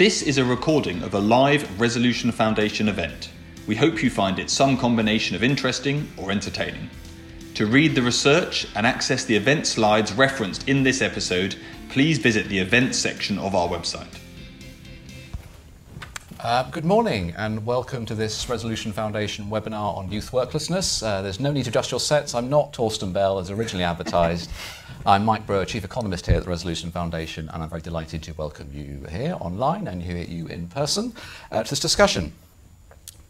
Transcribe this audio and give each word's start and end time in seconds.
This 0.00 0.22
is 0.22 0.38
a 0.38 0.44
recording 0.46 1.02
of 1.02 1.12
a 1.12 1.18
live 1.20 1.78
Resolution 1.78 2.32
Foundation 2.32 2.88
event. 2.88 3.28
We 3.66 3.76
hope 3.76 4.02
you 4.02 4.08
find 4.08 4.38
it 4.38 4.48
some 4.48 4.78
combination 4.78 5.36
of 5.36 5.44
interesting 5.44 6.10
or 6.16 6.30
entertaining. 6.30 6.88
To 7.56 7.66
read 7.66 7.94
the 7.94 8.00
research 8.00 8.66
and 8.74 8.86
access 8.86 9.26
the 9.26 9.36
event 9.36 9.66
slides 9.66 10.14
referenced 10.14 10.66
in 10.66 10.84
this 10.84 11.02
episode, 11.02 11.56
please 11.90 12.16
visit 12.16 12.48
the 12.48 12.60
events 12.60 12.96
section 12.96 13.38
of 13.38 13.54
our 13.54 13.68
website. 13.68 14.18
Uh, 16.42 16.62
good 16.70 16.86
morning 16.86 17.34
and 17.36 17.66
welcome 17.66 18.06
to 18.06 18.14
this 18.14 18.48
Resolution 18.48 18.92
Foundation 18.92 19.44
webinar 19.50 19.94
on 19.98 20.10
youth 20.10 20.30
worklessness. 20.32 21.02
Uh, 21.02 21.20
there's 21.20 21.38
no 21.38 21.52
need 21.52 21.64
to 21.64 21.68
adjust 21.68 21.90
your 21.90 22.00
sets. 22.00 22.34
I'm 22.34 22.48
not 22.48 22.72
Torsten 22.72 23.12
Bell 23.12 23.38
as 23.38 23.50
originally 23.50 23.84
advertised. 23.84 24.50
I'm 25.06 25.26
Mike 25.26 25.46
Brewer, 25.46 25.66
Chief 25.66 25.84
Economist 25.84 26.24
here 26.24 26.36
at 26.36 26.44
the 26.44 26.48
Resolution 26.48 26.90
Foundation, 26.90 27.50
and 27.52 27.62
I'm 27.62 27.68
very 27.68 27.82
delighted 27.82 28.22
to 28.22 28.32
welcome 28.32 28.70
you 28.72 29.06
here 29.10 29.36
online 29.38 29.86
and 29.86 30.02
hear 30.02 30.16
you 30.16 30.46
in 30.46 30.68
person 30.68 31.12
uh, 31.52 31.62
to 31.62 31.68
this 31.68 31.78
discussion. 31.78 32.32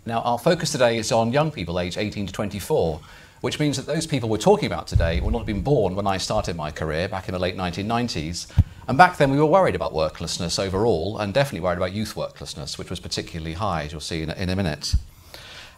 Now, 0.06 0.20
our 0.20 0.38
focus 0.38 0.70
today 0.70 0.96
is 0.96 1.10
on 1.10 1.32
young 1.32 1.50
people 1.50 1.80
aged 1.80 1.98
18 1.98 2.28
to 2.28 2.32
24, 2.32 3.00
which 3.40 3.58
means 3.58 3.76
that 3.76 3.86
those 3.86 4.06
people 4.06 4.28
we're 4.28 4.36
talking 4.36 4.66
about 4.66 4.86
today 4.86 5.20
will 5.20 5.32
not 5.32 5.38
have 5.38 5.46
been 5.48 5.62
born 5.62 5.96
when 5.96 6.06
I 6.06 6.16
started 6.16 6.54
my 6.54 6.70
career 6.70 7.08
back 7.08 7.26
in 7.26 7.32
the 7.32 7.40
late 7.40 7.56
1990s. 7.56 8.46
And 8.90 8.98
back 8.98 9.18
then, 9.18 9.30
we 9.30 9.38
were 9.38 9.46
worried 9.46 9.76
about 9.76 9.92
worklessness 9.92 10.58
overall, 10.58 11.16
and 11.18 11.32
definitely 11.32 11.60
worried 11.60 11.76
about 11.76 11.92
youth 11.92 12.16
worklessness, 12.16 12.76
which 12.76 12.90
was 12.90 12.98
particularly 12.98 13.52
high, 13.52 13.84
as 13.84 13.92
you'll 13.92 14.00
see 14.00 14.22
in, 14.22 14.30
in 14.30 14.48
a 14.48 14.56
minute. 14.56 14.96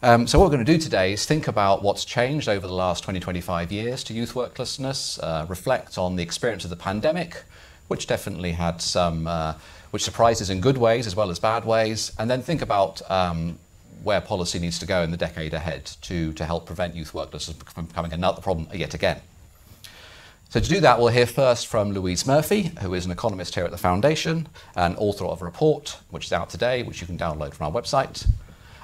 Um, 0.03 0.27
so 0.27 0.39
what 0.39 0.47
we're 0.47 0.57
going 0.57 0.65
to 0.65 0.73
do 0.73 0.79
today 0.79 1.13
is 1.13 1.27
think 1.27 1.47
about 1.47 1.83
what's 1.83 2.07
changed 2.07 2.49
over 2.49 2.67
the 2.67 2.73
last 2.73 3.05
20, 3.05 3.21
25 3.21 3.71
years 3.71 4.03
to 4.05 4.15
youth 4.15 4.33
worklessness, 4.35 5.19
uh, 5.23 5.45
reflect 5.47 5.99
on 5.99 6.17
the 6.17 6.23
experience 6.23 6.65
of 6.65 6.71
the 6.71 6.77
pandemic, 6.77 7.43
which 7.89 8.07
definitely 8.07 8.53
had 8.53 8.81
some, 8.81 9.27
uh, 9.27 9.57
which 9.91 10.03
surprises 10.03 10.49
in 10.49 10.63
good 10.63 10.79
ways 10.79 11.07
as 11.07 11.15
well 11.15 11.29
as 11.29 11.39
bad 11.39 11.67
ways, 11.67 12.13
and 12.19 12.31
then 12.31 12.41
think 12.41 12.63
about 12.63 13.03
um, 13.11 13.59
where 14.03 14.23
policy 14.23 14.59
needs 14.59 14.79
to 14.79 14.87
go 14.87 15.03
in 15.03 15.11
the 15.11 15.19
decade 15.19 15.53
ahead 15.53 15.85
to, 16.01 16.33
to 16.33 16.47
help 16.47 16.65
prevent 16.65 16.97
youth 16.97 17.13
worklessness 17.13 17.63
from 17.75 17.85
becoming 17.85 18.15
another 18.15 18.41
problem 18.41 18.67
yet 18.73 18.95
again. 18.95 19.21
So 20.53 20.61
to 20.61 20.69
do 20.69 20.81
that, 20.81 20.99
we'll 20.99 21.09
hear 21.09 21.25
first 21.25 21.67
from 21.67 21.93
Louise 21.93 22.27
Murphy, 22.27 22.73
who 22.83 22.93
is 22.93 23.07
an 23.07 23.11
economist 23.11 23.55
here 23.55 23.65
at 23.65 23.71
the 23.71 23.79
Foundation 23.79 24.49
and 24.77 24.95
author 24.99 25.25
of 25.25 25.41
a 25.41 25.47
report, 25.47 25.99
which 26.11 26.27
is 26.27 26.33
out 26.35 26.51
today, 26.51 26.83
which 26.83 27.01
you 27.01 27.07
can 27.07 27.17
download 27.17 27.55
from 27.55 27.75
our 27.75 27.83
website. 27.83 28.29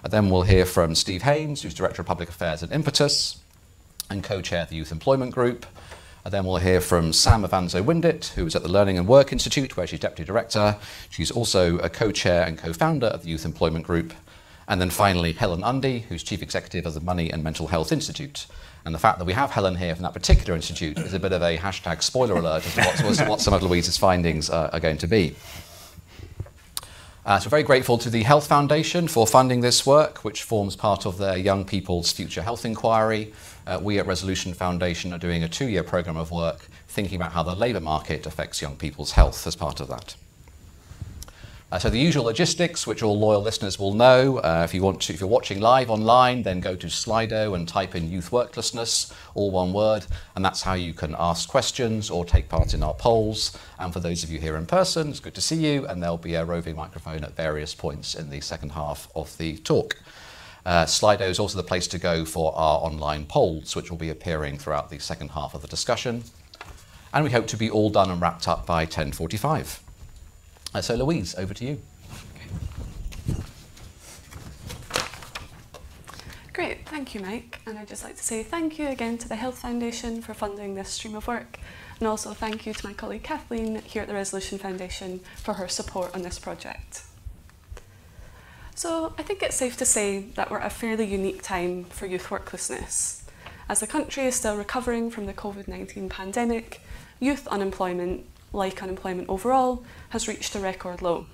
And 0.02 0.10
then 0.10 0.30
we'll 0.30 0.44
hear 0.44 0.64
from 0.64 0.94
Steve 0.94 1.24
Haynes, 1.24 1.60
who's 1.60 1.74
Director 1.74 2.00
of 2.00 2.08
Public 2.08 2.30
Affairs 2.30 2.62
at 2.62 2.72
Impetus 2.72 3.42
and 4.08 4.24
co-chair 4.24 4.62
of 4.62 4.70
the 4.70 4.76
Youth 4.76 4.90
Employment 4.90 5.34
Group. 5.34 5.66
And 6.24 6.32
then 6.32 6.46
we'll 6.46 6.56
hear 6.56 6.80
from 6.80 7.12
Sam 7.12 7.42
Avanzo 7.42 7.84
Windett, 7.84 8.28
who 8.28 8.46
is 8.46 8.56
at 8.56 8.62
the 8.62 8.72
Learning 8.72 8.96
and 8.96 9.06
Work 9.06 9.30
Institute, 9.30 9.76
where 9.76 9.86
she's 9.86 10.00
Deputy 10.00 10.24
Director. 10.24 10.78
She's 11.10 11.30
also 11.30 11.76
a 11.80 11.90
co-chair 11.90 12.44
and 12.44 12.56
co-founder 12.56 13.08
of 13.08 13.24
the 13.24 13.28
Youth 13.28 13.44
Employment 13.44 13.84
Group. 13.84 14.14
And 14.66 14.80
then 14.80 14.88
finally, 14.88 15.34
Helen 15.34 15.62
Undy, 15.62 16.06
who's 16.08 16.22
Chief 16.22 16.42
Executive 16.42 16.86
of 16.86 16.94
the 16.94 17.00
Money 17.00 17.30
and 17.30 17.44
Mental 17.44 17.66
Health 17.66 17.92
Institute. 17.92 18.46
And 18.88 18.94
the 18.94 18.98
fact 18.98 19.18
that 19.18 19.26
we 19.26 19.34
have 19.34 19.50
Helen 19.50 19.76
here 19.76 19.94
from 19.94 20.04
that 20.04 20.14
particular 20.14 20.54
institute 20.56 20.98
is 20.98 21.12
a 21.12 21.18
bit 21.18 21.34
of 21.34 21.42
a 21.42 21.58
hashtag 21.58 22.02
spoiler 22.02 22.36
alert 22.36 22.64
as 22.64 22.74
to 22.74 22.80
what, 23.04 23.28
what 23.28 23.40
some 23.42 23.52
of 23.52 23.62
Louise's 23.62 23.98
findings 23.98 24.48
are, 24.48 24.70
are 24.72 24.80
going 24.80 24.96
to 24.96 25.06
be. 25.06 25.36
Uh, 27.26 27.38
so 27.38 27.50
very 27.50 27.62
grateful 27.62 27.98
to 27.98 28.08
the 28.08 28.22
Health 28.22 28.46
Foundation 28.46 29.06
for 29.06 29.26
funding 29.26 29.60
this 29.60 29.84
work, 29.84 30.24
which 30.24 30.42
forms 30.42 30.74
part 30.74 31.04
of 31.04 31.18
their 31.18 31.36
Young 31.36 31.66
People's 31.66 32.10
Future 32.12 32.40
Health 32.40 32.64
Inquiry. 32.64 33.34
Uh, 33.66 33.78
we 33.82 33.98
at 33.98 34.06
Resolution 34.06 34.54
Foundation 34.54 35.12
are 35.12 35.18
doing 35.18 35.44
a 35.44 35.50
two-year 35.50 35.82
program 35.82 36.16
of 36.16 36.30
work 36.30 36.66
thinking 36.88 37.16
about 37.16 37.32
how 37.32 37.42
the 37.42 37.54
labour 37.54 37.80
market 37.80 38.24
affects 38.24 38.62
young 38.62 38.76
people's 38.76 39.12
health 39.12 39.46
as 39.46 39.54
part 39.54 39.80
of 39.80 39.88
that. 39.88 40.16
Uh, 41.70 41.78
so 41.78 41.90
the 41.90 41.98
usual 41.98 42.24
logistics, 42.24 42.86
which 42.86 43.02
all 43.02 43.18
loyal 43.18 43.42
listeners 43.42 43.78
will 43.78 43.92
know. 43.92 44.38
Uh, 44.38 44.62
if 44.64 44.72
you 44.72 44.82
want 44.82 45.02
to, 45.02 45.12
if 45.12 45.20
you're 45.20 45.28
watching 45.28 45.60
live 45.60 45.90
online, 45.90 46.42
then 46.42 46.60
go 46.60 46.74
to 46.74 46.86
Slido 46.86 47.54
and 47.54 47.68
type 47.68 47.94
in 47.94 48.10
youth 48.10 48.30
worklessness, 48.32 49.12
all 49.34 49.50
one 49.50 49.74
word, 49.74 50.06
and 50.34 50.42
that's 50.42 50.62
how 50.62 50.72
you 50.72 50.94
can 50.94 51.14
ask 51.18 51.46
questions 51.46 52.08
or 52.08 52.24
take 52.24 52.48
part 52.48 52.72
in 52.72 52.82
our 52.82 52.94
polls. 52.94 53.54
And 53.78 53.92
for 53.92 54.00
those 54.00 54.24
of 54.24 54.30
you 54.30 54.38
here 54.38 54.56
in 54.56 54.64
person, 54.64 55.10
it's 55.10 55.20
good 55.20 55.34
to 55.34 55.42
see 55.42 55.56
you, 55.56 55.86
and 55.86 56.02
there'll 56.02 56.16
be 56.16 56.36
a 56.36 56.44
roving 56.44 56.74
microphone 56.74 57.22
at 57.22 57.36
various 57.36 57.74
points 57.74 58.14
in 58.14 58.30
the 58.30 58.40
second 58.40 58.72
half 58.72 59.08
of 59.14 59.36
the 59.36 59.58
talk. 59.58 59.98
Uh, 60.64 60.86
Slido 60.86 61.28
is 61.28 61.38
also 61.38 61.58
the 61.58 61.68
place 61.68 61.86
to 61.88 61.98
go 61.98 62.24
for 62.24 62.56
our 62.56 62.78
online 62.78 63.26
polls, 63.26 63.76
which 63.76 63.90
will 63.90 63.98
be 63.98 64.08
appearing 64.08 64.56
throughout 64.56 64.88
the 64.88 64.98
second 64.98 65.32
half 65.32 65.52
of 65.52 65.60
the 65.60 65.68
discussion. 65.68 66.24
And 67.12 67.24
we 67.24 67.30
hope 67.30 67.46
to 67.48 67.58
be 67.58 67.68
all 67.70 67.90
done 67.90 68.10
and 68.10 68.22
wrapped 68.22 68.48
up 68.48 68.64
by 68.64 68.86
10:45. 68.86 69.80
Uh, 70.74 70.82
so, 70.82 70.94
Louise, 70.94 71.34
over 71.36 71.54
to 71.54 71.64
you. 71.64 71.80
Great, 76.52 76.86
thank 76.88 77.14
you, 77.14 77.20
Mike. 77.20 77.60
And 77.66 77.78
I'd 77.78 77.88
just 77.88 78.04
like 78.04 78.16
to 78.16 78.22
say 78.22 78.42
thank 78.42 78.78
you 78.78 78.88
again 78.88 79.16
to 79.18 79.28
the 79.28 79.36
Health 79.36 79.60
Foundation 79.60 80.20
for 80.20 80.34
funding 80.34 80.74
this 80.74 80.90
stream 80.90 81.14
of 81.14 81.26
work, 81.26 81.58
and 81.98 82.08
also 82.08 82.32
thank 82.34 82.66
you 82.66 82.74
to 82.74 82.86
my 82.86 82.92
colleague 82.92 83.22
Kathleen 83.22 83.80
here 83.82 84.02
at 84.02 84.08
the 84.08 84.14
Resolution 84.14 84.58
Foundation 84.58 85.20
for 85.36 85.54
her 85.54 85.68
support 85.68 86.14
on 86.14 86.22
this 86.22 86.38
project. 86.38 87.02
So, 88.74 89.14
I 89.16 89.22
think 89.22 89.42
it's 89.42 89.56
safe 89.56 89.76
to 89.78 89.84
say 89.84 90.20
that 90.34 90.50
we're 90.50 90.58
at 90.58 90.66
a 90.66 90.70
fairly 90.70 91.06
unique 91.06 91.42
time 91.42 91.84
for 91.84 92.06
youth 92.06 92.28
worklessness. 92.28 93.22
As 93.68 93.80
the 93.80 93.86
country 93.86 94.24
is 94.24 94.34
still 94.34 94.56
recovering 94.56 95.10
from 95.10 95.26
the 95.26 95.34
COVID 95.34 95.68
19 95.68 96.08
pandemic, 96.08 96.80
youth 97.20 97.46
unemployment 97.48 98.26
like 98.52 98.82
unemployment 98.82 99.28
overall, 99.28 99.84
has 100.10 100.28
reached 100.28 100.54
a 100.54 100.60
record 100.60 101.02
low. 101.02 101.26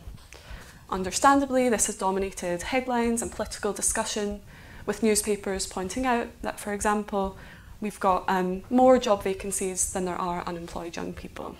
Understandably, 0.91 1.69
this 1.69 1.87
has 1.87 1.97
dominated 1.97 2.63
headlines 2.63 3.23
and 3.23 3.33
political 3.33 3.73
discussion, 3.73 4.41
with 4.87 5.03
newspapers 5.03 5.67
pointing 5.67 6.05
out 6.05 6.29
that, 6.43 6.61
for 6.61 6.73
example, 6.73 7.37
we've 7.81 8.01
got 8.01 8.25
um, 8.29 8.63
more 8.71 8.99
job 8.99 9.23
vacancies 9.23 9.93
than 9.93 10.05
there 10.05 10.17
are 10.17 10.47
unemployed 10.47 10.97
young 10.97 11.13
people. 11.13 11.57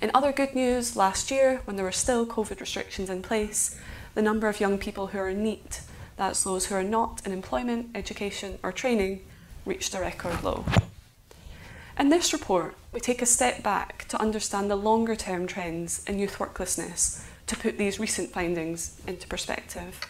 In 0.00 0.10
other 0.14 0.32
good 0.32 0.54
news, 0.54 0.96
last 0.96 1.30
year, 1.30 1.60
when 1.64 1.76
there 1.76 1.84
were 1.84 1.92
still 1.92 2.26
COVID 2.26 2.58
restrictions 2.58 3.10
in 3.10 3.22
place, 3.22 3.78
the 4.14 4.22
number 4.22 4.48
of 4.48 4.58
young 4.58 4.78
people 4.78 5.08
who 5.08 5.18
are 5.18 5.28
in 5.28 5.42
NEET, 5.42 5.82
that's 6.16 6.42
those 6.42 6.66
who 6.66 6.74
are 6.74 6.82
not 6.82 7.22
in 7.24 7.32
employment, 7.32 7.90
education, 7.94 8.58
or 8.62 8.72
training, 8.72 9.20
reached 9.64 9.94
a 9.94 10.00
record 10.00 10.42
low. 10.42 10.64
In 12.00 12.08
this 12.08 12.32
report, 12.32 12.76
we 12.94 13.00
take 13.00 13.20
a 13.20 13.26
step 13.26 13.62
back 13.62 14.06
to 14.08 14.18
understand 14.18 14.70
the 14.70 14.74
longer 14.74 15.14
term 15.14 15.46
trends 15.46 16.02
in 16.06 16.18
youth 16.18 16.38
worklessness 16.38 17.22
to 17.46 17.56
put 17.56 17.76
these 17.76 18.00
recent 18.00 18.32
findings 18.32 18.98
into 19.06 19.28
perspective. 19.28 20.00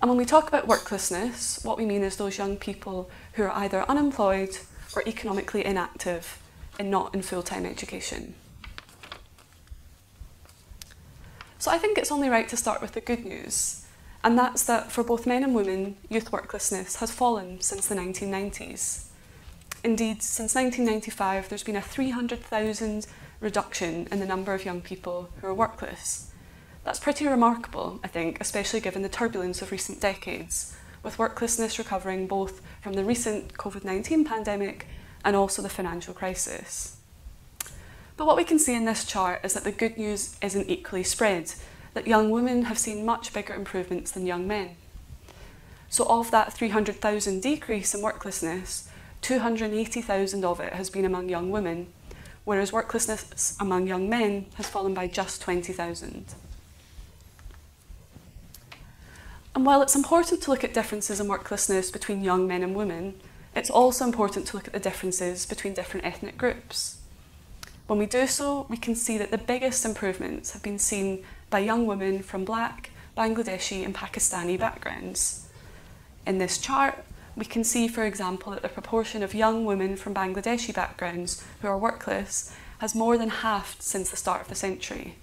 And 0.00 0.08
when 0.08 0.16
we 0.16 0.24
talk 0.24 0.46
about 0.46 0.68
worklessness, 0.68 1.64
what 1.64 1.76
we 1.76 1.86
mean 1.86 2.04
is 2.04 2.16
those 2.16 2.38
young 2.38 2.56
people 2.56 3.10
who 3.32 3.42
are 3.42 3.50
either 3.50 3.84
unemployed 3.90 4.58
or 4.94 5.02
economically 5.04 5.66
inactive 5.66 6.40
and 6.78 6.88
not 6.88 7.12
in 7.16 7.22
full 7.22 7.42
time 7.42 7.66
education. 7.66 8.34
So 11.58 11.72
I 11.72 11.78
think 11.78 11.98
it's 11.98 12.12
only 12.12 12.28
right 12.28 12.48
to 12.48 12.56
start 12.56 12.80
with 12.80 12.92
the 12.92 13.00
good 13.00 13.24
news, 13.24 13.84
and 14.22 14.38
that's 14.38 14.62
that 14.66 14.92
for 14.92 15.02
both 15.02 15.26
men 15.26 15.42
and 15.42 15.52
women, 15.52 15.96
youth 16.08 16.30
worklessness 16.30 16.98
has 16.98 17.10
fallen 17.10 17.60
since 17.60 17.88
the 17.88 17.96
1990s. 17.96 19.08
Indeed, 19.84 20.22
since 20.22 20.54
1995, 20.54 21.48
there's 21.48 21.64
been 21.64 21.74
a 21.74 21.82
300,000 21.82 23.06
reduction 23.40 24.06
in 24.12 24.20
the 24.20 24.26
number 24.26 24.54
of 24.54 24.64
young 24.64 24.80
people 24.80 25.28
who 25.40 25.48
are 25.48 25.54
workless. 25.54 26.30
That's 26.84 27.00
pretty 27.00 27.26
remarkable, 27.26 27.98
I 28.04 28.08
think, 28.08 28.40
especially 28.40 28.80
given 28.80 29.02
the 29.02 29.08
turbulence 29.08 29.60
of 29.60 29.72
recent 29.72 30.00
decades, 30.00 30.76
with 31.02 31.18
worklessness 31.18 31.78
recovering 31.78 32.28
both 32.28 32.62
from 32.80 32.92
the 32.92 33.04
recent 33.04 33.54
COVID 33.54 33.82
19 33.82 34.24
pandemic 34.24 34.86
and 35.24 35.34
also 35.34 35.62
the 35.62 35.68
financial 35.68 36.14
crisis. 36.14 36.96
But 38.16 38.26
what 38.26 38.36
we 38.36 38.44
can 38.44 38.60
see 38.60 38.74
in 38.74 38.84
this 38.84 39.04
chart 39.04 39.40
is 39.44 39.54
that 39.54 39.64
the 39.64 39.72
good 39.72 39.98
news 39.98 40.36
isn't 40.40 40.70
equally 40.70 41.02
spread, 41.02 41.54
that 41.94 42.06
young 42.06 42.30
women 42.30 42.64
have 42.64 42.78
seen 42.78 43.04
much 43.04 43.32
bigger 43.32 43.54
improvements 43.54 44.12
than 44.12 44.26
young 44.26 44.46
men. 44.46 44.76
So, 45.88 46.06
of 46.08 46.30
that 46.30 46.52
300,000 46.52 47.42
decrease 47.42 47.94
in 47.94 48.00
worklessness, 48.00 48.88
280,000 49.22 50.44
of 50.44 50.60
it 50.60 50.72
has 50.74 50.90
been 50.90 51.04
among 51.04 51.28
young 51.28 51.50
women, 51.50 51.86
whereas 52.44 52.72
worklessness 52.72 53.56
among 53.60 53.86
young 53.86 54.08
men 54.08 54.46
has 54.54 54.68
fallen 54.68 54.94
by 54.94 55.06
just 55.06 55.40
20,000. 55.40 56.34
And 59.54 59.66
while 59.66 59.82
it's 59.82 59.94
important 59.94 60.42
to 60.42 60.50
look 60.50 60.64
at 60.64 60.74
differences 60.74 61.20
in 61.20 61.28
worklessness 61.28 61.92
between 61.92 62.24
young 62.24 62.46
men 62.46 62.62
and 62.62 62.74
women, 62.74 63.14
it's 63.54 63.70
also 63.70 64.04
important 64.04 64.46
to 64.48 64.56
look 64.56 64.66
at 64.66 64.72
the 64.72 64.80
differences 64.80 65.46
between 65.46 65.74
different 65.74 66.06
ethnic 66.06 66.38
groups. 66.38 66.98
When 67.86 67.98
we 67.98 68.06
do 68.06 68.26
so, 68.26 68.66
we 68.70 68.78
can 68.78 68.94
see 68.94 69.18
that 69.18 69.30
the 69.30 69.38
biggest 69.38 69.84
improvements 69.84 70.52
have 70.52 70.62
been 70.62 70.78
seen 70.78 71.24
by 71.50 71.58
young 71.58 71.86
women 71.86 72.22
from 72.22 72.44
black, 72.44 72.90
Bangladeshi, 73.16 73.84
and 73.84 73.94
Pakistani 73.94 74.58
backgrounds. 74.58 75.48
In 76.26 76.38
this 76.38 76.56
chart, 76.56 77.04
we 77.36 77.44
can 77.44 77.64
see, 77.64 77.88
for 77.88 78.04
example, 78.04 78.52
that 78.52 78.62
the 78.62 78.68
proportion 78.68 79.22
of 79.22 79.34
young 79.34 79.64
women 79.64 79.96
from 79.96 80.14
Bangladeshi 80.14 80.74
backgrounds 80.74 81.42
who 81.60 81.68
are 81.68 81.78
workless 81.78 82.54
has 82.78 82.94
more 82.94 83.16
than 83.16 83.30
halved 83.30 83.80
since 83.82 84.10
the 84.10 84.16
start 84.16 84.42
of 84.42 84.48
the 84.48 84.54
century. 84.54 85.14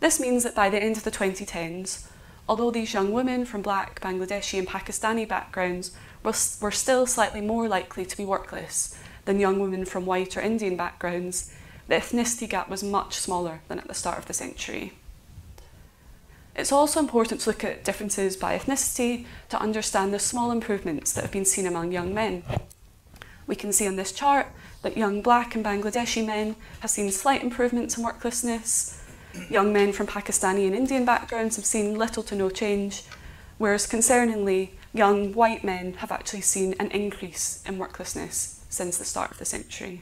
This 0.00 0.18
means 0.18 0.42
that 0.42 0.54
by 0.54 0.68
the 0.68 0.82
end 0.82 0.96
of 0.96 1.04
the 1.04 1.10
2010s, 1.10 2.06
although 2.48 2.70
these 2.70 2.94
young 2.94 3.12
women 3.12 3.44
from 3.44 3.62
black, 3.62 4.00
Bangladeshi, 4.00 4.58
and 4.58 4.68
Pakistani 4.68 5.26
backgrounds 5.26 5.92
were, 6.22 6.34
were 6.60 6.72
still 6.72 7.06
slightly 7.06 7.40
more 7.40 7.68
likely 7.68 8.04
to 8.04 8.16
be 8.16 8.24
workless 8.24 8.98
than 9.26 9.40
young 9.40 9.58
women 9.58 9.84
from 9.84 10.06
white 10.06 10.36
or 10.36 10.40
Indian 10.40 10.76
backgrounds, 10.76 11.52
the 11.88 11.94
ethnicity 11.94 12.48
gap 12.48 12.68
was 12.68 12.82
much 12.82 13.14
smaller 13.14 13.60
than 13.68 13.78
at 13.78 13.86
the 13.86 13.94
start 13.94 14.18
of 14.18 14.26
the 14.26 14.32
century. 14.32 14.92
It's 16.56 16.72
also 16.72 17.00
important 17.00 17.42
to 17.42 17.50
look 17.50 17.64
at 17.64 17.84
differences 17.84 18.34
by 18.34 18.58
ethnicity 18.58 19.26
to 19.50 19.60
understand 19.60 20.12
the 20.12 20.18
small 20.18 20.50
improvements 20.50 21.12
that 21.12 21.20
have 21.20 21.30
been 21.30 21.44
seen 21.44 21.66
among 21.66 21.92
young 21.92 22.14
men. 22.14 22.42
We 23.46 23.54
can 23.54 23.72
see 23.72 23.86
on 23.86 23.96
this 23.96 24.10
chart 24.10 24.46
that 24.80 24.96
young 24.96 25.20
black 25.20 25.54
and 25.54 25.64
Bangladeshi 25.64 26.26
men 26.26 26.56
have 26.80 26.90
seen 26.90 27.12
slight 27.12 27.42
improvements 27.42 27.98
in 27.98 28.04
worklessness. 28.04 29.02
Young 29.50 29.70
men 29.70 29.92
from 29.92 30.06
Pakistani 30.06 30.66
and 30.66 30.74
Indian 30.74 31.04
backgrounds 31.04 31.56
have 31.56 31.66
seen 31.66 31.98
little 31.98 32.22
to 32.22 32.34
no 32.34 32.48
change, 32.48 33.02
whereas 33.58 33.86
concerningly, 33.86 34.70
young 34.94 35.34
white 35.34 35.62
men 35.62 35.92
have 35.94 36.10
actually 36.10 36.40
seen 36.40 36.74
an 36.80 36.90
increase 36.90 37.62
in 37.66 37.78
worklessness 37.78 38.64
since 38.70 38.96
the 38.96 39.04
start 39.04 39.30
of 39.30 39.38
the 39.38 39.44
century. 39.44 40.00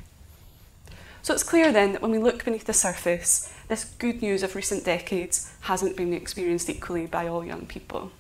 So 1.23 1.35
it's 1.35 1.43
clear 1.43 1.73
then 1.73 1.93
that 1.93 2.03
when 2.03 2.13
we 2.13 2.19
look 2.19 2.45
beneath 2.45 2.67
the 2.67 2.73
surface, 2.73 3.53
this 3.69 3.85
good 3.85 4.23
news 4.23 4.43
of 4.43 4.55
recent 4.55 4.85
decades 4.85 5.53
hasn't 5.63 5.97
been 5.97 6.13
experienced 6.13 6.69
equally 6.69 7.07
by 7.07 7.27
all 7.27 7.45
young 7.45 7.67
people. 7.67 8.11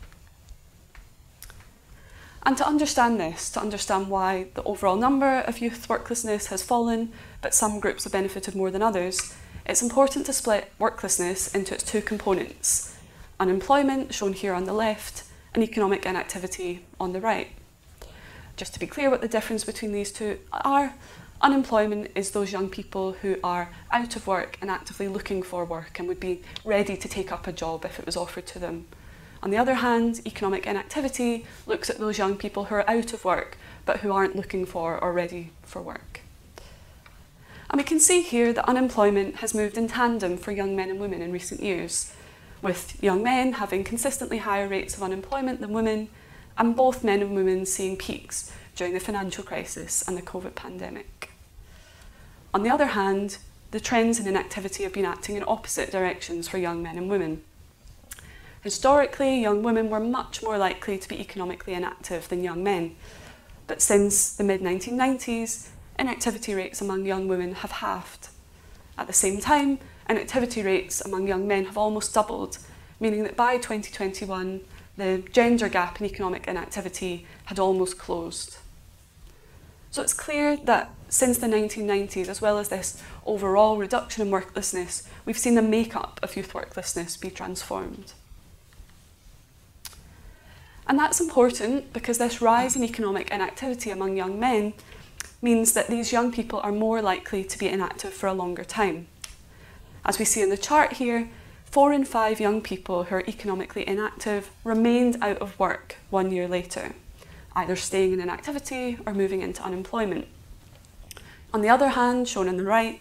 And 2.42 2.58
to 2.58 2.66
understand 2.66 3.18
this, 3.18 3.50
to 3.50 3.60
understand 3.60 4.08
why 4.08 4.48
the 4.54 4.62
overall 4.64 4.96
number 4.96 5.40
of 5.40 5.60
youth 5.60 5.88
worklessness 5.88 6.46
has 6.46 6.62
fallen, 6.62 7.12
but 7.40 7.54
some 7.54 7.80
groups 7.80 8.04
have 8.04 8.12
benefited 8.12 8.54
more 8.54 8.70
than 8.70 8.82
others, 8.82 9.34
it's 9.66 9.82
important 9.82 10.26
to 10.26 10.32
split 10.34 10.70
worklessness 10.78 11.54
into 11.54 11.74
its 11.74 11.84
two 11.84 12.02
components 12.02 12.90
unemployment, 13.40 14.14
shown 14.14 14.32
here 14.32 14.54
on 14.54 14.64
the 14.64 14.72
left, 14.72 15.24
and 15.54 15.62
economic 15.62 16.06
inactivity 16.06 16.84
on 17.00 17.12
the 17.12 17.20
right. 17.20 17.48
Just 18.56 18.72
to 18.74 18.80
be 18.80 18.86
clear 18.86 19.10
what 19.10 19.20
the 19.20 19.28
difference 19.28 19.64
between 19.64 19.92
these 19.92 20.12
two 20.12 20.38
are, 20.52 20.94
Unemployment 21.40 22.10
is 22.14 22.30
those 22.30 22.52
young 22.52 22.68
people 22.68 23.12
who 23.12 23.36
are 23.44 23.70
out 23.90 24.16
of 24.16 24.26
work 24.26 24.56
and 24.60 24.70
actively 24.70 25.08
looking 25.08 25.42
for 25.42 25.64
work 25.64 25.98
and 25.98 26.08
would 26.08 26.20
be 26.20 26.42
ready 26.64 26.96
to 26.96 27.08
take 27.08 27.30
up 27.30 27.46
a 27.46 27.52
job 27.52 27.84
if 27.84 27.98
it 27.98 28.06
was 28.06 28.16
offered 28.16 28.46
to 28.46 28.58
them. 28.58 28.86
On 29.42 29.50
the 29.50 29.58
other 29.58 29.74
hand, 29.74 30.22
economic 30.24 30.66
inactivity 30.66 31.44
looks 31.66 31.90
at 31.90 31.98
those 31.98 32.16
young 32.16 32.36
people 32.36 32.64
who 32.64 32.76
are 32.76 32.88
out 32.88 33.12
of 33.12 33.24
work 33.24 33.58
but 33.84 33.98
who 34.00 34.10
aren't 34.12 34.36
looking 34.36 34.64
for 34.64 34.98
or 34.98 35.12
ready 35.12 35.50
for 35.62 35.82
work. 35.82 36.20
And 37.68 37.78
we 37.78 37.84
can 37.84 38.00
see 38.00 38.22
here 38.22 38.52
that 38.52 38.68
unemployment 38.68 39.36
has 39.36 39.54
moved 39.54 39.76
in 39.76 39.88
tandem 39.88 40.36
for 40.36 40.52
young 40.52 40.76
men 40.76 40.90
and 40.90 41.00
women 41.00 41.20
in 41.20 41.32
recent 41.32 41.60
years, 41.60 42.14
with 42.62 43.02
young 43.02 43.22
men 43.22 43.54
having 43.54 43.84
consistently 43.84 44.38
higher 44.38 44.68
rates 44.68 44.96
of 44.96 45.02
unemployment 45.02 45.60
than 45.60 45.72
women, 45.72 46.08
and 46.56 46.76
both 46.76 47.04
men 47.04 47.20
and 47.20 47.34
women 47.34 47.66
seeing 47.66 47.96
peaks 47.96 48.52
during 48.76 48.94
the 48.94 49.00
financial 49.00 49.44
crisis 49.44 50.06
and 50.06 50.16
the 50.16 50.22
COVID 50.22 50.54
pandemic. 50.54 51.13
On 52.54 52.62
the 52.62 52.70
other 52.70 52.86
hand, 52.86 53.38
the 53.72 53.80
trends 53.80 54.20
in 54.20 54.28
inactivity 54.28 54.84
have 54.84 54.92
been 54.92 55.04
acting 55.04 55.34
in 55.34 55.42
opposite 55.48 55.90
directions 55.90 56.46
for 56.46 56.56
young 56.56 56.84
men 56.84 56.96
and 56.96 57.10
women. 57.10 57.42
Historically, 58.62 59.40
young 59.40 59.64
women 59.64 59.90
were 59.90 59.98
much 59.98 60.40
more 60.40 60.56
likely 60.56 60.96
to 60.96 61.08
be 61.08 61.20
economically 61.20 61.74
inactive 61.74 62.28
than 62.28 62.44
young 62.44 62.62
men, 62.62 62.94
but 63.66 63.82
since 63.82 64.36
the 64.36 64.44
mid 64.44 64.60
1990s, 64.60 65.70
inactivity 65.98 66.54
rates 66.54 66.80
among 66.80 67.04
young 67.04 67.26
women 67.26 67.56
have 67.56 67.72
halved. 67.72 68.28
At 68.96 69.08
the 69.08 69.12
same 69.12 69.40
time, 69.40 69.80
inactivity 70.08 70.62
rates 70.62 71.00
among 71.00 71.26
young 71.26 71.48
men 71.48 71.64
have 71.64 71.76
almost 71.76 72.14
doubled, 72.14 72.58
meaning 73.00 73.24
that 73.24 73.36
by 73.36 73.56
2021, 73.56 74.60
the 74.96 75.24
gender 75.32 75.68
gap 75.68 76.00
in 76.00 76.06
economic 76.06 76.46
inactivity 76.46 77.26
had 77.46 77.58
almost 77.58 77.98
closed. 77.98 78.58
So 79.94 80.02
it's 80.02 80.12
clear 80.12 80.56
that 80.56 80.90
since 81.08 81.38
the 81.38 81.46
1990s, 81.46 82.26
as 82.26 82.42
well 82.42 82.58
as 82.58 82.68
this 82.68 83.00
overall 83.24 83.76
reduction 83.76 84.26
in 84.26 84.32
worklessness, 84.32 85.06
we've 85.24 85.38
seen 85.38 85.54
the 85.54 85.62
makeup 85.62 86.18
of 86.20 86.34
youth 86.36 86.52
worklessness 86.52 87.16
be 87.16 87.30
transformed. 87.30 88.12
And 90.88 90.98
that's 90.98 91.20
important 91.20 91.92
because 91.92 92.18
this 92.18 92.42
rise 92.42 92.74
in 92.74 92.82
economic 92.82 93.30
inactivity 93.30 93.90
among 93.90 94.16
young 94.16 94.40
men 94.40 94.72
means 95.40 95.74
that 95.74 95.86
these 95.86 96.10
young 96.10 96.32
people 96.32 96.58
are 96.64 96.72
more 96.72 97.00
likely 97.00 97.44
to 97.44 97.56
be 97.56 97.68
inactive 97.68 98.12
for 98.12 98.26
a 98.26 98.34
longer 98.34 98.64
time. 98.64 99.06
As 100.04 100.18
we 100.18 100.24
see 100.24 100.42
in 100.42 100.50
the 100.50 100.58
chart 100.58 100.94
here, 100.94 101.30
four 101.66 101.92
in 101.92 102.04
five 102.04 102.40
young 102.40 102.62
people 102.62 103.04
who 103.04 103.14
are 103.14 103.28
economically 103.28 103.86
inactive 103.86 104.50
remained 104.64 105.18
out 105.22 105.38
of 105.38 105.56
work 105.56 105.98
one 106.10 106.32
year 106.32 106.48
later 106.48 106.96
either 107.56 107.76
staying 107.76 108.12
in 108.12 108.20
inactivity 108.20 108.98
or 109.06 109.14
moving 109.14 109.42
into 109.42 109.62
unemployment. 109.62 110.26
On 111.52 111.60
the 111.60 111.68
other 111.68 111.90
hand, 111.90 112.26
shown 112.26 112.48
on 112.48 112.56
the 112.56 112.64
right, 112.64 113.00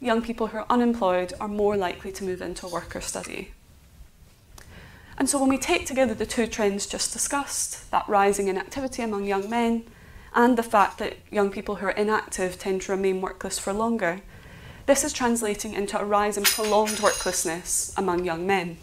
young 0.00 0.20
people 0.20 0.48
who 0.48 0.58
are 0.58 0.66
unemployed 0.68 1.32
are 1.40 1.48
more 1.48 1.76
likely 1.76 2.12
to 2.12 2.24
move 2.24 2.42
into 2.42 2.68
work 2.68 2.94
or 2.94 3.00
study. 3.00 3.52
And 5.16 5.28
so 5.28 5.38
when 5.38 5.48
we 5.48 5.58
take 5.58 5.86
together 5.86 6.12
the 6.12 6.26
two 6.26 6.46
trends 6.46 6.86
just 6.86 7.12
discussed, 7.12 7.90
that 7.90 8.08
rising 8.08 8.48
inactivity 8.48 9.02
among 9.02 9.24
young 9.24 9.48
men 9.48 9.84
and 10.34 10.58
the 10.58 10.62
fact 10.62 10.98
that 10.98 11.16
young 11.30 11.50
people 11.50 11.76
who 11.76 11.86
are 11.86 11.92
inactive 11.92 12.58
tend 12.58 12.82
to 12.82 12.92
remain 12.92 13.20
workless 13.20 13.58
for 13.58 13.72
longer, 13.72 14.20
this 14.86 15.04
is 15.04 15.12
translating 15.12 15.72
into 15.72 15.98
a 15.98 16.04
rise 16.04 16.36
in 16.36 16.42
prolonged 16.44 16.98
worklessness 17.00 17.94
among 17.96 18.24
young 18.24 18.46
men. 18.46 18.76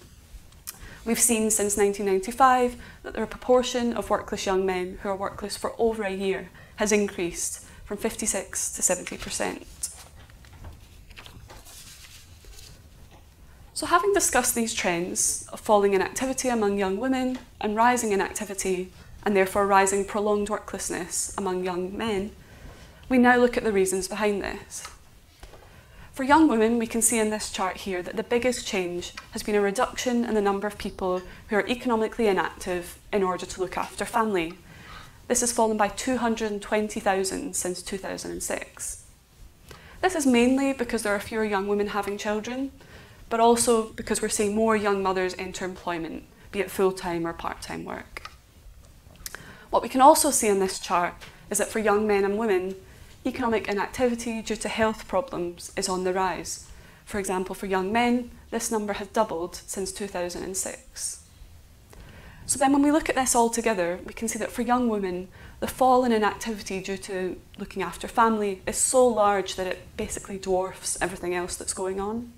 We've 1.03 1.19
seen 1.19 1.49
since 1.49 1.77
1995 1.77 2.75
that 3.03 3.13
the 3.13 3.25
proportion 3.25 3.93
of 3.93 4.09
workless 4.09 4.45
young 4.45 4.65
men 4.65 4.99
who 5.01 5.09
are 5.09 5.15
workless 5.15 5.57
for 5.57 5.73
over 5.79 6.03
a 6.03 6.13
year 6.13 6.49
has 6.75 6.91
increased 6.91 7.65
from 7.85 7.97
56 7.97 8.73
to 8.73 8.81
70%. 8.81 9.63
So, 13.73 13.87
having 13.87 14.13
discussed 14.13 14.53
these 14.53 14.75
trends 14.75 15.47
of 15.51 15.59
falling 15.59 15.95
inactivity 15.95 16.49
among 16.49 16.77
young 16.77 16.97
women 16.97 17.39
and 17.59 17.75
rising 17.75 18.11
inactivity, 18.11 18.91
and 19.23 19.35
therefore 19.35 19.65
rising 19.65 20.05
prolonged 20.05 20.49
worklessness 20.49 21.35
among 21.35 21.63
young 21.63 21.97
men, 21.97 22.31
we 23.09 23.17
now 23.17 23.37
look 23.37 23.57
at 23.57 23.63
the 23.63 23.71
reasons 23.71 24.07
behind 24.07 24.43
this. 24.43 24.87
For 26.13 26.23
young 26.23 26.49
women, 26.49 26.77
we 26.77 26.87
can 26.87 27.01
see 27.01 27.19
in 27.19 27.29
this 27.29 27.49
chart 27.49 27.77
here 27.77 28.03
that 28.03 28.17
the 28.17 28.23
biggest 28.23 28.67
change 28.67 29.13
has 29.31 29.43
been 29.43 29.55
a 29.55 29.61
reduction 29.61 30.25
in 30.25 30.33
the 30.33 30.41
number 30.41 30.67
of 30.67 30.77
people 30.77 31.21
who 31.47 31.55
are 31.55 31.67
economically 31.67 32.27
inactive 32.27 32.99
in 33.13 33.23
order 33.23 33.45
to 33.45 33.61
look 33.61 33.77
after 33.77 34.03
family. 34.03 34.55
This 35.29 35.39
has 35.39 35.53
fallen 35.53 35.77
by 35.77 35.87
220,000 35.87 37.55
since 37.55 37.81
2006. 37.81 39.05
This 40.01 40.15
is 40.15 40.25
mainly 40.25 40.73
because 40.73 41.03
there 41.03 41.15
are 41.15 41.19
fewer 41.19 41.45
young 41.45 41.69
women 41.69 41.87
having 41.87 42.17
children, 42.17 42.71
but 43.29 43.39
also 43.39 43.93
because 43.93 44.21
we're 44.21 44.27
seeing 44.27 44.53
more 44.53 44.75
young 44.75 45.01
mothers 45.01 45.33
enter 45.39 45.63
employment, 45.63 46.23
be 46.51 46.59
it 46.59 46.69
full 46.69 46.91
time 46.91 47.25
or 47.25 47.31
part 47.31 47.61
time 47.61 47.85
work. 47.85 48.29
What 49.69 49.81
we 49.81 49.87
can 49.87 50.01
also 50.01 50.29
see 50.29 50.49
in 50.49 50.59
this 50.59 50.77
chart 50.77 51.13
is 51.49 51.59
that 51.59 51.69
for 51.69 51.79
young 51.79 52.05
men 52.05 52.25
and 52.25 52.37
women, 52.37 52.75
economic 53.25 53.67
inactivity 53.67 54.41
due 54.41 54.55
to 54.55 54.69
health 54.69 55.07
problems 55.07 55.71
is 55.77 55.87
on 55.87 56.03
the 56.03 56.13
rise. 56.13 56.67
For 57.05 57.19
example, 57.19 57.53
for 57.53 57.65
young 57.67 57.91
men, 57.91 58.31
this 58.49 58.71
number 58.71 58.93
has 58.93 59.07
doubled 59.09 59.55
since 59.67 59.91
2006. 59.91 61.23
So 62.45 62.59
then 62.59 62.73
when 62.73 62.81
we 62.81 62.91
look 62.91 63.09
at 63.09 63.15
this 63.15 63.35
all 63.35 63.49
together, 63.49 63.99
we 64.05 64.13
can 64.13 64.27
see 64.27 64.39
that 64.39 64.51
for 64.51 64.61
young 64.61 64.89
women, 64.89 65.27
the 65.59 65.67
fall 65.67 66.03
in 66.03 66.11
inactivity 66.11 66.81
due 66.81 66.97
to 66.97 67.39
looking 67.57 67.83
after 67.83 68.07
family 68.07 68.61
is 68.65 68.77
so 68.77 69.07
large 69.07 69.55
that 69.55 69.67
it 69.67 69.79
basically 69.95 70.37
dwarfs 70.37 70.97
everything 70.99 71.35
else 71.35 71.55
that's 71.55 71.73
going 71.73 71.99
on. 71.99 72.33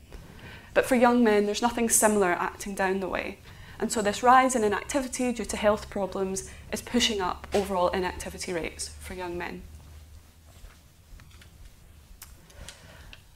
But 0.73 0.85
for 0.85 0.95
young 0.95 1.23
men, 1.23 1.45
there's 1.45 1.61
nothing 1.61 1.89
similar 1.89 2.31
acting 2.31 2.75
down 2.75 2.99
the 2.99 3.07
way. 3.07 3.39
And 3.79 3.91
so 3.91 4.01
this 4.01 4.23
rise 4.23 4.55
in 4.55 4.63
inactivity 4.63 5.31
due 5.31 5.45
to 5.45 5.57
health 5.57 5.89
problems 5.89 6.49
is 6.71 6.81
pushing 6.81 7.21
up 7.21 7.47
overall 7.53 7.89
inactivity 7.89 8.53
rates 8.53 8.89
for 8.99 9.13
young 9.13 9.37
men. 9.37 9.61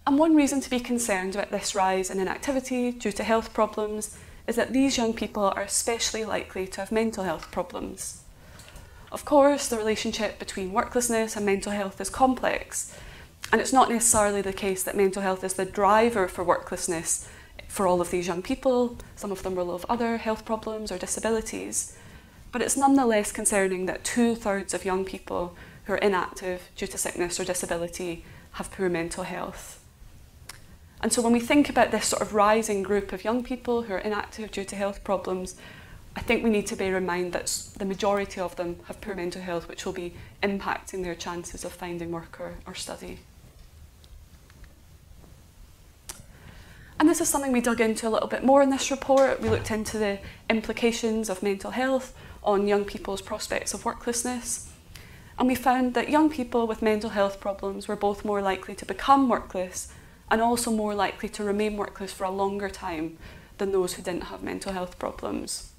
And 0.08 0.18
one 0.18 0.38
reason 0.38 0.62
to 0.62 0.70
be 0.70 0.80
concerned 0.80 1.36
about 1.36 1.52
this 1.52 1.76
rise 1.76 2.10
in 2.10 2.22
inactivity 2.22 2.94
due 2.94 3.12
to 3.12 3.26
health 3.26 3.54
problems 3.54 4.18
is 4.48 4.56
that 4.56 4.72
these 4.72 4.96
young 4.96 5.14
people 5.14 5.52
are 5.54 5.64
especially 5.64 6.24
likely 6.24 6.66
to 6.66 6.80
have 6.80 6.94
mental 6.94 7.26
health 7.26 7.52
problems. 7.52 8.22
Of 9.12 9.26
course, 9.26 9.68
the 9.68 9.76
relationship 9.76 10.40
between 10.40 10.72
worklessness 10.72 11.36
and 11.36 11.46
mental 11.46 11.74
health 11.74 12.00
is 12.00 12.10
complex, 12.10 12.98
and 13.52 13.60
it's 13.60 13.74
not 13.74 13.90
necessarily 13.90 14.42
the 14.42 14.54
case 14.54 14.82
that 14.84 14.96
mental 14.96 15.22
health 15.22 15.44
is 15.44 15.56
the 15.56 15.66
driver 15.66 16.30
for 16.30 16.42
worklessness 16.42 17.28
for 17.68 17.86
all 17.86 18.00
of 18.00 18.10
these 18.10 18.28
young 18.28 18.42
people. 18.42 18.98
Some 19.18 19.34
of 19.34 19.44
them 19.44 19.56
will 19.56 19.74
have 19.74 19.86
other 19.90 20.16
health 20.16 20.46
problems 20.46 20.90
or 20.90 20.98
disabilities. 20.98 21.98
But 22.54 22.62
it's 22.62 22.78
nonetheless 22.78 23.34
concerning 23.34 23.88
that 23.88 24.06
two 24.06 24.36
thirds 24.36 24.74
of 24.74 24.86
young 24.86 25.04
people 25.04 25.58
who 25.84 25.94
are 25.94 25.98
inactive 25.98 26.70
due 26.78 26.88
to 26.88 26.98
sickness 26.98 27.42
or 27.42 27.44
disability 27.44 28.24
have 28.54 28.72
poor 28.72 28.88
mental 28.88 29.26
health. 29.26 29.77
And 31.02 31.14
so 31.14 31.22
when 31.22 31.34
we 31.34 31.40
think 31.40 31.70
about 31.70 31.92
this 31.92 32.08
sort 32.08 32.22
of 32.22 32.34
rising 32.34 32.82
group 32.82 33.14
of 33.14 33.24
young 33.24 33.44
people 33.44 33.84
who 33.84 33.94
are 33.94 34.00
inactive 34.00 34.52
due 34.52 34.66
to 34.66 34.76
health 34.76 35.04
problems, 35.04 35.56
I 36.16 36.22
think 36.22 36.44
we 36.44 36.50
need 36.50 36.66
to 36.68 36.76
bear 36.76 36.98
in 36.98 37.06
mind 37.06 37.34
that 37.34 37.46
the 37.78 37.86
majority 37.86 38.42
of 38.42 38.56
them 38.56 38.78
have 38.86 39.00
poor 39.00 39.14
mental 39.14 39.42
health, 39.42 39.68
which 39.70 39.86
will 39.86 39.94
be 39.94 40.16
impacting 40.42 41.04
their 41.04 41.14
chances 41.14 41.64
of 41.64 41.72
finding 41.72 42.12
work 42.12 42.40
or, 42.40 42.56
or 42.66 42.74
study. 42.74 43.20
And 47.00 47.08
this 47.08 47.22
is 47.22 47.30
something 47.30 47.52
we 47.52 47.62
dug 47.62 47.80
into 47.80 48.08
a 48.08 48.10
little 48.10 48.28
bit 48.28 48.44
more 48.44 48.64
in 48.64 48.72
this 48.72 48.90
report. 48.90 49.40
We 49.40 49.50
looked 49.50 49.70
into 49.70 50.00
the 50.00 50.18
implications 50.50 51.30
of 51.30 51.44
mental 51.44 51.70
health 51.70 52.16
on 52.42 52.68
young 52.68 52.86
people's 52.86 53.22
prospects 53.22 53.76
of 53.76 53.84
worklessness. 53.84 54.70
And 55.38 55.48
we 55.48 55.54
found 55.54 55.94
that 55.94 56.10
young 56.10 56.32
people 56.32 56.66
with 56.66 56.82
mental 56.82 57.12
health 57.12 57.40
problems 57.40 57.88
were 57.88 57.96
both 57.96 58.26
more 58.26 58.42
likely 58.42 58.74
to 58.74 58.86
become 58.88 59.30
workless 59.30 59.94
and 60.30 60.42
also 60.42 60.72
more 60.72 60.94
likely 60.94 61.30
to 61.30 61.44
remain 61.44 61.78
workless 61.78 62.12
for 62.12 62.26
a 62.26 62.32
longer 62.32 62.70
time 62.70 63.18
than 63.58 63.72
those 63.72 63.94
who 63.94 64.02
didn't 64.02 64.26
have 64.26 64.44
mental 64.44 64.74
health 64.74 65.00
problems. 65.00 65.72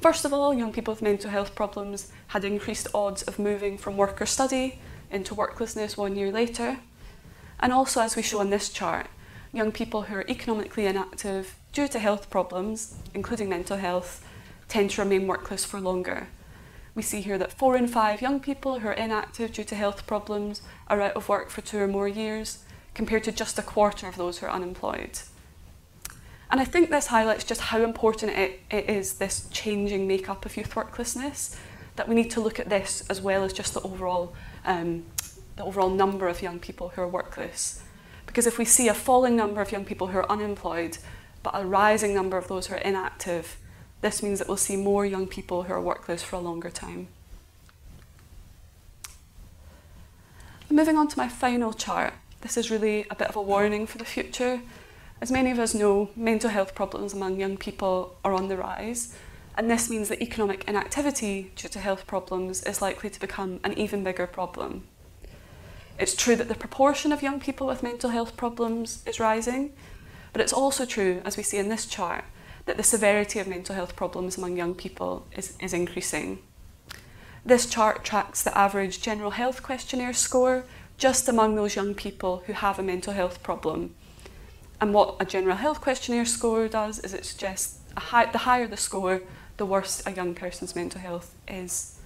First 0.00 0.24
of 0.24 0.32
all, 0.32 0.54
young 0.54 0.72
people 0.72 0.92
with 0.92 1.02
mental 1.02 1.30
health 1.30 1.54
problems 1.54 2.12
had 2.28 2.44
increased 2.44 2.88
odds 2.94 3.22
of 3.22 3.38
moving 3.38 3.78
from 3.78 3.96
work 3.96 4.20
or 4.20 4.26
study 4.26 4.78
into 5.10 5.34
worklessness 5.34 5.96
one 5.96 6.16
year 6.16 6.30
later. 6.30 6.78
And 7.58 7.72
also, 7.72 8.00
as 8.02 8.16
we 8.16 8.22
show 8.22 8.40
in 8.40 8.50
this 8.50 8.68
chart, 8.68 9.06
young 9.52 9.72
people 9.72 10.02
who 10.02 10.16
are 10.16 10.28
economically 10.28 10.86
inactive 10.86 11.56
due 11.72 11.88
to 11.88 11.98
health 11.98 12.28
problems, 12.28 12.96
including 13.14 13.48
mental 13.48 13.78
health, 13.78 14.26
tend 14.68 14.90
to 14.90 15.02
remain 15.02 15.26
workless 15.26 15.64
for 15.64 15.80
longer. 15.80 16.28
We 16.94 17.02
see 17.02 17.20
here 17.20 17.38
that 17.38 17.52
four 17.52 17.76
in 17.76 17.88
five 17.88 18.20
young 18.22 18.40
people 18.40 18.80
who 18.80 18.88
are 18.88 18.92
inactive 18.92 19.52
due 19.52 19.64
to 19.64 19.74
health 19.74 20.06
problems 20.06 20.62
are 20.88 21.00
out 21.00 21.12
of 21.12 21.28
work 21.28 21.50
for 21.50 21.60
two 21.60 21.78
or 21.78 21.86
more 21.86 22.08
years, 22.08 22.64
compared 22.96 23.22
to 23.22 23.30
just 23.30 23.58
a 23.58 23.62
quarter 23.62 24.08
of 24.08 24.16
those 24.16 24.38
who 24.38 24.46
are 24.46 24.50
unemployed. 24.50 25.18
And 26.50 26.60
I 26.60 26.64
think 26.64 26.88
this 26.88 27.08
highlights 27.08 27.44
just 27.44 27.60
how 27.60 27.82
important 27.82 28.32
it, 28.32 28.60
it 28.70 28.88
is, 28.88 29.14
this 29.18 29.48
changing 29.50 30.08
makeup 30.08 30.46
of 30.46 30.56
youth 30.56 30.74
worklessness, 30.74 31.56
that 31.96 32.08
we 32.08 32.14
need 32.14 32.30
to 32.30 32.40
look 32.40 32.58
at 32.58 32.70
this 32.70 33.04
as 33.10 33.20
well 33.20 33.44
as 33.44 33.52
just 33.52 33.74
the 33.74 33.82
overall, 33.82 34.34
um, 34.64 35.04
the 35.56 35.64
overall 35.64 35.90
number 35.90 36.26
of 36.26 36.40
young 36.40 36.58
people 36.58 36.88
who 36.88 37.02
are 37.02 37.08
workless. 37.08 37.82
Because 38.24 38.46
if 38.46 38.56
we 38.56 38.64
see 38.64 38.88
a 38.88 38.94
falling 38.94 39.36
number 39.36 39.60
of 39.60 39.70
young 39.72 39.84
people 39.84 40.06
who 40.06 40.18
are 40.18 40.32
unemployed, 40.32 40.96
but 41.42 41.52
a 41.54 41.66
rising 41.66 42.14
number 42.14 42.38
of 42.38 42.48
those 42.48 42.68
who 42.68 42.76
are 42.76 42.78
inactive, 42.78 43.58
this 44.00 44.22
means 44.22 44.38
that 44.38 44.48
we'll 44.48 44.56
see 44.56 44.76
more 44.76 45.04
young 45.04 45.26
people 45.26 45.64
who 45.64 45.72
are 45.74 45.82
workless 45.82 46.22
for 46.22 46.36
a 46.36 46.40
longer 46.40 46.70
time. 46.70 47.08
Moving 50.70 50.96
on 50.96 51.08
to 51.08 51.18
my 51.18 51.28
final 51.28 51.74
chart, 51.74 52.14
this 52.40 52.56
is 52.56 52.70
really 52.70 53.06
a 53.10 53.14
bit 53.14 53.28
of 53.28 53.36
a 53.36 53.42
warning 53.42 53.86
for 53.86 53.98
the 53.98 54.04
future. 54.04 54.60
As 55.20 55.30
many 55.30 55.50
of 55.50 55.58
us 55.58 55.74
know, 55.74 56.10
mental 56.14 56.50
health 56.50 56.74
problems 56.74 57.14
among 57.14 57.40
young 57.40 57.56
people 57.56 58.16
are 58.24 58.32
on 58.32 58.48
the 58.48 58.56
rise, 58.56 59.16
and 59.56 59.70
this 59.70 59.88
means 59.88 60.08
that 60.10 60.22
economic 60.22 60.64
inactivity 60.68 61.50
due 61.56 61.68
to 61.68 61.78
health 61.78 62.06
problems 62.06 62.62
is 62.64 62.82
likely 62.82 63.08
to 63.08 63.20
become 63.20 63.58
an 63.64 63.72
even 63.78 64.04
bigger 64.04 64.26
problem. 64.26 64.84
It's 65.98 66.14
true 66.14 66.36
that 66.36 66.48
the 66.48 66.54
proportion 66.54 67.10
of 67.10 67.22
young 67.22 67.40
people 67.40 67.66
with 67.66 67.82
mental 67.82 68.10
health 68.10 68.36
problems 68.36 69.02
is 69.06 69.18
rising, 69.18 69.72
but 70.32 70.42
it's 70.42 70.52
also 70.52 70.84
true, 70.84 71.22
as 71.24 71.38
we 71.38 71.42
see 71.42 71.56
in 71.56 71.70
this 71.70 71.86
chart, 71.86 72.24
that 72.66 72.76
the 72.76 72.82
severity 72.82 73.38
of 73.38 73.48
mental 73.48 73.74
health 73.74 73.96
problems 73.96 74.36
among 74.36 74.58
young 74.58 74.74
people 74.74 75.26
is, 75.34 75.56
is 75.60 75.72
increasing. 75.72 76.40
This 77.46 77.64
chart 77.64 78.04
tracks 78.04 78.42
the 78.42 78.56
average 78.58 79.00
general 79.00 79.30
health 79.30 79.62
questionnaire 79.62 80.12
score 80.12 80.64
just 80.98 81.28
among 81.28 81.54
those 81.54 81.76
young 81.76 81.94
people 81.94 82.42
who 82.46 82.52
have 82.52 82.78
a 82.78 82.82
mental 82.82 83.12
health 83.12 83.42
problem. 83.42 83.94
And 84.80 84.92
what 84.92 85.16
a 85.20 85.24
general 85.24 85.56
health 85.56 85.80
questionnaire 85.80 86.26
score 86.26 86.68
does 86.68 86.98
is 86.98 87.14
it 87.14 87.24
suggests 87.24 87.80
high, 87.96 88.26
the 88.26 88.38
higher 88.38 88.66
the 88.66 88.76
score, 88.76 89.22
the 89.56 89.66
worse 89.66 90.02
a 90.06 90.12
young 90.12 90.34
person's 90.34 90.76
mental 90.76 91.00
health 91.00 91.34
is. 91.48 91.98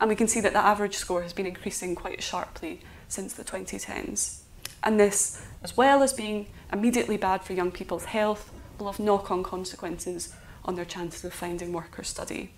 And 0.00 0.08
we 0.08 0.16
can 0.16 0.28
see 0.28 0.40
that 0.40 0.52
the 0.52 0.64
average 0.64 0.96
score 0.96 1.22
has 1.22 1.32
been 1.32 1.46
increasing 1.46 1.94
quite 1.94 2.22
sharply 2.22 2.80
since 3.08 3.32
the 3.32 3.44
2010s. 3.44 4.40
And 4.82 5.00
this, 5.00 5.44
as 5.62 5.76
well 5.76 6.02
as 6.02 6.12
being 6.12 6.46
immediately 6.72 7.16
bad 7.16 7.42
for 7.42 7.52
young 7.52 7.70
people's 7.70 8.06
health, 8.06 8.52
will 8.78 8.90
have 8.90 9.00
knock 9.00 9.30
on 9.30 9.42
consequences 9.42 10.34
on 10.64 10.74
their 10.74 10.84
chances 10.84 11.24
of 11.24 11.32
finding 11.32 11.72
work 11.72 11.98
or 11.98 12.02
study. 12.02 12.52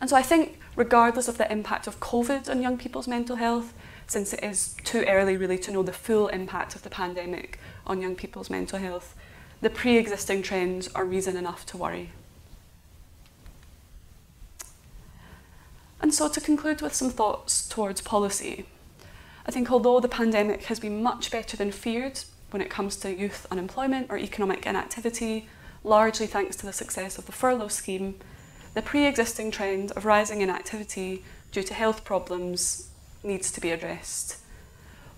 And 0.00 0.08
so 0.08 0.16
I 0.16 0.22
think, 0.22 0.58
regardless 0.76 1.28
of 1.28 1.38
the 1.38 1.50
impact 1.50 1.86
of 1.86 2.00
COVID 2.00 2.48
on 2.48 2.62
young 2.62 2.78
people's 2.78 3.08
mental 3.08 3.36
health, 3.36 3.74
since 4.08 4.32
it 4.32 4.42
is 4.42 4.74
too 4.84 5.04
early 5.06 5.36
really 5.36 5.58
to 5.58 5.70
know 5.70 5.82
the 5.82 5.92
full 5.92 6.28
impact 6.28 6.74
of 6.74 6.82
the 6.82 6.90
pandemic 6.90 7.60
on 7.86 8.00
young 8.00 8.16
people's 8.16 8.50
mental 8.50 8.78
health, 8.78 9.14
the 9.60 9.70
pre 9.70 9.98
existing 9.98 10.42
trends 10.42 10.88
are 10.94 11.04
reason 11.04 11.36
enough 11.36 11.66
to 11.66 11.76
worry. 11.76 12.10
And 16.00 16.14
so, 16.14 16.28
to 16.28 16.40
conclude 16.40 16.80
with 16.80 16.94
some 16.94 17.10
thoughts 17.10 17.68
towards 17.68 18.00
policy, 18.00 18.66
I 19.46 19.50
think 19.50 19.70
although 19.70 20.00
the 20.00 20.08
pandemic 20.08 20.64
has 20.64 20.80
been 20.80 21.02
much 21.02 21.30
better 21.30 21.56
than 21.56 21.70
feared 21.70 22.20
when 22.50 22.62
it 22.62 22.70
comes 22.70 22.96
to 22.96 23.14
youth 23.14 23.46
unemployment 23.50 24.06
or 24.08 24.16
economic 24.16 24.64
inactivity, 24.64 25.48
largely 25.84 26.26
thanks 26.26 26.56
to 26.56 26.66
the 26.66 26.72
success 26.72 27.18
of 27.18 27.26
the 27.26 27.32
furlough 27.32 27.68
scheme, 27.68 28.18
the 28.72 28.80
pre 28.80 29.06
existing 29.06 29.50
trend 29.50 29.90
of 29.92 30.06
rising 30.06 30.40
inactivity 30.40 31.24
due 31.50 31.62
to 31.62 31.74
health 31.74 32.04
problems 32.04 32.88
needs 33.28 33.52
to 33.52 33.60
be 33.60 33.70
addressed. 33.70 34.38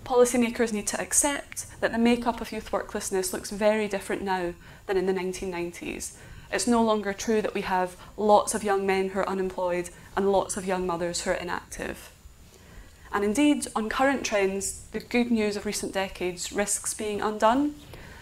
Policymakers 0.05 0.73
need 0.73 0.87
to 0.87 1.01
accept 1.01 1.65
that 1.79 1.91
the 1.91 1.97
makeup 1.97 2.41
of 2.41 2.51
youth 2.51 2.71
worklessness 2.71 3.33
looks 3.33 3.49
very 3.49 3.87
different 3.87 4.21
now 4.21 4.53
than 4.85 4.97
in 4.97 5.05
the 5.05 5.13
1990s. 5.13 6.13
It's 6.51 6.67
no 6.67 6.83
longer 6.83 7.13
true 7.13 7.41
that 7.41 7.53
we 7.53 7.61
have 7.61 7.95
lots 8.17 8.53
of 8.53 8.63
young 8.63 8.85
men 8.85 9.09
who 9.09 9.19
are 9.19 9.29
unemployed 9.29 9.89
and 10.17 10.31
lots 10.31 10.57
of 10.57 10.65
young 10.65 10.85
mothers 10.85 11.21
who 11.21 11.31
are 11.31 11.35
inactive. 11.35 12.11
And 13.13 13.23
indeed, 13.23 13.67
on 13.75 13.89
current 13.89 14.25
trends, 14.25 14.85
the 14.91 14.99
good 14.99 15.31
news 15.31 15.55
of 15.55 15.65
recent 15.65 15.93
decades 15.93 16.51
risks 16.51 16.93
being 16.93 17.21
undone, 17.21 17.75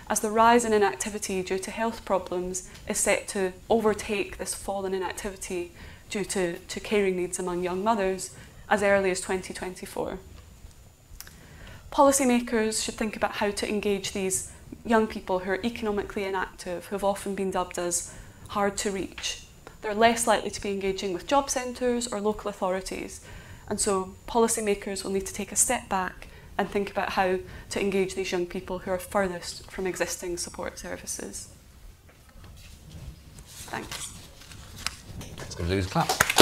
as 0.10 0.20
the 0.20 0.32
rise 0.32 0.66
in 0.66 0.74
inactivity 0.74 1.44
due 1.44 1.60
to 1.60 1.72
health 1.72 2.04
problems 2.04 2.70
is 2.88 2.98
set 2.98 3.28
to 3.30 3.54
overtake 3.70 4.38
this 4.38 4.56
fall 4.56 4.86
in 4.86 4.94
inactivity 4.94 5.72
due 6.10 6.26
to, 6.26 6.58
to 6.58 6.80
caring 6.80 7.16
needs 7.16 7.38
among 7.38 7.64
young 7.64 7.84
mothers 7.84 8.36
as 8.70 8.84
early 8.84 9.12
as 9.12 9.20
2024. 9.20 10.20
Policymakers 11.92 12.84
should 12.84 12.96
think 12.96 13.16
about 13.16 13.34
how 13.34 13.50
to 13.52 13.68
engage 13.68 14.12
these 14.12 14.52
young 14.86 15.08
people 15.08 15.40
who 15.40 15.52
are 15.52 15.60
economically 15.64 16.24
inactive, 16.24 16.86
who 16.86 16.96
have 16.96 17.04
often 17.04 17.36
been 17.36 17.52
dubbed 17.52 17.80
as 17.80 18.14
hard 18.50 18.78
to 18.78 18.92
reach. 18.92 19.44
They're 19.82 19.94
less 19.94 20.28
likely 20.28 20.52
to 20.52 20.62
be 20.62 20.72
engaging 20.72 21.14
with 21.14 21.26
job 21.28 21.50
centres 21.50 22.08
or 22.08 22.22
local 22.22 22.50
authorities, 22.50 23.26
and 23.68 23.80
so 23.80 24.14
policymakers 24.28 25.04
will 25.04 25.12
need 25.12 25.26
to 25.26 25.34
take 25.34 25.52
a 25.52 25.56
step 25.56 25.90
back 25.90 26.28
and 26.58 26.70
think 26.70 26.92
about 26.92 27.12
how 27.12 27.40
to 27.70 27.82
engage 27.82 28.16
these 28.16 28.32
young 28.32 28.46
people 28.46 28.80
who 28.80 28.92
are 28.92 29.00
furthest 29.00 29.72
from 29.72 29.88
existing 29.88 30.38
support 30.38 30.78
services. 30.78 31.50
Thanks. 33.46 34.14
Let's 35.38 35.56
go 35.56 35.64
to 35.64 35.70
Louise 35.70 35.86
a 35.86 35.90
clap. 35.90 36.39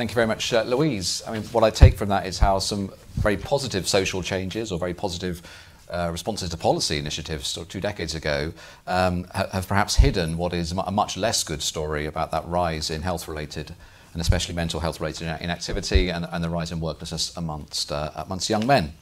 Thank 0.00 0.12
you 0.12 0.14
very 0.14 0.26
much, 0.26 0.50
uh, 0.54 0.62
Louise. 0.62 1.22
I 1.26 1.32
mean, 1.32 1.42
what 1.52 1.62
I 1.62 1.68
take 1.68 1.98
from 1.98 2.08
that 2.08 2.24
is 2.24 2.38
how 2.38 2.58
some 2.58 2.90
very 3.16 3.36
positive 3.36 3.86
social 3.86 4.22
changes 4.22 4.72
or 4.72 4.78
very 4.78 4.94
positive 4.94 5.42
uh, 5.90 6.08
responses 6.10 6.48
to 6.48 6.56
policy 6.56 6.96
initiatives 6.96 7.48
sort 7.48 7.66
of 7.66 7.70
two 7.70 7.82
decades 7.82 8.14
ago 8.14 8.54
um, 8.86 9.26
ha- 9.34 9.48
have 9.52 9.68
perhaps 9.68 9.96
hidden 9.96 10.38
what 10.38 10.54
is 10.54 10.72
a 10.72 10.90
much 10.90 11.18
less 11.18 11.44
good 11.44 11.60
story 11.60 12.06
about 12.06 12.30
that 12.30 12.48
rise 12.48 12.88
in 12.88 13.02
health 13.02 13.28
related 13.28 13.74
and 14.14 14.22
especially 14.22 14.54
mental 14.54 14.80
health 14.80 15.00
related 15.00 15.36
inactivity 15.42 16.08
and, 16.08 16.26
and 16.32 16.42
the 16.42 16.48
rise 16.48 16.72
in 16.72 16.80
worklessness 16.80 17.36
amongst, 17.36 17.92
uh, 17.92 18.10
amongst 18.16 18.48
young 18.48 18.66
men. 18.66 18.94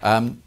Um, 0.00 0.43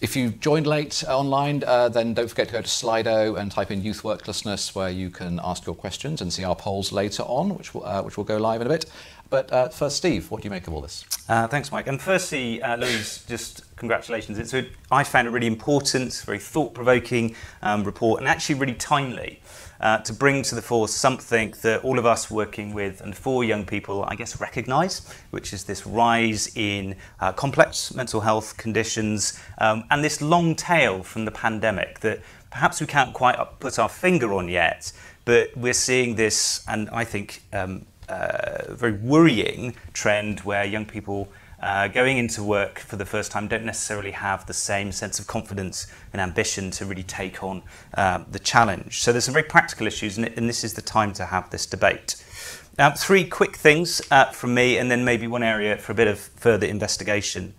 if 0.00 0.14
you 0.14 0.30
joined 0.30 0.66
late 0.66 1.02
online, 1.08 1.64
uh, 1.66 1.88
then 1.88 2.12
don't 2.12 2.28
forget 2.28 2.48
to 2.48 2.52
go 2.52 2.60
to 2.60 2.68
Slido 2.68 3.38
and 3.38 3.50
type 3.50 3.70
in 3.70 3.82
youth 3.82 4.02
worklessness, 4.02 4.74
where 4.74 4.90
you 4.90 5.08
can 5.10 5.40
ask 5.42 5.64
your 5.64 5.74
questions 5.74 6.20
and 6.20 6.32
see 6.32 6.44
our 6.44 6.54
polls 6.56 6.92
later 6.92 7.22
on, 7.22 7.56
which 7.56 7.72
will, 7.72 7.84
uh, 7.86 8.02
which 8.02 8.16
will 8.16 8.24
go 8.24 8.36
live 8.36 8.60
in 8.60 8.66
a 8.66 8.70
bit. 8.70 8.86
But 9.30 9.52
uh, 9.52 9.68
first, 9.70 9.96
Steve, 9.96 10.30
what 10.30 10.42
do 10.42 10.46
you 10.46 10.50
make 10.50 10.66
of 10.66 10.74
all 10.74 10.80
this? 10.80 11.04
Uh, 11.28 11.48
thanks, 11.48 11.72
Mike. 11.72 11.86
And 11.86 12.00
firstly, 12.00 12.62
uh, 12.62 12.76
Louise, 12.76 13.24
just 13.26 13.64
congratulations. 13.76 14.38
It's 14.38 14.54
a, 14.54 14.66
I 14.90 15.02
found 15.02 15.26
it 15.26 15.30
really 15.30 15.48
important, 15.48 16.12
very 16.26 16.38
thought 16.38 16.74
provoking 16.74 17.34
um, 17.62 17.82
report, 17.82 18.20
and 18.20 18.28
actually 18.28 18.56
really 18.56 18.74
timely 18.74 19.40
uh, 19.80 19.98
to 19.98 20.12
bring 20.12 20.42
to 20.42 20.54
the 20.54 20.62
fore 20.62 20.88
something 20.88 21.54
that 21.62 21.84
all 21.84 21.98
of 21.98 22.06
us 22.06 22.30
working 22.30 22.74
with 22.74 23.00
and 23.00 23.16
for 23.16 23.44
young 23.44 23.64
people, 23.64 24.04
I 24.08 24.14
guess, 24.14 24.40
recognise, 24.40 25.08
which 25.30 25.52
is 25.52 25.64
this 25.64 25.86
rise 25.86 26.56
in 26.56 26.96
uh, 27.20 27.32
complex 27.32 27.94
mental 27.94 28.20
health 28.20 28.56
conditions 28.56 29.40
um, 29.58 29.84
and 29.90 30.02
this 30.02 30.20
long 30.20 30.54
tail 30.54 31.02
from 31.02 31.24
the 31.24 31.30
pandemic 31.30 32.00
that 32.00 32.20
perhaps 32.50 32.80
we 32.80 32.86
can't 32.86 33.12
quite 33.12 33.36
put 33.60 33.78
our 33.78 33.88
finger 33.88 34.32
on 34.32 34.48
yet, 34.48 34.92
but 35.24 35.54
we're 35.56 35.72
seeing 35.72 36.14
this, 36.14 36.64
and 36.68 36.88
I 36.90 37.04
think 37.04 37.42
um, 37.52 37.84
uh, 38.08 38.72
very 38.74 38.92
worrying 38.92 39.74
trend 39.92 40.40
where 40.40 40.64
young 40.64 40.86
people 40.86 41.28
uh, 41.60 41.88
going 41.88 42.18
into 42.18 42.42
work 42.42 42.78
for 42.78 42.96
the 42.96 43.04
first 43.04 43.30
time 43.30 43.48
don't 43.48 43.64
necessarily 43.64 44.10
have 44.10 44.46
the 44.46 44.52
same 44.52 44.92
sense 44.92 45.18
of 45.18 45.26
confidence 45.26 45.86
and 46.12 46.20
ambition 46.20 46.70
to 46.70 46.84
really 46.84 47.02
take 47.02 47.42
on 47.42 47.62
uh, 47.94 48.22
the 48.30 48.38
challenge. 48.38 49.00
So 49.00 49.12
there's 49.12 49.24
some 49.24 49.34
very 49.34 49.48
practical 49.48 49.86
issues, 49.86 50.18
and, 50.18 50.26
and 50.36 50.48
this 50.48 50.64
is 50.64 50.74
the 50.74 50.82
time 50.82 51.12
to 51.14 51.26
have 51.26 51.50
this 51.50 51.66
debate. 51.66 52.22
Now, 52.78 52.90
three 52.90 53.24
quick 53.24 53.56
things 53.56 54.02
uh, 54.10 54.26
from 54.26 54.52
me, 54.52 54.76
and 54.76 54.90
then 54.90 55.02
maybe 55.04 55.26
one 55.26 55.42
area 55.42 55.78
for 55.78 55.92
a 55.92 55.94
bit 55.94 56.08
of 56.08 56.18
further 56.18 56.66
investigation. 56.66 57.54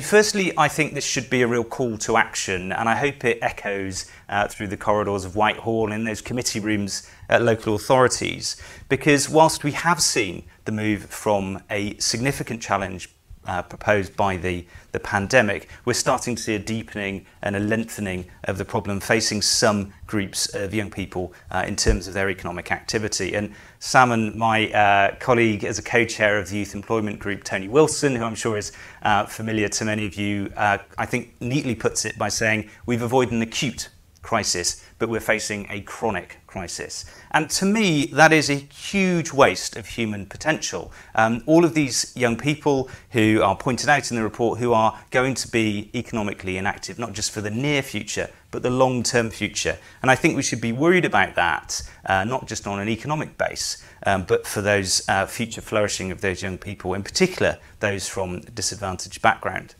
Firstly, 0.00 0.52
I 0.56 0.68
think 0.68 0.94
this 0.94 1.04
should 1.04 1.28
be 1.28 1.42
a 1.42 1.46
real 1.46 1.64
call 1.64 1.98
to 1.98 2.16
action, 2.16 2.72
and 2.72 2.88
I 2.88 2.94
hope 2.94 3.24
it 3.24 3.38
echoes 3.42 4.10
uh, 4.28 4.48
through 4.48 4.68
the 4.68 4.76
corridors 4.76 5.26
of 5.26 5.36
Whitehall 5.36 5.92
and 5.92 6.06
those 6.06 6.22
committee 6.22 6.60
rooms 6.60 7.06
at 7.28 7.42
local 7.42 7.74
authorities. 7.74 8.56
Because 8.88 9.28
whilst 9.28 9.64
we 9.64 9.72
have 9.72 10.00
seen 10.00 10.44
the 10.64 10.72
move 10.72 11.04
from 11.04 11.62
a 11.68 11.98
significant 11.98 12.62
challenge 12.62 13.10
uh, 13.46 13.62
proposed 13.62 14.16
by 14.16 14.36
the, 14.36 14.66
the 14.92 15.00
pandemic, 15.00 15.68
we're 15.84 15.92
starting 15.92 16.34
to 16.34 16.42
see 16.42 16.54
a 16.54 16.58
deepening 16.58 17.26
and 17.42 17.56
a 17.56 17.60
lengthening 17.60 18.26
of 18.44 18.58
the 18.58 18.64
problem 18.64 19.00
facing 19.00 19.42
some 19.42 19.92
groups 20.06 20.54
of 20.54 20.74
young 20.74 20.90
people 20.90 21.32
uh, 21.50 21.64
in 21.66 21.76
terms 21.76 22.06
of 22.06 22.14
their 22.14 22.30
economic 22.30 22.70
activity. 22.70 23.34
And 23.34 23.54
Sam 23.78 24.12
and 24.12 24.34
my 24.34 24.70
uh, 24.72 25.16
colleague 25.16 25.64
as 25.64 25.78
a 25.78 25.82
co-chair 25.82 26.38
of 26.38 26.50
the 26.50 26.58
Youth 26.58 26.74
Employment 26.74 27.18
Group, 27.18 27.44
Tony 27.44 27.68
Wilson, 27.68 28.14
who 28.16 28.24
I'm 28.24 28.34
sure 28.34 28.56
is 28.56 28.72
uh, 29.02 29.26
familiar 29.26 29.68
to 29.68 29.84
many 29.84 30.06
of 30.06 30.14
you, 30.14 30.52
uh, 30.56 30.78
I 30.96 31.06
think 31.06 31.34
neatly 31.40 31.74
puts 31.74 32.04
it 32.04 32.16
by 32.18 32.28
saying 32.28 32.70
we've 32.86 33.02
avoided 33.02 33.34
an 33.34 33.42
acute 33.42 33.88
crisis, 34.22 34.82
but 34.98 35.08
we're 35.08 35.20
facing 35.20 35.66
a 35.68 35.80
chronic 35.82 36.38
crisis. 36.46 37.04
And 37.32 37.50
to 37.50 37.64
me, 37.64 38.06
that 38.06 38.32
is 38.32 38.48
a 38.48 38.54
huge 38.54 39.32
waste 39.32 39.76
of 39.76 39.86
human 39.86 40.26
potential. 40.26 40.92
Um, 41.14 41.42
all 41.46 41.64
of 41.64 41.74
these 41.74 42.12
young 42.16 42.36
people 42.36 42.88
who 43.10 43.42
are 43.42 43.56
pointed 43.56 43.88
out 43.88 44.10
in 44.10 44.16
the 44.16 44.22
report 44.22 44.58
who 44.60 44.72
are 44.72 44.98
going 45.10 45.34
to 45.34 45.48
be 45.48 45.90
economically 45.94 46.56
inactive, 46.56 46.98
not 46.98 47.12
just 47.12 47.32
for 47.32 47.40
the 47.40 47.50
near 47.50 47.82
future, 47.82 48.30
but 48.50 48.62
the 48.62 48.70
long 48.70 49.02
term 49.02 49.30
future. 49.30 49.78
And 50.02 50.10
I 50.10 50.14
think 50.14 50.36
we 50.36 50.42
should 50.42 50.60
be 50.60 50.72
worried 50.72 51.04
about 51.04 51.34
that, 51.34 51.82
uh, 52.06 52.24
not 52.24 52.46
just 52.46 52.66
on 52.66 52.78
an 52.78 52.88
economic 52.88 53.36
base, 53.36 53.82
um, 54.06 54.24
but 54.24 54.46
for 54.46 54.60
those 54.60 55.02
uh, 55.08 55.26
future 55.26 55.60
flourishing 55.60 56.12
of 56.12 56.20
those 56.20 56.42
young 56.42 56.58
people, 56.58 56.94
in 56.94 57.02
particular 57.02 57.58
those 57.80 58.08
from 58.08 58.40
disadvantaged 58.40 59.20
background. 59.20 59.74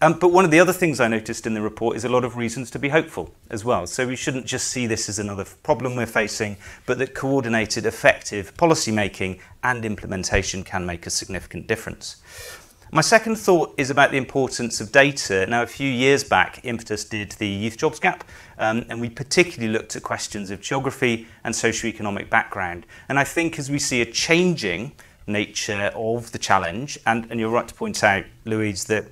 Um, 0.00 0.18
but 0.18 0.28
one 0.32 0.44
of 0.44 0.50
the 0.50 0.60
other 0.60 0.72
things 0.72 1.00
I 1.00 1.08
noticed 1.08 1.46
in 1.46 1.54
the 1.54 1.62
report 1.62 1.96
is 1.96 2.04
a 2.04 2.08
lot 2.08 2.24
of 2.24 2.36
reasons 2.36 2.70
to 2.72 2.78
be 2.78 2.88
hopeful 2.88 3.34
as 3.50 3.64
well. 3.64 3.86
So 3.86 4.06
we 4.06 4.16
shouldn't 4.16 4.46
just 4.46 4.68
see 4.68 4.86
this 4.86 5.08
as 5.08 5.18
another 5.18 5.44
problem 5.62 5.96
we're 5.96 6.06
facing, 6.06 6.56
but 6.86 6.98
that 6.98 7.14
coordinated, 7.14 7.86
effective 7.86 8.56
policy 8.56 8.90
making 8.90 9.40
and 9.62 9.84
implementation 9.84 10.64
can 10.64 10.86
make 10.86 11.06
a 11.06 11.10
significant 11.10 11.66
difference. 11.66 12.22
My 12.94 13.00
second 13.00 13.36
thought 13.36 13.74
is 13.76 13.90
about 13.90 14.12
the 14.12 14.18
importance 14.18 14.80
of 14.80 14.92
data. 14.92 15.46
Now, 15.46 15.62
a 15.62 15.66
few 15.66 15.90
years 15.90 16.22
back, 16.22 16.60
Impetus 16.62 17.04
did 17.04 17.32
the 17.32 17.48
Youth 17.48 17.76
Jobs 17.76 17.98
Gap, 17.98 18.22
um, 18.56 18.84
and 18.88 19.00
we 19.00 19.10
particularly 19.10 19.72
looked 19.72 19.96
at 19.96 20.04
questions 20.04 20.48
of 20.52 20.60
geography 20.60 21.26
and 21.42 21.52
socioeconomic 21.52 22.30
background. 22.30 22.86
And 23.08 23.18
I 23.18 23.24
think 23.24 23.58
as 23.58 23.68
we 23.68 23.80
see 23.80 24.00
a 24.00 24.06
changing 24.06 24.92
nature 25.26 25.90
of 25.96 26.30
the 26.30 26.38
challenge, 26.38 26.96
and, 27.04 27.26
and 27.30 27.40
you're 27.40 27.50
right 27.50 27.66
to 27.66 27.74
point 27.74 28.04
out, 28.04 28.26
Louise, 28.44 28.84
that 28.84 29.06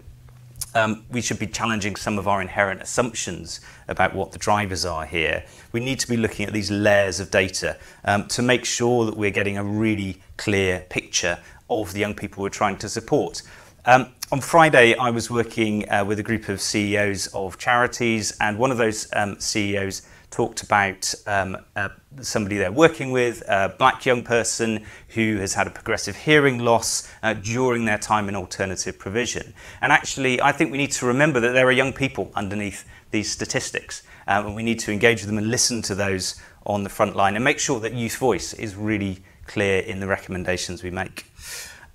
um, 0.75 1.05
we 1.11 1.21
should 1.21 1.39
be 1.39 1.47
challenging 1.47 1.97
some 1.97 2.19
of 2.19 2.27
our 2.27 2.41
inherent 2.41 2.83
assumptions 2.83 3.61
about 3.89 4.15
what 4.15 4.33
the 4.33 4.39
drivers 4.39 4.85
are 4.85 5.05
here. 5.05 5.45
We 5.73 5.81
need 5.81 6.01
to 6.01 6.09
be 6.09 6.17
looking 6.17 6.47
at 6.47 6.53
these 6.53 6.71
layers 6.71 7.21
of 7.21 7.31
data 7.31 7.77
um, 8.05 8.29
to 8.29 8.43
make 8.43 8.65
sure 8.65 9.05
that 9.07 9.17
we're 9.17 9.31
getting 9.31 9.59
a 9.59 9.65
really 9.65 10.21
clear 10.37 10.87
picture 10.89 11.39
of 11.69 11.93
the 11.93 12.01
young 12.01 12.15
people 12.15 12.43
we're 12.43 12.49
trying 12.49 12.79
to 12.79 12.89
support. 12.89 13.43
Um, 13.85 14.13
on 14.31 14.41
Friday, 14.41 14.95
I 14.95 15.11
was 15.11 15.31
working 15.31 15.89
uh, 15.91 16.05
with 16.05 16.19
a 16.19 16.23
group 16.23 16.49
of 16.49 16.61
CEOs 16.61 17.27
of 17.29 17.59
charities, 17.59 18.33
and 18.41 18.57
one 18.57 18.71
of 18.71 18.79
those 18.79 19.09
um, 19.15 19.39
CEOs 19.41 20.03
talked 20.33 20.63
about 20.63 21.15
um, 21.27 21.57
uh, 21.77 21.91
somebody 22.21 22.57
they're 22.57 22.73
working 22.73 23.13
with, 23.13 23.43
a 23.49 23.75
black 23.79 24.05
young 24.05 24.25
person 24.25 24.85
who 25.09 25.37
has 25.37 25.55
had 25.55 25.67
a 25.67 25.71
progressive 25.71 26.17
hearing 26.17 26.59
loss 26.59 27.09
uh, 27.23 27.35
during 27.35 27.85
their 27.85 27.99
time 27.99 28.29
in 28.29 28.35
alternative 28.35 28.99
provision. 28.99 29.55
And 29.81 29.93
actually, 29.93 30.41
I 30.41 30.51
think 30.51 30.73
we 30.73 30.79
need 30.79 30.93
to 30.93 31.07
remember 31.07 31.39
that 31.41 31.53
there 31.53 31.67
are 31.67 31.73
young 31.73 31.93
people 31.93 32.33
underneath 32.35 32.85
these 33.11 33.31
statistics, 33.31 34.03
um, 34.27 34.47
and 34.47 34.57
we 34.57 34.63
need 34.63 34.81
to 34.81 34.91
engage 34.91 35.21
with 35.21 35.29
them 35.29 35.39
and 35.39 35.49
listen 35.49 35.83
to 35.83 35.95
those 35.95 36.41
on 36.65 36.83
the 36.83 36.91
front 36.91 37.15
line 37.15 37.35
and 37.37 37.45
make 37.45 37.59
sure 37.59 37.79
that 37.81 37.93
youth 37.93 38.17
voice 38.17 38.55
is 38.55 38.75
really 38.75 39.23
clear 39.47 39.81
in 39.81 40.01
the 40.01 40.07
recommendations 40.07 40.83
we 40.83 40.91
make. 40.91 41.27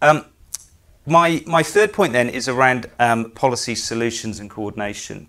Um, 0.01 0.25
my, 1.05 1.41
my 1.47 1.63
third 1.63 1.93
point 1.93 2.13
then 2.13 2.29
is 2.29 2.47
around 2.47 2.87
um, 2.99 3.31
policy 3.31 3.75
solutions 3.75 4.39
and 4.39 4.49
coordination. 4.49 5.27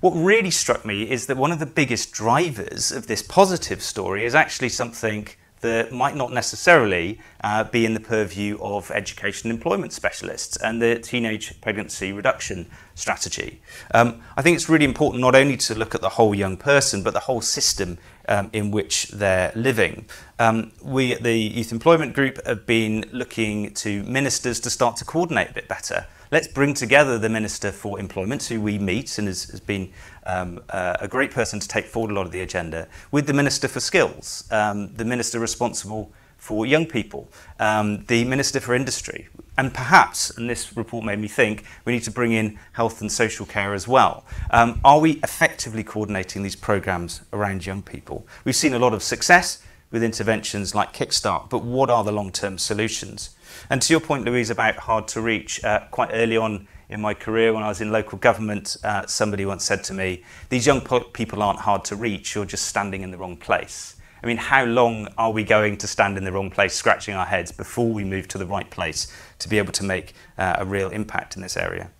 What 0.00 0.12
really 0.12 0.52
struck 0.52 0.84
me 0.84 1.10
is 1.10 1.26
that 1.26 1.36
one 1.36 1.50
of 1.50 1.58
the 1.58 1.66
biggest 1.66 2.12
drivers 2.12 2.92
of 2.92 3.08
this 3.08 3.20
positive 3.20 3.82
story 3.82 4.24
is 4.24 4.32
actually 4.32 4.68
something 4.68 5.26
that 5.60 5.90
might 5.90 6.14
not 6.14 6.32
necessarily 6.32 7.18
uh, 7.42 7.64
be 7.64 7.84
in 7.84 7.94
the 7.94 8.00
purview 8.00 8.58
of 8.60 8.92
education 8.92 9.50
and 9.50 9.58
employment 9.58 9.92
specialists 9.92 10.56
and 10.58 10.80
the 10.80 11.00
teenage 11.00 11.60
pregnancy 11.60 12.12
reduction 12.12 12.70
strategy. 12.94 13.60
Um, 13.92 14.22
I 14.36 14.42
think 14.42 14.54
it's 14.54 14.68
really 14.68 14.84
important 14.84 15.20
not 15.20 15.34
only 15.34 15.56
to 15.56 15.74
look 15.74 15.96
at 15.96 16.00
the 16.00 16.10
whole 16.10 16.32
young 16.32 16.56
person, 16.56 17.02
but 17.02 17.12
the 17.12 17.20
whole 17.20 17.40
system 17.40 17.98
um, 18.28 18.50
in 18.52 18.70
which 18.70 19.08
they're 19.08 19.52
living. 19.54 20.06
Um, 20.38 20.72
we 20.82 21.12
at 21.12 21.22
the 21.22 21.36
Youth 21.36 21.72
Employment 21.72 22.14
Group 22.14 22.44
have 22.46 22.66
been 22.66 23.04
looking 23.12 23.74
to 23.74 24.04
ministers 24.04 24.60
to 24.60 24.70
start 24.70 24.96
to 24.98 25.04
coordinate 25.04 25.50
a 25.50 25.54
bit 25.54 25.68
better 25.68 26.06
let's 26.30 26.48
bring 26.48 26.74
together 26.74 27.18
the 27.18 27.28
Minister 27.28 27.72
for 27.72 27.98
Employment, 27.98 28.44
who 28.44 28.60
we 28.60 28.78
meet 28.78 29.18
and 29.18 29.28
has, 29.28 29.44
has 29.44 29.60
been 29.60 29.90
um, 30.26 30.60
uh, 30.70 30.96
a 31.00 31.08
great 31.08 31.30
person 31.30 31.58
to 31.60 31.68
take 31.68 31.86
forward 31.86 32.10
a 32.10 32.14
lot 32.14 32.26
of 32.26 32.32
the 32.32 32.40
agenda, 32.40 32.88
with 33.10 33.26
the 33.26 33.32
Minister 33.32 33.68
for 33.68 33.80
Skills, 33.80 34.44
um, 34.50 34.94
the 34.94 35.04
Minister 35.04 35.38
responsible 35.38 36.12
for 36.36 36.66
young 36.66 36.86
people, 36.86 37.28
um, 37.58 38.04
the 38.06 38.24
Minister 38.24 38.60
for 38.60 38.74
Industry, 38.74 39.28
and 39.58 39.74
perhaps, 39.74 40.30
and 40.30 40.48
this 40.48 40.76
report 40.76 41.04
made 41.04 41.18
me 41.18 41.26
think, 41.26 41.64
we 41.84 41.92
need 41.92 42.04
to 42.04 42.12
bring 42.12 42.32
in 42.32 42.58
health 42.72 43.00
and 43.00 43.10
social 43.10 43.44
care 43.44 43.74
as 43.74 43.88
well. 43.88 44.24
Um, 44.50 44.80
are 44.84 45.00
we 45.00 45.14
effectively 45.24 45.82
coordinating 45.82 46.44
these 46.44 46.56
programs 46.56 47.22
around 47.32 47.66
young 47.66 47.82
people? 47.82 48.26
We've 48.44 48.56
seen 48.56 48.72
a 48.72 48.78
lot 48.78 48.94
of 48.94 49.02
success 49.02 49.60
with 49.90 50.04
interventions 50.04 50.76
like 50.76 50.92
Kickstart, 50.92 51.50
but 51.50 51.64
what 51.64 51.90
are 51.90 52.04
the 52.04 52.12
long-term 52.12 52.58
solutions? 52.58 53.30
And 53.68 53.82
to 53.82 53.92
your 53.92 54.00
point, 54.00 54.24
Louise, 54.24 54.48
about 54.48 54.76
hard 54.76 55.08
to 55.08 55.20
reach, 55.20 55.64
uh, 55.64 55.80
quite 55.90 56.10
early 56.12 56.36
on 56.36 56.68
in 56.88 57.00
my 57.00 57.12
career 57.12 57.52
when 57.52 57.64
I 57.64 57.68
was 57.68 57.80
in 57.80 57.90
local 57.90 58.16
government, 58.16 58.76
uh, 58.84 59.06
somebody 59.06 59.44
once 59.44 59.64
said 59.64 59.82
to 59.84 59.94
me, 59.94 60.22
these 60.50 60.66
young 60.66 60.80
people 61.12 61.42
aren't 61.42 61.60
hard 61.60 61.84
to 61.86 61.96
reach, 61.96 62.36
you're 62.36 62.44
just 62.44 62.66
standing 62.66 63.02
in 63.02 63.10
the 63.10 63.18
wrong 63.18 63.36
place. 63.36 63.96
I 64.22 64.26
mean, 64.26 64.36
how 64.36 64.64
long 64.64 65.08
are 65.16 65.30
we 65.30 65.44
going 65.44 65.76
to 65.78 65.86
stand 65.86 66.16
in 66.16 66.24
the 66.24 66.32
wrong 66.32 66.50
place, 66.50 66.74
scratching 66.74 67.14
our 67.14 67.26
heads, 67.26 67.52
before 67.52 67.92
we 67.92 68.04
move 68.04 68.28
to 68.28 68.38
the 68.38 68.46
right 68.46 68.68
place 68.70 69.12
to 69.38 69.48
be 69.48 69.58
able 69.58 69.72
to 69.72 69.84
make 69.84 70.14
uh, 70.36 70.56
a 70.58 70.64
real 70.64 70.90
impact 70.90 71.36
in 71.36 71.42
this 71.42 71.56
area? 71.56 71.90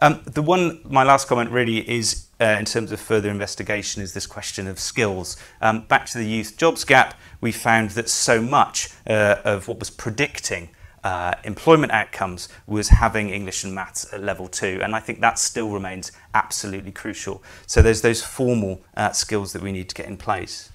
Um, 0.00 0.22
the 0.24 0.42
one, 0.42 0.80
my 0.84 1.02
last 1.02 1.28
comment 1.28 1.50
really 1.50 1.88
is 1.88 2.26
uh, 2.40 2.56
in 2.58 2.64
terms 2.64 2.92
of 2.92 3.00
further 3.00 3.30
investigation 3.30 4.02
is 4.02 4.12
this 4.12 4.26
question 4.26 4.66
of 4.66 4.78
skills. 4.78 5.36
Um, 5.60 5.82
back 5.82 6.06
to 6.06 6.18
the 6.18 6.26
youth 6.26 6.56
jobs 6.56 6.84
gap, 6.84 7.18
we 7.40 7.52
found 7.52 7.90
that 7.90 8.08
so 8.08 8.42
much 8.42 8.90
uh, 9.06 9.36
of 9.44 9.68
what 9.68 9.78
was 9.78 9.90
predicting 9.90 10.70
uh, 11.04 11.34
employment 11.44 11.92
outcomes 11.92 12.48
was 12.66 12.88
having 12.88 13.30
English 13.30 13.64
and 13.64 13.74
maths 13.74 14.12
at 14.12 14.22
level 14.22 14.46
two. 14.46 14.80
And 14.82 14.94
I 14.94 15.00
think 15.00 15.20
that 15.20 15.38
still 15.38 15.70
remains 15.70 16.12
absolutely 16.34 16.92
crucial. 16.92 17.42
So 17.66 17.82
there's 17.82 18.02
those 18.02 18.22
formal 18.22 18.82
uh, 18.96 19.10
skills 19.10 19.52
that 19.52 19.62
we 19.62 19.72
need 19.72 19.88
to 19.88 19.94
get 19.94 20.06
in 20.06 20.16
place. 20.16 20.70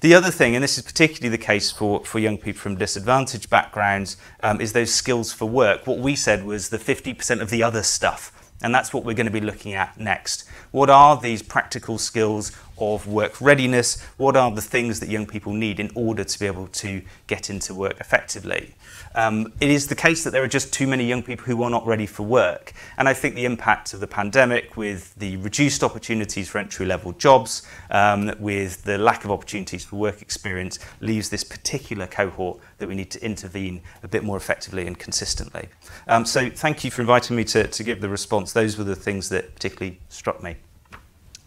The 0.00 0.14
other 0.14 0.30
thing, 0.30 0.54
and 0.54 0.62
this 0.62 0.76
is 0.76 0.84
particularly 0.84 1.30
the 1.30 1.42
case 1.42 1.70
for, 1.70 2.04
for 2.04 2.18
young 2.18 2.36
people 2.36 2.60
from 2.60 2.76
disadvantaged 2.76 3.48
backgrounds, 3.48 4.16
um, 4.42 4.60
is 4.60 4.72
those 4.72 4.92
skills 4.92 5.32
for 5.32 5.46
work. 5.46 5.86
What 5.86 5.98
we 5.98 6.14
said 6.16 6.44
was 6.44 6.68
the 6.68 6.78
50% 6.78 7.40
of 7.40 7.50
the 7.50 7.62
other 7.62 7.82
stuff. 7.82 8.32
And 8.62 8.74
that's 8.74 8.94
what 8.94 9.04
we're 9.04 9.14
going 9.14 9.26
to 9.26 9.32
be 9.32 9.40
looking 9.40 9.74
at 9.74 9.98
next. 9.98 10.44
What 10.70 10.88
are 10.88 11.20
these 11.20 11.42
practical 11.42 11.98
skills 11.98 12.52
of 12.78 13.06
work 13.06 13.40
readiness? 13.40 14.02
What 14.16 14.36
are 14.36 14.50
the 14.50 14.62
things 14.62 15.00
that 15.00 15.08
young 15.08 15.26
people 15.26 15.52
need 15.52 15.80
in 15.80 15.90
order 15.94 16.24
to 16.24 16.38
be 16.38 16.46
able 16.46 16.68
to 16.68 17.02
get 17.26 17.50
into 17.50 17.74
work 17.74 18.00
effectively? 18.00 18.74
Um, 19.14 19.52
it 19.60 19.70
is 19.70 19.86
the 19.86 19.94
case 19.94 20.24
that 20.24 20.30
there 20.30 20.42
are 20.42 20.48
just 20.48 20.72
too 20.72 20.86
many 20.86 21.04
young 21.04 21.22
people 21.22 21.44
who 21.44 21.62
are 21.62 21.70
not 21.70 21.86
ready 21.86 22.06
for 22.06 22.24
work. 22.24 22.72
And 22.96 23.08
I 23.08 23.14
think 23.14 23.34
the 23.34 23.44
impact 23.44 23.94
of 23.94 24.00
the 24.00 24.06
pandemic 24.06 24.76
with 24.76 25.14
the 25.16 25.36
reduced 25.36 25.84
opportunities 25.84 26.48
for 26.48 26.58
entry 26.58 26.86
level 26.86 27.12
jobs, 27.12 27.62
um, 27.90 28.32
with 28.38 28.82
the 28.84 28.98
lack 28.98 29.24
of 29.24 29.30
opportunities 29.30 29.84
for 29.84 29.96
work 29.96 30.20
experience, 30.20 30.78
leaves 31.00 31.28
this 31.28 31.44
particular 31.44 32.06
cohort 32.06 32.58
that 32.78 32.88
we 32.88 32.94
need 32.94 33.10
to 33.12 33.24
intervene 33.24 33.80
a 34.02 34.08
bit 34.08 34.24
more 34.24 34.36
effectively 34.36 34.86
and 34.86 34.98
consistently. 34.98 35.68
Um, 36.08 36.24
so 36.24 36.50
thank 36.50 36.84
you 36.84 36.90
for 36.90 37.02
inviting 37.02 37.36
me 37.36 37.44
to, 37.44 37.68
to 37.68 37.84
give 37.84 38.00
the 38.00 38.08
response. 38.08 38.52
Those 38.52 38.76
were 38.76 38.84
the 38.84 38.96
things 38.96 39.28
that 39.28 39.54
particularly 39.54 40.00
struck 40.08 40.42
me. 40.42 40.56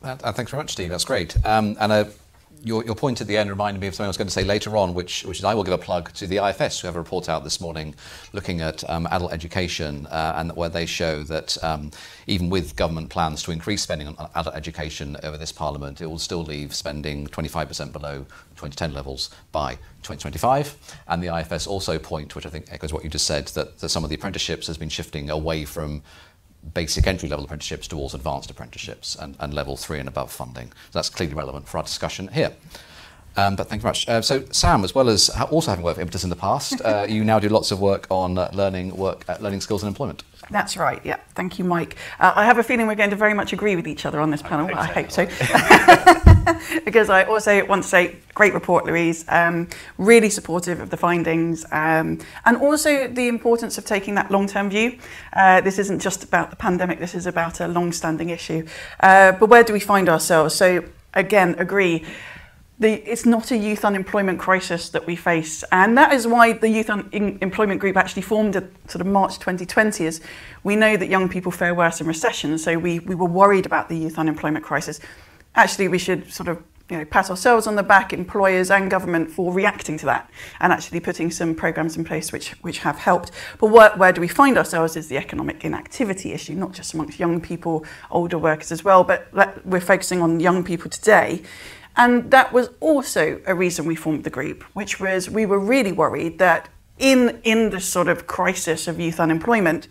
Uh, 0.08 0.32
thanks 0.32 0.52
very 0.52 0.64
much, 0.64 0.72
Steve. 0.72 0.90
That's 0.90 1.06
great. 1.06 1.36
Um, 1.46 1.76
and 1.80 1.92
a 1.92 2.10
your, 2.64 2.84
your 2.86 2.96
point 2.96 3.22
at 3.22 3.28
the 3.28 3.38
end 3.38 3.50
reminded 3.50 3.80
me 3.80 3.88
of 3.88 3.96
something 3.96 4.08
I 4.08 4.10
was 4.10 4.18
going 4.18 4.28
to 4.28 4.34
say 4.34 4.44
later 4.44 4.76
on, 4.78 4.94
which, 4.94 5.24
which 5.26 5.40
is 5.40 5.46
I 5.46 5.54
will 5.54 5.64
give 5.64 5.74
a 5.74 5.78
plug 5.78 6.12
to 6.14 6.28
the 6.28 6.38
IFS, 6.38 6.80
who 6.80 6.88
have 6.88 6.96
a 6.96 7.00
report 7.00 7.30
out 7.30 7.44
this 7.44 7.62
morning 7.62 7.96
looking 8.34 8.62
at 8.62 8.88
um, 8.90 9.08
adult 9.12 9.32
education, 9.32 10.08
uh, 10.08 10.34
and 10.38 10.56
where 10.56 10.70
they 10.70 10.86
show 10.86 11.24
that 11.24 11.62
um, 11.64 11.92
even 12.26 12.50
with 12.50 12.76
government 12.76 13.10
plans 13.10 13.44
to 13.44 13.52
increase 13.52 13.82
spending 13.82 14.08
on 14.08 14.30
adult 14.36 14.56
education 14.56 15.18
over 15.24 15.38
this 15.38 15.52
parliament, 15.52 16.02
it 16.02 16.08
will 16.08 16.18
still 16.18 16.44
leave 16.44 16.74
spending 16.74 17.28
25% 17.28 17.92
below 17.92 18.26
2010 18.56 18.94
levels 18.94 19.30
by 19.52 19.76
2025. 20.04 20.98
And 21.08 21.22
the 21.22 21.36
IFS 21.36 21.68
also 21.68 22.00
point, 22.00 22.36
which 22.36 22.46
I 22.46 22.50
think 22.50 22.72
echoes 22.72 22.92
what 22.92 23.04
you 23.04 23.10
just 23.10 23.26
said, 23.26 23.48
that, 23.50 23.80
that 23.80 23.90
some 23.90 24.04
of 24.04 24.10
the 24.10 24.16
apprenticeships 24.16 24.68
has 24.68 24.78
been 24.78 24.90
shifting 24.90 25.30
away 25.30 25.66
from 25.66 26.02
basic 26.74 27.08
entry 27.08 27.30
level 27.30 27.46
apprenticeships 27.46 27.88
towards 27.88 28.14
advanced 28.14 28.50
apprenticeships 28.50 29.16
and, 29.16 29.36
and 29.40 29.54
level 29.54 29.78
three 29.78 30.00
and 30.00 30.08
above 30.08 30.32
funding. 30.32 30.68
So 30.68 31.00
that's 31.00 31.10
clearly 31.10 31.36
relevant 31.36 31.68
for 31.68 31.78
our 31.78 31.84
discussion 31.84 32.28
here. 32.30 32.54
Um, 33.38 33.56
but 33.56 33.70
thank 33.70 33.80
you 33.80 33.84
very 33.84 33.92
much. 33.92 34.10
Uh, 34.10 34.22
so, 34.22 34.44
Sam, 34.52 34.84
as 34.84 34.96
well 34.96 35.10
as 35.10 35.30
also 35.52 35.70
having 35.70 35.86
worked 35.86 35.98
for 35.98 36.02
Impetus 36.02 36.24
in 36.24 36.32
the 36.32 36.36
past, 36.36 36.82
uh, 36.84 37.06
you 37.08 37.24
now 37.24 37.38
do 37.38 37.50
lots 37.50 37.72
of 37.72 37.80
work 37.80 38.08
on 38.10 38.38
uh, 38.38 38.50
learning 38.52 38.98
work, 38.98 39.26
learning 39.40 39.62
skills 39.62 39.84
and 39.84 39.88
employment. 39.88 40.24
That's 40.50 40.78
right. 40.78 41.02
Yeah. 41.04 41.18
Thank 41.36 41.60
you, 41.60 41.66
Mike. 41.66 41.96
Uh, 42.20 42.34
I 42.36 42.46
have 42.46 42.58
a 42.58 42.64
feeling 42.64 42.88
we're 42.88 42.96
going 42.96 43.10
to 43.10 43.16
very 43.16 43.34
much 43.34 43.54
agree 43.54 43.76
with 43.76 43.88
each 43.88 44.06
other 44.06 44.20
on 44.20 44.32
this 44.32 44.42
panel. 44.42 44.70
I 44.74 44.86
hope 44.86 45.12
so. 45.12 45.26
because 46.86 47.10
I 47.10 47.24
also 47.24 47.66
want 47.66 47.84
to 47.84 47.90
say, 47.90 48.16
great 48.34 48.54
report, 48.54 48.86
Louise. 48.86 49.26
Um, 49.28 49.68
really 49.98 50.30
supportive 50.30 50.80
of 50.80 50.90
the 50.90 50.98
findings, 50.98 51.66
um, 51.72 52.20
and 52.46 52.58
also 52.58 53.08
the 53.08 53.28
importance 53.28 53.78
of 53.78 53.86
taking 53.86 54.16
that 54.16 54.32
long-term 54.32 54.70
view. 54.70 55.00
Uh, 55.34 55.62
this 55.62 55.80
isn't 55.80 56.00
just 56.00 56.24
about 56.24 56.50
the 56.50 56.56
pandemic. 56.56 57.00
This 57.00 57.16
is 57.16 57.26
about 57.26 57.60
a 57.60 57.68
long-standing 57.68 58.30
issue. 58.30 58.66
but 59.02 59.50
where 59.50 59.64
do 59.64 59.74
we 59.74 59.80
find 59.80 60.08
ourselves? 60.10 60.56
So, 60.56 60.84
again, 61.14 61.56
agree 61.58 62.06
the, 62.80 62.94
it's 63.10 63.26
not 63.26 63.50
a 63.52 63.58
youth 63.58 63.84
unemployment 63.84 64.40
crisis 64.40 64.90
that 64.90 65.08
we 65.08 65.16
face. 65.16 65.64
And 65.72 65.98
that 65.98 66.14
is 66.14 66.28
why 66.28 66.54
the 66.54 66.70
Youth 66.70 66.90
Unemployment 66.90 67.82
Group 67.82 67.98
actually 67.98 68.22
formed 68.22 68.56
in 68.56 68.72
sort 68.88 69.02
of 69.02 69.08
March 69.08 69.40
2020 69.40 70.06
is 70.06 70.22
we 70.64 70.76
know 70.76 70.96
that 70.96 71.08
young 71.08 71.28
people 71.28 71.52
fare 71.52 71.74
worse 71.74 72.00
in 72.02 72.08
recession, 72.08 72.58
so 72.58 72.78
we, 72.78 73.00
we 73.00 73.16
were 73.16 73.28
worried 73.28 73.66
about 73.66 73.90
the 73.90 73.98
youth 73.98 74.20
unemployment 74.20 74.64
crisis. 74.64 75.00
Actually, 75.56 75.88
we 75.88 75.98
should 75.98 76.32
sort 76.32 76.50
of 76.50 76.64
you 76.90 76.98
know, 76.98 77.06
pat 77.06 77.30
ourselves 77.30 77.68
on 77.68 77.76
the 77.76 77.84
back, 77.84 78.14
employers 78.14 78.72
and 78.72 78.90
government, 78.90 79.30
for 79.30 79.52
reacting 79.52 79.98
to 79.98 80.06
that 80.06 80.30
and 80.60 80.72
actually 80.72 81.00
putting 81.00 81.32
some 81.32 81.54
programs 81.56 81.98
in 81.98 82.06
place 82.06 82.32
which, 82.32 82.52
which 82.62 82.80
have 82.80 82.98
helped. 82.98 83.32
But 83.60 83.72
where, 83.72 83.90
where 83.98 84.14
do 84.14 84.22
we 84.22 84.28
find 84.28 84.58
ourselves 84.58 84.96
is 84.96 85.08
the 85.08 85.18
economic 85.18 85.66
inactivity 85.66 86.32
issue, 86.32 86.54
not 86.54 86.74
just 86.74 86.94
amongst 86.94 87.20
young 87.20 87.42
people, 87.42 87.86
older 88.12 88.38
workers 88.38 88.72
as 88.72 88.84
well, 88.84 89.04
but 89.04 89.28
we're 89.66 89.82
focusing 89.82 90.22
on 90.22 90.40
young 90.40 90.64
people 90.64 90.90
today. 90.90 91.42
And 91.98 92.30
that 92.30 92.54
was 92.54 92.70
also 92.80 93.42
a 93.48 93.56
reason 93.56 93.86
we 93.86 93.96
formed 93.96 94.24
the 94.24 94.30
group, 94.30 94.64
which 94.76 95.00
was 95.00 95.30
we 95.30 95.48
were 95.48 95.60
really 95.60 95.92
worried 95.92 96.38
that 96.38 96.70
in, 97.00 97.42
in 97.44 97.72
this 97.72 97.86
sort 97.86 98.08
of 98.08 98.28
crisis 98.28 98.88
of 98.88 99.00
youth 99.00 99.20
unemployment, 99.20 99.88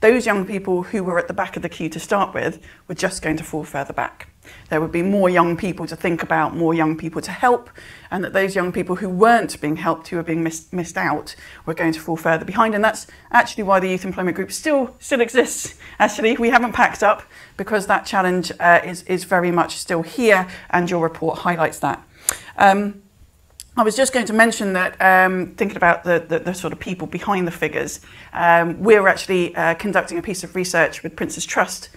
those 0.00 0.26
young 0.26 0.46
people 0.46 0.84
who 0.84 1.02
were 1.02 1.18
at 1.18 1.26
the 1.26 1.34
back 1.34 1.56
of 1.56 1.62
the 1.62 1.68
queue 1.68 1.88
to 1.88 1.98
start 1.98 2.34
with 2.34 2.62
were 2.86 2.94
just 2.94 3.20
going 3.20 3.36
to 3.36 3.44
fall 3.44 3.64
further 3.64 3.92
back. 3.92 4.28
There 4.70 4.80
would 4.80 4.92
be 4.92 5.02
more 5.02 5.28
young 5.28 5.56
people 5.56 5.86
to 5.86 5.96
think 5.96 6.22
about, 6.22 6.56
more 6.56 6.72
young 6.72 6.96
people 6.96 7.20
to 7.22 7.30
help, 7.30 7.68
and 8.10 8.22
that 8.24 8.32
those 8.32 8.54
young 8.54 8.72
people 8.72 8.96
who 8.96 9.08
weren't 9.08 9.60
being 9.60 9.76
helped, 9.76 10.08
who 10.08 10.16
were 10.16 10.22
being 10.22 10.42
missed, 10.42 10.72
missed 10.72 10.96
out, 10.96 11.34
were 11.66 11.74
going 11.74 11.92
to 11.92 12.00
fall 12.00 12.16
further 12.16 12.44
behind. 12.44 12.74
And 12.74 12.82
that's 12.82 13.06
actually 13.32 13.64
why 13.64 13.80
the 13.80 13.88
Youth 13.88 14.04
Employment 14.04 14.36
Group 14.36 14.52
still, 14.52 14.94
still 15.00 15.20
exists. 15.20 15.74
Actually, 15.98 16.36
we 16.36 16.50
haven't 16.50 16.72
packed 16.72 17.02
up 17.02 17.22
because 17.56 17.86
that 17.88 18.06
challenge 18.06 18.52
uh, 18.60 18.80
is, 18.84 19.02
is 19.02 19.24
very 19.24 19.50
much 19.50 19.76
still 19.76 20.02
here, 20.02 20.48
and 20.70 20.90
your 20.90 21.02
report 21.02 21.40
highlights 21.40 21.80
that. 21.80 22.02
Um, 22.56 23.02
I 23.78 23.84
was 23.84 23.94
just 23.94 24.12
going 24.12 24.26
to 24.26 24.32
mention 24.32 24.72
that, 24.72 25.00
um, 25.00 25.54
thinking 25.54 25.76
about 25.76 26.02
the, 26.02 26.24
the, 26.26 26.40
the, 26.40 26.52
sort 26.52 26.72
of 26.72 26.80
people 26.80 27.06
behind 27.06 27.46
the 27.46 27.52
figures, 27.52 28.00
um, 28.32 28.82
we're 28.82 29.06
actually 29.06 29.54
uh, 29.54 29.74
conducting 29.74 30.18
a 30.18 30.22
piece 30.22 30.42
of 30.42 30.56
research 30.56 31.04
with 31.04 31.14
Prince's 31.14 31.46
Trust 31.46 31.88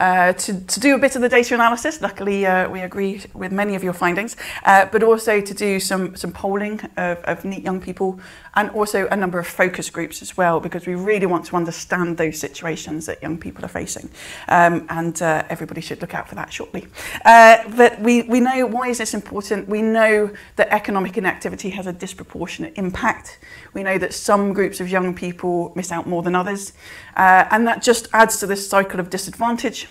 uh, 0.00 0.32
to, 0.32 0.60
to 0.66 0.80
do 0.80 0.94
a 0.94 0.98
bit 0.98 1.14
of 1.14 1.22
the 1.22 1.28
data 1.28 1.54
analysis. 1.54 2.00
Luckily, 2.00 2.46
uh, 2.46 2.68
we 2.68 2.80
agree 2.80 3.22
with 3.34 3.52
many 3.52 3.74
of 3.74 3.84
your 3.84 3.92
findings, 3.92 4.36
uh, 4.64 4.86
but 4.86 5.02
also 5.02 5.40
to 5.40 5.54
do 5.54 5.78
some, 5.78 6.16
some 6.16 6.32
polling 6.32 6.80
of, 6.96 7.18
of 7.18 7.44
NEET 7.44 7.62
young 7.62 7.80
people 7.80 8.18
and 8.54 8.70
also 8.70 9.06
a 9.08 9.16
number 9.16 9.38
of 9.38 9.46
focus 9.46 9.90
groups 9.90 10.22
as 10.22 10.36
well, 10.36 10.58
because 10.58 10.86
we 10.86 10.94
really 10.94 11.26
want 11.26 11.44
to 11.46 11.56
understand 11.56 12.16
those 12.16 12.38
situations 12.38 13.06
that 13.06 13.22
young 13.22 13.38
people 13.38 13.64
are 13.64 13.68
facing. 13.68 14.10
Um, 14.48 14.86
and 14.88 15.20
uh, 15.22 15.44
everybody 15.48 15.80
should 15.80 16.00
look 16.00 16.14
out 16.14 16.28
for 16.28 16.34
that 16.34 16.52
shortly. 16.52 16.88
Uh, 17.24 17.58
but 17.76 18.00
we, 18.00 18.22
we 18.22 18.40
know 18.40 18.66
why 18.66 18.88
is 18.88 18.98
this 18.98 19.14
important? 19.14 19.68
We 19.68 19.82
know 19.82 20.30
that 20.56 20.68
economic 20.72 21.16
inactivity 21.16 21.70
has 21.70 21.86
a 21.86 21.92
disproportionate 21.92 22.72
impact. 22.76 23.38
We 23.72 23.82
know 23.82 23.98
that 23.98 24.14
some 24.14 24.52
groups 24.52 24.80
of 24.80 24.88
young 24.88 25.14
people 25.14 25.72
miss 25.76 25.92
out 25.92 26.06
more 26.06 26.22
than 26.22 26.34
others. 26.34 26.72
Uh, 27.20 27.46
and 27.50 27.68
that 27.68 27.82
just 27.82 28.08
adds 28.14 28.38
to 28.38 28.46
this 28.46 28.66
cycle 28.66 28.98
of 28.98 29.10
disadvantage. 29.10 29.88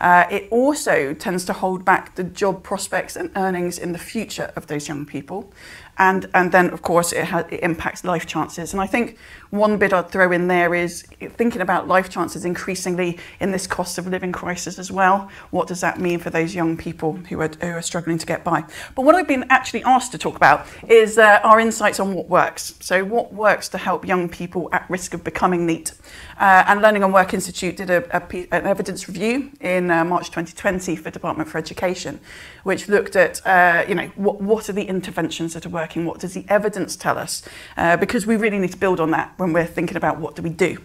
Uh, 0.00 0.24
it 0.30 0.48
also 0.50 1.12
tends 1.12 1.44
to 1.44 1.52
hold 1.52 1.84
back 1.84 2.14
the 2.14 2.24
job 2.24 2.62
prospects 2.62 3.16
and 3.16 3.30
earnings 3.36 3.78
in 3.78 3.92
the 3.92 3.98
future 3.98 4.50
of 4.56 4.66
those 4.66 4.88
young 4.88 5.04
people. 5.04 5.52
And, 6.00 6.30
and 6.32 6.50
then, 6.50 6.70
of 6.70 6.80
course, 6.80 7.12
it, 7.12 7.28
it 7.50 7.60
impacts 7.62 8.04
life 8.04 8.26
chances. 8.26 8.72
And 8.72 8.80
I 8.80 8.86
think 8.86 9.18
one 9.50 9.76
bit 9.76 9.92
I'd 9.92 10.08
throw 10.08 10.32
in 10.32 10.48
there 10.48 10.74
is 10.74 11.02
thinking 11.36 11.60
about 11.60 11.88
life 11.88 12.08
chances 12.08 12.46
increasingly 12.46 13.18
in 13.38 13.50
this 13.50 13.66
cost 13.66 13.98
of 13.98 14.06
living 14.06 14.32
crisis 14.32 14.78
as 14.78 14.90
well. 14.90 15.28
What 15.50 15.68
does 15.68 15.82
that 15.82 16.00
mean 16.00 16.18
for 16.18 16.30
those 16.30 16.54
young 16.54 16.78
people 16.78 17.12
who 17.28 17.38
are, 17.42 17.48
who 17.48 17.72
are 17.72 17.82
struggling 17.82 18.16
to 18.16 18.24
get 18.24 18.42
by? 18.42 18.64
But 18.94 19.02
what 19.02 19.14
I've 19.14 19.28
been 19.28 19.44
actually 19.50 19.84
asked 19.84 20.12
to 20.12 20.18
talk 20.18 20.36
about 20.36 20.66
is 20.88 21.18
uh, 21.18 21.40
our 21.44 21.60
insights 21.60 22.00
on 22.00 22.14
what 22.14 22.30
works. 22.30 22.74
So, 22.80 23.04
what 23.04 23.34
works 23.34 23.68
to 23.68 23.78
help 23.78 24.06
young 24.06 24.30
people 24.30 24.70
at 24.72 24.88
risk 24.88 25.12
of 25.12 25.22
becoming 25.22 25.66
NEET? 25.66 25.92
Uh, 26.38 26.64
and 26.66 26.80
Learning 26.80 27.02
and 27.02 27.12
Work 27.12 27.34
Institute 27.34 27.76
did 27.76 27.90
a, 27.90 28.16
a, 28.16 28.48
an 28.52 28.66
evidence 28.66 29.06
review 29.06 29.50
in 29.60 29.90
uh, 29.90 30.02
March 30.06 30.28
2020 30.28 30.96
for 30.96 31.10
Department 31.10 31.50
for 31.50 31.58
Education, 31.58 32.20
which 32.62 32.88
looked 32.88 33.16
at, 33.16 33.46
uh, 33.46 33.84
you 33.86 33.94
know, 33.94 34.06
what, 34.14 34.40
what 34.40 34.70
are 34.70 34.72
the 34.72 34.84
interventions 34.84 35.52
that 35.52 35.66
are 35.66 35.68
working? 35.68 35.89
What 35.96 36.20
does 36.20 36.34
the 36.34 36.44
evidence 36.48 36.96
tell 36.96 37.18
us? 37.18 37.42
Uh, 37.76 37.96
because 37.96 38.26
we 38.26 38.36
really 38.36 38.58
need 38.58 38.72
to 38.72 38.78
build 38.78 39.00
on 39.00 39.10
that 39.10 39.32
when 39.36 39.52
we're 39.52 39.66
thinking 39.66 39.96
about 39.96 40.18
what 40.18 40.36
do 40.36 40.42
we 40.42 40.50
do. 40.50 40.78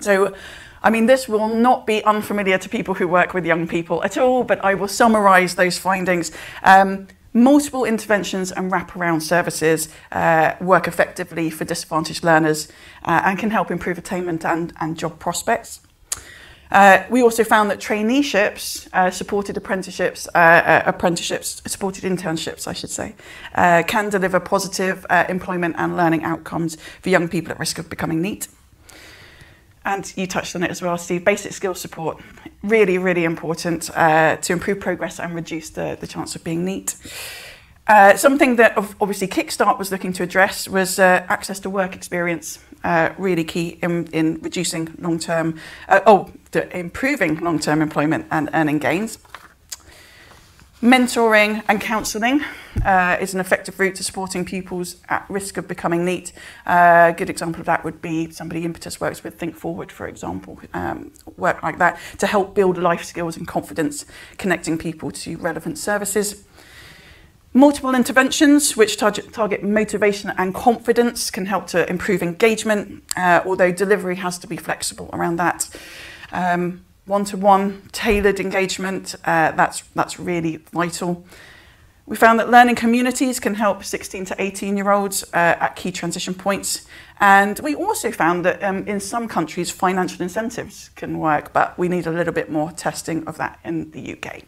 So, 0.00 0.34
I 0.82 0.90
mean, 0.90 1.06
this 1.06 1.28
will 1.28 1.48
not 1.48 1.86
be 1.86 2.04
unfamiliar 2.04 2.58
to 2.58 2.68
people 2.68 2.94
who 2.94 3.08
work 3.08 3.34
with 3.34 3.44
young 3.44 3.66
people 3.66 4.02
at 4.04 4.16
all, 4.16 4.44
but 4.44 4.64
I 4.64 4.74
will 4.74 4.88
summarise 4.88 5.56
those 5.56 5.78
findings. 5.78 6.30
Um, 6.62 7.08
multiple 7.32 7.84
interventions 7.84 8.52
and 8.52 8.70
wraparound 8.70 9.22
services 9.22 9.88
uh, 10.12 10.54
work 10.60 10.88
effectively 10.88 11.50
for 11.50 11.64
disadvantaged 11.64 12.24
learners 12.24 12.68
uh, 13.04 13.22
and 13.24 13.38
can 13.38 13.50
help 13.50 13.70
improve 13.70 13.98
attainment 13.98 14.44
and, 14.44 14.72
and 14.80 14.96
job 14.96 15.18
prospects. 15.18 15.80
Uh, 16.70 17.04
we 17.08 17.22
also 17.22 17.44
found 17.44 17.70
that 17.70 17.78
traineeships, 17.78 18.88
uh, 18.92 19.10
supported 19.10 19.56
apprenticeships, 19.56 20.28
uh, 20.34 20.38
uh 20.38 20.82
apprenticeships, 20.86 21.62
supported 21.66 22.04
internships, 22.04 22.66
I 22.68 22.72
should 22.74 22.90
say, 22.90 23.14
uh, 23.54 23.82
can 23.86 24.10
deliver 24.10 24.38
positive 24.38 25.06
uh, 25.08 25.24
employment 25.28 25.76
and 25.78 25.96
learning 25.96 26.24
outcomes 26.24 26.76
for 27.00 27.08
young 27.08 27.28
people 27.28 27.52
at 27.52 27.58
risk 27.58 27.78
of 27.78 27.88
becoming 27.88 28.20
NEET. 28.20 28.48
And 29.84 30.12
you 30.16 30.26
touched 30.26 30.54
on 30.54 30.62
it 30.62 30.70
as 30.70 30.82
well, 30.82 30.98
Steve. 30.98 31.24
Basic 31.24 31.52
skills 31.52 31.80
support, 31.80 32.20
really, 32.62 32.98
really 32.98 33.24
important 33.24 33.84
to 33.84 34.52
improve 34.52 34.80
progress 34.80 35.18
and 35.18 35.34
reduce 35.34 35.70
the, 35.70 35.96
the 35.98 36.06
chance 36.06 36.36
of 36.36 36.44
being 36.44 36.62
NEET. 36.66 36.94
Uh, 37.88 38.14
something 38.16 38.56
that 38.56 38.76
obviously 38.76 39.26
Kickstart 39.26 39.78
was 39.78 39.90
looking 39.90 40.12
to 40.12 40.22
address 40.22 40.68
was 40.68 40.98
uh, 40.98 41.24
access 41.30 41.58
to 41.60 41.70
work 41.70 41.96
experience, 41.96 42.58
uh, 42.84 43.10
really 43.16 43.44
key 43.44 43.78
in, 43.82 44.06
in 44.08 44.38
reducing 44.42 44.94
long-term, 44.98 45.58
uh, 45.88 46.00
oh, 46.04 46.30
improving 46.72 47.36
long-term 47.36 47.80
employment 47.80 48.26
and 48.30 48.50
earning 48.52 48.78
gains. 48.78 49.18
Mentoring 50.82 51.64
and 51.66 51.80
counselling 51.80 52.44
uh, 52.84 53.16
is 53.20 53.34
an 53.34 53.40
effective 53.40 53.80
route 53.80 53.96
to 53.96 54.04
supporting 54.04 54.44
pupils 54.44 54.96
at 55.08 55.24
risk 55.28 55.56
of 55.56 55.66
becoming 55.66 56.04
NEET. 56.04 56.32
Uh, 56.66 57.10
a 57.12 57.14
good 57.16 57.28
example 57.28 57.58
of 57.58 57.66
that 57.66 57.82
would 57.84 58.00
be 58.00 58.30
somebody 58.30 58.64
Impetus 58.64 59.00
works 59.00 59.24
with 59.24 59.38
ThinkForward, 59.40 59.90
for 59.90 60.06
example, 60.06 60.60
um, 60.74 61.10
work 61.36 61.62
like 61.64 61.78
that 61.78 61.98
to 62.18 62.28
help 62.28 62.54
build 62.54 62.78
life 62.78 63.02
skills 63.02 63.36
and 63.36 63.48
confidence, 63.48 64.06
connecting 64.36 64.78
people 64.78 65.10
to 65.10 65.36
relevant 65.38 65.78
services. 65.78 66.44
Multiple 67.54 67.94
interventions 67.94 68.76
which 68.76 68.98
target, 68.98 69.32
target 69.32 69.62
motivation 69.62 70.32
and 70.36 70.54
confidence 70.54 71.30
can 71.30 71.46
help 71.46 71.66
to 71.68 71.88
improve 71.88 72.22
engagement, 72.22 73.02
uh, 73.16 73.40
although 73.46 73.72
delivery 73.72 74.16
has 74.16 74.38
to 74.38 74.46
be 74.46 74.56
flexible 74.56 75.08
around 75.12 75.36
that. 75.36 75.68
Um, 76.30 76.84
one-to-one 77.06 77.88
tailored 77.90 78.38
engagement, 78.38 79.14
uh, 79.24 79.52
that's, 79.52 79.80
that's 79.94 80.20
really 80.20 80.56
vital. 80.72 81.24
We 82.08 82.16
found 82.16 82.40
that 82.40 82.48
learning 82.50 82.76
communities 82.76 83.38
can 83.38 83.54
help 83.54 83.84
16 83.84 84.24
to 84.26 84.42
18 84.42 84.78
year 84.78 84.90
olds 84.90 85.24
uh, 85.34 85.56
at 85.60 85.76
key 85.76 85.92
transition 85.92 86.32
points. 86.32 86.86
And 87.20 87.58
we 87.60 87.74
also 87.74 88.10
found 88.10 88.46
that 88.46 88.62
um, 88.62 88.86
in 88.88 88.98
some 88.98 89.28
countries, 89.28 89.70
financial 89.70 90.22
incentives 90.22 90.88
can 90.96 91.18
work, 91.18 91.52
but 91.52 91.78
we 91.78 91.88
need 91.88 92.06
a 92.06 92.10
little 92.10 92.32
bit 92.32 92.50
more 92.50 92.72
testing 92.72 93.26
of 93.28 93.36
that 93.36 93.58
in 93.62 93.90
the 93.90 94.16
UK. 94.16 94.42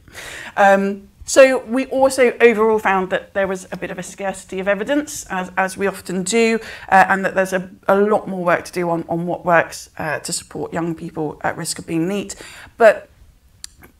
Um, 0.56 1.10
So 1.30 1.58
we 1.58 1.86
also 1.86 2.36
overall 2.40 2.80
found 2.80 3.10
that 3.10 3.34
there 3.34 3.46
was 3.46 3.68
a 3.70 3.76
bit 3.76 3.92
of 3.92 4.00
a 4.00 4.02
scarcity 4.02 4.58
of 4.58 4.66
evidence, 4.66 5.24
as, 5.26 5.52
as 5.56 5.76
we 5.76 5.86
often 5.86 6.24
do, 6.24 6.58
uh, 6.88 7.04
and 7.08 7.24
that 7.24 7.36
there's 7.36 7.52
a, 7.52 7.70
a 7.86 7.94
lot 8.00 8.26
more 8.26 8.42
work 8.42 8.64
to 8.64 8.72
do 8.72 8.90
on, 8.90 9.04
on 9.08 9.28
what 9.28 9.44
works 9.44 9.90
uh, 9.96 10.18
to 10.18 10.32
support 10.32 10.72
young 10.72 10.92
people 10.92 11.40
at 11.44 11.56
risk 11.56 11.78
of 11.78 11.86
being 11.86 12.08
NEET. 12.08 12.34
But 12.78 13.08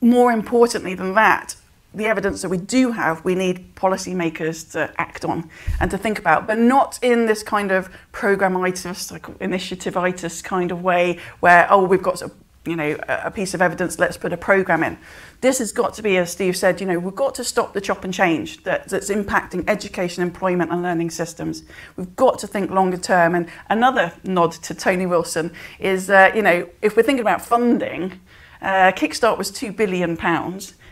more 0.01 0.33
importantly 0.33 0.93
than 0.93 1.13
that, 1.13 1.55
the 1.93 2.05
evidence 2.05 2.41
that 2.41 2.49
we 2.49 2.57
do 2.57 2.91
have, 2.91 3.23
we 3.23 3.33
need 3.33 3.75
policymakers 3.75 4.69
to 4.73 4.93
act 4.97 5.23
on 5.23 5.49
and 5.79 5.89
to 5.89 5.97
think 5.97 6.19
about, 6.19 6.47
but 6.47 6.57
not 6.57 6.99
in 7.01 7.27
this 7.27 7.43
kind 7.43 7.71
of 7.71 7.89
programitis, 8.11 9.09
like 9.09 9.23
initiativeitis 9.39 10.43
kind 10.43 10.69
of 10.69 10.83
way 10.83 11.17
where, 11.39 11.65
oh, 11.69 11.85
we've 11.85 12.03
got 12.03 12.21
you 12.65 12.75
know, 12.75 12.95
a 13.07 13.31
piece 13.31 13.55
of 13.55 13.61
evidence, 13.61 13.97
let's 13.97 14.17
put 14.17 14.31
a 14.31 14.37
program 14.37 14.83
in. 14.83 14.97
This 15.41 15.57
has 15.57 15.71
got 15.71 15.95
to 15.95 16.03
be, 16.03 16.17
as 16.17 16.31
Steve 16.31 16.55
said, 16.55 16.79
you 16.79 16.85
know, 16.85 16.99
we've 16.99 17.15
got 17.15 17.33
to 17.35 17.43
stop 17.43 17.73
the 17.73 17.81
chop 17.81 18.03
and 18.03 18.13
change 18.13 18.63
that, 18.63 18.87
that's 18.87 19.09
impacting 19.09 19.63
education, 19.67 20.21
employment 20.21 20.71
and 20.71 20.83
learning 20.83 21.09
systems. 21.09 21.63
We've 21.95 22.15
got 22.15 22.37
to 22.39 22.47
think 22.47 22.69
longer 22.69 22.97
term. 22.97 23.33
And 23.33 23.47
another 23.69 24.13
nod 24.23 24.51
to 24.51 24.75
Tony 24.75 25.07
Wilson 25.07 25.51
is, 25.79 26.11
uh, 26.11 26.31
you 26.35 26.43
know, 26.43 26.69
if 26.83 26.95
we're 26.95 27.01
thinking 27.01 27.21
about 27.21 27.41
funding, 27.41 28.19
uh, 28.61 28.91
Kickstart 28.91 29.39
was 29.39 29.51
£2 29.51 29.75
billion. 29.75 30.15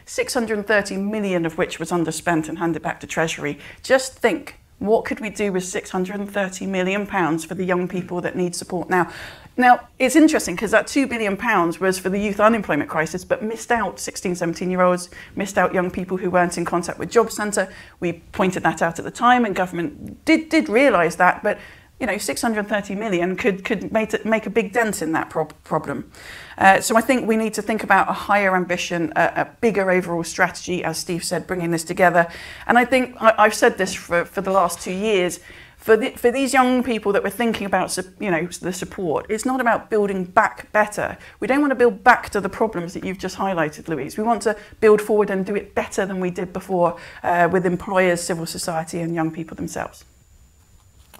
630 0.09 0.97
million 0.97 1.45
of 1.45 1.59
which 1.59 1.79
was 1.79 1.91
underspent 1.91 2.49
and 2.49 2.57
handed 2.57 2.81
back 2.81 2.99
to 2.99 3.05
Treasury. 3.05 3.59
Just 3.83 4.15
think, 4.15 4.59
what 4.79 5.05
could 5.05 5.19
we 5.19 5.29
do 5.29 5.53
with 5.53 5.65
630 5.65 6.65
million 6.65 7.05
pounds 7.05 7.45
for 7.45 7.53
the 7.53 7.63
young 7.63 7.87
people 7.87 8.21
that 8.21 8.35
need 8.35 8.55
support 8.55 8.89
now? 8.89 9.11
Now, 9.59 9.89
it's 9.99 10.15
interesting 10.15 10.55
because 10.55 10.71
that 10.71 10.87
£2 10.87 11.09
billion 11.09 11.35
was 11.81 11.99
for 11.99 12.07
the 12.07 12.17
youth 12.17 12.39
unemployment 12.39 12.89
crisis, 12.89 13.25
but 13.25 13.43
missed 13.43 13.73
out 13.73 13.99
16, 13.99 14.35
17 14.35 14.71
year 14.71 14.79
olds, 14.79 15.09
missed 15.35 15.57
out 15.57 15.73
young 15.73 15.91
people 15.91 16.15
who 16.15 16.29
weren't 16.29 16.57
in 16.57 16.63
contact 16.63 16.97
with 16.97 17.11
Job 17.11 17.29
Centre. 17.29 17.67
We 17.99 18.13
pointed 18.31 18.63
that 18.63 18.81
out 18.81 18.99
at 18.99 19.03
the 19.03 19.11
time, 19.11 19.43
and 19.43 19.53
government 19.53 20.23
did, 20.23 20.47
did 20.47 20.69
realise 20.69 21.15
that, 21.15 21.43
but 21.43 21.59
you 21.99 22.07
know, 22.07 22.17
630 22.17 22.95
million 22.95 23.35
could, 23.35 23.65
could 23.65 23.91
make, 23.91 24.13
it, 24.13 24.25
make 24.25 24.45
a 24.45 24.49
big 24.49 24.71
dent 24.71 25.01
in 25.01 25.11
that 25.11 25.29
prob 25.29 25.53
problem. 25.65 26.09
Uh, 26.57 26.79
so 26.79 26.95
I 26.95 27.01
think 27.01 27.27
we 27.27 27.35
need 27.35 27.53
to 27.55 27.61
think 27.61 27.83
about 27.83 28.09
a 28.09 28.13
higher 28.13 28.55
ambition, 28.55 29.11
a, 29.17 29.33
a 29.35 29.45
bigger 29.59 29.91
overall 29.91 30.23
strategy, 30.23 30.85
as 30.85 30.97
Steve 30.97 31.25
said, 31.25 31.45
bringing 31.45 31.71
this 31.71 31.83
together. 31.83 32.27
And 32.65 32.77
I 32.77 32.85
think 32.85 33.17
I, 33.19 33.35
I've 33.37 33.53
said 33.53 33.77
this 33.77 33.93
for, 33.93 34.23
for 34.23 34.39
the 34.39 34.51
last 34.51 34.79
two 34.79 34.93
years. 34.93 35.41
For, 35.79 35.95
the, 35.95 36.11
for 36.11 36.29
these 36.29 36.53
young 36.53 36.83
people 36.83 37.13
that 37.13 37.23
we're 37.23 37.29
thinking 37.29 37.65
about, 37.65 37.97
you 38.19 38.29
know, 38.29 38.45
the 38.47 38.73
support, 38.73 39.25
it's 39.29 39.45
not 39.45 39.61
about 39.61 39.89
building 39.89 40.25
back 40.25 40.69
better. 40.73 41.17
We 41.39 41.47
don't 41.47 41.61
want 41.61 41.71
to 41.71 41.75
build 41.75 42.03
back 42.03 42.29
to 42.31 42.41
the 42.41 42.49
problems 42.49 42.93
that 42.93 43.05
you've 43.05 43.17
just 43.17 43.37
highlighted, 43.37 43.87
Louise. 43.87 44.17
We 44.17 44.23
want 44.23 44.41
to 44.41 44.57
build 44.81 45.01
forward 45.01 45.29
and 45.29 45.45
do 45.45 45.55
it 45.55 45.73
better 45.73 46.05
than 46.05 46.19
we 46.19 46.31
did 46.31 46.51
before 46.51 46.99
uh, 47.23 47.47
with 47.49 47.65
employers, 47.65 48.21
civil 48.21 48.45
society, 48.45 48.99
and 48.99 49.15
young 49.15 49.31
people 49.31 49.55
themselves. 49.55 50.03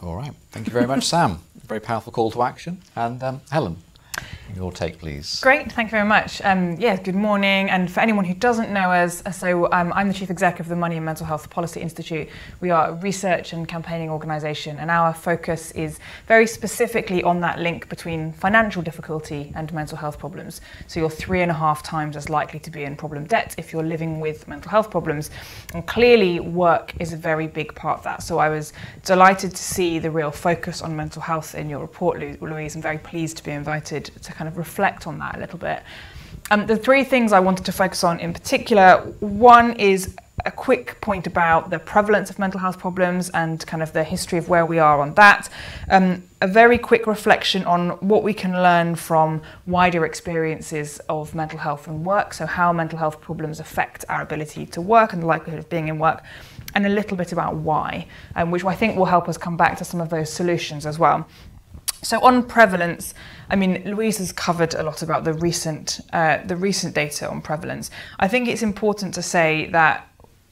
All 0.03 0.15
right. 0.15 0.33
Thank 0.51 0.67
you 0.67 0.73
very 0.73 0.87
much, 0.87 1.05
Sam. 1.05 1.39
Very 1.65 1.79
powerful 1.79 2.11
call 2.11 2.29
to 2.31 2.43
action. 2.43 2.81
And 2.97 3.23
um, 3.23 3.41
Helen. 3.49 3.77
Your 4.55 4.71
take, 4.71 4.97
please. 4.97 5.39
Great, 5.41 5.71
thank 5.71 5.87
you 5.87 5.91
very 5.91 6.07
much. 6.07 6.41
Um, 6.41 6.75
yeah, 6.79 6.97
good 7.01 7.15
morning. 7.15 7.69
And 7.69 7.89
for 7.89 7.99
anyone 7.99 8.25
who 8.25 8.33
doesn't 8.33 8.71
know 8.71 8.91
us, 8.91 9.23
uh, 9.25 9.31
so 9.31 9.71
um, 9.71 9.93
I'm 9.93 10.07
the 10.07 10.13
Chief 10.13 10.29
Exec 10.29 10.59
of 10.59 10.67
the 10.67 10.75
Money 10.75 10.97
and 10.97 11.05
Mental 11.05 11.25
Health 11.25 11.49
Policy 11.49 11.81
Institute. 11.81 12.27
We 12.59 12.71
are 12.71 12.89
a 12.89 12.93
research 12.95 13.53
and 13.53 13.67
campaigning 13.67 14.09
organisation, 14.09 14.77
and 14.77 14.89
our 14.89 15.13
focus 15.13 15.71
is 15.71 15.99
very 16.27 16.47
specifically 16.47 17.21
on 17.23 17.41
that 17.41 17.59
link 17.59 17.89
between 17.89 18.33
financial 18.33 18.81
difficulty 18.81 19.51
and 19.55 19.71
mental 19.71 19.97
health 19.97 20.17
problems. 20.17 20.61
So 20.87 20.99
you're 20.99 21.09
three 21.09 21.41
and 21.41 21.51
a 21.51 21.53
half 21.53 21.83
times 21.83 22.17
as 22.17 22.27
likely 22.29 22.59
to 22.59 22.71
be 22.71 22.83
in 22.83 22.95
problem 22.95 23.25
debt 23.25 23.55
if 23.57 23.71
you're 23.71 23.83
living 23.83 24.19
with 24.19 24.47
mental 24.47 24.71
health 24.71 24.89
problems. 24.89 25.29
And 25.73 25.85
clearly, 25.85 26.39
work 26.39 26.93
is 26.99 27.13
a 27.13 27.17
very 27.17 27.47
big 27.47 27.75
part 27.75 27.99
of 27.99 28.03
that. 28.03 28.23
So 28.23 28.39
I 28.39 28.49
was 28.49 28.73
delighted 29.05 29.51
to 29.51 29.63
see 29.63 29.99
the 29.99 30.11
real 30.11 30.31
focus 30.31 30.81
on 30.81 30.95
mental 30.95 31.21
health 31.21 31.55
in 31.55 31.69
your 31.69 31.79
report, 31.81 32.19
Louise. 32.41 32.75
I'm 32.75 32.81
very 32.81 32.97
pleased 32.97 33.37
to 33.37 33.43
be 33.43 33.51
invited 33.51 34.08
to 34.09 34.33
kind 34.33 34.47
of 34.47 34.57
reflect 34.57 35.07
on 35.07 35.19
that 35.19 35.35
a 35.35 35.39
little 35.39 35.59
bit. 35.59 35.83
Um, 36.51 36.65
the 36.65 36.77
three 36.77 37.03
things 37.03 37.31
I 37.31 37.39
wanted 37.39 37.65
to 37.65 37.71
focus 37.71 38.03
on 38.03 38.19
in 38.19 38.33
particular 38.33 38.97
one 39.19 39.73
is 39.73 40.15
a 40.45 40.51
quick 40.51 40.99
point 41.01 41.27
about 41.27 41.69
the 41.69 41.79
prevalence 41.79 42.29
of 42.29 42.39
mental 42.39 42.59
health 42.59 42.79
problems 42.79 43.29
and 43.31 43.65
kind 43.67 43.83
of 43.83 43.93
the 43.93 44.03
history 44.03 44.37
of 44.37 44.49
where 44.49 44.65
we 44.65 44.79
are 44.79 45.01
on 45.01 45.13
that. 45.15 45.49
Um, 45.89 46.23
a 46.41 46.47
very 46.47 46.77
quick 46.77 47.07
reflection 47.07 47.65
on 47.65 47.89
what 47.99 48.23
we 48.23 48.33
can 48.33 48.53
learn 48.53 48.95
from 48.95 49.41
wider 49.67 50.05
experiences 50.05 50.99
of 51.09 51.35
mental 51.35 51.59
health 51.59 51.87
and 51.87 52.05
work, 52.05 52.33
so 52.33 52.45
how 52.45 52.71
mental 52.71 52.97
health 52.97 53.19
problems 53.19 53.59
affect 53.59 54.05
our 54.07 54.21
ability 54.21 54.65
to 54.67 54.81
work 54.81 55.11
and 55.11 55.21
the 55.21 55.27
likelihood 55.27 55.59
of 55.59 55.69
being 55.69 55.89
in 55.89 55.99
work, 55.99 56.23
and 56.75 56.85
a 56.85 56.89
little 56.89 57.17
bit 57.17 57.33
about 57.33 57.55
why, 57.55 58.07
um, 58.35 58.51
which 58.51 58.63
I 58.63 58.75
think 58.75 58.95
will 58.97 59.05
help 59.05 59.27
us 59.27 59.37
come 59.37 59.57
back 59.57 59.77
to 59.79 59.83
some 59.83 59.99
of 59.99 60.09
those 60.09 60.31
solutions 60.31 60.85
as 60.85 60.97
well. 60.97 61.27
So 62.01 62.19
on 62.21 62.43
prevalence, 62.43 63.13
I 63.49 63.55
mean, 63.55 63.81
Louise 63.85 64.19
has 64.19 64.31
covered 64.31 64.73
a 64.73 64.83
lot 64.83 65.01
about 65.01 65.23
the 65.23 65.33
recent 65.33 65.99
uh, 66.13 66.39
the 66.45 66.55
recent 66.55 66.95
data 66.95 67.29
on 67.29 67.41
prevalence. 67.41 67.91
I 68.19 68.27
think 68.27 68.47
it's 68.47 68.61
important 68.61 69.13
to 69.15 69.21
say 69.21 69.69
that 69.71 70.05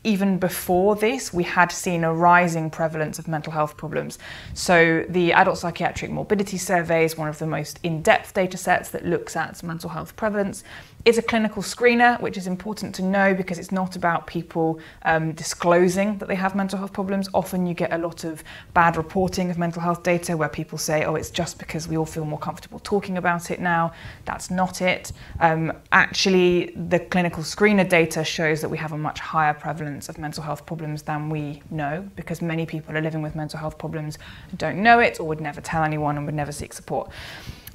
even 0.04 0.38
before 0.38 0.96
this, 0.96 1.34
we 1.34 1.44
had 1.44 1.70
seen 1.72 2.04
a 2.04 2.14
rising 2.14 2.70
prevalence 2.70 3.20
of 3.20 3.28
mental 3.28 3.52
health 3.52 3.76
problems. 3.76 4.18
So, 4.54 5.04
the 5.10 5.34
Adult 5.34 5.58
Psychiatric 5.58 6.12
Morbidity 6.12 6.58
Survey 6.58 7.04
is 7.04 7.18
one 7.18 7.28
of 7.28 7.40
the 7.40 7.48
most 7.48 7.80
in 7.84 8.02
depth 8.02 8.34
data 8.34 8.58
sets 8.58 8.90
that 8.92 9.06
looks 9.06 9.36
at 9.36 9.62
mental 9.64 9.90
health 9.90 10.16
prevalence 10.16 10.64
is 11.06 11.18
a 11.18 11.22
clinical 11.22 11.64
screener, 11.64 12.20
which 12.20 12.38
is 12.38 12.48
important 12.48 12.94
to 12.96 13.02
know 13.02 13.34
because 13.34 13.60
it's 13.60 13.72
not 13.72 13.96
about 13.96 14.28
people 14.28 14.80
um, 15.04 15.32
disclosing 15.32 16.18
that 16.18 16.28
they 16.28 16.36
have 16.36 16.54
mental 16.54 16.78
health 16.78 16.92
problems. 16.92 17.30
Often 17.34 17.66
you 17.66 17.74
get 17.74 17.94
a 17.94 17.98
lot 17.98 18.24
of 18.26 18.44
bad 18.74 18.98
reporting 18.98 19.50
of 19.50 19.58
mental 19.58 19.82
health 19.82 20.04
data 20.04 20.36
where 20.36 20.50
people 20.50 20.78
say, 20.78 21.06
oh, 21.06 21.16
it's 21.16 21.30
just 21.30 21.60
because 21.60 21.88
we 21.88 21.96
all 21.96 22.06
feel 22.06 22.26
more 22.26 22.40
comfortable 22.40 22.80
talking 22.80 23.18
about 23.18 23.52
it 23.52 23.62
now. 23.62 23.94
That's 24.26 24.52
not 24.52 24.82
it. 24.82 25.14
Um, 25.40 25.72
actually, 25.94 26.74
the 26.76 27.00
clinical 27.00 27.44
screener 27.44 27.88
data 27.88 28.24
shows 28.24 28.60
that 28.62 28.70
we 28.70 28.78
have 28.78 28.92
a 28.92 28.98
much 28.98 29.20
higher 29.20 29.54
prevalence 29.54 30.10
of 30.10 30.18
mental 30.18 30.44
health 30.44 30.66
problems 30.66 31.04
than 31.04 31.30
we 31.30 31.62
know 31.72 32.06
because 32.16 32.42
many 32.42 32.66
people 32.66 32.98
are 32.98 33.02
living 33.02 33.22
with 33.22 33.36
mental 33.36 33.60
health 33.60 33.78
problems 33.78 34.18
don't 34.58 34.82
know 34.84 35.00
it 35.00 35.20
or 35.20 35.28
would 35.28 35.42
never 35.42 35.62
tell 35.62 35.84
anyone 35.84 36.18
and 36.18 36.26
would 36.26 36.36
never 36.36 36.52
seek 36.52 36.74
support. 36.74 37.10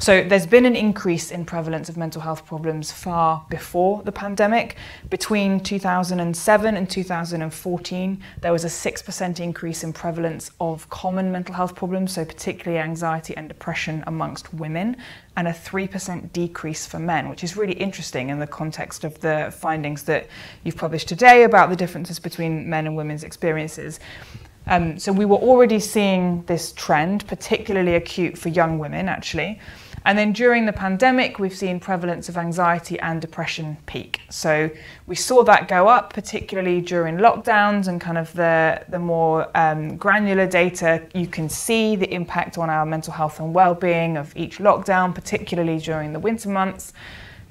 So 0.02 0.24
there's 0.24 0.48
been 0.48 0.66
an 0.66 0.74
increase 0.74 1.30
in 1.30 1.44
prevalence 1.44 1.88
of 1.88 1.96
mental 1.96 2.20
health 2.20 2.44
problems 2.44 2.90
far 2.90 3.46
before 3.48 4.02
the 4.02 4.10
pandemic. 4.10 4.74
Between 5.10 5.60
2007 5.60 6.76
and 6.76 6.90
2014, 6.90 8.24
there 8.40 8.50
was 8.50 8.64
a 8.64 8.66
6% 8.66 9.38
increase 9.38 9.84
in 9.84 9.92
prevalence 9.92 10.50
of 10.58 10.90
common 10.90 11.30
mental 11.30 11.54
health 11.54 11.76
problems, 11.76 12.14
so 12.14 12.24
particularly 12.24 12.82
anxiety 12.82 13.36
and 13.36 13.46
depression 13.46 14.02
amongst 14.08 14.52
women, 14.52 14.96
and 15.36 15.46
a 15.46 15.52
3% 15.52 16.32
decrease 16.32 16.84
for 16.84 16.98
men, 16.98 17.28
which 17.28 17.44
is 17.44 17.56
really 17.56 17.74
interesting 17.74 18.30
in 18.30 18.40
the 18.40 18.46
context 18.48 19.04
of 19.04 19.20
the 19.20 19.54
findings 19.56 20.02
that 20.02 20.26
you've 20.64 20.76
published 20.76 21.06
today 21.06 21.44
about 21.44 21.70
the 21.70 21.76
differences 21.76 22.18
between 22.18 22.68
men 22.68 22.88
and 22.88 22.96
women's 22.96 23.22
experiences. 23.22 24.00
Um, 24.66 24.98
so 24.98 25.12
we 25.12 25.26
were 25.26 25.36
already 25.36 25.78
seeing 25.78 26.42
this 26.46 26.72
trend, 26.72 27.24
particularly 27.28 27.94
acute 27.94 28.36
for 28.36 28.48
young 28.48 28.80
women, 28.80 29.08
actually. 29.08 29.60
And 30.04 30.18
then 30.18 30.32
during 30.32 30.66
the 30.66 30.72
pandemic, 30.72 31.38
we've 31.38 31.54
seen 31.54 31.78
prevalence 31.78 32.28
of 32.28 32.36
anxiety 32.36 32.98
and 33.00 33.20
depression 33.20 33.76
peak. 33.86 34.20
So 34.30 34.70
we 35.06 35.14
saw 35.14 35.44
that 35.44 35.68
go 35.68 35.88
up, 35.88 36.12
particularly 36.12 36.80
during 36.80 37.18
lockdowns 37.18 37.88
and 37.88 38.00
kind 38.00 38.18
of 38.18 38.32
the, 38.32 38.84
the 38.88 38.98
more 38.98 39.48
um, 39.56 39.96
granular 39.96 40.46
data. 40.46 41.02
You 41.14 41.26
can 41.26 41.48
see 41.48 41.96
the 41.96 42.12
impact 42.12 42.58
on 42.58 42.68
our 42.68 42.84
mental 42.84 43.12
health 43.12 43.38
and 43.38 43.54
well-being 43.54 44.16
of 44.16 44.36
each 44.36 44.58
lockdown, 44.58 45.14
particularly 45.14 45.78
during 45.78 46.12
the 46.12 46.20
winter 46.20 46.48
months. 46.48 46.92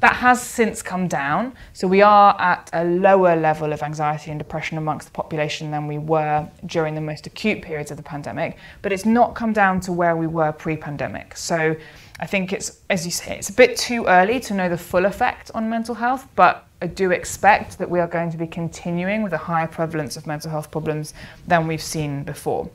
That 0.02 0.16
has 0.16 0.42
since 0.42 0.82
come 0.82 1.08
down. 1.08 1.54
So 1.74 1.88
we 1.88 2.02
are 2.02 2.36
at 2.42 2.72
a 2.74 2.84
lower 2.84 3.36
level 3.36 3.72
of 3.72 3.84
anxiety 3.84 4.32
and 4.32 4.40
depression 4.40 4.80
amongst 4.80 5.06
the 5.06 5.12
population 5.12 5.70
than 5.70 5.86
we 5.86 6.00
were 6.00 6.50
during 6.66 6.96
the 6.96 7.02
most 7.02 7.28
acute 7.28 7.62
periods 7.62 7.92
of 7.92 7.98
the 7.98 8.04
pandemic, 8.04 8.58
but 8.82 8.92
it's 8.92 9.06
not 9.06 9.36
come 9.36 9.54
down 9.54 9.80
to 9.82 9.92
where 9.92 10.18
we 10.18 10.26
were 10.26 10.52
pre 10.54 10.76
pandemic. 10.76 11.38
So 11.38 11.76
I 12.22 12.28
think 12.28 12.54
it's, 12.54 12.82
as 12.90 13.04
you 13.04 13.12
say, 13.12 13.36
it's 13.38 13.50
a 13.50 13.54
bit 13.54 13.76
too 13.76 14.06
early 14.06 14.40
to 14.42 14.54
know 14.54 14.70
the 14.70 14.78
full 14.78 15.06
effect 15.06 15.50
on 15.56 15.70
mental 15.70 15.96
health, 15.96 16.28
but 16.36 16.68
I 16.80 16.86
do 16.88 17.12
expect 17.12 17.80
that 17.80 17.90
we 17.90 18.00
are 18.00 18.08
going 18.08 18.32
to 18.32 18.38
be 18.38 18.46
continuing 18.46 19.24
with 19.24 19.34
a 19.34 19.38
higher 19.38 19.68
prevalence 19.68 20.18
of 20.18 20.28
mental 20.28 20.52
health 20.52 20.70
problems 20.70 21.16
than 21.48 21.68
we've 21.68 21.82
seen 21.82 22.24
before. 22.24 22.70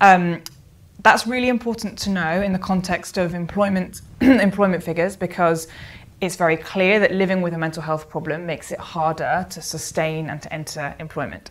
Um, 0.00 0.42
that's 1.02 1.26
really 1.26 1.48
important 1.48 1.98
to 2.00 2.10
know 2.10 2.40
in 2.40 2.52
the 2.52 2.58
context 2.58 3.18
of 3.18 3.34
employment 3.34 4.02
employment 4.20 4.82
figures 4.82 5.16
because 5.16 5.66
it's 6.20 6.36
very 6.36 6.56
clear 6.56 7.00
that 7.00 7.12
living 7.12 7.42
with 7.42 7.54
a 7.54 7.58
mental 7.58 7.82
health 7.82 8.08
problem 8.08 8.46
makes 8.46 8.70
it 8.70 8.78
harder 8.78 9.46
to 9.50 9.62
sustain 9.62 10.28
and 10.30 10.42
to 10.42 10.52
enter 10.52 10.94
employment. 10.98 11.50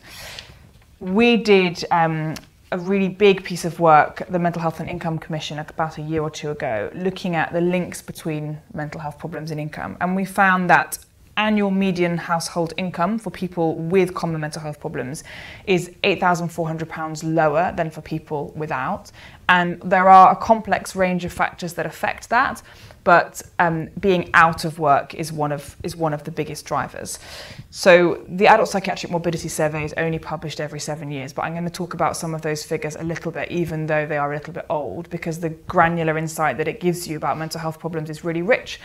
We 0.99 1.37
did 1.37 1.83
um, 1.91 2.35
a 2.71 2.77
really 2.77 3.09
big 3.09 3.43
piece 3.43 3.65
of 3.65 3.79
work, 3.79 4.23
the 4.29 4.39
Mental 4.39 4.61
Health 4.61 4.79
and 4.79 4.89
Income 4.89 5.19
Commission, 5.19 5.57
about 5.59 5.97
a 5.97 6.01
year 6.01 6.21
or 6.21 6.29
two 6.29 6.51
ago, 6.51 6.91
looking 6.93 7.35
at 7.35 7.51
the 7.51 7.61
links 7.61 8.01
between 8.01 8.59
mental 8.73 9.01
health 9.01 9.17
problems 9.17 9.51
and 9.51 9.59
income. 9.59 9.97
And 10.01 10.15
we 10.15 10.25
found 10.25 10.69
that 10.69 10.99
annual 11.37 11.71
median 11.71 12.17
household 12.17 12.73
income 12.77 13.17
for 13.17 13.31
people 13.31 13.75
with 13.75 14.13
common 14.13 14.41
mental 14.41 14.61
health 14.61 14.79
problems 14.79 15.23
is 15.65 15.89
£8,400 16.03 17.23
lower 17.23 17.73
than 17.75 17.89
for 17.89 18.01
people 18.01 18.51
without. 18.55 19.11
And 19.47 19.81
there 19.81 20.09
are 20.09 20.31
a 20.31 20.35
complex 20.35 20.95
range 20.95 21.25
of 21.25 21.31
factors 21.31 21.73
that 21.73 21.85
affect 21.85 22.29
that, 22.29 22.61
but 23.03 23.41
um, 23.59 23.89
being 23.99 24.29
out 24.33 24.65
of 24.65 24.79
work 24.79 25.13
is 25.13 25.31
one 25.31 25.51
of, 25.51 25.75
is 25.83 25.95
one 25.95 26.13
of 26.13 26.23
the 26.23 26.31
biggest 26.31 26.65
drivers. 26.65 27.19
So 27.69 28.23
the 28.27 28.47
Adult 28.47 28.69
Psychiatric 28.69 29.11
Morbidity 29.11 29.49
Survey 29.49 29.83
is 29.83 29.93
only 29.97 30.19
published 30.19 30.59
every 30.59 30.79
seven 30.79 31.11
years, 31.11 31.33
but 31.33 31.43
I'm 31.43 31.53
going 31.53 31.65
to 31.65 31.69
talk 31.69 31.93
about 31.93 32.17
some 32.17 32.33
of 32.33 32.41
those 32.41 32.63
figures 32.63 32.95
a 32.95 33.03
little 33.03 33.31
bit, 33.31 33.51
even 33.51 33.85
though 33.87 34.05
they 34.05 34.17
are 34.17 34.31
a 34.31 34.35
little 34.35 34.53
bit 34.53 34.65
old, 34.69 35.09
because 35.09 35.39
the 35.39 35.49
granular 35.49 36.17
insight 36.17 36.57
that 36.57 36.67
it 36.67 36.79
gives 36.79 37.07
you 37.07 37.17
about 37.17 37.37
mental 37.37 37.59
health 37.59 37.79
problems 37.79 38.09
is 38.09 38.23
really 38.23 38.41
rich 38.41 38.79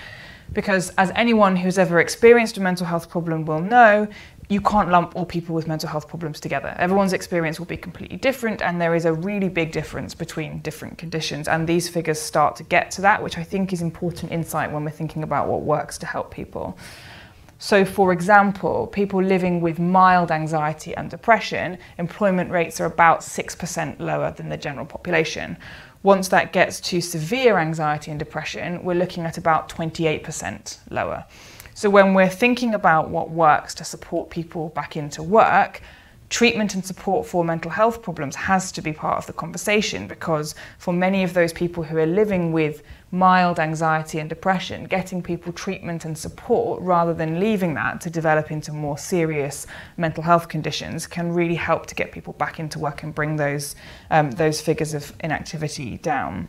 because 0.52 0.90
as 0.90 1.10
anyone 1.14 1.56
who's 1.56 1.78
ever 1.78 2.00
experienced 2.00 2.56
a 2.56 2.60
mental 2.60 2.86
health 2.86 3.08
problem 3.08 3.44
will 3.44 3.60
know, 3.60 4.06
you 4.48 4.60
can't 4.60 4.90
lump 4.90 5.16
all 5.16 5.24
people 5.24 5.54
with 5.54 5.66
mental 5.66 5.88
health 5.88 6.06
problems 6.06 6.38
together. 6.38 6.74
Everyone's 6.78 7.12
experience 7.12 7.58
will 7.58 7.66
be 7.66 7.76
completely 7.76 8.18
different, 8.18 8.60
and 8.60 8.80
there 8.80 8.94
is 8.94 9.06
a 9.06 9.12
really 9.12 9.48
big 9.48 9.72
difference 9.72 10.14
between 10.14 10.58
different 10.60 10.98
conditions. 10.98 11.48
And 11.48 11.66
these 11.66 11.88
figures 11.88 12.20
start 12.20 12.56
to 12.56 12.62
get 12.62 12.90
to 12.92 13.00
that, 13.02 13.22
which 13.22 13.38
I 13.38 13.42
think 13.42 13.72
is 13.72 13.80
important 13.80 14.32
insight 14.32 14.70
when 14.70 14.84
we're 14.84 14.90
thinking 14.90 15.22
about 15.22 15.48
what 15.48 15.62
works 15.62 15.96
to 15.98 16.06
help 16.06 16.30
people. 16.30 16.76
So, 17.58 17.84
for 17.84 18.12
example, 18.12 18.88
people 18.88 19.22
living 19.22 19.62
with 19.62 19.78
mild 19.78 20.30
anxiety 20.30 20.94
and 20.94 21.08
depression, 21.08 21.78
employment 21.96 22.50
rates 22.50 22.80
are 22.80 22.84
about 22.84 23.20
6% 23.20 24.00
lower 24.00 24.32
than 24.32 24.50
the 24.50 24.58
general 24.58 24.84
population. 24.84 25.56
Once 26.02 26.28
that 26.28 26.52
gets 26.52 26.80
to 26.80 27.00
severe 27.00 27.56
anxiety 27.56 28.10
and 28.10 28.20
depression, 28.20 28.84
we're 28.84 28.94
looking 28.94 29.24
at 29.24 29.38
about 29.38 29.70
28% 29.70 30.78
lower. 30.90 31.24
So 31.76 31.90
when 31.90 32.14
we're 32.14 32.28
thinking 32.28 32.72
about 32.72 33.10
what 33.10 33.30
works 33.30 33.74
to 33.74 33.84
support 33.84 34.30
people 34.30 34.68
back 34.70 34.96
into 34.96 35.24
work, 35.24 35.80
treatment 36.30 36.74
and 36.74 36.86
support 36.86 37.26
for 37.26 37.44
mental 37.44 37.70
health 37.70 38.00
problems 38.00 38.36
has 38.36 38.70
to 38.72 38.80
be 38.80 38.92
part 38.92 39.18
of 39.18 39.26
the 39.26 39.32
conversation 39.32 40.06
because 40.06 40.54
for 40.78 40.92
many 40.92 41.24
of 41.24 41.34
those 41.34 41.52
people 41.52 41.82
who 41.82 41.96
are 41.98 42.06
living 42.06 42.52
with 42.52 42.84
mild 43.10 43.58
anxiety 43.58 44.20
and 44.20 44.28
depression, 44.28 44.84
getting 44.84 45.20
people 45.20 45.52
treatment 45.52 46.04
and 46.04 46.16
support 46.16 46.80
rather 46.80 47.12
than 47.12 47.40
leaving 47.40 47.74
that 47.74 48.00
to 48.00 48.08
develop 48.08 48.52
into 48.52 48.72
more 48.72 48.96
serious 48.96 49.66
mental 49.96 50.22
health 50.22 50.48
conditions 50.48 51.08
can 51.08 51.32
really 51.32 51.56
help 51.56 51.86
to 51.86 51.94
get 51.96 52.12
people 52.12 52.34
back 52.34 52.60
into 52.60 52.78
work 52.78 53.02
and 53.02 53.16
bring 53.16 53.34
those, 53.34 53.74
um, 54.10 54.30
those 54.30 54.60
figures 54.60 54.94
of 54.94 55.12
inactivity 55.20 55.98
down. 55.98 56.46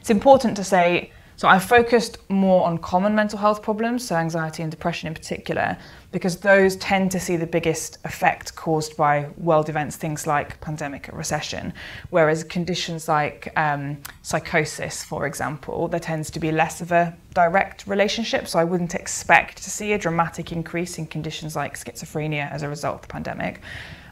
It's 0.00 0.10
important 0.10 0.56
to 0.56 0.64
say 0.64 1.10
so 1.38 1.46
I 1.46 1.60
focused 1.60 2.18
more 2.28 2.66
on 2.66 2.78
common 2.78 3.14
mental 3.14 3.38
health 3.38 3.62
problems, 3.62 4.04
so 4.04 4.16
anxiety 4.16 4.64
and 4.64 4.72
depression 4.72 5.06
in 5.06 5.14
particular, 5.14 5.78
because 6.10 6.38
those 6.38 6.74
tend 6.74 7.12
to 7.12 7.20
see 7.20 7.36
the 7.36 7.46
biggest 7.46 7.98
effect 8.04 8.56
caused 8.56 8.96
by 8.96 9.28
world 9.36 9.68
events, 9.68 9.94
things 9.94 10.26
like 10.26 10.60
pandemic 10.60 11.08
or 11.08 11.16
recession. 11.16 11.72
Whereas 12.10 12.42
conditions 12.42 13.06
like 13.06 13.52
um, 13.56 13.98
psychosis, 14.22 15.04
for 15.04 15.26
example, 15.26 15.86
there 15.86 16.00
tends 16.00 16.28
to 16.32 16.40
be 16.40 16.50
less 16.50 16.80
of 16.80 16.90
a 16.90 17.16
direct 17.34 17.86
relationship. 17.86 18.48
So 18.48 18.58
I 18.58 18.64
wouldn't 18.64 18.96
expect 18.96 19.62
to 19.62 19.70
see 19.70 19.92
a 19.92 19.98
dramatic 19.98 20.50
increase 20.50 20.98
in 20.98 21.06
conditions 21.06 21.54
like 21.54 21.78
schizophrenia 21.78 22.50
as 22.50 22.62
a 22.62 22.68
result 22.68 22.96
of 22.96 23.02
the 23.02 23.12
pandemic. 23.12 23.60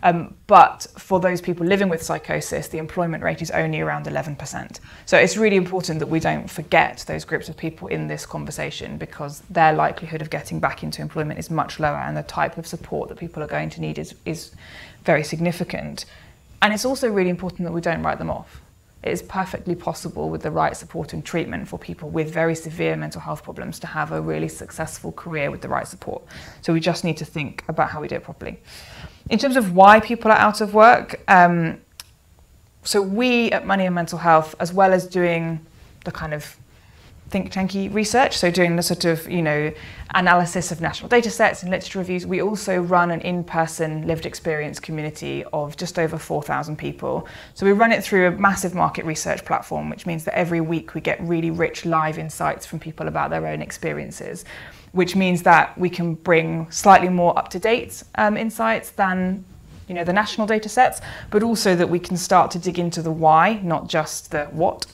Um, 0.07 0.37
but 0.47 0.87
for 0.97 1.19
those 1.19 1.41
people 1.41 1.67
living 1.67 1.89
with 1.89 2.01
psychosis, 2.01 2.69
the 2.69 2.79
employment 2.79 3.25
rate 3.25 3.43
is 3.43 3.51
only 3.51 3.81
around 3.81 4.07
11%. 4.07 4.79
So 5.05 5.19
it's 5.19 5.37
really 5.37 5.57
important 5.57 5.99
that 5.99 6.07
we 6.07 6.21
don't 6.21 6.49
forget 6.49 7.05
those 7.09 7.25
groups 7.25 7.49
of 7.49 7.57
people 7.57 7.89
in 7.89 8.07
this 8.07 8.25
conversation 8.25 8.99
because 8.99 9.41
their 9.51 9.73
likelihood 9.73 10.23
of 10.23 10.31
getting 10.31 10.61
back 10.61 10.85
into 10.85 11.03
employment 11.03 11.41
is 11.41 11.51
much 11.51 11.81
lower 11.81 11.97
and 11.97 12.17
the 12.17 12.23
type 12.23 12.57
of 12.57 12.69
support 12.69 13.09
that 13.09 13.19
people 13.19 13.43
are 13.43 13.49
going 13.49 13.69
to 13.71 13.81
need 13.81 13.99
is, 13.99 14.15
is 14.25 14.53
very 15.03 15.25
significant. 15.25 16.05
And 16.63 16.73
it's 16.73 16.85
also 16.85 17.11
really 17.11 17.31
important 17.31 17.65
that 17.65 17.73
we 17.73 17.81
don't 17.81 18.05
write 18.05 18.19
them 18.19 18.31
off. 18.31 18.61
It 19.03 19.11
is 19.11 19.23
perfectly 19.23 19.75
possible 19.75 20.31
with 20.31 20.43
the 20.43 20.53
right 20.53 20.77
support 20.77 21.15
and 21.15 21.25
treatment 21.25 21.67
for 21.67 21.81
people 21.81 22.11
with 22.11 22.33
very 22.33 22.55
severe 22.55 22.97
mental 22.97 23.21
health 23.21 23.43
problems 23.43 23.81
to 23.81 23.89
have 23.89 24.13
a 24.13 24.21
really 24.21 24.49
successful 24.49 25.11
career 25.11 25.51
with 25.51 25.63
the 25.63 25.69
right 25.69 25.87
support. 25.87 26.23
So 26.63 26.73
we 26.73 26.79
just 26.79 27.03
need 27.03 27.17
to 27.17 27.25
think 27.25 27.65
about 27.67 27.91
how 27.91 28.01
we 28.01 28.07
do 28.07 28.15
it 28.15 28.23
properly. 28.23 28.59
In 29.29 29.39
terms 29.39 29.57
of 29.57 29.75
why 29.75 29.99
people 30.01 30.31
are 30.31 30.39
out 30.39 30.61
of 30.61 30.73
work, 30.73 31.21
um, 31.29 31.81
so 32.85 33.03
we 33.03 33.51
at 33.51 33.67
Money 33.67 33.87
and 33.87 33.95
Mental 33.95 34.19
Health, 34.19 34.55
as 34.61 34.73
well 34.73 34.93
as 34.93 35.07
doing 35.07 35.65
the 36.05 36.13
kind 36.13 36.33
of 36.33 36.57
think 37.29 37.53
tanky 37.53 37.93
research, 37.93 38.39
so 38.39 38.53
doing 38.53 38.77
the 38.77 38.83
sort 38.83 39.05
of 39.05 39.29
you 39.29 39.43
know 39.43 39.73
analysis 40.15 40.71
of 40.71 40.81
national 40.81 41.09
data 41.09 41.29
sets 41.29 41.63
and 41.63 41.73
literature 41.73 41.99
reviews, 41.99 42.25
we 42.25 42.41
also 42.41 42.79
run 42.79 43.11
an 43.11 43.21
in-person 43.23 44.07
lived 44.07 44.27
experience 44.27 44.79
community 44.79 45.45
of 45.53 45.77
just 45.77 45.99
over 45.99 46.17
4,000 46.17 46.77
people. 46.77 47.27
So 47.55 47.67
we 47.67 47.73
run 47.73 47.91
it 47.91 48.05
through 48.05 48.29
a 48.29 48.31
massive 48.31 48.77
market 48.77 49.05
research 49.05 49.45
platform, 49.45 49.91
which 49.91 50.07
means 50.07 50.25
that 50.25 50.39
every 50.39 50.61
week 50.61 50.95
we 50.95 51.01
get 51.01 51.21
really 51.21 51.51
rich 51.51 51.85
live 51.85 52.17
insights 52.17 52.65
from 52.65 52.79
people 52.79 53.09
about 53.09 53.31
their 53.31 53.45
own 53.49 53.61
experiences 53.61 54.45
which 54.97 55.15
means 55.15 55.43
that 55.43 55.77
we 55.77 55.91
can 55.91 56.15
bring 56.15 56.71
slightly 56.71 57.11
more 57.11 57.39
up-to-date 57.39 58.03
um, 58.15 58.35
insights 58.35 58.91
than 58.91 59.45
you 59.89 59.95
know, 59.95 60.05
the 60.05 60.13
national 60.13 60.47
data 60.47 60.71
sets, 60.71 61.03
but 61.31 61.43
also 61.43 61.77
that 61.77 61.89
we 61.89 61.99
can 61.99 62.17
start 62.17 62.51
to 62.51 62.59
dig 62.59 62.79
into 62.79 63.03
the 63.03 63.11
why, 63.11 63.61
not 63.63 63.89
just 63.89 64.31
the 64.31 64.47
what. 64.47 64.87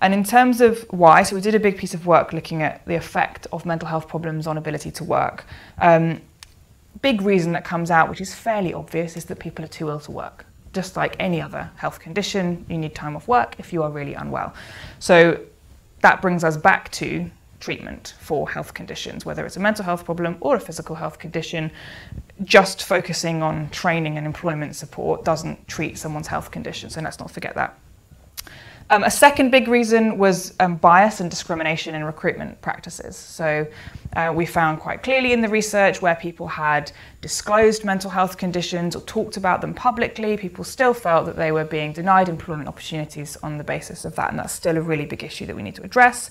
And 0.00 0.12
in 0.12 0.24
terms 0.24 0.60
of 0.60 0.84
why, 0.90 1.22
so 1.22 1.36
we 1.36 1.40
did 1.40 1.54
a 1.54 1.60
big 1.60 1.78
piece 1.78 1.94
of 1.94 2.04
work 2.04 2.32
looking 2.32 2.62
at 2.62 2.84
the 2.84 2.96
effect 2.96 3.46
of 3.52 3.64
mental 3.64 3.88
health 3.88 4.08
problems 4.08 4.48
on 4.48 4.58
ability 4.58 4.90
to 4.90 5.04
work. 5.04 5.46
Um, 5.78 6.20
big 7.00 7.22
reason 7.22 7.52
that 7.52 7.64
comes 7.64 7.92
out, 7.92 8.10
which 8.10 8.20
is 8.20 8.34
fairly 8.34 8.74
obvious, 8.74 9.16
is 9.16 9.24
that 9.26 9.38
people 9.38 9.64
are 9.64 9.68
too 9.68 9.88
ill 9.88 10.00
to 10.00 10.10
work. 10.10 10.46
Just 10.72 10.96
like 10.96 11.14
any 11.20 11.40
other 11.40 11.70
health 11.76 12.00
condition, 12.00 12.66
you 12.68 12.76
need 12.76 12.94
time 12.94 13.14
off 13.14 13.28
work 13.28 13.54
if 13.58 13.72
you 13.72 13.84
are 13.84 13.90
really 13.90 14.14
unwell. 14.14 14.52
So 14.98 15.40
that 16.00 16.20
brings 16.20 16.42
us 16.42 16.56
back 16.56 16.90
to 16.92 17.30
treatment 17.64 18.12
for 18.20 18.46
health 18.50 18.74
conditions, 18.74 19.24
whether 19.24 19.46
it's 19.46 19.56
a 19.56 19.60
mental 19.60 19.84
health 19.84 20.04
problem 20.04 20.36
or 20.40 20.56
a 20.56 20.60
physical 20.60 20.94
health 20.94 21.18
condition. 21.18 21.70
Just 22.42 22.82
focusing 22.82 23.42
on 23.42 23.70
training 23.70 24.18
and 24.18 24.26
employment 24.26 24.76
support 24.76 25.24
doesn't 25.24 25.66
treat 25.66 25.96
someone's 25.96 26.26
health 26.26 26.50
condition, 26.50 26.90
so 26.90 27.00
let's 27.00 27.18
not 27.18 27.30
forget 27.30 27.54
that. 27.54 27.78
Um, 28.90 29.02
a 29.02 29.10
second 29.10 29.50
big 29.50 29.66
reason 29.66 30.18
was 30.18 30.52
um, 30.60 30.76
bias 30.76 31.20
and 31.20 31.30
discrimination 31.30 31.94
in 31.94 32.04
recruitment 32.04 32.60
practices. 32.60 33.16
So 33.16 33.66
uh, 34.14 34.30
we 34.36 34.44
found 34.44 34.78
quite 34.78 35.02
clearly 35.02 35.32
in 35.32 35.40
the 35.40 35.48
research 35.48 36.02
where 36.02 36.14
people 36.16 36.46
had 36.46 36.92
disclosed 37.22 37.82
mental 37.82 38.10
health 38.10 38.36
conditions 38.36 38.94
or 38.94 39.00
talked 39.02 39.38
about 39.38 39.62
them 39.62 39.72
publicly, 39.72 40.36
people 40.36 40.64
still 40.64 40.92
felt 40.92 41.24
that 41.24 41.36
they 41.36 41.50
were 41.50 41.64
being 41.64 41.94
denied 41.94 42.28
employment 42.28 42.68
opportunities 42.68 43.38
on 43.42 43.56
the 43.56 43.64
basis 43.64 44.04
of 44.04 44.14
that, 44.16 44.28
and 44.28 44.38
that's 44.38 44.52
still 44.52 44.76
a 44.76 44.82
really 44.82 45.06
big 45.06 45.24
issue 45.24 45.46
that 45.46 45.56
we 45.56 45.62
need 45.62 45.76
to 45.76 45.82
address. 45.82 46.30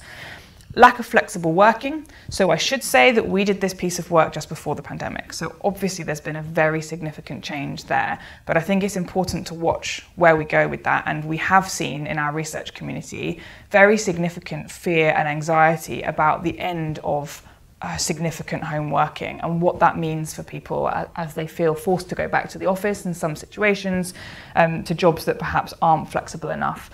Lack 0.76 0.98
of 0.98 1.06
flexible 1.06 1.54
working. 1.54 2.08
So 2.30 2.50
I 2.50 2.58
should 2.58 2.84
say 2.84 3.12
that 3.12 3.28
we 3.28 3.44
did 3.44 3.62
this 3.62 3.74
piece 3.74 4.00
of 4.00 4.10
work 4.10 4.34
just 4.34 4.50
before 4.50 4.74
the 4.74 4.82
pandemic. 4.82 5.32
So 5.32 5.56
obviously 5.64 6.04
there's 6.04 6.22
been 6.22 6.36
a 6.36 6.42
very 6.42 6.82
significant 6.82 7.44
change 7.44 7.84
there. 7.86 8.18
But 8.48 8.58
I 8.58 8.60
think 8.60 8.84
it's 8.84 8.96
important 8.96 9.46
to 9.48 9.54
watch 9.54 10.04
where 10.16 10.36
we 10.36 10.46
go 10.46 10.68
with 10.68 10.84
that. 10.86 11.04
And 11.06 11.26
we 11.26 11.38
have 11.38 11.70
seen 11.70 12.08
in 12.08 12.18
our 12.18 12.34
research 12.34 12.74
community 12.74 13.40
very 13.70 13.98
significant 13.98 14.72
fear 14.72 15.14
and 15.16 15.28
anxiety 15.28 16.02
about 16.02 16.44
the 16.44 16.58
end 16.60 17.00
of 17.04 17.44
uh, 17.84 17.98
significant 17.98 18.64
home 18.64 18.90
working 18.90 19.42
and 19.42 19.62
what 19.62 19.78
that 19.80 19.98
means 19.98 20.34
for 20.34 20.42
people 20.42 20.90
as, 21.16 21.34
they 21.34 21.46
feel 21.46 21.76
forced 21.76 22.08
to 22.10 22.16
go 22.16 22.28
back 22.28 22.48
to 22.50 22.58
the 22.58 22.66
office 22.66 23.06
in 23.06 23.14
some 23.14 23.36
situations 23.36 24.14
um, 24.56 24.84
to 24.86 24.96
jobs 24.96 25.26
that 25.26 25.38
perhaps 25.38 25.74
aren't 25.82 26.10
flexible 26.10 26.50
enough. 26.50 26.90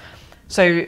So 0.47 0.85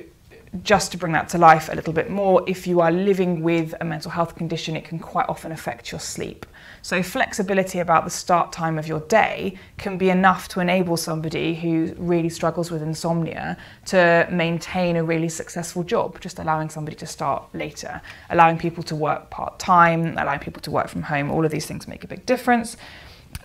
just 0.63 0.91
to 0.91 0.97
bring 0.97 1.13
that 1.13 1.29
to 1.29 1.37
life 1.37 1.69
a 1.69 1.75
little 1.75 1.93
bit 1.93 2.09
more, 2.09 2.43
if 2.45 2.67
you 2.67 2.81
are 2.81 2.91
living 2.91 3.41
with 3.41 3.73
a 3.79 3.85
mental 3.85 4.11
health 4.11 4.35
condition, 4.35 4.75
it 4.75 4.83
can 4.83 4.99
quite 4.99 5.27
often 5.29 5.51
affect 5.51 5.91
your 5.91 5.99
sleep. 5.99 6.45
So, 6.81 7.01
flexibility 7.01 7.79
about 7.79 8.03
the 8.03 8.09
start 8.09 8.51
time 8.51 8.77
of 8.77 8.87
your 8.87 8.99
day 9.01 9.57
can 9.77 9.97
be 9.97 10.09
enough 10.09 10.49
to 10.49 10.59
enable 10.59 10.97
somebody 10.97 11.55
who 11.55 11.93
really 11.97 12.27
struggles 12.27 12.69
with 12.69 12.81
insomnia 12.81 13.55
to 13.85 14.27
maintain 14.29 14.97
a 14.97 15.03
really 15.03 15.29
successful 15.29 15.83
job, 15.83 16.19
just 16.19 16.37
allowing 16.37 16.69
somebody 16.69 16.97
to 16.97 17.05
start 17.05 17.43
later, 17.55 18.01
allowing 18.29 18.57
people 18.57 18.83
to 18.83 18.95
work 18.95 19.29
part 19.29 19.57
time, 19.57 20.17
allowing 20.17 20.39
people 20.39 20.61
to 20.63 20.71
work 20.71 20.89
from 20.89 21.03
home. 21.03 21.31
All 21.31 21.45
of 21.45 21.51
these 21.51 21.65
things 21.65 21.87
make 21.87 22.03
a 22.03 22.07
big 22.07 22.25
difference. 22.25 22.75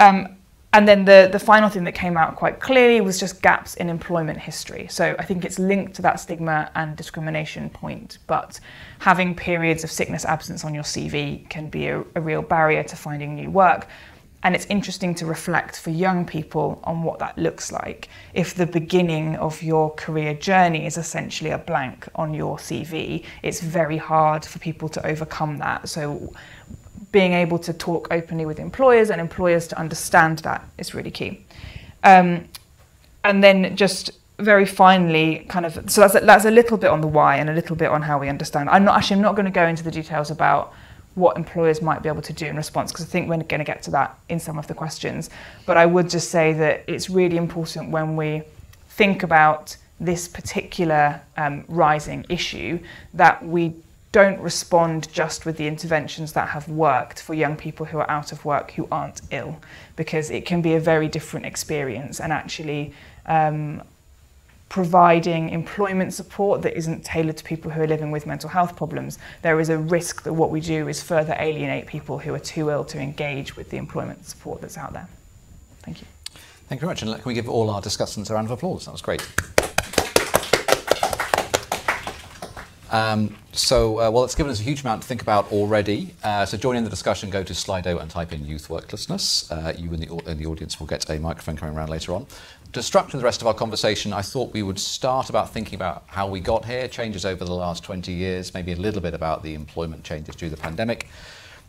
Um, 0.00 0.36
and 0.76 0.86
then 0.86 1.06
the, 1.06 1.30
the 1.32 1.38
final 1.38 1.70
thing 1.70 1.84
that 1.84 1.94
came 1.94 2.18
out 2.18 2.36
quite 2.36 2.60
clearly 2.60 3.00
was 3.00 3.18
just 3.18 3.40
gaps 3.40 3.76
in 3.76 3.88
employment 3.88 4.38
history. 4.38 4.86
So 4.90 5.16
I 5.18 5.24
think 5.24 5.46
it's 5.46 5.58
linked 5.58 5.94
to 5.94 6.02
that 6.02 6.20
stigma 6.20 6.70
and 6.74 6.94
discrimination 6.94 7.70
point, 7.70 8.18
but 8.26 8.60
having 8.98 9.34
periods 9.34 9.84
of 9.84 9.90
sickness 9.90 10.26
absence 10.26 10.66
on 10.66 10.74
your 10.74 10.82
CV 10.82 11.48
can 11.48 11.70
be 11.70 11.86
a, 11.86 12.04
a 12.14 12.20
real 12.20 12.42
barrier 12.42 12.82
to 12.82 12.94
finding 12.94 13.36
new 13.36 13.50
work. 13.50 13.88
And 14.42 14.54
it's 14.54 14.66
interesting 14.66 15.14
to 15.14 15.24
reflect 15.24 15.80
for 15.80 15.88
young 15.88 16.26
people 16.26 16.78
on 16.84 17.02
what 17.02 17.20
that 17.20 17.38
looks 17.38 17.72
like. 17.72 18.10
If 18.34 18.54
the 18.54 18.66
beginning 18.66 19.36
of 19.36 19.62
your 19.62 19.94
career 19.94 20.34
journey 20.34 20.84
is 20.84 20.98
essentially 20.98 21.52
a 21.52 21.58
blank 21.58 22.06
on 22.16 22.34
your 22.34 22.58
CV, 22.58 23.24
it's 23.42 23.62
very 23.62 23.96
hard 23.96 24.44
for 24.44 24.58
people 24.58 24.90
to 24.90 25.06
overcome 25.06 25.56
that. 25.56 25.88
So 25.88 26.34
being 27.12 27.32
able 27.32 27.59
to 27.59 27.72
talk 27.72 28.09
openly 28.11 28.47
with 28.47 28.59
employers 28.59 29.11
and 29.11 29.20
employers 29.20 29.66
to 29.68 29.78
understand 29.78 30.40
that 30.40 30.68
is 30.78 30.94
really 30.94 31.11
key. 31.11 31.44
Um, 32.05 32.49
and 33.24 33.42
then 33.42 33.76
just 33.76 34.11
very 34.38 34.66
finally, 34.66 35.47
kind 35.49 35.64
of, 35.66 35.90
so 35.90 36.03
that's 36.03 36.14
a, 36.14 36.20
that's 36.20 36.44
a 36.44 36.51
little 36.51 36.76
bit 36.76 36.90
on 36.90 37.01
the 37.01 37.07
why 37.07 37.36
and 37.36 37.49
a 37.49 37.55
little 37.55 37.76
bit 37.76 37.88
on 37.88 38.03
how 38.03 38.18
we 38.18 38.28
understand. 38.28 38.68
I'm 38.68 38.84
not 38.84 38.97
actually 38.97 39.16
I'm 39.16 39.22
not 39.22 39.34
going 39.34 39.47
to 39.47 39.51
go 39.51 39.66
into 39.66 39.82
the 39.82 39.90
details 39.90 40.30
about 40.30 40.74
what 41.14 41.36
employers 41.36 41.80
might 41.80 42.03
be 42.03 42.09
able 42.11 42.20
to 42.22 42.32
do 42.32 42.44
in 42.47 42.57
response 42.57 42.92
because 42.92 43.07
I 43.07 43.09
think 43.09 43.28
we're 43.28 43.38
going 43.38 43.59
to 43.61 43.64
get 43.64 43.82
to 43.84 43.90
that 43.92 44.18
in 44.28 44.38
some 44.38 44.59
of 44.59 44.66
the 44.66 44.74
questions. 44.74 45.30
But 45.64 45.78
I 45.78 45.86
would 45.86 46.11
just 46.11 46.30
say 46.30 46.53
that 46.53 46.84
it's 46.86 47.09
really 47.09 47.38
important 47.38 47.90
when 47.90 48.16
we 48.16 48.42
think 48.90 49.22
about 49.22 49.76
this 49.99 50.28
particular 50.28 51.20
um, 51.38 51.64
rising 51.68 52.26
issue 52.28 52.78
that 53.14 53.44
we 53.44 53.74
don't 54.12 54.40
respond 54.40 55.12
just 55.12 55.44
with 55.44 55.57
the 55.57 55.66
interventions 55.66 56.32
that 56.32 56.48
have 56.48 56.68
worked 56.68 57.20
for 57.20 57.34
young 57.34 57.57
people 57.57 57.86
who 57.86 57.98
are 57.98 58.11
out 58.11 58.32
of 58.32 58.44
work 58.44 58.70
who 58.72 58.88
aren't 58.90 59.20
ill 59.30 59.59
because 59.96 60.30
it 60.30 60.46
can 60.46 60.62
be 60.62 60.74
a 60.74 60.80
very 60.80 61.09
different 61.09 61.44
experience 61.44 62.20
and 62.20 62.32
actually 62.32 62.94
um, 63.26 63.82
providing 64.68 65.50
employment 65.50 66.12
support 66.12 66.62
that 66.62 66.76
isn't 66.76 67.04
tailored 67.04 67.36
to 67.36 67.44
people 67.44 67.70
who 67.70 67.80
are 67.80 67.86
living 67.86 68.11
with 68.11 68.26
mental 68.26 68.48
health 68.48 68.76
problems, 68.76 69.18
there 69.42 69.61
is 69.61 69.68
a 69.68 69.78
risk 69.78 70.22
that 70.22 70.32
what 70.32 70.50
we 70.50 70.61
do 70.61 70.88
is 70.88 71.02
further 71.02 71.36
alienate 71.38 71.86
people 71.86 72.18
who 72.18 72.34
are 72.34 72.38
too 72.38 72.70
ill 72.70 72.84
to 72.84 72.98
engage 72.98 73.57
with 73.57 73.70
the 73.70 73.76
employment 73.76 74.24
support 74.26 74.61
that's 74.61 74.76
out 74.76 74.92
there. 74.92 75.09
Thank 75.82 76.00
you. 76.00 76.07
Thank 76.68 76.80
you 76.80 76.86
very 76.86 76.90
much. 76.90 77.02
And 77.02 77.12
can 77.14 77.22
we 77.24 77.34
give 77.34 77.48
all 77.48 77.70
our 77.70 77.80
discussants 77.80 78.28
a 78.30 78.34
round 78.34 78.46
of 78.46 78.50
applause? 78.50 78.86
That 78.86 78.92
was 78.92 79.02
great. 79.02 79.22
Um, 82.91 83.37
so, 83.53 84.01
uh, 84.01 84.11
well, 84.11 84.24
it's 84.24 84.34
given 84.34 84.53
us 84.53 84.61
a 84.61 84.62
huge 84.62 84.82
amount 84.82 85.03
to 85.03 85.09
think 85.09 85.22
about 85.22 85.51
already. 85.51 86.14
Uh, 86.22 86.47
so, 86.47 86.57
join 86.57 86.76
in 86.76 86.84
the 86.84 86.91
discussion, 86.91 87.30
go 87.30 87.43
to 87.43 87.53
Slido 87.53 88.01
and 88.01 88.11
type 88.11 88.32
in 88.32 88.45
youth 88.47 88.68
worklessness. 88.68 89.51
Uh, 89.51 89.72
you 89.76 89.93
in 89.93 90.01
the, 90.01 90.30
in 90.30 90.39
the 90.39 90.47
audience 90.47 90.78
will 90.78 90.87
get 90.87 91.09
a 91.11 91.18
microphone 91.18 91.57
coming 91.57 91.76
around 91.76 91.89
later 91.89 92.12
on. 92.12 92.26
To 92.72 92.82
structure 92.82 93.16
the 93.16 93.24
rest 93.24 93.41
of 93.41 93.47
our 93.47 93.55
conversation, 93.55 94.12
I 94.12 94.22
thought 94.22 94.53
we 94.53 94.62
would 94.62 94.78
start 94.78 95.30
about 95.30 95.53
thinking 95.53 95.76
about 95.76 96.05
how 96.07 96.28
we 96.28 96.41
got 96.41 96.64
here, 96.64 96.89
changes 96.89 97.24
over 97.24 97.45
the 97.45 97.55
last 97.55 97.82
20 97.84 98.12
years, 98.12 98.53
maybe 98.53 98.72
a 98.72 98.76
little 98.76 99.01
bit 99.01 99.14
about 99.14 99.43
the 99.43 99.55
employment 99.55 100.05
changes 100.05 100.37
due 100.37 100.51
to 100.51 100.55
the 100.55 100.61
pandemic, 100.61 101.09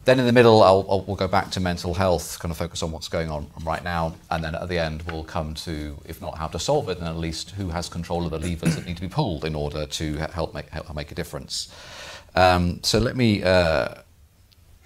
then 0.07 0.19
in 0.21 0.25
the 0.25 0.31
middle, 0.31 0.63
I'll, 0.63 0.85
I'll, 0.89 1.01
we'll 1.01 1.17
go 1.17 1.27
back 1.27 1.51
to 1.51 1.59
mental 1.59 1.93
health, 1.93 2.39
kind 2.39 2.49
of 2.49 2.57
focus 2.57 2.81
on 2.81 2.91
what's 2.93 3.09
going 3.09 3.29
on 3.29 3.51
right 3.65 3.83
now, 3.83 4.15
and 4.31 4.41
then 4.41 4.55
at 4.55 4.69
the 4.69 4.79
end 4.79 5.01
we'll 5.01 5.25
come 5.25 5.53
to, 5.55 5.97
if 6.05 6.21
not 6.21 6.37
how 6.37 6.47
to 6.47 6.57
solve 6.57 6.87
it, 6.87 6.99
then 6.99 7.09
at 7.09 7.17
least 7.17 7.51
who 7.51 7.67
has 7.71 7.89
control 7.89 8.23
of 8.23 8.31
the 8.31 8.39
levers 8.39 8.77
that 8.77 8.85
need 8.85 8.95
to 8.95 9.01
be 9.01 9.09
pulled 9.09 9.43
in 9.43 9.53
order 9.53 9.85
to 9.85 10.15
help 10.15 10.53
make 10.53 10.69
help 10.69 10.95
make 10.95 11.11
a 11.11 11.15
difference. 11.15 11.75
Um, 12.35 12.79
so 12.83 12.99
let 12.99 13.17
me 13.17 13.43
uh, 13.43 13.95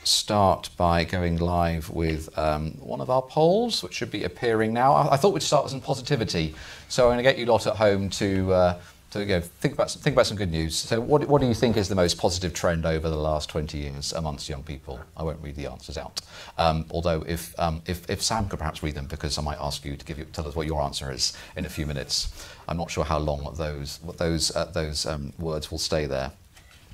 start 0.03 0.71
by 0.75 1.03
going 1.03 1.37
live 1.37 1.91
with 1.91 2.35
um, 2.35 2.71
one 2.79 2.99
of 2.99 3.11
our 3.11 3.21
polls, 3.21 3.83
which 3.83 3.93
should 3.93 4.09
be 4.09 4.23
appearing 4.23 4.73
now. 4.73 4.93
I, 4.93 5.13
I, 5.13 5.17
thought 5.17 5.35
we'd 5.35 5.43
start 5.43 5.65
with 5.65 5.71
some 5.71 5.81
positivity, 5.81 6.55
so 6.89 7.03
I'm 7.03 7.09
going 7.09 7.17
to 7.17 7.23
get 7.23 7.37
you 7.37 7.45
lot 7.45 7.67
at 7.67 7.75
home 7.75 8.09
to. 8.09 8.53
Uh, 8.53 8.79
so 9.11 9.19
you 9.19 9.25
know, 9.25 9.41
think 9.41 9.73
about 9.73 9.91
think 9.91 10.15
about 10.15 10.25
some 10.25 10.37
good 10.37 10.51
news. 10.51 10.73
So 10.77 11.01
what, 11.01 11.27
what 11.27 11.41
do 11.41 11.47
you 11.47 11.53
think 11.53 11.75
is 11.75 11.89
the 11.89 11.95
most 11.95 12.17
positive 12.17 12.53
trend 12.53 12.85
over 12.85 13.09
the 13.09 13.17
last 13.17 13.49
20 13.49 13.77
years 13.77 14.13
amongst 14.13 14.47
young 14.47 14.63
people? 14.63 15.01
I 15.17 15.23
won't 15.23 15.41
read 15.41 15.57
the 15.57 15.69
answers 15.69 15.97
out. 15.97 16.21
Um, 16.57 16.85
although 16.91 17.21
if, 17.27 17.53
um, 17.59 17.81
if 17.85 18.09
if 18.09 18.21
Sam 18.21 18.47
could 18.47 18.59
perhaps 18.59 18.81
read 18.81 18.95
them 18.95 19.07
because 19.07 19.37
I 19.37 19.41
might 19.41 19.57
ask 19.59 19.83
you 19.83 19.97
to 19.97 20.05
give 20.05 20.17
you 20.17 20.23
tell 20.31 20.47
us 20.47 20.55
what 20.55 20.65
your 20.65 20.81
answer 20.81 21.11
is 21.11 21.33
in 21.57 21.65
a 21.65 21.69
few 21.69 21.85
minutes. 21.85 22.31
I'm 22.69 22.77
not 22.77 22.89
sure 22.89 23.03
how 23.03 23.19
long 23.19 23.53
those 23.57 23.99
what 24.01 24.17
those 24.17 24.55
uh, 24.55 24.65
those 24.65 25.05
um, 25.05 25.33
words 25.37 25.69
will 25.71 25.77
stay 25.77 26.05
there. 26.05 26.31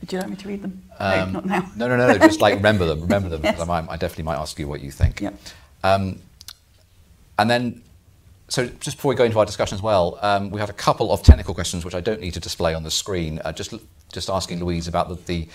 Would 0.02 0.12
you 0.12 0.20
like 0.20 0.30
me 0.30 0.36
to 0.38 0.48
read 0.48 0.64
them? 0.64 0.82
no, 1.00 1.06
um, 1.06 1.34
not 1.34 1.46
now. 1.46 1.72
No, 1.76 1.88
no, 1.88 1.98
no. 1.98 2.18
Just 2.18 2.42
like 2.42 2.56
remember 2.56 2.86
them. 2.86 3.02
Remember 3.02 3.30
them. 3.30 3.42
yes. 3.44 3.60
I, 3.60 3.66
might, 3.66 3.90
I, 3.90 3.98
definitely 3.98 4.24
might 4.24 4.38
ask 4.38 4.58
you 4.58 4.68
what 4.68 4.82
you 4.82 4.90
think. 4.90 5.22
Yep. 5.22 5.36
Um, 5.84 6.20
and 7.38 7.50
then 7.50 7.84
so 8.50 8.66
just 8.66 8.98
before 8.98 9.10
we 9.10 9.16
go 9.16 9.26
into 9.26 9.40
our 9.40 9.46
discussion 9.46 9.76
as 9.76 9.82
well, 9.82 10.18
um, 10.22 10.50
we 10.50 10.60
had 10.60 10.70
a 10.70 10.74
couple 10.74 11.12
of 11.12 11.22
technical 11.22 11.54
questions 11.54 11.84
which 11.84 11.96
I 11.96 12.00
don't 12.00 12.22
need 12.22 12.34
to 12.36 12.40
display 12.40 12.74
on 12.74 12.84
the 12.84 12.92
screen. 12.92 13.42
Uh, 13.44 13.52
just 13.52 13.74
just 14.14 14.30
asking 14.30 14.60
Louise 14.60 14.88
about 14.88 15.10
the, 15.10 15.16
the 15.26 15.48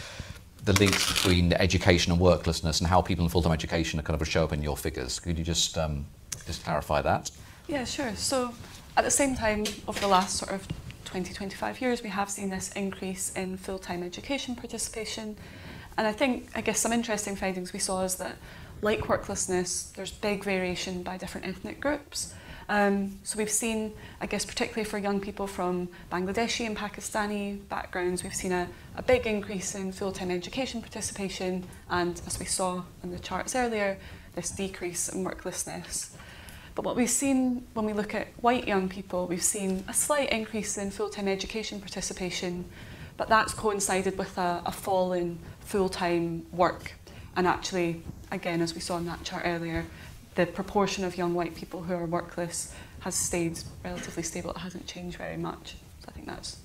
the 0.64 0.72
links 0.74 1.12
between 1.12 1.52
education 1.54 2.12
and 2.12 2.20
worklessness 2.20 2.80
and 2.80 2.88
how 2.88 3.02
people 3.02 3.24
in 3.24 3.28
full-time 3.28 3.52
education 3.52 3.98
are 3.98 4.02
kind 4.02 4.20
of 4.20 4.28
show 4.28 4.44
up 4.44 4.52
in 4.52 4.62
your 4.62 4.76
figures. 4.76 5.18
Could 5.18 5.36
you 5.38 5.44
just 5.44 5.76
um, 5.76 6.06
just 6.46 6.62
clarify 6.64 7.02
that? 7.02 7.30
Yeah, 7.66 7.84
sure. 7.84 8.14
So 8.14 8.52
at 8.96 9.04
the 9.04 9.10
same 9.10 9.34
time, 9.34 9.64
over 9.88 9.98
the 9.98 10.08
last 10.08 10.36
sort 10.36 10.52
of 10.52 10.68
20, 11.06 11.34
25 11.34 11.80
years, 11.80 12.02
we 12.02 12.10
have 12.10 12.30
seen 12.30 12.50
this 12.50 12.70
increase 12.72 13.32
in 13.34 13.56
full-time 13.56 14.02
education 14.02 14.54
participation. 14.54 15.36
And 15.98 16.06
I 16.06 16.12
think, 16.12 16.48
I 16.54 16.60
guess 16.60 16.78
some 16.78 16.92
interesting 16.92 17.36
findings 17.36 17.72
we 17.72 17.78
saw 17.78 18.02
is 18.02 18.16
that 18.16 18.36
like 18.82 19.00
worklessness, 19.00 19.92
there's 19.94 20.10
big 20.10 20.44
variation 20.44 21.02
by 21.02 21.16
different 21.16 21.46
ethnic 21.46 21.80
groups. 21.80 22.34
Um, 22.72 23.18
so 23.22 23.36
we've 23.36 23.50
seen, 23.50 23.92
I 24.22 24.24
guess, 24.24 24.46
particularly 24.46 24.88
for 24.88 24.96
young 24.96 25.20
people 25.20 25.46
from 25.46 25.90
Bangladeshi 26.10 26.64
and 26.64 26.74
Pakistani 26.74 27.58
backgrounds, 27.68 28.24
we've 28.24 28.34
seen 28.34 28.50
a, 28.52 28.66
a 28.96 29.02
big 29.02 29.26
increase 29.26 29.74
in 29.74 29.92
full-time 29.92 30.30
education 30.30 30.80
participation 30.80 31.66
and, 31.90 32.22
as 32.26 32.38
we 32.38 32.46
saw 32.46 32.82
in 33.02 33.10
the 33.10 33.18
charts 33.18 33.54
earlier, 33.54 33.98
this 34.34 34.50
decrease 34.50 35.10
in 35.10 35.22
worklessness. 35.22 36.16
But 36.74 36.86
what 36.86 36.96
we've 36.96 37.10
seen 37.10 37.66
when 37.74 37.84
we 37.84 37.92
look 37.92 38.14
at 38.14 38.28
white 38.40 38.66
young 38.66 38.88
people, 38.88 39.26
we've 39.26 39.42
seen 39.42 39.84
a 39.86 39.92
slight 39.92 40.30
increase 40.30 40.78
in 40.78 40.90
full-time 40.90 41.28
education 41.28 41.78
participation, 41.78 42.64
but 43.18 43.28
that's 43.28 43.52
coincided 43.52 44.16
with 44.16 44.38
a, 44.38 44.62
a 44.64 44.72
fall 44.72 45.12
in 45.12 45.38
full-time 45.60 46.46
work. 46.52 46.94
And 47.36 47.46
actually, 47.46 48.02
again, 48.30 48.62
as 48.62 48.74
we 48.74 48.80
saw 48.80 48.96
in 48.96 49.04
that 49.04 49.24
chart 49.24 49.42
earlier, 49.44 49.84
the 50.34 50.46
proportion 50.46 51.04
of 51.04 51.16
young 51.16 51.34
white 51.34 51.54
people 51.54 51.82
who 51.82 51.94
are 51.94 52.06
workless 52.06 52.74
has 53.00 53.14
stayed 53.14 53.58
relatively 53.84 54.22
stable. 54.22 54.50
It 54.50 54.58
hasn't 54.58 54.86
changed 54.86 55.18
very 55.18 55.36
much. 55.36 55.76
So 56.00 56.06
I 56.08 56.12
think 56.12 56.26
that's 56.26 56.58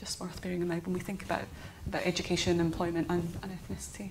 just 0.00 0.20
worth 0.20 0.40
bearing 0.42 0.62
in 0.62 0.68
mind 0.68 0.84
when 0.84 0.94
we 0.94 1.00
think 1.00 1.22
about, 1.22 1.42
about 1.86 2.02
education, 2.04 2.60
employment 2.60 3.06
and, 3.10 3.32
and 3.42 3.58
ethnicity. 3.58 4.10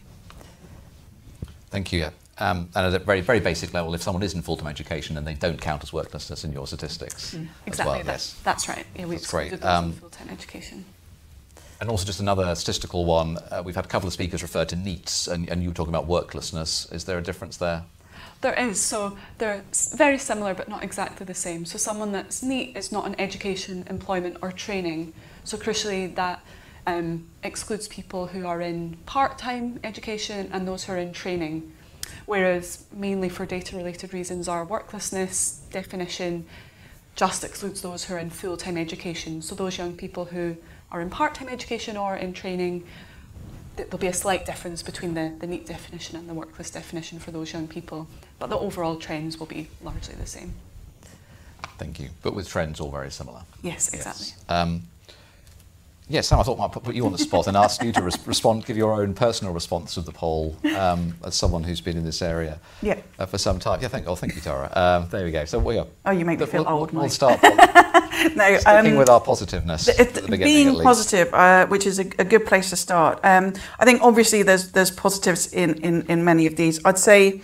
Thank 1.69 1.91
you. 1.91 1.99
Yeah. 1.99 2.11
Um, 2.37 2.69
and 2.75 2.87
at 2.87 2.93
a 2.93 3.03
very, 3.03 3.21
very 3.21 3.39
basic 3.39 3.73
level, 3.73 3.93
if 3.93 4.01
someone 4.01 4.23
is 4.23 4.33
in 4.33 4.41
full-time 4.41 4.67
education, 4.67 5.15
then 5.15 5.25
they 5.25 5.35
don't 5.35 5.61
count 5.61 5.83
as 5.83 5.91
worklessness 5.91 6.43
in 6.43 6.51
your 6.51 6.65
statistics. 6.65 7.35
Mm, 7.35 7.47
exactly. 7.67 7.97
Well, 7.97 8.03
that's, 8.03 8.33
yes. 8.33 8.41
that's 8.43 8.69
right. 8.69 8.85
Yeah, 8.97 9.05
we 9.05 9.15
that's 9.15 9.29
great. 9.29 9.63
Um, 9.63 9.93
full-time 9.93 10.29
education. 10.29 10.85
And 11.79 11.89
also 11.89 12.05
just 12.05 12.19
another 12.19 12.55
statistical 12.55 13.05
one. 13.05 13.37
Uh, 13.49 13.61
we've 13.63 13.75
had 13.75 13.85
a 13.85 13.87
couple 13.87 14.07
of 14.07 14.13
speakers 14.13 14.41
refer 14.41 14.65
to 14.65 14.75
NEETs, 14.75 15.27
and, 15.27 15.49
and 15.49 15.61
you 15.61 15.69
were 15.69 15.75
talking 15.75 15.93
about 15.93 16.07
worklessness. 16.07 16.91
Is 16.93 17.05
there 17.05 17.17
a 17.17 17.23
difference 17.23 17.57
there? 17.57 17.83
There 18.41 18.53
is. 18.53 18.79
So 18.79 19.17
they're 19.37 19.63
very 19.93 20.17
similar, 20.17 20.53
but 20.55 20.67
not 20.67 20.83
exactly 20.83 21.25
the 21.25 21.35
same. 21.35 21.63
So 21.65 21.77
someone 21.77 22.11
that's 22.11 22.41
NEET 22.41 22.75
is 22.75 22.91
not 22.91 23.05
an 23.05 23.15
education, 23.19 23.85
employment, 23.89 24.37
or 24.41 24.51
training. 24.51 25.13
So 25.43 25.57
crucially, 25.57 26.13
that 26.15 26.43
um, 26.87 27.27
excludes 27.43 27.87
people 27.87 28.27
who 28.27 28.47
are 28.47 28.61
in 28.61 28.97
part-time 29.05 29.79
education 29.83 30.49
and 30.51 30.67
those 30.67 30.85
who 30.85 30.93
are 30.93 30.97
in 30.97 31.13
training. 31.13 31.71
Whereas 32.25 32.85
mainly 32.91 33.29
for 33.29 33.45
data-related 33.45 34.13
reasons, 34.13 34.47
our 34.47 34.65
worklessness 34.65 35.69
definition 35.69 36.45
just 37.15 37.43
excludes 37.43 37.81
those 37.81 38.05
who 38.05 38.15
are 38.15 38.19
in 38.19 38.31
full-time 38.31 38.77
education. 38.77 39.41
So 39.43 39.53
those 39.53 39.77
young 39.77 39.95
people 39.95 40.25
who 40.25 40.57
are 40.91 41.01
in 41.01 41.11
part-time 41.11 41.49
education 41.49 41.95
or 41.95 42.15
in 42.15 42.33
training 42.33 42.85
there'll 43.75 43.97
be 43.97 44.07
a 44.07 44.13
slight 44.13 44.45
difference 44.45 44.83
between 44.83 45.13
the, 45.13 45.33
the 45.39 45.47
NEET 45.47 45.65
definition 45.65 46.17
and 46.17 46.27
the 46.27 46.33
workless 46.33 46.69
definition 46.69 47.19
for 47.19 47.31
those 47.31 47.53
young 47.53 47.67
people, 47.67 48.07
but 48.41 48.49
the 48.49 48.57
overall 48.57 48.95
trends 48.95 49.37
will 49.37 49.45
be 49.45 49.67
largely 49.83 50.15
the 50.15 50.25
same. 50.25 50.51
Thank 51.77 51.99
you. 51.99 52.09
But 52.23 52.33
with 52.33 52.49
trends 52.49 52.79
all 52.79 52.89
very 52.89 53.11
similar. 53.11 53.41
Yes, 53.61 53.93
exactly. 53.93 54.25
Yes, 54.29 54.45
um, 54.49 54.81
yes 56.09 56.27
Sam, 56.27 56.39
I 56.39 56.43
thought 56.43 56.57
I 56.57 56.61
might 56.61 56.71
put 56.71 56.95
you 56.95 57.05
on 57.05 57.11
the 57.11 57.19
spot 57.19 57.45
and 57.45 57.55
ask 57.55 57.83
you 57.83 57.91
to 57.91 58.01
res- 58.01 58.27
respond, 58.27 58.65
give 58.65 58.77
your 58.77 58.93
own 58.99 59.13
personal 59.13 59.53
response 59.53 59.93
to 59.93 60.01
the 60.01 60.11
poll 60.11 60.57
um, 60.75 61.13
as 61.23 61.35
someone 61.35 61.63
who's 61.63 61.81
been 61.81 61.97
in 61.97 62.03
this 62.03 62.23
area 62.23 62.59
yeah. 62.81 62.99
uh, 63.19 63.27
for 63.27 63.37
some 63.37 63.59
time. 63.59 63.79
Yeah, 63.79 63.89
thank, 63.89 64.07
oh, 64.07 64.15
thank 64.15 64.33
you, 64.33 64.41
Tara. 64.41 64.71
Um, 64.75 65.07
there 65.11 65.23
we 65.23 65.31
go. 65.31 65.45
So 65.45 65.59
we 65.59 65.77
are. 65.77 65.85
Oh, 66.07 66.11
you 66.11 66.25
make 66.25 66.39
me 66.39 66.47
feel 66.47 66.63
we'll, 66.63 66.73
old, 66.73 66.91
We'll 66.93 67.03
Mike. 67.03 67.11
start. 67.11 67.43
no, 67.43 68.57
sticking 68.57 68.93
um, 68.93 68.95
with 68.95 69.09
our 69.09 69.21
positiveness. 69.21 69.87
It, 69.87 70.27
being 70.31 70.81
positive, 70.81 71.31
uh, 71.31 71.67
which 71.67 71.85
is 71.85 71.99
a, 71.99 72.07
a, 72.17 72.25
good 72.25 72.47
place 72.47 72.71
to 72.71 72.75
start. 72.75 73.19
Um, 73.23 73.53
I 73.77 73.85
think 73.85 74.01
obviously 74.01 74.41
there's 74.41 74.71
there's 74.71 74.89
positives 74.89 75.53
in, 75.53 75.75
in, 75.83 76.01
in 76.07 76.25
many 76.25 76.47
of 76.47 76.55
these. 76.55 76.83
I'd 76.83 76.97
say 76.97 77.41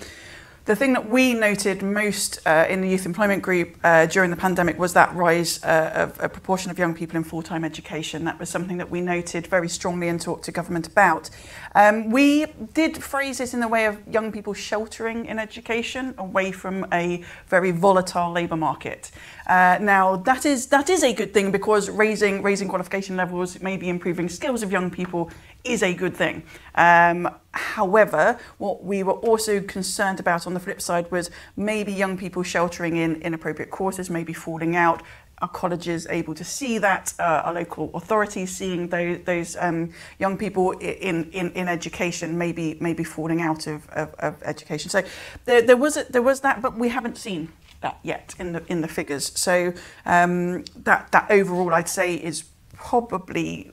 the 0.67 0.75
thing 0.75 0.91
that 0.91 1.09
we 1.09 1.33
noted 1.33 1.81
most 1.81 2.39
uh, 2.45 2.65
in 2.67 2.81
the 2.81 2.89
youth 2.89 3.05
employment 3.05 3.41
group 3.41 3.77
uh, 3.85 4.05
during 4.05 4.29
the 4.29 4.35
pandemic 4.35 4.77
was 4.77 4.91
that 4.91 5.15
rise 5.15 5.63
uh, 5.63 5.91
of 5.95 6.21
a 6.21 6.27
proportion 6.27 6.69
of 6.69 6.77
young 6.77 6.93
people 6.93 7.15
in 7.15 7.23
full-time 7.23 7.63
education. 7.63 8.25
That 8.25 8.37
was 8.37 8.49
something 8.49 8.75
that 8.75 8.89
we 8.89 8.99
noted 8.99 9.47
very 9.47 9.69
strongly 9.69 10.09
and 10.09 10.19
talked 10.19 10.43
to 10.43 10.51
government 10.51 10.85
about. 10.85 11.29
Um, 11.73 12.11
we 12.11 12.47
did 12.73 13.01
phrase 13.01 13.37
this 13.37 13.53
in 13.53 13.61
the 13.61 13.67
way 13.69 13.85
of 13.85 13.97
young 14.11 14.29
people 14.29 14.53
sheltering 14.53 15.25
in 15.27 15.39
education 15.39 16.13
away 16.17 16.51
from 16.51 16.85
a 16.91 17.23
very 17.47 17.71
volatile 17.71 18.33
labour 18.33 18.57
market. 18.57 19.09
Uh, 19.47 19.77
now 19.79 20.17
that 20.17 20.45
is 20.45 20.67
that 20.67 20.89
is 20.89 21.01
a 21.01 21.13
good 21.13 21.33
thing 21.33 21.49
because 21.49 21.89
raising 21.89 22.43
raising 22.43 22.67
qualification 22.67 23.15
levels, 23.15 23.61
maybe 23.61 23.87
improving 23.87 24.27
skills 24.27 24.61
of 24.61 24.71
young 24.73 24.91
people 24.91 25.31
is 25.67 25.83
a 25.83 25.93
good 25.93 26.15
thing. 26.15 26.43
Um, 26.75 27.29
however, 27.51 28.39
what 28.57 28.83
we 28.83 29.03
were 29.03 29.13
also 29.13 29.61
concerned 29.61 30.19
about 30.19 30.47
on 30.47 30.53
the 30.53 30.59
flip 30.59 30.81
side 30.81 31.11
was 31.11 31.29
maybe 31.55 31.91
young 31.91 32.17
people 32.17 32.43
sheltering 32.43 32.97
in 32.97 33.21
inappropriate 33.21 33.71
quarters, 33.71 34.09
maybe 34.09 34.33
falling 34.33 34.75
out. 34.75 35.01
Are 35.39 35.47
colleges 35.47 36.07
able 36.09 36.33
to 36.33 36.43
see 36.43 36.79
that? 36.79 37.13
Uh, 37.19 37.43
are 37.45 37.53
local 37.53 37.91
authorities 37.93 38.49
seeing 38.55 38.89
those, 38.89 39.19
those 39.25 39.55
um, 39.59 39.93
young 40.17 40.35
people 40.35 40.71
in, 40.71 41.29
in, 41.31 41.51
in 41.51 41.67
education, 41.67 42.39
maybe 42.39 42.75
maybe 42.81 43.03
falling 43.03 43.41
out 43.41 43.67
of, 43.67 43.87
of, 43.89 44.15
of 44.17 44.41
education? 44.41 44.89
So 44.89 45.03
there, 45.45 45.61
there 45.61 45.77
was 45.77 45.95
a, 45.95 46.05
there 46.09 46.23
was 46.23 46.39
that, 46.41 46.63
but 46.63 46.75
we 46.75 46.89
haven't 46.89 47.17
seen 47.17 47.49
that 47.81 47.99
yet 48.01 48.33
in 48.39 48.53
the 48.53 48.63
in 48.67 48.81
the 48.81 48.87
figures. 48.87 49.31
So 49.35 49.73
um, 50.07 50.63
that 50.83 51.11
that 51.11 51.29
overall, 51.29 51.71
I'd 51.71 51.89
say, 51.89 52.15
is 52.15 52.45
probably 52.73 53.71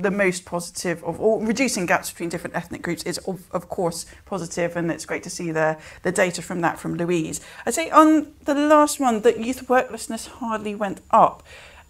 the 0.00 0.10
most 0.10 0.44
positive 0.44 1.02
of 1.04 1.20
all 1.20 1.40
reducing 1.40 1.86
gaps 1.86 2.10
between 2.10 2.28
different 2.28 2.56
ethnic 2.56 2.82
groups 2.82 3.02
is 3.04 3.18
of, 3.18 3.42
of 3.52 3.68
course 3.68 4.06
positive 4.26 4.76
and 4.76 4.90
it's 4.90 5.06
great 5.06 5.22
to 5.22 5.30
see 5.30 5.50
the 5.50 5.76
the 6.02 6.12
data 6.12 6.42
from 6.42 6.60
that 6.60 6.78
from 6.78 6.94
Louise. 6.94 7.40
I'd 7.66 7.74
say 7.74 7.90
on 7.90 8.32
the 8.44 8.54
last 8.54 9.00
one 9.00 9.22
that 9.22 9.38
youth 9.38 9.68
worklessness 9.68 10.26
hardly 10.26 10.74
went 10.74 11.00
up. 11.10 11.42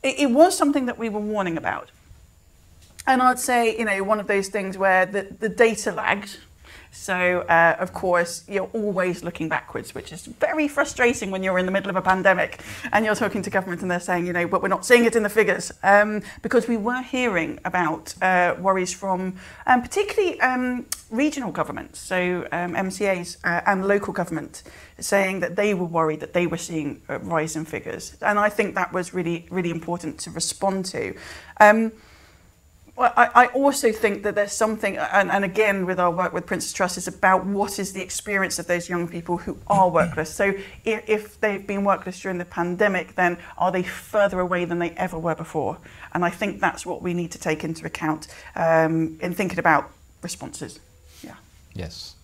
It, 0.02 0.18
it 0.18 0.30
was 0.30 0.56
something 0.56 0.86
that 0.86 0.98
we 0.98 1.08
were 1.08 1.20
warning 1.20 1.56
about. 1.56 1.90
And 3.06 3.22
I'd 3.22 3.38
say, 3.38 3.76
you 3.78 3.86
know, 3.86 4.02
one 4.04 4.20
of 4.20 4.26
those 4.26 4.48
things 4.48 4.76
where 4.76 5.06
the, 5.06 5.22
the 5.40 5.48
data 5.48 5.92
lagged 5.92 6.36
so, 6.90 7.40
uh, 7.40 7.76
of 7.78 7.92
course, 7.92 8.44
you're 8.48 8.70
always 8.72 9.22
looking 9.22 9.48
backwards, 9.48 9.94
which 9.94 10.12
is 10.12 10.26
very 10.26 10.68
frustrating 10.68 11.30
when 11.30 11.42
you're 11.42 11.58
in 11.58 11.66
the 11.66 11.72
middle 11.72 11.90
of 11.90 11.96
a 11.96 12.02
pandemic 12.02 12.62
and 12.92 13.04
you're 13.04 13.14
talking 13.14 13.42
to 13.42 13.50
government 13.50 13.82
and 13.82 13.90
they're 13.90 14.00
saying, 14.00 14.26
you 14.26 14.32
know, 14.32 14.46
but 14.48 14.62
we're 14.62 14.68
not 14.68 14.86
seeing 14.86 15.04
it 15.04 15.14
in 15.14 15.22
the 15.22 15.28
figures. 15.28 15.72
Um, 15.82 16.22
because 16.42 16.66
we 16.66 16.76
were 16.76 17.02
hearing 17.02 17.58
about 17.64 18.14
uh, 18.22 18.54
worries 18.58 18.92
from 18.92 19.36
um, 19.66 19.82
particularly 19.82 20.40
um, 20.40 20.86
regional 21.10 21.52
governments, 21.52 21.98
so 21.98 22.46
um, 22.52 22.74
MCAs 22.74 23.38
uh, 23.44 23.62
and 23.66 23.86
local 23.86 24.12
government, 24.12 24.62
saying 24.98 25.40
that 25.40 25.56
they 25.56 25.74
were 25.74 25.86
worried 25.86 26.20
that 26.20 26.32
they 26.32 26.46
were 26.46 26.56
seeing 26.56 27.02
a 27.08 27.18
rise 27.18 27.56
in 27.56 27.64
figures. 27.64 28.16
And 28.20 28.38
I 28.38 28.48
think 28.48 28.74
that 28.74 28.92
was 28.92 29.14
really, 29.14 29.46
really 29.50 29.70
important 29.70 30.18
to 30.20 30.30
respond 30.30 30.86
to. 30.86 31.14
Well, 32.98 33.12
I, 33.16 33.44
I 33.44 33.46
also 33.46 33.92
think 33.92 34.24
that 34.24 34.34
there's 34.34 34.52
something, 34.52 34.96
and, 34.96 35.30
and 35.30 35.44
again, 35.44 35.86
with 35.86 36.00
our 36.00 36.10
work 36.10 36.32
with 36.32 36.46
Prince's 36.46 36.72
Trust, 36.72 36.98
is 36.98 37.06
about 37.06 37.46
what 37.46 37.78
is 37.78 37.92
the 37.92 38.02
experience 38.02 38.58
of 38.58 38.66
those 38.66 38.88
young 38.88 39.06
people 39.06 39.36
who 39.36 39.56
are 39.68 39.88
workless. 39.88 40.34
So, 40.34 40.54
if, 40.84 41.08
if 41.08 41.40
they've 41.40 41.64
been 41.64 41.84
workless 41.84 42.18
during 42.18 42.38
the 42.38 42.44
pandemic, 42.44 43.14
then 43.14 43.38
are 43.56 43.70
they 43.70 43.84
further 43.84 44.40
away 44.40 44.64
than 44.64 44.80
they 44.80 44.90
ever 44.90 45.16
were 45.16 45.36
before? 45.36 45.78
And 46.12 46.24
I 46.24 46.30
think 46.30 46.60
that's 46.60 46.84
what 46.84 47.00
we 47.00 47.14
need 47.14 47.30
to 47.30 47.38
take 47.38 47.62
into 47.62 47.86
account 47.86 48.26
um, 48.56 49.16
in 49.20 49.32
thinking 49.32 49.60
about 49.60 49.92
responses. 50.20 50.80
Yeah. 51.22 51.36
Yes. 51.74 52.16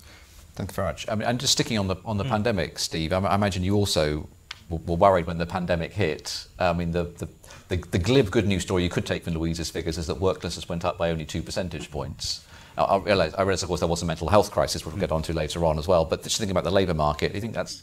Thank 0.56 0.72
you 0.72 0.74
very 0.74 0.88
much. 0.88 1.08
I 1.08 1.14
mean, 1.14 1.28
and 1.28 1.38
just 1.38 1.52
sticking 1.52 1.78
on 1.78 1.86
the 1.86 1.96
on 2.04 2.16
the 2.16 2.24
mm. 2.24 2.30
pandemic, 2.30 2.80
Steve. 2.80 3.12
I, 3.12 3.20
I 3.20 3.36
imagine 3.36 3.62
you 3.62 3.76
also 3.76 4.28
were 4.68 4.96
worried 4.96 5.26
when 5.26 5.38
the 5.38 5.46
pandemic 5.46 5.92
hit. 5.92 6.46
I 6.58 6.72
mean, 6.72 6.92
the, 6.92 7.04
the 7.04 7.28
the, 7.68 7.76
the 7.76 7.98
glib 7.98 8.30
good 8.30 8.46
news 8.46 8.62
story 8.62 8.82
you 8.82 8.90
could 8.90 9.06
take 9.06 9.24
from 9.24 9.34
Louise's 9.34 9.70
figures 9.70 9.98
is 9.98 10.06
that 10.06 10.16
worklessness 10.20 10.68
went 10.68 10.84
up 10.84 10.98
by 10.98 11.10
only 11.10 11.24
two 11.24 11.42
percentage 11.42 11.90
points. 11.90 12.44
Now, 12.76 12.84
I 12.84 12.98
realise, 12.98 13.34
I 13.34 13.42
realise, 13.42 13.62
of 13.62 13.68
course, 13.68 13.80
there 13.80 13.88
was 13.88 14.02
a 14.02 14.06
mental 14.06 14.28
health 14.28 14.50
crisis, 14.50 14.84
which 14.84 14.92
we'll 14.92 15.00
get 15.00 15.12
onto 15.12 15.32
later 15.32 15.64
on 15.64 15.78
as 15.78 15.88
well. 15.88 16.04
But 16.04 16.22
just 16.22 16.38
thinking 16.38 16.50
about 16.50 16.64
the 16.64 16.70
labour 16.70 16.94
market, 16.94 17.28
do 17.32 17.36
you 17.36 17.40
think 17.40 17.54
that's 17.54 17.82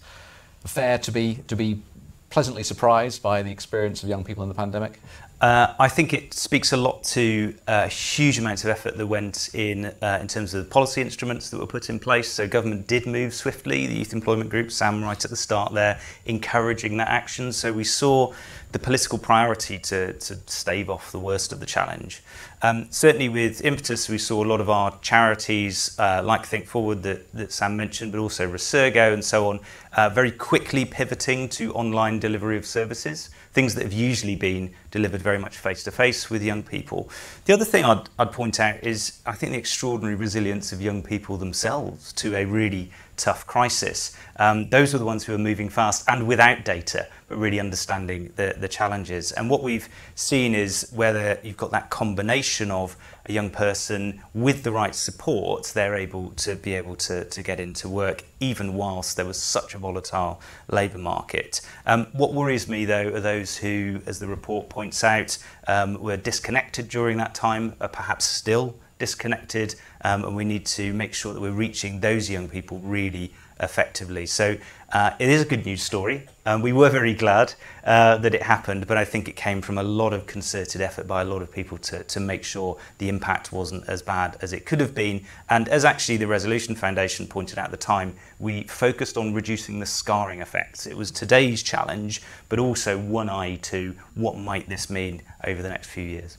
fair 0.65 0.97
to 0.99 1.11
be 1.11 1.39
to 1.47 1.55
be 1.55 1.82
pleasantly 2.29 2.63
surprised 2.63 3.21
by 3.21 3.41
the 3.41 3.51
experience 3.51 4.03
of 4.03 4.09
young 4.09 4.23
people 4.23 4.43
in 4.43 4.49
the 4.49 4.55
pandemic? 4.55 4.99
Uh, 5.42 5.74
I 5.80 5.88
think 5.88 6.14
it 6.14 6.36
speaks 6.36 6.72
a 6.72 6.78
lot 6.78 7.04
to 7.06 7.56
uh, 7.68 7.88
huge 7.88 8.38
amounts 8.38 8.64
of 8.64 8.70
effort 8.70 8.96
that 8.96 9.08
went 9.08 9.50
in 9.56 9.86
uh, 9.86 10.20
in 10.22 10.28
terms 10.28 10.54
of 10.54 10.64
the 10.64 10.70
policy 10.70 11.02
instruments 11.02 11.50
that 11.50 11.60
were 11.60 11.66
put 11.66 11.89
in 11.89 11.98
place. 11.98 12.32
So 12.32 12.48
government 12.48 12.86
did 12.86 13.08
move 13.08 13.34
swiftly. 13.34 13.88
The 13.88 13.96
Youth 13.96 14.14
Employment 14.14 14.52
Group, 14.52 14.72
Sam 14.72 15.04
right 15.04 15.26
at 15.26 15.32
the 15.32 15.36
start 15.36 15.74
there, 15.74 16.00
encouraging 16.28 16.98
that 16.98 17.08
action. 17.08 17.52
So 17.54 17.74
we 17.74 17.84
saw 17.84 18.34
the 18.72 18.78
political 18.78 19.18
priority 19.18 19.80
to, 19.80 20.14
to 20.14 20.36
stave 20.46 20.92
off 20.92 21.12
the 21.12 21.20
worst 21.20 21.52
of 21.52 21.60
the 21.60 21.66
challenge. 21.66 22.22
Um, 22.62 22.86
certainly 22.92 23.28
with 23.28 23.66
Impetus, 23.66 24.08
we 24.08 24.20
saw 24.20 24.44
a 24.44 24.48
lot 24.48 24.62
of 24.62 24.70
our 24.70 24.98
charities, 25.02 25.98
uh, 26.00 26.22
like 26.24 26.44
ThinkForward 26.44 27.02
that, 27.02 27.32
that 27.34 27.52
Sam 27.52 27.76
mentioned, 27.76 28.12
but 28.12 28.20
also 28.20 28.48
Resurgo 28.48 29.12
and 29.12 29.26
so 29.26 29.50
on, 29.50 29.60
uh, 29.94 30.10
very 30.10 30.32
quickly 30.32 30.86
pivoting 30.86 31.50
to 31.50 31.74
online 31.74 32.20
delivery 32.20 32.58
of 32.58 32.66
services, 32.66 33.32
things 33.54 33.76
that 33.76 33.84
have 33.84 33.93
usually 33.93 34.36
been 34.36 34.74
delivered 34.91 35.22
very 35.22 35.38
much 35.38 35.58
face 35.58 35.84
to 35.84 35.91
face 35.91 36.30
with 36.30 36.41
young 36.41 36.64
people. 36.64 37.10
The 37.45 37.54
other 37.54 37.66
thing 37.66 37.84
I'd, 37.84 38.10
I'd 38.18 38.32
point 38.32 38.60
out 38.60 38.84
is 38.84 39.20
I 39.26 39.34
think 39.34 39.52
the 39.52 39.58
extraordinary 39.58 40.16
resilience 40.16 40.72
of 40.72 40.82
young 40.82 41.04
people 41.04 41.38
themselves 41.38 42.14
to 42.14 42.36
a 42.36 42.45
really 42.45 42.91
tough 43.22 43.45
crisis. 43.45 44.15
Um, 44.38 44.69
those 44.69 44.95
are 44.95 44.97
the 44.97 45.05
ones 45.05 45.24
who 45.24 45.36
are 45.36 45.38
moving 45.38 45.69
fast 45.69 46.03
and 46.07 46.28
without 46.28 46.65
data, 46.65 47.07
but 47.28 47.38
really 47.38 47.59
understanding 47.59 48.34
the, 48.36 48.55
the 48.57 48.67
challenges. 48.67 49.32
And 49.32 49.49
what 49.49 49.61
we've 49.61 49.88
seen 50.15 50.55
is 50.55 50.89
whether 50.93 51.38
you've 51.43 51.57
got 51.57 51.69
that 51.72 51.91
combination 51.91 52.72
of 52.72 52.97
a 53.28 53.32
young 53.32 53.51
person 53.51 54.22
with 54.34 54.63
the 54.63 54.72
right 54.72 54.95
support, 54.95 55.65
they're 55.76 55.95
able 55.95 56.32
to 56.38 56.55
be 56.55 56.74
able 56.74 56.95
to, 56.95 57.26
to 57.26 57.43
get 57.43 57.59
into 57.59 57.88
work 57.88 58.24
even 58.39 58.74
whilst 58.74 59.15
there 59.15 59.26
was 59.26 59.38
such 59.38 59.76
a 59.76 59.78
volatile 59.78 60.41
labour 60.69 60.97
market. 60.97 61.61
Um, 61.86 62.07
what 62.13 62.34
worries 62.34 62.67
me 62.67 62.86
though 62.86 63.09
are 63.09 63.19
those 63.19 63.57
who, 63.57 64.01
as 64.07 64.17
the 64.17 64.28
report 64.28 64.67
points 64.67 65.03
out, 65.03 65.38
um, 65.67 66.01
were 66.01 66.17
disconnected 66.17 66.89
during 66.89 67.17
that 67.17 67.36
time, 67.36 67.76
are 67.80 67.88
perhaps 67.88 68.26
still 68.26 68.76
disconnected, 69.02 69.74
um, 70.04 70.24
and 70.26 70.36
we 70.36 70.45
need 70.45 70.66
to 70.68 70.93
make 70.93 71.14
sure 71.16 71.34
that 71.34 71.41
we're 71.41 71.60
reaching 71.68 72.02
those 72.02 72.30
young 72.30 72.47
people 72.47 72.78
really 72.97 73.34
effectively. 73.60 74.26
So 74.28 74.58
uh, 74.93 75.12
it 75.18 75.30
is 75.30 75.41
a 75.41 75.45
good 75.45 75.66
news 75.66 75.82
story. 75.82 76.28
Um, 76.45 76.62
we 76.62 76.72
were 76.72 76.89
very 76.89 77.16
glad 77.16 77.54
uh, 77.84 78.18
that 78.18 78.36
it 78.36 78.43
happened, 78.43 78.86
but 78.86 78.97
I 78.97 79.06
think 79.06 79.28
it 79.28 79.36
came 79.36 79.60
from 79.62 79.78
a 79.80 79.84
lot 79.84 80.14
of 80.14 80.28
concerted 80.28 80.82
effort 80.82 81.08
by 81.08 81.22
a 81.22 81.26
lot 81.26 81.41
of 81.41 81.52
people 81.52 81.78
to, 81.89 82.04
to 82.04 82.20
make 82.20 82.43
sure 82.43 82.78
the 82.99 83.10
impact 83.10 83.52
wasn't 83.52 83.88
as 83.88 84.04
bad 84.04 84.38
as 84.41 84.54
it 84.54 84.68
could 84.68 84.80
have 84.80 84.93
been. 84.93 85.26
And 85.49 85.68
as 85.70 85.84
actually 85.84 86.18
the 86.18 86.28
Resolution 86.28 86.76
Foundation 86.76 87.26
pointed 87.26 87.58
out 87.58 87.66
at 87.66 87.72
the 87.72 87.78
time, 87.78 88.16
we 88.39 88.64
focused 88.64 89.18
on 89.18 89.34
reducing 89.34 89.80
the 89.80 89.86
scarring 89.88 90.41
effects. 90.41 90.86
It 90.86 90.95
was 90.95 91.10
today's 91.10 91.64
challenge, 91.64 92.22
but 92.49 92.60
also 92.60 92.99
one 92.99 93.30
eye 93.30 93.56
to 93.72 93.95
what 94.16 94.38
might 94.38 94.70
this 94.70 94.89
mean 94.89 95.22
over 95.43 95.62
the 95.62 95.70
next 95.70 95.88
few 95.88 96.04
years. 96.04 96.38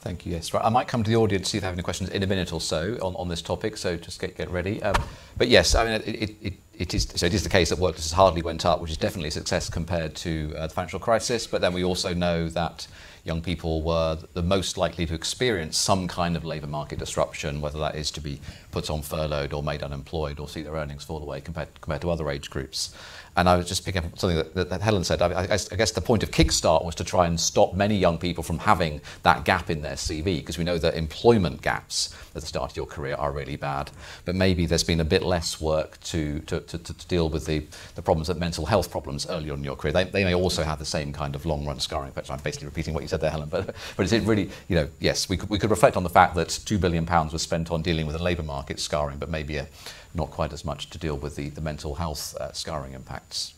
Thank 0.00 0.24
you. 0.24 0.32
Yes, 0.32 0.54
right. 0.54 0.64
I 0.64 0.70
might 0.70 0.88
come 0.88 1.02
to 1.02 1.10
the 1.10 1.16
audience 1.16 1.50
see 1.50 1.58
if 1.58 1.62
they 1.62 1.66
have 1.66 1.74
any 1.74 1.82
questions 1.82 2.08
in 2.08 2.22
a 2.22 2.26
minute 2.26 2.54
or 2.54 2.60
so 2.60 2.96
on, 3.02 3.14
on 3.16 3.28
this 3.28 3.42
topic. 3.42 3.76
So 3.76 3.96
just 3.96 4.18
get 4.18 4.34
get 4.34 4.50
ready. 4.50 4.82
Um, 4.82 4.94
but 5.36 5.48
yes, 5.48 5.74
I 5.74 5.84
mean 5.84 6.00
it, 6.06 6.30
it, 6.40 6.54
it, 6.72 6.94
is 6.94 7.06
so 7.14 7.26
it 7.26 7.34
is 7.34 7.42
the 7.42 7.50
case 7.50 7.68
that 7.68 7.78
worklessness 7.78 8.12
hardly 8.12 8.40
went 8.40 8.64
up, 8.64 8.80
which 8.80 8.90
is 8.90 8.96
definitely 8.96 9.28
a 9.28 9.32
success 9.32 9.68
compared 9.68 10.14
to 10.16 10.54
uh, 10.56 10.66
the 10.68 10.72
financial 10.72 11.00
crisis. 11.00 11.46
But 11.46 11.60
then 11.60 11.74
we 11.74 11.84
also 11.84 12.14
know 12.14 12.48
that 12.48 12.86
young 13.24 13.42
people 13.42 13.82
were 13.82 14.18
the 14.32 14.42
most 14.42 14.78
likely 14.78 15.04
to 15.04 15.14
experience 15.14 15.76
some 15.76 16.08
kind 16.08 16.34
of 16.34 16.44
labour 16.46 16.66
market 16.66 16.98
disruption, 16.98 17.60
whether 17.60 17.78
that 17.78 17.94
is 17.94 18.10
to 18.12 18.22
be 18.22 18.40
put 18.70 18.88
on 18.88 19.02
furloughed 19.02 19.52
or 19.52 19.62
made 19.62 19.82
unemployed 19.82 20.40
or 20.40 20.48
see 20.48 20.62
their 20.62 20.74
earnings 20.74 21.04
fall 21.04 21.22
away 21.22 21.42
compared, 21.42 21.68
compared 21.82 22.00
to 22.00 22.10
other 22.10 22.30
age 22.30 22.48
groups. 22.48 22.94
And 23.36 23.48
I 23.48 23.56
was 23.56 23.68
just 23.68 23.84
picking 23.84 24.04
up 24.04 24.18
something 24.18 24.44
that, 24.54 24.70
that, 24.70 24.80
Helen 24.80 25.04
said. 25.04 25.22
I, 25.22 25.28
I, 25.28 25.42
I, 25.44 25.76
guess 25.76 25.92
the 25.92 26.00
point 26.00 26.22
of 26.22 26.30
Kickstart 26.30 26.84
was 26.84 26.94
to 26.96 27.04
try 27.04 27.26
and 27.26 27.38
stop 27.38 27.74
many 27.74 27.96
young 27.96 28.18
people 28.18 28.42
from 28.42 28.58
having 28.58 29.00
that 29.22 29.44
gap 29.44 29.70
in 29.70 29.82
their 29.82 29.94
CV, 29.94 30.36
because 30.36 30.58
we 30.58 30.64
know 30.64 30.78
that 30.78 30.94
employment 30.94 31.62
gaps 31.62 32.14
at 32.34 32.40
the 32.42 32.46
start 32.46 32.72
of 32.72 32.76
your 32.76 32.86
career 32.86 33.14
are 33.14 33.32
really 33.32 33.56
bad. 33.56 33.90
But 34.24 34.34
maybe 34.34 34.66
there's 34.66 34.84
been 34.84 35.00
a 35.00 35.04
bit 35.04 35.22
less 35.22 35.60
work 35.60 36.00
to, 36.04 36.40
to, 36.40 36.60
to, 36.60 36.78
to 36.78 37.06
deal 37.06 37.28
with 37.28 37.46
the, 37.46 37.64
the 37.94 38.02
problems 38.02 38.28
of 38.28 38.38
mental 38.38 38.66
health 38.66 38.90
problems 38.90 39.28
early 39.28 39.50
on 39.50 39.58
in 39.58 39.64
your 39.64 39.76
career. 39.76 39.92
They, 39.92 40.04
they 40.04 40.24
may 40.24 40.34
also 40.34 40.62
have 40.62 40.78
the 40.78 40.84
same 40.84 41.12
kind 41.12 41.34
of 41.34 41.46
long 41.46 41.66
run 41.66 41.78
scarring 41.78 42.08
effects. 42.08 42.30
I'm 42.30 42.40
basically 42.40 42.66
repeating 42.66 42.94
what 42.94 43.02
you 43.02 43.08
said 43.08 43.20
there, 43.20 43.30
Helen. 43.30 43.48
But, 43.48 43.74
but 43.96 44.04
is 44.04 44.12
it 44.12 44.22
really, 44.24 44.50
you 44.68 44.76
know, 44.76 44.88
yes, 44.98 45.28
we 45.28 45.36
could, 45.36 45.48
we 45.50 45.58
could 45.58 45.70
reflect 45.70 45.96
on 45.96 46.02
the 46.02 46.10
fact 46.10 46.34
that 46.34 46.48
£2 46.48 46.80
billion 46.80 47.06
was 47.06 47.42
spent 47.42 47.70
on 47.70 47.82
dealing 47.82 48.06
with 48.06 48.16
the 48.16 48.22
labour 48.22 48.42
market 48.42 48.80
scarring, 48.80 49.18
but 49.18 49.28
maybe 49.28 49.56
a, 49.56 49.66
not 50.14 50.30
quite 50.30 50.52
as 50.52 50.64
much 50.64 50.90
to 50.90 50.98
deal 50.98 51.16
with 51.16 51.36
the, 51.36 51.50
the 51.50 51.60
mental 51.60 51.96
health 51.96 52.36
uh, 52.36 52.52
scarring 52.52 52.94
impacts. 52.94 53.54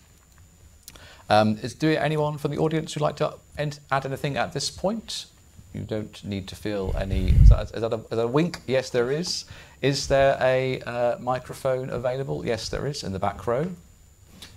Um, 1.30 1.59
is 1.62 1.74
there 1.76 1.98
anyone 2.03 2.36
from 2.38 2.50
the 2.50 2.59
audience 2.59 2.92
who'd 2.92 3.00
like 3.00 3.16
to 3.16 3.34
add 3.59 4.07
anything 4.07 4.36
at 4.36 4.53
this 4.53 4.70
point? 4.70 5.26
You 5.72 5.80
don't 5.80 6.22
need 6.24 6.48
to 6.48 6.57
feel 6.57 6.94
any. 6.98 7.30
Is 7.30 7.48
that, 7.48 7.62
is 7.72 7.80
that, 7.80 7.92
a, 7.92 7.96
is 7.96 8.11
that 8.11 8.20
a 8.20 8.26
wink? 8.26 8.61
Yes, 8.66 8.90
there 8.90 9.11
is. 9.11 9.46
Is 9.80 10.09
there 10.09 10.36
a 10.40 10.80
uh, 10.82 11.16
microphone 11.18 11.88
available? 11.88 12.44
Yes, 12.44 12.68
there 12.68 12.86
is 12.86 13.03
in 13.03 13.12
the 13.12 13.18
back 13.18 13.46
row. 13.46 13.70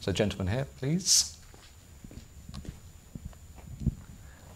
So, 0.01 0.11
gentlemen 0.11 0.53
here, 0.53 0.67
please. 0.77 1.37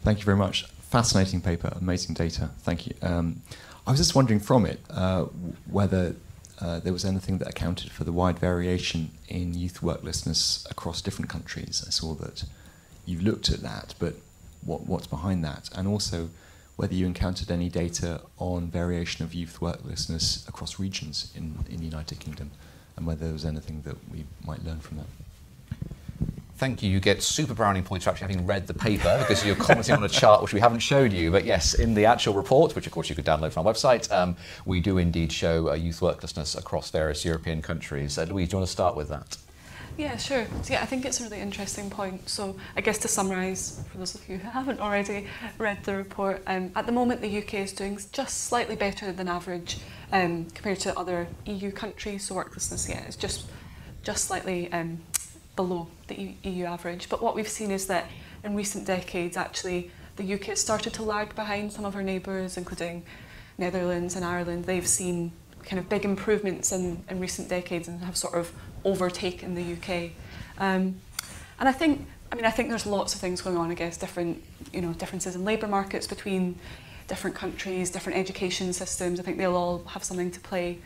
Thank 0.04 0.20
you 0.20 0.26
very 0.26 0.38
much. 0.38 0.66
Fascinating 0.90 1.40
paper, 1.40 1.72
amazing 1.80 2.16
data. 2.16 2.50
Thank 2.60 2.88
you. 2.88 2.96
Um, 3.02 3.42
I 3.88 3.92
was 3.92 4.00
just 4.00 4.16
wondering 4.16 4.40
from 4.40 4.66
it 4.66 4.80
uh, 4.90 5.26
whether 5.70 6.16
uh, 6.62 6.80
there 6.80 6.94
was 6.94 7.06
anything 7.06 7.38
that 7.38 7.48
accounted 7.48 7.92
for 7.92 8.04
the 8.04 8.12
wide 8.12 8.40
variation 8.40 9.12
in 9.28 9.54
youth 9.54 9.82
worklessness 9.82 10.70
across 10.70 11.02
different 11.02 11.30
countries. 11.30 11.84
I 11.88 11.90
saw 11.90 12.14
that 12.16 12.44
you 13.06 13.20
looked 13.20 13.50
at 13.50 13.62
that, 13.62 13.96
but 14.00 14.16
what, 14.66 14.86
what's 14.86 15.08
behind 15.08 15.44
that? 15.46 15.70
And 15.76 15.88
also, 15.88 16.30
whether 16.76 16.94
you 16.94 17.06
encountered 17.06 17.52
any 17.52 17.70
data 17.70 18.22
on 18.38 18.68
variation 18.68 19.26
of 19.26 19.34
youth 19.34 19.60
worklessness 19.62 20.48
across 20.48 20.80
regions 20.80 21.32
in, 21.36 21.60
in 21.70 21.78
the 21.78 21.86
United 21.86 22.20
Kingdom, 22.20 22.52
and 22.96 23.06
whether 23.06 23.26
there 23.26 23.34
was 23.34 23.46
anything 23.46 23.82
that 23.84 23.96
we 24.12 24.26
might 24.46 24.64
learn 24.64 24.80
from 24.80 24.98
that. 24.98 25.06
Thank 26.60 26.84
you. 26.84 26.90
You 26.90 27.00
get 27.00 27.24
super 27.24 27.54
brownie 27.54 27.82
points 27.82 28.04
for 28.04 28.10
actually 28.10 28.34
having 28.34 28.46
read 28.46 28.68
the 28.68 28.74
paper 28.74 29.16
because 29.20 29.46
you're 29.46 29.56
commenting 29.56 29.96
on 29.96 30.04
a 30.04 30.10
chart 30.10 30.42
which 30.42 30.52
we 30.52 30.60
haven't 30.60 30.80
showed 30.80 31.14
you. 31.14 31.32
But 31.32 31.46
yes, 31.46 31.74
in 31.74 31.94
the 31.94 32.06
actual 32.06 32.34
report, 32.34 32.76
which 32.76 32.86
of 32.86 32.92
course 32.92 33.08
you 33.08 33.16
could 33.16 33.24
download 33.24 33.54
from 33.54 33.66
our 33.66 33.74
website, 33.74 34.12
um, 34.12 34.36
we 34.66 34.82
do 34.82 34.98
indeed 34.98 35.32
show 35.32 35.70
uh, 35.70 35.76
youth 35.76 36.02
worklessness 36.02 36.58
across 36.58 36.92
various 36.92 37.24
European 37.24 37.62
countries. 37.62 38.18
Uh, 38.18 38.24
Louise, 38.24 38.50
do 38.50 38.56
you 38.56 38.58
want 38.58 38.68
to 38.68 38.72
start 38.74 38.98
with 38.98 39.08
that? 39.08 39.38
Yeah, 39.96 40.18
sure. 40.18 40.48
So, 40.64 40.74
yeah, 40.74 40.82
I 40.82 40.86
think 40.86 41.06
it's 41.06 41.22
a 41.22 41.24
really 41.24 41.40
interesting 41.40 41.90
point. 41.90 42.28
So, 42.28 42.58
I 42.76 42.82
guess 42.82 42.98
to 43.00 43.08
summarise, 43.08 43.82
for 43.90 43.98
those 43.98 44.16
of 44.16 44.28
you 44.28 44.38
who 44.38 44.50
haven't 44.50 44.82
already 44.82 45.28
read 45.58 45.82
the 45.86 45.96
report, 45.96 46.44
um, 46.46 46.74
at 46.76 46.86
the 46.86 46.92
moment 46.92 47.22
the 47.22 47.38
UK 47.38 47.54
is 47.54 47.72
doing 47.72 47.98
just 48.12 48.44
slightly 48.44 48.76
better 48.76 49.14
than 49.14 49.30
average 49.30 49.78
um, 50.12 50.46
compared 50.54 50.80
to 50.80 50.98
other 51.00 51.30
EU 51.46 51.72
countries. 51.72 52.26
So, 52.26 52.36
worklessness, 52.36 52.90
yeah, 52.90 53.08
is 53.08 53.16
just 53.16 53.46
just 54.04 54.26
slightly 54.26 54.72
um, 54.72 55.00
below 55.60 55.90
the 56.08 56.36
EU 56.44 56.64
average. 56.64 57.10
But 57.10 57.22
what 57.22 57.36
we've 57.36 57.50
seen 57.60 57.70
is 57.70 57.88
that 57.88 58.06
in 58.46 58.56
recent 58.56 58.86
decades, 58.88 59.36
actually, 59.36 59.92
the 60.16 60.34
UK 60.36 60.46
has 60.46 60.62
started 60.62 60.94
to 60.94 61.04
lag 61.04 61.36
behind 61.36 61.74
some 61.74 61.84
of 61.84 61.98
our 61.98 62.02
neighbours, 62.02 62.56
including 62.56 63.04
Netherlands 63.58 64.16
and 64.16 64.24
Ireland. 64.24 64.64
They've 64.64 64.88
seen 64.88 65.34
kind 65.66 65.78
of 65.78 65.90
big 65.90 66.06
improvements 66.06 66.72
in, 66.72 67.04
in 67.10 67.20
recent 67.20 67.50
decades 67.50 67.90
and 67.90 68.02
have 68.06 68.16
sort 68.16 68.36
of 68.36 68.54
overtaken 68.86 69.56
the 69.56 69.74
UK. 69.74 70.12
Um, 70.60 71.02
and 71.60 71.68
I 71.68 71.74
think, 71.74 72.08
I 72.32 72.36
mean, 72.36 72.46
I 72.46 72.52
think 72.52 72.70
there's 72.70 72.86
lots 72.86 73.14
of 73.14 73.20
things 73.20 73.42
going 73.42 73.58
on. 73.58 73.70
I 73.70 73.74
guess 73.74 73.98
different, 73.98 74.42
you 74.72 74.80
know, 74.80 74.94
differences 74.94 75.36
in 75.36 75.44
labour 75.44 75.68
markets 75.68 76.08
between 76.08 76.58
different 77.10 77.36
countries, 77.36 77.92
different 77.92 78.18
education 78.18 78.72
systems. 78.72 79.20
I 79.20 79.24
think 79.24 79.38
they'll 79.38 79.58
all 79.58 79.84
have 79.88 80.06
something 80.06 80.32
to 80.32 80.40
play. 80.40 80.80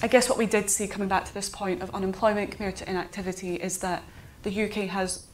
I 0.00 0.06
guess 0.06 0.28
what 0.28 0.38
we 0.38 0.46
did 0.46 0.70
see 0.70 0.86
coming 0.86 1.08
back 1.08 1.24
to 1.24 1.34
this 1.34 1.48
point 1.48 1.82
of 1.82 1.92
unemployment 1.92 2.52
compared 2.52 2.76
to 2.76 2.88
inactivity 2.88 3.56
is 3.56 3.78
that 3.78 4.04
the 4.44 4.64
UK 4.64 4.88
has 4.88 5.26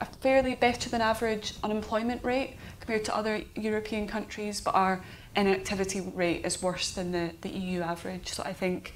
a 0.00 0.04
fairly 0.04 0.56
better 0.56 0.90
than 0.90 1.00
average 1.00 1.54
unemployment 1.62 2.24
rate 2.24 2.56
compared 2.80 3.04
to 3.04 3.16
other 3.16 3.42
European 3.54 4.08
countries, 4.08 4.60
but 4.60 4.74
our 4.74 5.00
inactivity 5.36 6.00
rate 6.00 6.44
is 6.44 6.60
worse 6.60 6.90
than 6.90 7.12
the, 7.12 7.32
the 7.42 7.50
EU 7.50 7.82
average. 7.82 8.30
So 8.30 8.42
I 8.42 8.52
think, 8.52 8.94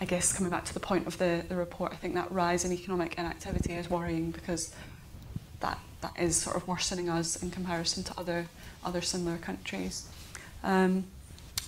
I 0.00 0.06
guess 0.06 0.32
coming 0.32 0.50
back 0.50 0.64
to 0.64 0.72
the 0.72 0.80
point 0.80 1.06
of 1.06 1.18
the, 1.18 1.44
the 1.46 1.56
report, 1.56 1.92
I 1.92 1.96
think 1.96 2.14
that 2.14 2.32
rise 2.32 2.64
in 2.64 2.72
economic 2.72 3.18
inactivity 3.18 3.74
is 3.74 3.90
worrying 3.90 4.30
because 4.30 4.74
that, 5.60 5.78
that 6.00 6.18
is 6.18 6.36
sort 6.36 6.56
of 6.56 6.66
worsening 6.66 7.10
us 7.10 7.42
in 7.42 7.50
comparison 7.50 8.02
to 8.04 8.18
other, 8.18 8.46
other 8.82 9.02
similar 9.02 9.36
countries. 9.36 10.08
Um, 10.64 11.04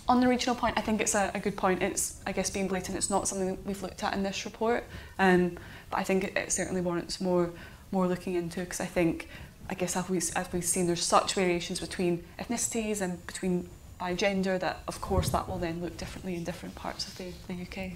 on 0.09 0.20
the 0.20 0.28
regional 0.28 0.55
point, 0.55 0.76
I 0.76 0.80
think 0.80 1.00
it's 1.00 1.14
a, 1.14 1.30
a 1.34 1.40
good 1.40 1.57
point. 1.57 1.82
It's, 1.82 2.20
I 2.26 2.32
guess, 2.32 2.50
being 2.50 2.68
blatant. 2.68 2.96
It's 2.96 3.11
not 3.11 3.26
something 3.26 3.48
that 3.48 3.66
we've 3.66 3.82
looked 3.82 4.02
at 4.02 4.14
in 4.14 4.22
this 4.22 4.44
report, 4.44 4.84
um, 5.18 5.59
but 5.90 5.98
I 5.98 6.05
think 6.05 6.24
it, 6.24 6.36
it 6.36 6.52
certainly 6.52 6.80
warrants 6.80 7.20
more 7.20 7.50
more 7.94 8.07
looking 8.09 8.34
into 8.34 8.61
because 8.61 8.80
I 8.80 8.86
think, 8.86 9.28
I 9.70 9.74
guess, 9.74 9.96
as, 9.96 10.09
we, 10.09 10.18
as 10.18 10.52
we've 10.52 10.64
seen, 10.64 10.86
there's 10.86 11.02
such 11.02 11.34
variations 11.34 11.80
between 11.80 12.24
ethnicities 12.38 13.00
and 13.00 13.24
between 13.26 13.68
by 13.98 14.14
gender 14.14 14.59
that, 14.59 14.82
of 14.88 15.00
course, 15.00 15.28
that 15.30 15.48
will 15.48 15.59
then 15.59 15.80
look 15.80 15.96
differently 15.96 16.34
in 16.34 16.44
different 16.44 16.74
parts 16.74 17.07
of 17.07 17.16
the, 17.16 17.32
the 17.46 17.55
UK. 17.55 17.92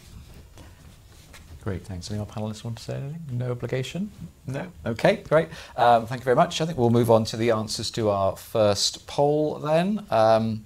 Great, 1.63 1.85
thanks. 1.85 2.11
Any 2.11 2.19
more 2.19 2.27
panelists 2.27 2.65
want 2.65 2.79
to 2.79 2.85
say 2.85 2.95
anything? 2.95 3.21
No 3.33 3.51
obligation? 3.51 4.11
No? 4.47 4.69
Okay, 4.87 5.17
great. 5.17 5.49
Um, 5.77 6.07
thank 6.07 6.21
you 6.21 6.25
very 6.25 6.37
much. 6.37 6.61
I 6.61 6.67
think 6.67 6.79
we'll 6.79 6.91
move 6.91 7.11
on 7.11 7.25
to 7.25 7.37
the 7.37 7.51
answers 7.51 7.91
to 7.91 8.09
our 8.11 8.37
first 8.37 9.07
poll 9.07 9.57
then. 9.57 10.07
Um, 10.11 10.65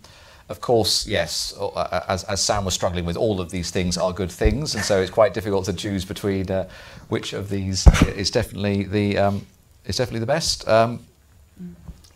of 0.52 0.60
course, 0.60 1.06
yes, 1.06 1.54
uh, 1.58 1.68
uh, 1.68 2.04
as, 2.08 2.24
as, 2.24 2.42
Sam 2.42 2.66
was 2.66 2.74
struggling 2.74 3.06
with, 3.06 3.16
all 3.16 3.40
of 3.40 3.50
these 3.50 3.70
things 3.70 3.96
are 3.96 4.12
good 4.12 4.30
things, 4.30 4.74
and 4.74 4.84
so 4.84 5.00
it's 5.00 5.10
quite 5.10 5.32
difficult 5.32 5.64
to 5.64 5.72
choose 5.72 6.04
between 6.04 6.50
uh, 6.50 6.68
which 7.08 7.32
of 7.32 7.48
these 7.48 7.86
is 8.08 8.30
definitely 8.30 8.84
the 8.84 9.16
um, 9.16 9.46
is 9.86 9.96
definitely 9.96 10.20
the 10.20 10.26
best. 10.26 10.68
Um, 10.68 11.00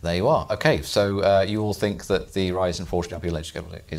there 0.03 0.17
you 0.17 0.29
are. 0.29 0.47
Okay, 0.51 0.83
so 0.83 1.21
uh, 1.21 1.47
you 1.49 1.63
all 1.63 1.73
think 1.73 2.07
that 2.09 2.35
the 2.35 2.53
rise 2.53 2.79
in 2.79 2.85
fraudulent 2.85 3.25
appeal 3.25 3.35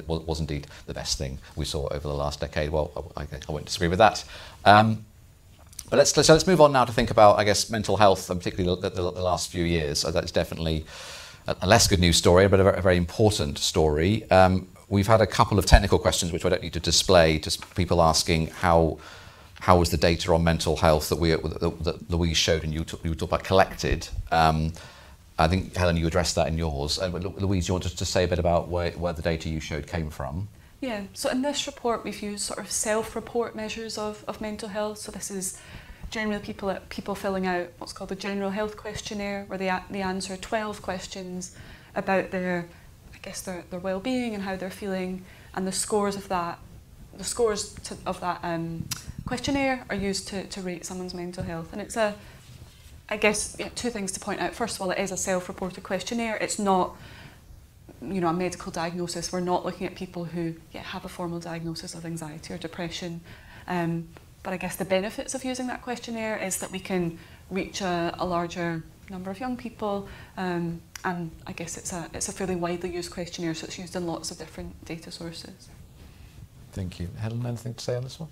was, 0.08 0.22
was 0.28 0.40
indeed 0.40 0.68
the 0.86 0.94
best 0.94 1.18
thing 1.18 1.40
we 1.56 1.66
saw 1.66 1.88
over 1.88 2.08
the 2.08 2.14
last 2.14 2.40
decade. 2.40 2.70
Well, 2.70 3.12
I, 3.18 3.24
I 3.24 3.52
won't 3.52 3.66
disagree 3.66 3.88
with 3.88 3.98
that. 3.98 4.24
Um, 4.66 5.04
but 5.90 5.98
let's, 5.98 6.14
so 6.14 6.34
let's 6.34 6.46
move 6.46 6.62
on 6.62 6.72
now 6.72 6.86
to 6.86 6.92
think 6.92 7.10
about, 7.10 7.40
I 7.40 7.44
guess, 7.44 7.72
mental 7.72 7.98
health, 7.98 8.30
and 8.30 8.40
particularly 8.40 8.80
the, 8.82 8.90
the, 8.90 9.12
the 9.12 9.22
last 9.22 9.50
few 9.50 9.64
years. 9.64 10.00
So 10.00 10.12
that's 10.12 10.32
definitely 10.32 10.86
a 11.48 11.68
less 11.68 11.88
good 11.88 12.00
news 12.00 12.18
story, 12.18 12.48
but 12.48 12.60
a 12.60 12.82
very 12.82 12.98
important 12.98 13.58
story. 13.58 14.30
Um, 14.32 14.68
we've 14.90 15.08
had 15.08 15.22
a 15.22 15.28
couple 15.28 15.58
of 15.60 15.66
technical 15.66 16.00
questions 16.00 16.32
which 16.32 16.46
I 16.46 16.50
don't 16.50 16.62
need 16.62 16.74
to 16.74 16.80
display, 16.80 17.40
just 17.40 17.76
people 17.76 18.02
asking 18.02 18.48
how 18.48 19.00
how 19.60 19.80
was 19.80 19.90
the 19.90 19.98
data 19.98 20.32
on 20.34 20.44
mental 20.44 20.78
health 20.78 21.10
that 21.10 21.18
we 21.18 21.32
that, 21.32 22.06
Louise 22.10 22.38
showed 22.38 22.64
and 22.64 22.74
you, 22.74 22.84
talk, 22.84 23.04
you 23.04 23.16
talked 23.16 23.32
about 23.32 23.44
collected. 23.44 24.08
Um, 24.32 24.72
I 25.40 25.48
think 25.48 25.76
Helen, 25.76 25.98
you 25.98 26.08
addressed 26.08 26.36
that 26.36 26.48
in 26.48 26.58
yours. 26.58 27.00
Uh, 27.00 27.08
Louise, 27.08 27.68
you 27.68 27.74
want 27.74 27.84
to 27.84 28.06
say 28.06 28.24
a 28.24 28.28
bit 28.28 28.40
about 28.40 28.70
where, 28.70 28.92
where 28.92 29.14
the 29.14 29.22
data 29.22 29.50
you 29.50 29.60
showed 29.60 29.88
came 29.88 30.10
from? 30.10 30.48
Yeah, 30.80 31.04
so 31.14 31.30
in 31.30 31.42
this 31.42 31.66
report 31.66 32.04
we've 32.04 32.22
used 32.22 32.44
sort 32.44 32.60
of 32.60 32.72
self-report 32.72 33.56
measures 33.56 33.98
of, 33.98 34.24
of 34.28 34.40
mental 34.42 34.70
health. 34.70 35.00
So 35.00 35.12
this 35.12 35.32
is 35.32 35.60
generally 36.10 36.42
people 36.42 36.76
people 36.90 37.16
filling 37.16 37.46
out 37.46 37.68
what's 37.80 37.94
called 37.94 38.10
the 38.10 38.16
general 38.16 38.52
health 38.52 38.78
questionnaire, 38.78 39.46
where 39.48 39.58
they 39.58 39.72
they 39.90 40.02
answer 40.02 40.38
12 40.38 40.82
questions 40.82 41.56
about 41.96 42.32
their, 42.32 42.68
I 43.14 43.18
guess 43.22 43.42
their 43.42 43.64
their 43.70 43.80
well-being 43.80 44.34
and 44.34 44.44
how 44.44 44.56
they're 44.56 44.70
feeling, 44.70 45.26
and 45.54 45.68
the 45.68 45.72
scores 45.72 46.16
of 46.16 46.28
that, 46.30 46.60
the 47.18 47.24
scores 47.24 47.74
to, 47.74 47.98
of 48.06 48.20
that 48.22 48.40
um, 48.44 48.88
questionnaire 49.26 49.86
are 49.90 49.96
used 49.96 50.28
to 50.30 50.46
to 50.46 50.62
rate 50.62 50.86
someone's 50.86 51.14
mental 51.14 51.44
health, 51.44 51.74
and 51.74 51.82
it's 51.82 51.98
a 51.98 52.16
I 53.10 53.18
guess 53.18 53.56
yeah, 53.60 53.70
two 53.76 53.90
things 53.90 54.12
to 54.14 54.20
point 54.20 54.42
out. 54.42 54.54
First 54.54 54.76
of 54.76 54.82
all, 54.82 54.92
it 54.92 55.00
is 55.00 55.12
a 55.12 55.18
self-reported 55.18 55.84
questionnaire. 55.84 56.36
It's 56.38 56.60
not, 56.60 56.96
you 58.02 58.20
know, 58.20 58.28
a 58.28 58.34
medical 58.34 58.72
diagnosis. 58.72 59.32
We're 59.32 59.40
not 59.40 59.66
looking 59.66 59.88
at 59.88 59.96
people 59.96 60.26
who 60.26 60.56
yeah, 60.74 60.82
have 60.82 61.06
a 61.06 61.10
formal 61.10 61.40
diagnosis 61.40 61.96
of 61.96 62.06
anxiety 62.06 62.54
or 62.54 62.58
depression. 62.58 63.22
Um, 63.66 64.10
but 64.48 64.54
I 64.54 64.58
guess 64.58 64.78
the 64.78 64.86
benefits 64.86 65.36
of 65.36 65.44
using 65.44 65.68
that 65.68 65.82
questionnaire 65.82 66.38
is 66.38 66.60
that 66.60 66.72
we 66.72 66.80
can 66.80 67.20
reach 67.50 67.82
a, 67.82 68.16
a 68.18 68.26
larger 68.26 68.82
number 69.10 69.30
of 69.30 69.42
young 69.42 69.58
people 69.58 70.08
um, 70.38 70.80
and 71.04 71.32
I 71.46 71.52
guess 71.52 71.78
it's 71.78 71.92
a, 71.92 72.10
it's 72.14 72.30
a 72.30 72.32
fairly 72.32 72.56
widely 72.56 72.96
used 72.96 73.12
questionnaire 73.12 73.54
so 73.56 73.66
it's 73.66 73.78
used 73.78 73.98
in 73.98 74.08
lots 74.08 74.32
of 74.32 74.38
different 74.38 74.86
data 74.86 75.12
sources. 75.12 75.68
Thank 76.78 77.00
you. 77.00 77.10
Helen, 77.18 77.44
anything 77.44 77.74
to 77.74 77.84
say 77.84 77.96
on 77.96 78.04
this 78.04 78.20
one? 78.20 78.30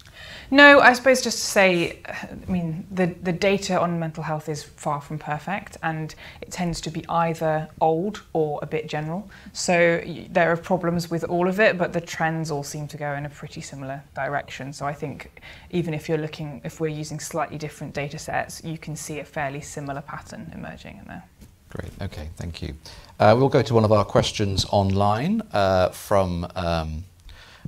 No, 0.52 0.80
I 0.80 0.94
suppose 0.94 1.24
just 1.24 1.40
to 1.40 1.46
say, 1.46 2.00
I 2.06 2.28
mean, 2.48 2.86
the, 2.92 3.08
the 3.24 3.34
data 3.34 3.82
on 3.82 4.00
mental 4.00 4.22
health 4.22 4.50
is 4.50 4.64
far 4.64 5.02
from 5.02 5.18
perfect 5.18 5.78
and 5.82 6.14
it 6.42 6.52
tends 6.52 6.80
to 6.82 6.92
be 6.92 7.04
either 7.10 7.68
old 7.82 8.22
or 8.34 8.60
a 8.62 8.68
bit 8.68 8.88
general. 8.88 9.28
So 9.54 10.00
there 10.30 10.52
are 10.52 10.58
problems 10.58 11.10
with 11.10 11.24
all 11.24 11.48
of 11.48 11.60
it, 11.60 11.76
but 11.76 11.92
the 11.92 12.02
trends 12.02 12.52
all 12.52 12.62
seem 12.62 12.88
to 12.90 12.98
go 12.98 13.14
in 13.14 13.26
a 13.26 13.30
pretty 13.30 13.62
similar 13.62 14.04
direction. 14.14 14.72
So 14.74 14.86
I 14.86 14.94
think 14.94 15.42
even 15.72 15.96
if 15.96 16.08
you're 16.08 16.20
looking, 16.20 16.62
if 16.64 16.80
we're 16.80 16.90
using 16.90 17.20
slightly 17.20 17.58
different 17.58 17.96
data 17.96 18.20
sets, 18.20 18.64
you 18.64 18.78
can 18.78 18.96
see 18.96 19.18
a 19.18 19.26
fairly 19.26 19.62
similar 19.62 20.02
pattern 20.02 20.52
emerging 20.54 21.00
in 21.00 21.06
there. 21.08 21.24
Great, 21.70 21.92
okay, 22.00 22.30
thank 22.36 22.62
you. 22.62 22.76
Uh, 23.20 23.34
we'll 23.36 23.50
go 23.50 23.64
to 23.64 23.74
one 23.74 23.84
of 23.84 23.92
our 23.92 24.06
questions 24.06 24.68
online 24.70 25.42
uh, 25.52 25.90
from 25.90 26.48
um, 26.56 27.04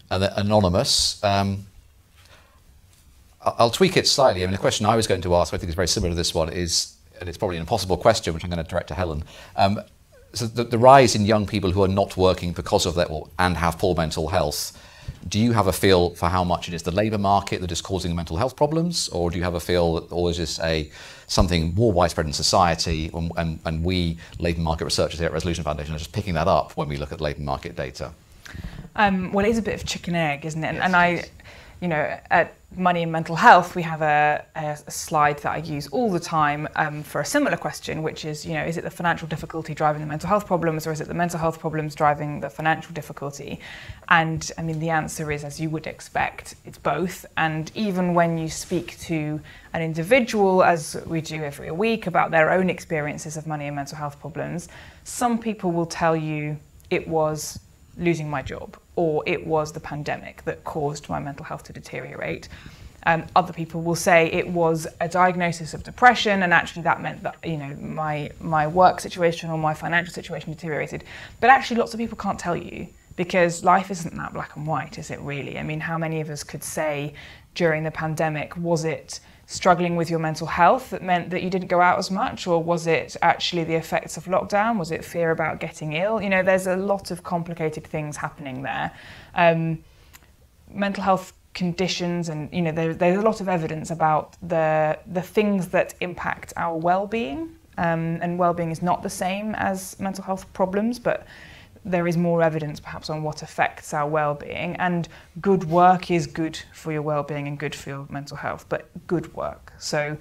anonymous. 0.09 1.23
Um, 1.23 1.65
I'll 3.41 3.69
tweak 3.69 3.95
it 3.97 4.07
slightly. 4.07 4.43
I 4.43 4.45
mean, 4.45 4.51
the 4.51 4.57
question 4.57 4.85
I 4.85 4.95
was 4.95 5.07
going 5.07 5.21
to 5.21 5.35
ask, 5.35 5.53
I 5.53 5.57
think 5.57 5.69
is 5.69 5.75
very 5.75 5.87
similar 5.87 6.11
to 6.11 6.15
this 6.15 6.33
one, 6.33 6.49
is, 6.49 6.95
and 7.19 7.29
it's 7.29 7.37
probably 7.37 7.57
an 7.57 7.61
impossible 7.61 7.97
question, 7.97 8.33
which 8.33 8.43
I'm 8.43 8.49
going 8.49 8.63
to 8.63 8.69
direct 8.69 8.89
to 8.89 8.95
Helen. 8.95 9.23
Um, 9.55 9.79
so 10.33 10.45
the, 10.45 10.65
the, 10.65 10.77
rise 10.77 11.15
in 11.15 11.25
young 11.25 11.47
people 11.47 11.71
who 11.71 11.81
are 11.83 11.87
not 11.87 12.17
working 12.17 12.51
because 12.51 12.85
of 12.85 12.95
that 12.95 13.09
and 13.39 13.57
have 13.57 13.79
poor 13.79 13.95
mental 13.95 14.27
health, 14.27 14.77
do 15.27 15.39
you 15.39 15.53
have 15.53 15.67
a 15.67 15.73
feel 15.73 16.11
for 16.15 16.29
how 16.29 16.43
much 16.43 16.67
it 16.67 16.73
is 16.73 16.83
the 16.83 16.91
labour 16.91 17.17
market 17.17 17.61
that 17.61 17.71
is 17.71 17.81
causing 17.81 18.15
mental 18.15 18.37
health 18.37 18.55
problems, 18.55 19.07
or 19.09 19.31
do 19.31 19.37
you 19.37 19.43
have 19.43 19.55
a 19.55 19.59
feel 19.59 19.95
that, 19.95 20.11
or 20.11 20.29
is 20.29 20.37
this 20.37 20.59
a 20.59 20.91
something 21.27 21.73
more 21.75 21.91
widespread 21.91 22.25
in 22.25 22.33
society, 22.33 23.09
and, 23.13 23.31
and, 23.37 23.59
and 23.65 23.83
we 23.83 24.17
labour 24.39 24.61
market 24.61 24.85
researchers 24.85 25.19
here 25.19 25.27
at 25.27 25.33
Resolution 25.33 25.63
Foundation 25.63 25.95
are 25.95 25.97
just 25.97 26.11
picking 26.11 26.33
that 26.33 26.47
up 26.47 26.73
when 26.73 26.87
we 26.87 26.97
look 26.97 27.11
at 27.11 27.21
labour 27.21 27.41
market 27.41 27.75
data? 27.75 28.11
Um, 28.97 29.31
well, 29.31 29.45
it 29.45 29.49
is 29.49 29.59
a 29.59 29.61
bit 29.61 29.75
of 29.75 29.85
chicken 29.85 30.15
egg, 30.15 30.45
isn't 30.45 30.63
it? 30.63 30.73
Yes, 30.73 30.83
and 30.83 30.95
I, 30.95 31.23
you 31.81 31.87
know, 31.87 32.19
at 32.31 32.55
Money 32.75 33.03
and 33.03 33.11
Mental 33.11 33.35
Health, 33.35 33.75
we 33.75 33.83
have 33.83 34.01
a, 34.01 34.43
a, 34.55 34.77
a 34.87 34.91
slide 34.91 35.37
that 35.39 35.51
I 35.51 35.57
use 35.57 35.87
all 35.89 36.11
the 36.11 36.19
time 36.19 36.67
um, 36.75 37.03
for 37.03 37.21
a 37.21 37.25
similar 37.25 37.57
question, 37.57 38.01
which 38.01 38.25
is, 38.25 38.43
you 38.43 38.55
know, 38.55 38.63
is 38.63 38.75
it 38.75 38.83
the 38.83 38.89
financial 38.89 39.27
difficulty 39.27 39.75
driving 39.75 40.01
the 40.01 40.07
mental 40.07 40.27
health 40.27 40.47
problems, 40.47 40.87
or 40.87 40.91
is 40.91 40.99
it 40.99 41.07
the 41.07 41.13
mental 41.13 41.39
health 41.39 41.59
problems 41.59 41.93
driving 41.93 42.39
the 42.39 42.49
financial 42.49 42.91
difficulty? 42.93 43.59
And 44.09 44.51
I 44.57 44.63
mean, 44.63 44.79
the 44.79 44.89
answer 44.89 45.31
is, 45.31 45.43
as 45.43 45.61
you 45.61 45.69
would 45.69 45.85
expect, 45.85 46.55
it's 46.65 46.79
both. 46.79 47.23
And 47.37 47.71
even 47.75 48.15
when 48.15 48.39
you 48.39 48.49
speak 48.49 48.97
to 49.01 49.39
an 49.73 49.83
individual, 49.83 50.63
as 50.63 50.97
we 51.05 51.21
do 51.21 51.43
every 51.43 51.69
week, 51.69 52.07
about 52.07 52.31
their 52.31 52.51
own 52.51 52.67
experiences 52.67 53.37
of 53.37 53.45
money 53.45 53.67
and 53.67 53.75
mental 53.75 53.97
health 53.97 54.19
problems, 54.19 54.69
some 55.03 55.37
people 55.37 55.71
will 55.71 55.85
tell 55.85 56.15
you 56.15 56.57
it 56.89 57.07
was 57.07 57.59
losing 57.97 58.29
my 58.29 58.41
job 58.41 58.77
or 58.95 59.23
it 59.25 59.45
was 59.45 59.71
the 59.71 59.79
pandemic 59.79 60.43
that 60.43 60.63
caused 60.63 61.07
my 61.07 61.19
mental 61.19 61.45
health 61.45 61.63
to 61.63 61.73
deteriorate. 61.73 62.49
Um, 63.05 63.25
other 63.35 63.53
people 63.53 63.81
will 63.81 63.95
say 63.95 64.27
it 64.27 64.49
was 64.49 64.85
a 64.99 65.07
diagnosis 65.07 65.73
of 65.73 65.83
depression, 65.83 66.43
and 66.43 66.53
actually 66.53 66.81
that 66.81 67.01
meant 67.01 67.23
that 67.23 67.37
you 67.43 67.55
know 67.55 67.73
my 67.75 68.31
my 68.41 68.67
work 68.67 68.99
situation 68.99 69.49
or 69.49 69.57
my 69.57 69.73
financial 69.73 70.13
situation 70.13 70.51
deteriorated. 70.51 71.05
But 71.39 71.49
actually, 71.49 71.77
lots 71.77 71.93
of 71.93 71.99
people 71.99 72.17
can't 72.17 72.39
tell 72.39 72.57
you 72.57 72.87
because 73.15 73.63
life 73.63 73.89
isn't 73.91 74.15
that 74.17 74.33
black 74.33 74.55
and 74.57 74.67
white, 74.67 74.97
is 74.97 75.09
it 75.09 75.19
really? 75.21 75.57
I 75.57 75.63
mean, 75.63 75.79
how 75.79 75.97
many 75.97 76.19
of 76.19 76.29
us 76.29 76.43
could 76.43 76.63
say 76.63 77.13
during 77.55 77.83
the 77.83 77.91
pandemic 77.91 78.57
was 78.57 78.83
it 78.83 79.19
struggling 79.49 79.95
with 79.95 80.09
your 80.09 80.19
mental 80.19 80.45
health 80.45 80.89
that 80.89 81.01
meant 81.01 81.29
that 81.29 81.41
you 81.41 81.49
didn't 81.49 81.69
go 81.69 81.79
out 81.79 81.97
as 81.97 82.11
much, 82.11 82.45
or 82.47 82.61
was 82.61 82.85
it 82.85 83.15
actually 83.21 83.63
the 83.63 83.75
effects 83.75 84.17
of 84.17 84.25
lockdown? 84.25 84.77
Was 84.77 84.91
it 84.91 85.03
fear 85.03 85.31
about 85.31 85.61
getting 85.61 85.93
ill? 85.93 86.21
You 86.21 86.29
know, 86.29 86.43
there's 86.43 86.67
a 86.67 86.75
lot 86.75 87.11
of 87.11 87.23
complicated 87.23 87.87
things 87.87 88.17
happening 88.17 88.61
there. 88.61 88.91
Um, 89.33 89.83
mental 90.69 91.01
health 91.01 91.31
conditions, 91.53 92.27
and 92.27 92.51
you 92.51 92.61
know, 92.61 92.73
there, 92.73 92.93
there's 92.93 93.17
a 93.17 93.21
lot 93.21 93.39
of 93.39 93.47
evidence 93.47 93.89
about 93.89 94.35
the 94.43 94.99
the 95.07 95.21
things 95.21 95.69
that 95.69 95.95
impact 96.01 96.53
our 96.57 96.77
well-being. 96.77 97.55
Um, 97.79 98.17
and 98.23 98.39
well-being 98.39 98.71
is 98.71 98.81
not 98.81 99.03
the 99.03 99.09
same 99.09 99.53
as 99.53 99.99
mental 99.99 100.23
health 100.23 100.51
problems, 100.51 100.97
but 100.97 101.27
there 101.89 102.07
is 102.07 102.17
more 102.17 102.43
evidence 102.43 102.79
perhaps 102.79 103.09
on 103.09 103.23
what 103.23 103.41
affects 103.41 103.93
our 103.93 104.07
well-being 104.07 104.75
and 104.75 105.07
good 105.41 105.63
work 105.63 106.11
is 106.11 106.27
good 106.27 106.59
for 106.73 106.91
your 106.91 107.01
well-being 107.01 107.47
and 107.47 107.57
good 107.57 107.73
for 107.73 107.89
your 107.89 108.07
mental 108.09 108.37
health 108.37 108.65
but 108.69 108.89
good 109.07 109.33
work. 109.33 109.73
So 109.77 110.17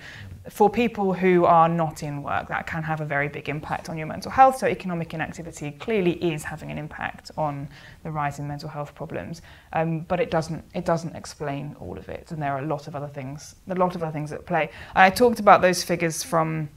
for 0.48 0.70
people 0.70 1.12
who 1.12 1.44
are 1.44 1.68
not 1.68 2.02
in 2.02 2.22
work 2.22 2.48
that 2.48 2.66
can 2.66 2.82
have 2.82 3.00
a 3.00 3.04
very 3.04 3.28
big 3.28 3.48
impact 3.48 3.88
on 3.88 3.98
your 3.98 4.06
mental 4.06 4.30
health. 4.30 4.58
So 4.58 4.66
economic 4.66 5.12
inactivity 5.12 5.72
clearly 5.72 6.12
is 6.24 6.44
having 6.44 6.70
an 6.70 6.78
impact 6.78 7.32
on 7.36 7.68
the 8.04 8.10
rise 8.10 8.38
in 8.38 8.46
mental 8.46 8.68
health 8.68 8.94
problems. 8.94 9.42
Um, 9.72 10.00
but 10.00 10.20
it 10.20 10.30
doesn't 10.30 10.64
it 10.74 10.84
doesn't 10.84 11.16
explain 11.16 11.76
all 11.80 11.98
of 11.98 12.08
it 12.08 12.30
and 12.30 12.40
there 12.40 12.52
are 12.52 12.60
a 12.60 12.66
lot 12.66 12.86
of 12.86 12.94
other 12.94 13.08
things 13.08 13.56
a 13.68 13.74
lot 13.74 13.94
of 13.96 14.02
other 14.02 14.12
things 14.12 14.32
at 14.32 14.46
play. 14.46 14.70
I 14.94 15.10
talked 15.10 15.40
about 15.40 15.62
those 15.62 15.82
figures 15.82 16.22
from 16.22 16.68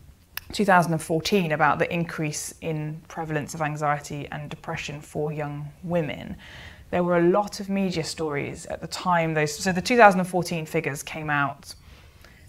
2014 0.51 1.51
about 1.51 1.79
the 1.79 1.91
increase 1.93 2.53
in 2.61 3.01
prevalence 3.07 3.53
of 3.53 3.61
anxiety 3.61 4.27
and 4.31 4.49
depression 4.49 4.99
for 4.99 5.31
young 5.31 5.67
women. 5.83 6.35
There 6.91 7.03
were 7.03 7.17
a 7.17 7.23
lot 7.23 7.59
of 7.59 7.69
media 7.69 8.03
stories 8.03 8.65
at 8.65 8.81
the 8.81 8.87
time. 8.87 9.33
Those, 9.33 9.55
so 9.55 9.71
the 9.71 9.81
2014 9.81 10.65
figures 10.65 11.03
came 11.03 11.29
out 11.29 11.75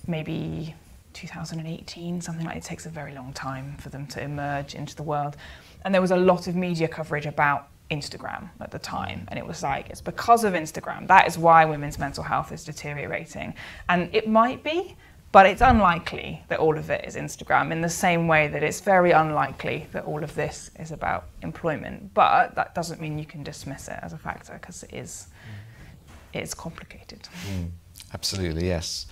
maybe 0.07 0.75
2018, 1.13 2.21
something 2.21 2.47
like 2.47 2.57
it 2.57 2.63
takes 2.63 2.87
a 2.87 2.89
very 2.89 3.15
long 3.15 3.33
time 3.35 3.77
for 3.79 3.91
them 3.91 4.07
to 4.07 4.23
emerge 4.23 4.75
into 4.75 4.97
the 4.97 5.03
world. 5.03 5.37
And 5.85 5.93
there 5.95 6.01
was 6.01 6.11
a 6.11 6.17
lot 6.17 6.47
of 6.47 6.57
media 6.57 6.89
coverage 6.89 7.27
about 7.27 7.69
Instagram 7.91 8.49
at 8.61 8.71
the 8.71 8.79
time. 8.79 9.27
And 9.29 9.39
it 9.39 9.47
was 9.47 9.63
like, 9.63 9.91
it's 9.91 10.01
because 10.01 10.45
of 10.45 10.55
Instagram. 10.55 11.07
That 11.09 11.27
is 11.27 11.37
why 11.37 11.65
women's 11.65 11.99
mental 11.99 12.23
health 12.23 12.53
is 12.53 12.65
deteriorating. 12.65 13.55
And 13.89 14.09
it 14.15 14.29
might 14.29 14.63
be, 14.63 14.97
but 15.33 15.47
it's 15.47 15.61
unlikely 15.61 16.43
that 16.49 16.59
all 16.59 16.76
of 16.76 16.91
it 16.91 17.05
is 17.05 17.14
Instagram 17.14 17.70
in 17.70 17.81
the 17.81 17.89
same 17.89 18.26
way 18.26 18.49
that 18.49 18.62
it's 18.62 18.81
very 18.81 19.12
unlikely 19.12 19.87
that 19.93 20.05
all 20.05 20.24
of 20.24 20.35
this 20.35 20.70
is 20.78 20.91
about 20.91 21.26
employment. 21.43 22.12
But 22.14 22.57
that 22.57 22.74
doesn't 22.74 23.01
mean 23.01 23.18
you 23.18 23.24
can 23.24 23.45
dismiss 23.45 23.87
it 23.89 23.99
as 24.03 24.12
a 24.12 24.18
factor 24.18 24.55
because 24.55 24.83
it 24.83 24.93
is 24.93 25.28
it's 26.33 26.55
complicated. 26.55 27.28
Mm, 27.49 27.70
absolutely, 28.12 28.66
yes. 28.66 29.07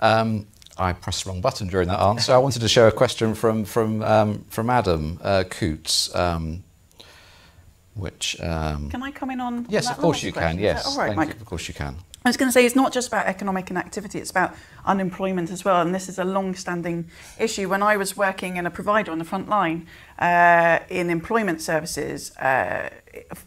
Um, 0.00 0.46
I 0.78 0.92
pressed 0.92 1.24
the 1.24 1.30
wrong 1.30 1.40
button 1.40 1.68
during 1.68 1.88
that 1.88 2.00
answer. 2.00 2.32
I 2.32 2.38
wanted 2.38 2.60
to 2.60 2.68
show 2.68 2.88
a 2.88 2.92
question 2.92 3.34
from 3.34 3.64
from 3.64 4.02
um, 4.02 4.44
from 4.48 4.68
Adam 4.68 5.20
uh, 5.22 5.44
Coots. 5.48 6.14
Um, 6.14 6.64
which 7.94 8.40
um, 8.40 8.88
can 8.88 9.02
I 9.02 9.10
come 9.10 9.30
in 9.30 9.40
on? 9.40 9.66
Yes, 9.68 9.86
on 9.86 9.92
of 9.92 9.98
course 9.98 10.22
you 10.22 10.32
question? 10.32 10.56
can. 10.56 10.64
Yes, 10.64 10.86
all 10.86 10.96
right, 10.96 11.14
Mike. 11.14 11.28
You. 11.28 11.34
Of 11.34 11.44
course 11.44 11.68
you 11.68 11.74
can. 11.74 11.96
I 12.24 12.28
was 12.28 12.36
going 12.36 12.48
to 12.48 12.52
say 12.52 12.64
it's 12.64 12.76
not 12.76 12.92
just 12.92 13.08
about 13.08 13.26
economic 13.26 13.68
inactivity, 13.70 14.20
it's 14.20 14.30
about 14.30 14.54
unemployment 14.84 15.50
as 15.50 15.64
well. 15.64 15.80
And 15.80 15.92
this 15.92 16.08
is 16.08 16.20
a 16.20 16.24
long 16.24 16.54
standing 16.54 17.10
issue. 17.38 17.68
When 17.68 17.82
I 17.82 17.96
was 17.96 18.16
working 18.16 18.56
in 18.56 18.64
a 18.64 18.70
provider 18.70 19.10
on 19.10 19.18
the 19.18 19.24
front 19.24 19.48
line 19.48 19.88
uh, 20.20 20.78
in 20.88 21.10
employment 21.10 21.60
services, 21.60 22.36
uh, 22.36 22.90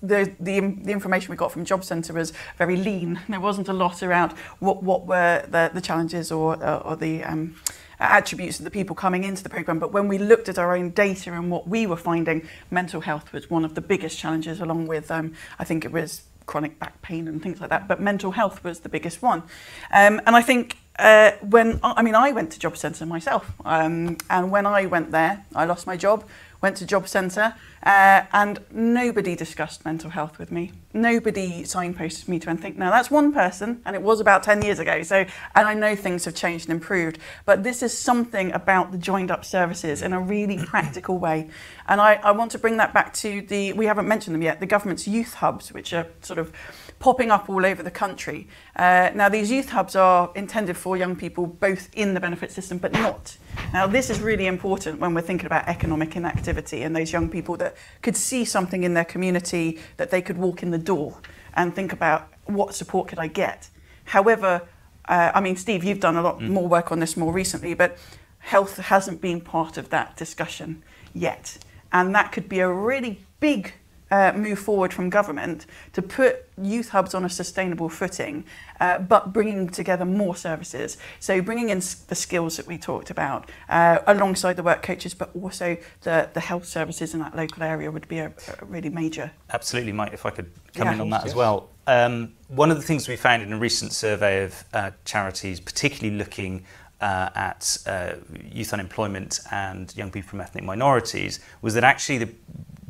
the, 0.04 0.34
the, 0.42 0.60
the, 0.60 0.92
information 0.92 1.32
we 1.32 1.38
got 1.38 1.54
from 1.54 1.64
Job 1.64 1.86
Centre 1.86 2.14
was 2.14 2.34
very 2.58 2.76
lean. 2.76 3.22
There 3.30 3.40
wasn't 3.40 3.70
a 3.70 3.74
lot 3.74 4.04
around 4.04 4.34
what, 4.60 4.84
what 4.84 5.06
were 5.06 5.46
the, 5.48 5.72
the 5.74 5.82
challenges 5.82 6.32
or, 6.32 6.62
uh, 6.62 6.80
or 6.80 6.96
the 6.96 7.24
um, 7.24 7.56
attributes 8.00 8.60
of 8.60 8.66
the 8.66 8.72
people 8.72 8.96
coming 8.96 9.24
into 9.24 9.42
the 9.42 9.50
programme. 9.50 9.80
But 9.80 9.94
when 9.94 10.10
we 10.10 10.18
looked 10.18 10.50
at 10.50 10.60
our 10.60 10.76
own 10.76 10.90
data 10.90 11.32
and 11.32 11.50
what 11.50 11.68
we 11.68 11.88
were 11.88 11.98
finding, 11.98 12.48
mental 12.72 13.02
health 13.02 13.32
was 13.32 13.50
one 13.50 13.64
of 13.64 13.76
the 13.76 13.82
biggest 13.82 14.20
challenges, 14.20 14.60
along 14.60 14.88
with, 14.88 15.10
um, 15.12 15.34
I 15.60 15.64
think 15.64 15.86
it 15.86 15.92
was 15.92 16.24
chronic 16.46 16.80
back 16.80 17.02
pain 17.02 17.28
and 17.28 17.42
things 17.42 17.60
like 17.60 17.70
that. 17.70 17.88
But 17.88 18.00
mental 18.00 18.32
health 18.32 18.64
was 18.64 18.80
the 18.82 18.90
biggest 18.90 19.22
one. 19.22 19.44
Um, 19.92 20.22
and 20.26 20.36
I 20.36 20.42
think 20.42 20.78
uh, 20.98 21.32
when, 21.42 21.80
I 21.84 22.02
mean, 22.02 22.16
I 22.16 22.32
went 22.32 22.52
to 22.52 22.60
Job 22.60 22.78
Centre 22.78 23.06
myself. 23.06 23.52
Um, 23.66 24.18
and 24.30 24.52
when 24.52 24.66
I 24.66 24.86
went 24.86 25.12
there, 25.12 25.46
I 25.54 25.66
lost 25.66 25.88
my 25.88 25.98
job 25.98 26.24
went 26.66 26.78
to 26.78 26.86
job 26.88 27.08
centre, 27.08 27.54
uh, 27.84 28.24
and 28.34 28.60
nobody 28.72 29.36
discussed 29.36 29.86
mental 29.86 30.10
health 30.10 30.40
with 30.40 30.52
me. 30.52 30.72
Nobody 30.96 31.62
signposted 31.62 32.28
me 32.28 32.40
to 32.40 32.50
anything. 32.50 32.74
Now 32.76 32.90
that's 32.90 33.12
one 33.12 33.32
person, 33.32 33.84
and 33.86 33.96
it 33.96 34.02
was 34.02 34.20
about 34.20 34.42
10 34.42 34.64
years 34.64 34.80
ago. 34.80 35.04
So, 35.04 35.18
and 35.54 35.68
I 35.68 35.76
know 35.76 35.96
things 35.96 36.26
have 36.26 36.34
changed 36.34 36.68
and 36.68 36.74
improved, 36.74 37.20
but 37.46 37.62
this 37.62 37.84
is 37.84 37.96
something 37.96 38.52
about 38.52 38.92
the 38.92 38.98
joined 38.98 39.30
up 39.30 39.46
services 39.46 40.02
in 40.02 40.12
a 40.12 40.20
really 40.20 40.58
practical 40.66 41.20
way. 41.20 41.52
And 41.88 42.02
I, 42.02 42.16
I 42.16 42.32
want 42.32 42.50
to 42.54 42.58
bring 42.58 42.78
that 42.78 42.96
back 42.96 43.14
to 43.26 43.44
the, 43.44 43.74
we 43.74 43.86
haven't 43.86 44.08
mentioned 44.08 44.34
them 44.34 44.42
yet, 44.42 44.60
the 44.60 44.66
government's 44.66 45.08
youth 45.08 45.36
hubs, 45.36 45.72
which 45.72 45.94
are 45.94 46.08
sort 46.24 46.40
of 46.40 46.52
popping 47.00 47.32
up 47.32 47.50
all 47.50 47.66
over 47.66 47.84
the 47.84 47.92
country. 47.92 48.48
Uh, 48.76 49.12
now, 49.14 49.30
these 49.30 49.52
youth 49.52 49.70
hubs 49.70 49.96
are 49.96 50.32
intended 50.36 50.78
for 50.78 50.98
young 50.98 51.16
people 51.16 51.46
both 51.46 51.90
in 51.94 52.14
the 52.14 52.20
benefit 52.20 52.52
system 52.52 52.78
but 52.78 52.92
not. 52.94 53.38
Now, 53.74 53.88
this 53.88 54.10
is 54.10 54.20
really 54.20 54.48
important 54.48 55.00
when 55.00 55.14
we're 55.14 55.22
thinking 55.22 55.46
about 55.46 55.68
economic 55.68 56.16
inactivity 56.16 56.84
and 56.84 56.96
those 56.96 57.12
young 57.12 57.30
people 57.30 57.58
that 57.58 57.76
could 58.02 58.16
see 58.16 58.46
something 58.46 58.84
in 58.84 58.94
their 58.94 59.06
community 59.06 59.80
that 59.98 60.12
they 60.12 60.22
could 60.22 60.38
walk 60.38 60.64
in 60.64 60.72
the 60.72 60.78
door 60.78 61.18
and 61.56 61.74
think 61.74 61.94
about 61.94 62.32
what 62.46 62.76
support 62.76 63.08
could 63.08 63.20
I 63.20 63.28
get. 63.28 63.70
However, 64.06 64.68
uh, 65.08 65.32
I 65.34 65.42
mean, 65.42 65.56
Steve, 65.56 65.84
you've 65.84 66.00
done 66.00 66.16
a 66.16 66.22
lot 66.22 66.40
mm. 66.40 66.50
more 66.50 66.68
work 66.68 66.92
on 66.92 67.00
this 67.00 67.16
more 67.16 67.34
recently, 67.34 67.74
but 67.74 67.98
health 68.40 68.78
hasn't 68.78 69.22
been 69.22 69.42
part 69.42 69.78
of 69.78 69.90
that 69.90 70.16
discussion 70.16 70.84
yet. 71.14 71.58
And 71.92 72.14
that 72.14 72.32
could 72.32 72.50
be 72.50 72.60
a 72.60 72.70
really 72.70 73.26
big 73.40 73.74
uh, 74.12 74.34
move 74.36 74.60
forward 74.60 74.94
from 74.94 75.10
government 75.10 75.66
to 75.94 76.02
put 76.02 76.46
youth 76.62 76.90
hubs 76.90 77.14
on 77.14 77.26
a 77.26 77.30
sustainable 77.30 77.90
footing, 77.90 78.46
uh, 78.80 79.00
but 79.00 79.34
bringing 79.34 79.70
together 79.70 80.06
more 80.06 80.36
services. 80.36 80.98
So 81.20 81.42
bringing 81.42 81.70
in 81.70 81.80
the 82.08 82.16
skills 82.16 82.58
that 82.58 82.68
we 82.68 82.78
talked 82.78 83.10
about 83.10 83.50
uh, 83.70 84.00
alongside 84.08 84.56
the 84.56 84.64
work 84.64 84.82
coaches, 84.82 85.14
but 85.14 85.30
also 85.36 85.78
the, 86.02 86.30
the 86.34 86.40
health 86.40 86.66
services 86.66 87.14
in 87.14 87.20
that 87.20 87.36
local 87.36 87.64
area 87.64 87.92
would 87.92 88.08
be 88.08 88.20
a, 88.20 88.28
a 88.62 88.66
really 88.66 88.90
major. 88.90 89.32
Absolutely, 89.52 89.92
Mike, 89.92 90.14
if 90.14 90.26
I 90.26 90.30
could 90.30 90.52
come 90.74 90.88
yeah. 90.88 90.94
in 90.94 91.02
on 91.02 91.10
that 91.10 91.22
yes. 91.22 91.32
as 91.32 91.36
well. 91.36 91.70
Um, 91.88 92.34
one 92.48 92.72
of 92.72 92.78
the 92.78 92.84
things 92.84 93.08
we 93.08 93.16
found 93.16 93.44
in 93.44 93.54
a 93.54 93.60
recent 93.60 93.92
survey 93.92 94.44
of 94.44 94.64
uh, 94.74 94.92
charities, 95.04 95.60
particularly 95.60 96.18
looking 96.18 96.66
uh, 97.02 97.30
at 97.36 97.78
uh, 97.86 98.14
youth 98.52 98.74
unemployment 98.74 99.40
and 99.52 99.96
young 99.96 100.10
people 100.10 100.30
from 100.30 100.42
ethnic 100.42 100.64
minorities 100.64 101.40
was 101.62 101.74
that 101.74 101.84
actually 101.84 102.18
the 102.18 102.30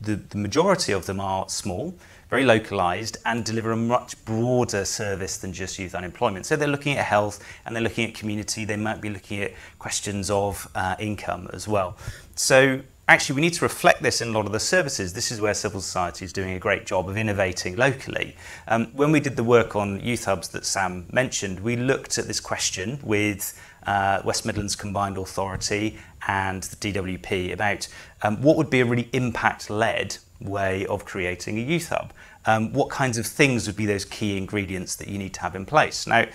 the, 0.02 0.16
the 0.16 0.38
majority 0.38 0.92
of 0.92 1.06
them 1.06 1.20
are 1.20 1.48
small, 1.50 1.96
very 2.30 2.44
localized, 2.44 3.18
and 3.26 3.46
deliver 3.46 3.72
a 3.72 3.78
much 3.78 4.24
broader 4.26 4.86
service 4.86 5.38
than 5.38 5.54
just 5.54 5.78
youth 5.80 5.96
unemployment. 5.96 6.46
So 6.46 6.56
they're 6.56 6.68
looking 6.68 6.98
at 6.98 7.06
health 7.06 7.44
and 7.66 7.76
they're 7.76 7.84
looking 7.84 8.08
at 8.08 8.14
community, 8.14 8.66
they 8.66 8.78
might 8.78 9.02
be 9.02 9.10
looking 9.10 9.42
at 9.42 9.54
questions 9.80 10.30
of 10.30 10.68
uh, 10.76 10.96
income 11.00 11.50
as 11.54 11.68
well. 11.68 11.98
So 12.36 12.82
actually 13.08 13.36
we 13.36 13.42
need 13.42 13.54
to 13.54 13.64
reflect 13.64 14.02
this 14.02 14.22
in 14.22 14.30
a 14.30 14.32
lot 14.32 14.46
of 14.46 14.52
the 14.52 14.60
services. 14.60 15.14
This 15.14 15.32
is 15.32 15.40
where 15.40 15.54
civil 15.54 15.82
society 15.82 16.26
is 16.26 16.34
doing 16.34 16.54
a 16.54 16.60
great 16.60 16.86
job 16.86 17.08
of 17.08 17.18
innovating 17.18 17.76
locally. 17.76 18.36
Um, 18.68 18.88
when 18.94 19.12
we 19.12 19.20
did 19.20 19.36
the 19.36 19.44
work 19.44 19.76
on 19.76 20.00
youth 20.00 20.26
hubs 20.26 20.50
that 20.50 20.66
Sam 20.66 21.06
mentioned, 21.12 21.60
we 21.60 21.76
looked 21.76 22.18
at 22.18 22.26
this 22.26 22.40
question 22.40 23.00
with 23.04 23.60
uh, 23.86 24.22
West 24.24 24.46
Midlands 24.46 24.76
Combined 24.76 25.18
Authority 25.18 25.98
and 26.28 26.64
the 26.64 26.94
DWP 26.94 27.54
about 27.54 27.88
um, 28.22 28.42
what 28.42 28.58
would 28.58 28.70
be 28.70 28.80
a 28.80 28.86
really 28.86 29.10
impact-led 29.14 30.18
way 30.42 30.86
of 30.88 31.06
creating 31.06 31.58
a 31.58 31.62
youth 31.62 31.90
hub. 31.90 32.14
Um, 32.46 32.74
what 32.74 32.90
kinds 32.90 33.18
of 33.18 33.26
things 33.26 33.68
would 33.68 33.76
be 33.76 33.86
those 33.86 34.06
key 34.06 34.38
ingredients 34.38 34.96
that 34.98 35.08
you 35.08 35.18
need 35.18 35.34
to 35.36 35.42
have 35.42 35.56
in 35.56 35.66
place? 35.66 36.06
Now, 36.06 36.26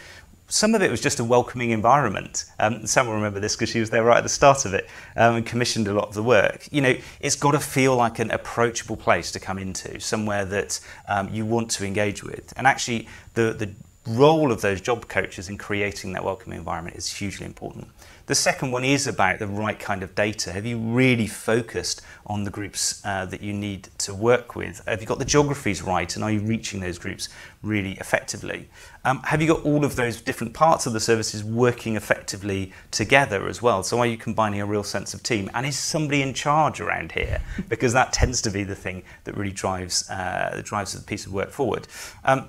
some 0.51 0.74
of 0.74 0.82
it 0.82 0.90
was 0.90 1.01
just 1.01 1.20
a 1.20 1.24
welcoming 1.24 1.70
environment. 1.70 2.44
Um, 2.59 2.84
Sam 2.84 3.07
will 3.07 3.14
remember 3.14 3.38
this 3.38 3.55
because 3.55 3.70
she 3.70 3.78
was 3.78 3.90
there 3.90 4.03
right 4.03 4.16
at 4.16 4.24
the 4.24 4.28
start 4.28 4.64
of 4.64 4.74
it 4.74 4.88
um, 5.16 5.36
and 5.36 5.46
commissioned 5.46 5.86
a 5.86 5.94
lot 5.94 6.09
of 6.09 6.14
the 6.14 6.24
work. 6.24 6.66
You 6.72 6.80
know, 6.80 6.96
it's 7.20 7.36
got 7.36 7.53
to 7.53 7.61
feel 7.61 7.94
like 7.94 8.18
an 8.18 8.32
approachable 8.32 8.96
place 8.96 9.30
to 9.32 9.40
come 9.40 9.59
into, 9.59 10.01
somewhere 10.01 10.44
that 10.46 10.80
um, 11.09 11.28
you 11.32 11.46
want 11.46 11.70
to 11.72 11.86
engage 11.86 12.24
with. 12.24 12.53
And 12.57 12.66
actually, 12.66 13.07
the, 13.34 13.53
the 13.53 13.70
role 14.07 14.51
of 14.51 14.62
those 14.62 14.80
job 14.80 15.09
coaches 15.09 15.48
in 15.48 15.59
creating 15.59 16.12
that 16.12 16.24
welcoming 16.24 16.59
environment 16.59 16.96
is 16.96 17.12
hugely 17.12 17.44
important. 17.44 17.86
The 18.26 18.34
second 18.34 18.70
one 18.70 18.84
is 18.84 19.07
about 19.07 19.40
the 19.40 19.46
right 19.46 19.78
kind 19.78 20.03
of 20.03 20.14
data. 20.14 20.53
Have 20.53 20.64
you 20.64 20.78
really 20.78 21.26
focused 21.26 22.01
on 22.26 22.44
the 22.44 22.51
groups 22.51 23.05
uh, 23.05 23.26
that 23.26 23.42
you 23.42 23.53
need 23.53 23.88
to 23.98 24.14
work 24.14 24.55
with? 24.55 24.82
Have 24.86 25.01
you 25.01 25.07
got 25.07 25.18
the 25.18 25.24
geographies 25.24 25.82
right 25.82 26.14
and 26.14 26.24
are 26.24 26.30
you 26.30 26.40
reaching 26.40 26.80
those 26.80 26.98
groups 26.98 27.28
really 27.62 27.92
effectively? 27.94 28.70
Um, 29.05 29.20
have 29.24 29.42
you 29.42 29.48
got 29.48 29.64
all 29.64 29.84
of 29.84 29.96
those 29.96 30.20
different 30.22 30.55
parts 30.55 30.86
of 30.86 30.92
the 30.92 31.01
services 31.01 31.42
working 31.42 31.96
effectively 31.96 32.72
together 32.92 33.48
as 33.48 33.61
well? 33.61 33.82
So 33.82 33.98
are 33.98 34.07
you 34.07 34.16
combining 34.16 34.61
a 34.61 34.66
real 34.66 34.84
sense 34.84 35.12
of 35.12 35.22
team? 35.22 35.51
And 35.53 35.66
is 35.66 35.78
somebody 35.78 36.22
in 36.22 36.32
charge 36.32 36.80
around 36.80 37.12
here? 37.12 37.42
Because 37.68 37.92
that 37.94 38.12
tends 38.12 38.40
to 38.42 38.51
be 38.51 38.62
the 38.62 38.76
thing 38.76 39.03
that 39.24 39.36
really 39.36 39.53
drives, 39.53 40.09
uh, 40.09 40.62
drives 40.64 40.92
the 40.94 41.03
piece 41.03 41.26
of 41.26 41.32
work 41.32 41.51
forward. 41.51 41.88
Um, 42.24 42.48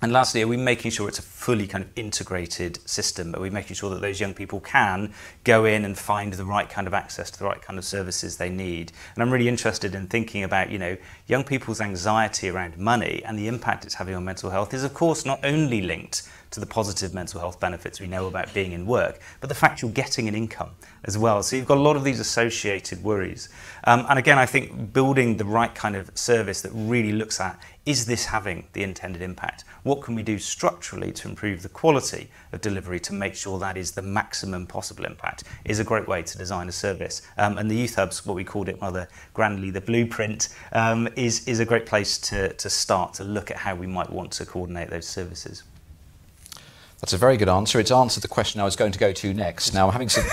and 0.00 0.12
lastly, 0.12 0.42
are 0.42 0.46
we 0.46 0.56
making 0.56 0.92
sure 0.92 1.08
it's 1.08 1.18
a 1.18 1.22
fully 1.22 1.66
kind 1.66 1.82
of 1.82 1.90
integrated 1.96 2.78
system? 2.88 3.34
Are 3.34 3.40
we 3.40 3.50
making 3.50 3.74
sure 3.74 3.90
that 3.90 4.00
those 4.00 4.20
young 4.20 4.32
people 4.32 4.60
can 4.60 5.12
go 5.42 5.64
in 5.64 5.84
and 5.84 5.98
find 5.98 6.32
the 6.32 6.44
right 6.44 6.68
kind 6.68 6.86
of 6.86 6.94
access 6.94 7.32
to 7.32 7.38
the 7.38 7.44
right 7.44 7.60
kind 7.60 7.78
of 7.78 7.84
services 7.84 8.36
they 8.36 8.48
need? 8.48 8.92
And 9.14 9.22
I'm 9.22 9.30
really 9.30 9.48
interested 9.48 9.96
in 9.96 10.06
thinking 10.06 10.44
about, 10.44 10.70
you 10.70 10.78
know, 10.78 10.96
young 11.26 11.42
people's 11.42 11.80
anxiety 11.80 12.48
around 12.48 12.78
money 12.78 13.22
and 13.24 13.36
the 13.36 13.48
impact 13.48 13.84
it's 13.84 13.94
having 13.94 14.14
on 14.14 14.24
mental 14.24 14.50
health 14.50 14.72
is, 14.72 14.84
of 14.84 14.94
course, 14.94 15.24
not 15.26 15.44
only 15.44 15.80
linked 15.80 16.28
to 16.50 16.60
the 16.60 16.66
positive 16.66 17.12
mental 17.12 17.40
health 17.40 17.60
benefits 17.60 18.00
we 18.00 18.06
know 18.06 18.26
about 18.26 18.52
being 18.54 18.72
in 18.72 18.86
work, 18.86 19.20
but 19.40 19.48
the 19.48 19.54
fact 19.54 19.82
you're 19.82 19.90
getting 19.90 20.28
an 20.28 20.34
income 20.34 20.70
as 21.04 21.18
well. 21.18 21.42
So 21.42 21.56
you've 21.56 21.66
got 21.66 21.78
a 21.78 21.82
lot 21.82 21.96
of 21.96 22.04
these 22.04 22.20
associated 22.20 23.02
worries. 23.02 23.48
Um, 23.84 24.06
and 24.08 24.18
again, 24.18 24.38
I 24.38 24.46
think 24.46 24.92
building 24.92 25.36
the 25.36 25.44
right 25.44 25.74
kind 25.74 25.96
of 25.96 26.10
service 26.16 26.62
that 26.62 26.70
really 26.72 27.12
looks 27.12 27.40
at 27.40 27.60
is 27.88 28.04
this 28.04 28.26
having 28.26 28.66
the 28.74 28.82
intended 28.82 29.22
impact? 29.22 29.64
What 29.82 30.02
can 30.02 30.14
we 30.14 30.22
do 30.22 30.38
structurally 30.38 31.10
to 31.12 31.26
improve 31.26 31.62
the 31.62 31.70
quality 31.70 32.28
of 32.52 32.60
delivery 32.60 33.00
to 33.00 33.14
make 33.14 33.34
sure 33.34 33.58
that 33.58 33.78
is 33.78 33.92
the 33.92 34.02
maximum 34.02 34.66
possible 34.66 35.06
impact? 35.06 35.44
Is 35.64 35.78
a 35.78 35.84
great 35.84 36.06
way 36.06 36.22
to 36.22 36.36
design 36.36 36.68
a 36.68 36.72
service. 36.72 37.22
Um, 37.38 37.56
and 37.56 37.70
the 37.70 37.76
Youth 37.76 37.94
Hubs, 37.94 38.26
what 38.26 38.36
we 38.36 38.44
called 38.44 38.68
it 38.68 38.76
rather 38.82 39.08
grandly, 39.32 39.70
the 39.70 39.80
blueprint, 39.80 40.50
um, 40.72 41.08
is, 41.16 41.48
is 41.48 41.60
a 41.60 41.64
great 41.64 41.86
place 41.86 42.18
to, 42.18 42.52
to 42.52 42.68
start 42.68 43.14
to 43.14 43.24
look 43.24 43.50
at 43.50 43.56
how 43.56 43.74
we 43.74 43.86
might 43.86 44.10
want 44.10 44.32
to 44.32 44.44
coordinate 44.44 44.90
those 44.90 45.06
services. 45.08 45.62
That's 47.00 47.12
a 47.12 47.16
very 47.16 47.36
good 47.36 47.48
answer. 47.48 47.78
It's 47.78 47.92
answered 47.92 48.24
the 48.24 48.28
question 48.28 48.60
I 48.60 48.64
was 48.64 48.74
going 48.74 48.90
to 48.90 48.98
go 48.98 49.12
to 49.12 49.32
next. 49.32 49.72
Now, 49.72 49.86
I'm 49.86 49.92
having, 49.92 50.08
some, 50.08 50.26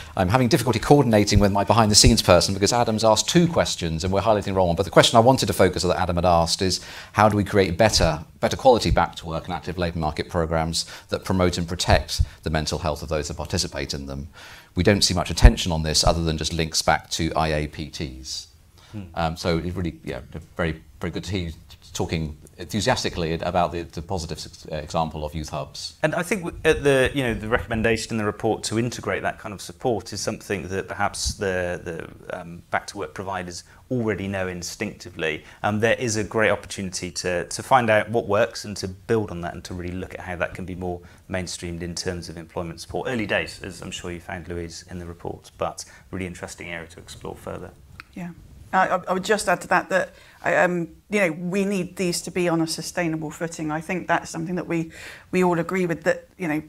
I'm 0.16 0.28
having 0.28 0.48
difficulty 0.48 0.80
coordinating 0.80 1.38
with 1.38 1.52
my 1.52 1.62
behind 1.62 1.92
the 1.92 1.94
scenes 1.94 2.22
person 2.22 2.54
because 2.54 2.72
Adam's 2.72 3.04
asked 3.04 3.28
two 3.28 3.46
questions 3.46 4.02
and 4.02 4.12
we're 4.12 4.20
highlighting 4.20 4.46
the 4.46 4.52
wrong 4.54 4.66
one. 4.66 4.76
But 4.76 4.82
the 4.82 4.90
question 4.90 5.16
I 5.16 5.20
wanted 5.20 5.46
to 5.46 5.52
focus 5.52 5.84
on 5.84 5.90
that 5.90 6.00
Adam 6.00 6.16
had 6.16 6.24
asked 6.24 6.60
is 6.60 6.84
how 7.12 7.28
do 7.28 7.36
we 7.36 7.44
create 7.44 7.78
better, 7.78 8.24
better 8.40 8.56
quality 8.56 8.90
back 8.90 9.14
to 9.16 9.26
work 9.26 9.44
and 9.44 9.54
active 9.54 9.78
labour 9.78 10.00
market 10.00 10.28
programmes 10.28 10.86
that 11.10 11.24
promote 11.24 11.56
and 11.56 11.68
protect 11.68 12.22
the 12.42 12.50
mental 12.50 12.80
health 12.80 13.02
of 13.02 13.08
those 13.08 13.28
that 13.28 13.36
participate 13.36 13.94
in 13.94 14.06
them? 14.06 14.26
We 14.74 14.82
don't 14.82 15.02
see 15.02 15.14
much 15.14 15.30
attention 15.30 15.70
on 15.70 15.84
this 15.84 16.02
other 16.02 16.24
than 16.24 16.36
just 16.36 16.52
links 16.52 16.82
back 16.82 17.10
to 17.10 17.30
IAPTs. 17.30 18.46
Hmm. 18.90 19.02
Um, 19.14 19.36
so 19.36 19.58
it 19.58 19.72
really 19.76 20.00
yeah, 20.02 20.20
very, 20.56 20.82
very 21.00 21.12
good 21.12 21.22
to 21.24 21.30
hear 21.30 21.48
you 21.48 21.52
talking 21.92 22.36
enthusiastically 22.58 23.34
about 23.34 23.72
the, 23.72 23.82
the 23.82 24.02
positive 24.02 24.46
example 24.70 25.24
of 25.24 25.34
youth 25.34 25.50
hubs. 25.50 25.96
And 26.02 26.14
I 26.14 26.22
think 26.22 26.54
at 26.64 26.82
the 26.82 27.10
you 27.14 27.22
know 27.22 27.34
the 27.34 27.48
recommendation 27.48 28.12
in 28.12 28.18
the 28.18 28.24
report 28.24 28.62
to 28.64 28.78
integrate 28.78 29.22
that 29.22 29.38
kind 29.38 29.52
of 29.52 29.60
support 29.60 30.12
is 30.12 30.20
something 30.20 30.68
that 30.68 30.88
perhaps 30.88 31.34
the 31.34 31.80
the 31.82 32.38
um, 32.38 32.62
back 32.70 32.86
to 32.88 32.98
work 32.98 33.14
providers 33.14 33.64
already 33.90 34.28
know 34.28 34.48
instinctively. 34.48 35.44
Um, 35.62 35.80
there 35.80 35.96
is 35.98 36.16
a 36.16 36.24
great 36.24 36.50
opportunity 36.50 37.10
to 37.12 37.44
to 37.44 37.62
find 37.62 37.88
out 37.90 38.10
what 38.10 38.26
works 38.26 38.64
and 38.64 38.76
to 38.78 38.88
build 38.88 39.30
on 39.30 39.40
that 39.42 39.54
and 39.54 39.64
to 39.64 39.74
really 39.74 39.94
look 39.94 40.14
at 40.14 40.20
how 40.20 40.36
that 40.36 40.54
can 40.54 40.64
be 40.64 40.74
more 40.74 41.00
mainstreamed 41.30 41.82
in 41.82 41.94
terms 41.94 42.28
of 42.28 42.36
employment 42.36 42.80
support. 42.80 43.08
Early 43.08 43.26
days, 43.26 43.60
as 43.62 43.82
I'm 43.82 43.90
sure 43.90 44.10
you 44.10 44.20
found, 44.20 44.48
Louise, 44.48 44.84
in 44.90 44.98
the 44.98 45.06
report, 45.06 45.50
but 45.58 45.84
really 46.10 46.26
interesting 46.26 46.68
area 46.68 46.88
to 46.88 46.98
explore 46.98 47.36
further. 47.36 47.70
Yeah. 48.14 48.30
I, 48.72 49.00
I 49.08 49.12
would 49.12 49.24
just 49.24 49.48
add 49.48 49.60
to 49.62 49.68
that 49.68 49.88
that 49.88 50.14
um, 50.44 50.88
you 51.10 51.20
know 51.20 51.32
we 51.32 51.64
need 51.64 51.96
these 51.96 52.20
to 52.22 52.30
be 52.30 52.48
on 52.48 52.60
a 52.60 52.66
sustainable 52.66 53.30
footing. 53.30 53.70
I 53.70 53.80
think 53.80 54.08
that's 54.08 54.30
something 54.30 54.56
that 54.56 54.66
we 54.66 54.92
we 55.30 55.42
all 55.42 55.58
agree 55.58 55.86
with. 55.86 56.04
That 56.04 56.28
you 56.36 56.48
know 56.48 56.62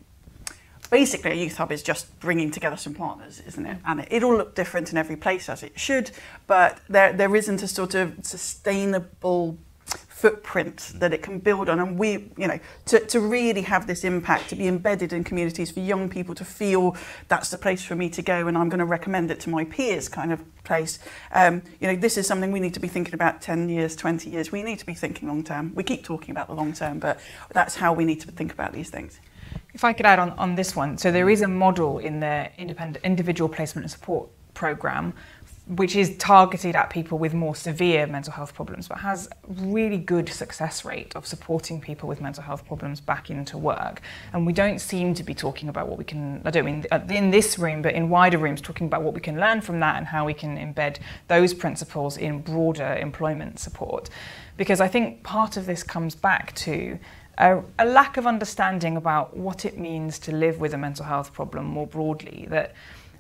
basically 0.90 1.32
a 1.32 1.36
youth 1.36 1.58
hub 1.58 1.72
is 1.72 1.84
just 1.84 2.20
bringing 2.20 2.52
together 2.52 2.78
some 2.78 2.96
partners, 2.96 3.42
isn't 3.48 3.66
it? 3.66 3.78
And 3.86 4.08
it, 4.10 4.24
will 4.24 4.38
look 4.38 4.56
different 4.56 4.92
in 4.92 4.98
every 4.98 5.16
place 5.16 5.50
as 5.50 5.62
it 5.62 5.80
should, 5.80 6.12
but 6.48 6.80
there 6.90 7.14
there 7.14 7.36
isn't 7.36 7.62
a 7.62 7.68
sort 7.68 7.96
of 7.96 8.16
sustainable 8.22 9.58
footprint 10.20 10.92
that 10.96 11.14
it 11.14 11.24
can 11.24 11.40
build 11.40 11.70
on. 11.70 11.80
And 11.80 11.98
we 11.98 12.32
you 12.38 12.48
know 12.48 12.60
to, 12.88 13.00
to 13.06 13.20
really 13.22 13.62
have 13.62 13.88
this 13.88 14.04
impact 14.04 14.50
to 14.50 14.56
be 14.56 14.68
embedded 14.68 15.14
in 15.14 15.24
communities 15.24 15.72
for 15.72 15.80
young 15.80 16.10
people 16.10 16.36
to 16.36 16.44
feel 16.44 16.98
that's 17.30 17.50
the 17.50 17.58
place 17.58 17.84
for 17.84 17.96
me 17.96 18.10
to 18.10 18.22
go 18.22 18.48
and 18.48 18.58
I'm 18.58 18.68
going 18.68 18.80
to 18.80 18.86
recommend 18.86 19.32
it 19.32 19.40
to 19.42 19.50
my 19.50 19.64
peers 19.64 20.10
kind 20.10 20.34
of 20.34 20.44
place 20.66 21.00
um, 21.32 21.62
you 21.80 21.88
know 21.88 21.96
this 21.96 22.18
is 22.18 22.28
something 22.28 22.52
we 22.52 22.60
need 22.60 22.74
to 22.74 22.82
be 22.82 22.90
thinking 22.90 23.14
about 23.14 23.42
10 23.42 23.70
years 23.70 23.96
20 23.96 24.30
years. 24.30 24.52
We 24.52 24.62
need 24.62 24.80
to 24.80 24.86
be 24.86 24.94
thinking 24.94 25.30
long 25.30 25.44
term. 25.44 25.74
We 25.74 25.84
keep 25.84 26.04
talking 26.04 26.32
about 26.32 26.48
the 26.48 26.54
long 26.54 26.74
term 26.74 27.00
but 27.00 27.20
that's 27.54 27.76
how 27.76 27.94
we 27.94 28.04
need 28.04 28.20
to 28.22 28.32
think 28.32 28.52
about 28.52 28.74
these 28.74 28.90
things. 28.90 29.22
If 29.74 29.84
I 29.86 29.94
could 29.94 30.06
add 30.06 30.20
on, 30.20 30.32
on 30.32 30.56
this 30.56 30.76
one, 30.76 30.98
so 30.98 31.12
there 31.12 31.30
is 31.30 31.42
a 31.42 31.48
model 31.48 32.00
in 32.00 32.20
the 32.20 32.50
independent 32.58 33.06
individual 33.06 33.48
placement 33.48 33.86
and 33.86 33.92
support 33.92 34.30
program 34.54 35.14
which 35.70 35.96
is 35.96 36.18
targeted 36.18 36.76
at 36.76 36.90
people 36.90 37.20
with 37.20 37.32
more 37.32 37.56
severe 37.56 38.08
mental 38.08 38.34
health 38.34 38.56
problems, 38.56 38.88
but 38.88 38.98
has 38.98 39.30
really 39.48 39.98
good 39.98 40.28
success 40.28 40.84
rate 40.84 41.16
of 41.16 41.28
supporting 41.28 41.80
people 41.80 42.10
with 42.10 42.20
mental 42.20 42.42
health 42.42 42.66
problems 42.66 43.00
back 43.00 43.30
into 43.30 43.56
work. 43.56 44.02
And 44.34 44.48
we 44.48 44.54
don't 44.54 44.80
seem 44.80 45.14
to 45.14 45.24
be 45.24 45.36
talking 45.36 45.70
about 45.70 45.88
what 45.88 46.00
we 46.00 46.04
can, 46.04 46.42
I 46.44 46.50
don't 46.50 46.66
mean 46.66 46.86
uh, 46.92 47.02
in 47.10 47.30
this 47.30 47.60
room, 47.60 47.84
but 47.84 47.94
in 47.94 48.10
wider 48.10 48.40
rooms, 48.40 48.62
talking 48.62 48.88
about 48.88 49.04
what 49.04 49.14
we 49.14 49.22
can 49.22 49.40
learn 49.40 49.62
from 49.62 49.80
that 49.82 49.98
and 49.98 50.08
how 50.08 50.26
we 50.26 50.34
can 50.34 50.58
embed 50.58 50.98
those 51.28 51.54
principles 51.54 52.18
in 52.18 52.42
broader 52.42 52.98
employment 53.00 53.60
support. 53.60 54.10
Because 54.58 54.82
I 54.82 54.88
think 54.88 55.22
part 55.22 55.56
of 55.56 55.68
this 55.68 55.84
comes 55.84 56.16
back 56.16 56.56
to 56.56 56.98
a, 57.38 57.62
a 57.78 57.86
lack 57.86 58.18
of 58.18 58.26
understanding 58.26 58.98
about 58.98 59.38
what 59.38 59.66
it 59.66 59.78
means 59.78 60.18
to 60.20 60.32
live 60.32 60.60
with 60.60 60.74
a 60.74 60.78
mental 60.78 61.06
health 61.06 61.32
problem 61.32 61.66
more 61.66 61.88
broadly. 61.88 62.48
That 62.50 62.74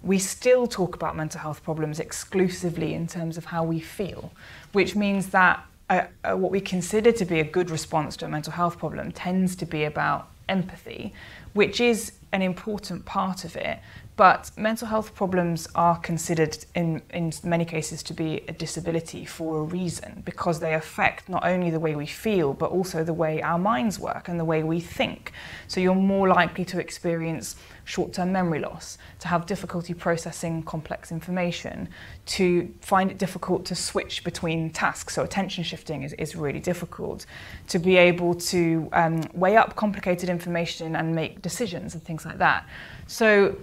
we 0.04 0.18
still 0.18 0.68
talk 0.68 0.96
about 0.96 1.16
mental 1.16 1.42
health 1.42 1.64
problems 1.64 2.00
exclusively 2.00 2.94
in 2.94 3.08
terms 3.08 3.38
of 3.38 3.46
how 3.46 3.64
we 3.64 3.80
feel, 3.80 4.32
which 4.72 4.96
means 4.96 5.28
that 5.30 5.64
uh, 5.90 6.04
uh, 6.24 6.36
what 6.36 6.52
we 6.52 6.62
consider 6.62 7.12
to 7.12 7.26
be 7.26 7.40
a 7.40 7.44
good 7.44 7.70
response 7.70 8.16
to 8.18 8.26
a 8.26 8.30
mental 8.30 8.54
health 8.54 8.78
problem 8.78 9.12
tends 9.12 9.56
to 9.56 9.66
be 9.66 9.84
about 9.84 10.30
empathy, 10.48 11.14
which 11.54 11.82
is 11.82 12.14
an 12.32 12.42
important 12.42 13.06
part 13.06 13.44
of 13.44 13.56
it. 13.56 13.80
But 14.20 14.52
mental 14.58 14.86
health 14.86 15.16
problems 15.16 15.66
are 15.76 15.98
considered 15.98 16.58
in, 16.76 17.02
in 17.14 17.32
many 17.46 17.64
cases 17.64 18.04
to 18.04 18.14
be 18.14 18.44
a 18.50 18.52
disability 18.52 19.24
for 19.24 19.60
a 19.60 19.64
reason 19.64 20.24
because 20.26 20.60
they 20.60 20.74
affect 20.74 21.30
not 21.30 21.46
only 21.46 21.70
the 21.70 21.80
way 21.80 21.96
we 21.96 22.06
feel 22.06 22.54
but 22.54 22.70
also 22.70 23.06
the 23.06 23.14
way 23.14 23.42
our 23.42 23.58
minds 23.58 23.98
work 23.98 24.28
and 24.28 24.38
the 24.38 24.44
way 24.44 24.62
we 24.62 24.82
think. 24.82 25.32
So 25.70 25.80
you're 25.80 25.96
more 25.96 26.28
likely 26.28 26.66
to 26.66 26.82
experience 26.82 27.56
short-term 27.86 28.34
memory 28.34 28.60
loss, 28.60 28.98
to 29.20 29.30
have 29.30 29.46
difficulty 29.46 29.94
processing 29.94 30.64
complex 30.64 31.14
information, 31.14 31.88
to 32.26 32.70
find 32.82 33.10
it 33.10 33.18
difficult 33.18 33.64
to 33.68 33.74
switch 33.74 34.26
between 34.26 34.70
tasks. 34.70 35.14
So 35.14 35.24
attention 35.24 35.64
shifting 35.64 36.04
is, 36.04 36.12
is 36.14 36.36
really 36.36 36.60
difficult. 36.60 37.26
To 37.70 37.80
be 37.80 37.96
able 37.96 38.36
to 38.36 38.90
um, 38.92 39.24
weigh 39.34 39.56
up 39.56 39.78
complicated 39.78 40.28
information 40.28 40.98
and 40.98 41.16
make 41.16 41.42
decisions 41.42 41.94
and 41.94 42.04
things 42.04 42.26
like 42.26 42.38
that. 42.40 42.68
So 43.08 43.56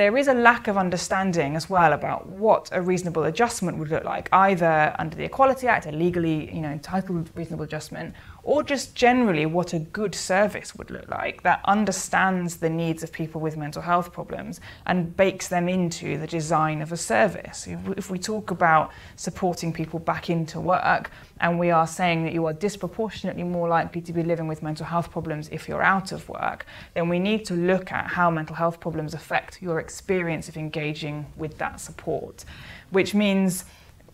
there 0.00 0.16
is 0.16 0.28
a 0.28 0.34
lack 0.34 0.66
of 0.66 0.78
understanding 0.78 1.56
as 1.56 1.68
well 1.68 1.92
about 1.92 2.26
what 2.26 2.70
a 2.72 2.80
reasonable 2.80 3.24
adjustment 3.24 3.76
would 3.76 3.90
look 3.90 4.02
like, 4.02 4.30
either 4.32 4.96
under 4.98 5.14
the 5.14 5.24
Equality 5.24 5.68
Act, 5.68 5.84
a 5.84 5.92
legally 5.92 6.50
you 6.54 6.62
know, 6.62 6.70
entitled 6.70 7.28
reasonable 7.34 7.66
adjustment, 7.66 8.14
or 8.42 8.62
just 8.62 8.94
generally 8.94 9.46
what 9.46 9.72
a 9.72 9.78
good 9.78 10.14
service 10.14 10.74
would 10.74 10.90
look 10.90 11.08
like 11.08 11.42
that 11.42 11.60
understands 11.64 12.56
the 12.56 12.70
needs 12.70 13.02
of 13.02 13.12
people 13.12 13.40
with 13.40 13.56
mental 13.56 13.82
health 13.82 14.12
problems 14.12 14.60
and 14.86 15.16
bakes 15.16 15.48
them 15.48 15.68
into 15.68 16.18
the 16.18 16.26
design 16.26 16.80
of 16.82 16.92
a 16.92 16.96
service. 16.96 17.66
If 17.96 18.10
we 18.10 18.18
talk 18.18 18.50
about 18.50 18.92
supporting 19.16 19.72
people 19.72 19.98
back 19.98 20.30
into 20.30 20.60
work 20.60 21.10
and 21.40 21.58
we 21.58 21.70
are 21.70 21.86
saying 21.86 22.24
that 22.24 22.32
you 22.32 22.46
are 22.46 22.52
disproportionately 22.52 23.42
more 23.42 23.68
likely 23.68 24.00
to 24.02 24.12
be 24.12 24.22
living 24.22 24.46
with 24.46 24.62
mental 24.62 24.86
health 24.86 25.10
problems 25.10 25.48
if 25.50 25.68
you're 25.68 25.82
out 25.82 26.12
of 26.12 26.28
work, 26.28 26.66
then 26.94 27.08
we 27.08 27.18
need 27.18 27.44
to 27.46 27.54
look 27.54 27.92
at 27.92 28.06
how 28.06 28.30
mental 28.30 28.56
health 28.56 28.80
problems 28.80 29.14
affect 29.14 29.62
your 29.62 29.80
experience 29.80 30.48
of 30.48 30.56
engaging 30.56 31.26
with 31.36 31.58
that 31.58 31.80
support, 31.80 32.44
which 32.90 33.14
means 33.14 33.64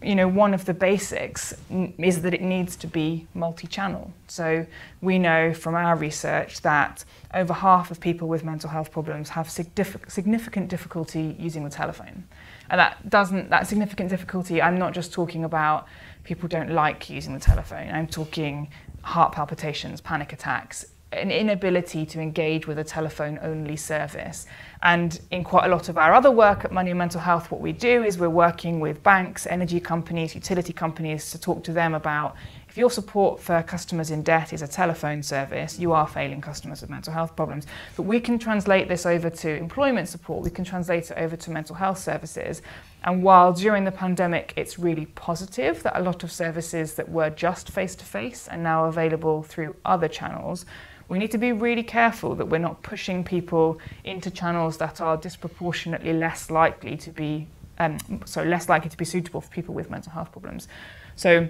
you 0.02 0.14
know, 0.14 0.28
one 0.28 0.52
of 0.52 0.64
the 0.66 0.74
basics 0.74 1.54
is 1.98 2.22
that 2.22 2.34
it 2.34 2.42
needs 2.42 2.76
to 2.76 2.86
be 2.86 3.26
multi-channel. 3.34 4.12
So 4.28 4.66
we 5.00 5.18
know 5.18 5.54
from 5.54 5.74
our 5.74 5.96
research 5.96 6.60
that 6.62 7.04
over 7.32 7.52
half 7.52 7.90
of 7.90 7.98
people 7.98 8.28
with 8.28 8.44
mental 8.44 8.68
health 8.70 8.90
problems 8.90 9.30
have 9.30 9.50
significant 9.50 10.68
difficulty 10.68 11.34
using 11.38 11.64
the 11.64 11.70
telephone. 11.70 12.24
And 12.68 12.78
that 12.78 13.08
doesn't, 13.08 13.50
that 13.50 13.66
significant 13.66 14.10
difficulty, 14.10 14.60
I'm 14.60 14.78
not 14.78 14.92
just 14.92 15.12
talking 15.12 15.44
about 15.44 15.86
people 16.24 16.48
don't 16.48 16.70
like 16.70 17.08
using 17.08 17.32
the 17.32 17.40
telephone. 17.40 17.90
I'm 17.90 18.06
talking 18.06 18.68
heart 19.02 19.32
palpitations, 19.32 20.00
panic 20.00 20.32
attacks, 20.32 20.86
an 21.12 21.30
inability 21.30 22.04
to 22.04 22.20
engage 22.20 22.66
with 22.66 22.78
a 22.78 22.84
telephone 22.84 23.38
only 23.42 23.76
service. 23.76 24.46
And 24.82 25.18
in 25.30 25.44
quite 25.44 25.64
a 25.64 25.68
lot 25.68 25.88
of 25.88 25.96
our 25.96 26.12
other 26.12 26.30
work 26.30 26.64
at 26.64 26.72
Money 26.72 26.90
and 26.90 26.98
Mental 26.98 27.20
Health, 27.20 27.50
what 27.50 27.60
we 27.60 27.72
do 27.72 28.02
is 28.02 28.18
we're 28.18 28.28
working 28.28 28.80
with 28.80 29.02
banks, 29.02 29.46
energy 29.46 29.80
companies, 29.80 30.34
utility 30.34 30.72
companies 30.72 31.30
to 31.30 31.40
talk 31.40 31.62
to 31.64 31.72
them 31.72 31.94
about 31.94 32.36
if 32.68 32.76
your 32.76 32.90
support 32.90 33.40
for 33.40 33.62
customers 33.62 34.10
in 34.10 34.22
debt 34.22 34.52
is 34.52 34.60
a 34.60 34.68
telephone 34.68 35.22
service, 35.22 35.78
you 35.78 35.92
are 35.92 36.06
failing 36.06 36.42
customers 36.42 36.82
with 36.82 36.90
mental 36.90 37.10
health 37.10 37.34
problems. 37.34 37.66
But 37.96 38.02
we 38.02 38.20
can 38.20 38.38
translate 38.38 38.86
this 38.86 39.06
over 39.06 39.30
to 39.30 39.56
employment 39.56 40.08
support, 40.08 40.44
we 40.44 40.50
can 40.50 40.62
translate 40.64 41.10
it 41.10 41.16
over 41.16 41.36
to 41.36 41.50
mental 41.50 41.74
health 41.74 41.98
services. 41.98 42.60
And 43.04 43.22
while 43.22 43.54
during 43.54 43.84
the 43.84 43.92
pandemic 43.92 44.52
it's 44.56 44.78
really 44.78 45.06
positive 45.06 45.82
that 45.84 45.98
a 45.98 46.02
lot 46.02 46.22
of 46.22 46.30
services 46.30 46.94
that 46.96 47.08
were 47.08 47.30
just 47.30 47.70
face 47.70 47.94
to 47.94 48.04
face 48.04 48.46
are 48.48 48.58
now 48.58 48.84
available 48.84 49.42
through 49.42 49.74
other 49.86 50.08
channels, 50.08 50.66
we 51.08 51.18
need 51.18 51.30
to 51.30 51.38
be 51.38 51.52
really 51.52 51.82
careful 51.82 52.34
that 52.34 52.46
we're 52.46 52.58
not 52.58 52.82
pushing 52.82 53.22
people 53.22 53.78
into 54.04 54.30
channels 54.30 54.76
that 54.78 55.00
are 55.00 55.16
disproportionately 55.16 56.12
less 56.12 56.50
likely 56.50 56.96
to 56.96 57.10
be 57.10 57.46
um, 57.78 57.98
so 58.24 58.42
less 58.42 58.68
likely 58.68 58.88
to 58.88 58.96
be 58.96 59.04
suitable 59.04 59.40
for 59.40 59.50
people 59.50 59.74
with 59.74 59.90
mental 59.90 60.12
health 60.12 60.32
problems. 60.32 60.66
So 61.14 61.48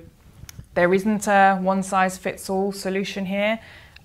there 0.74 0.92
isn't 0.92 1.26
a 1.26 1.56
one 1.56 1.82
size 1.82 2.18
fits 2.18 2.50
all 2.50 2.72
solution 2.72 3.26
here. 3.26 3.58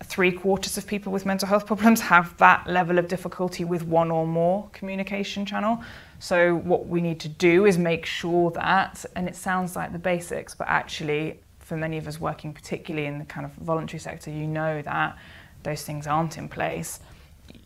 Three 0.03 0.31
quarters 0.31 0.77
of 0.77 0.87
people 0.87 1.11
with 1.11 1.25
mental 1.25 1.47
health 1.47 1.65
problems 1.67 2.01
have 2.01 2.35
that 2.37 2.65
level 2.67 2.97
of 2.97 3.07
difficulty 3.07 3.65
with 3.65 3.83
one 3.83 4.09
or 4.09 4.25
more 4.25 4.69
communication 4.71 5.45
channel. 5.45 5.83
So, 6.19 6.55
what 6.55 6.87
we 6.87 7.01
need 7.01 7.19
to 7.21 7.27
do 7.27 7.65
is 7.65 7.77
make 7.77 8.05
sure 8.05 8.51
that, 8.51 9.05
and 9.15 9.27
it 9.27 9.35
sounds 9.35 9.75
like 9.75 9.91
the 9.91 9.99
basics, 9.99 10.55
but 10.55 10.67
actually, 10.67 11.39
for 11.59 11.77
many 11.77 11.97
of 11.97 12.07
us 12.07 12.19
working 12.19 12.53
particularly 12.53 13.07
in 13.07 13.19
the 13.19 13.25
kind 13.25 13.45
of 13.45 13.51
voluntary 13.53 13.99
sector, 13.99 14.31
you 14.31 14.47
know 14.47 14.81
that 14.81 15.17
those 15.63 15.83
things 15.83 16.07
aren't 16.07 16.37
in 16.37 16.49
place. 16.49 16.99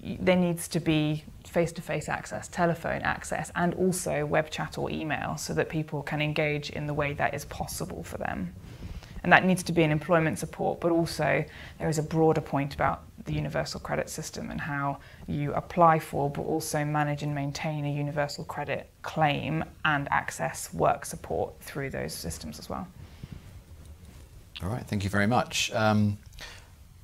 There 0.03 0.35
needs 0.35 0.67
to 0.69 0.79
be 0.79 1.23
face 1.47 1.71
to 1.73 1.81
face 1.81 2.09
access, 2.09 2.47
telephone 2.47 3.01
access, 3.01 3.51
and 3.55 3.73
also 3.75 4.25
web 4.25 4.49
chat 4.49 4.77
or 4.77 4.89
email 4.89 5.37
so 5.37 5.53
that 5.53 5.69
people 5.69 6.01
can 6.03 6.21
engage 6.21 6.69
in 6.69 6.85
the 6.87 6.93
way 6.93 7.13
that 7.13 7.33
is 7.33 7.45
possible 7.45 8.03
for 8.03 8.17
them. 8.17 8.53
And 9.23 9.31
that 9.31 9.43
needs 9.43 9.63
to 9.63 9.71
be 9.71 9.81
an 9.83 9.91
employment 9.91 10.37
support, 10.37 10.79
but 10.79 10.91
also 10.91 11.43
there 11.79 11.89
is 11.89 11.97
a 11.97 12.03
broader 12.03 12.41
point 12.41 12.75
about 12.75 13.03
the 13.25 13.33
universal 13.33 13.79
credit 13.79 14.07
system 14.09 14.51
and 14.51 14.61
how 14.61 14.99
you 15.27 15.51
apply 15.53 15.97
for, 15.97 16.29
but 16.29 16.43
also 16.43 16.85
manage 16.85 17.23
and 17.23 17.33
maintain 17.33 17.85
a 17.85 17.91
universal 17.91 18.43
credit 18.43 18.87
claim 19.01 19.63
and 19.83 20.07
access 20.11 20.71
work 20.73 21.05
support 21.05 21.59
through 21.59 21.89
those 21.89 22.13
systems 22.13 22.59
as 22.59 22.69
well. 22.69 22.87
All 24.61 24.69
right, 24.69 24.85
thank 24.85 25.03
you 25.03 25.09
very 25.09 25.27
much. 25.27 25.71
Um, 25.73 26.17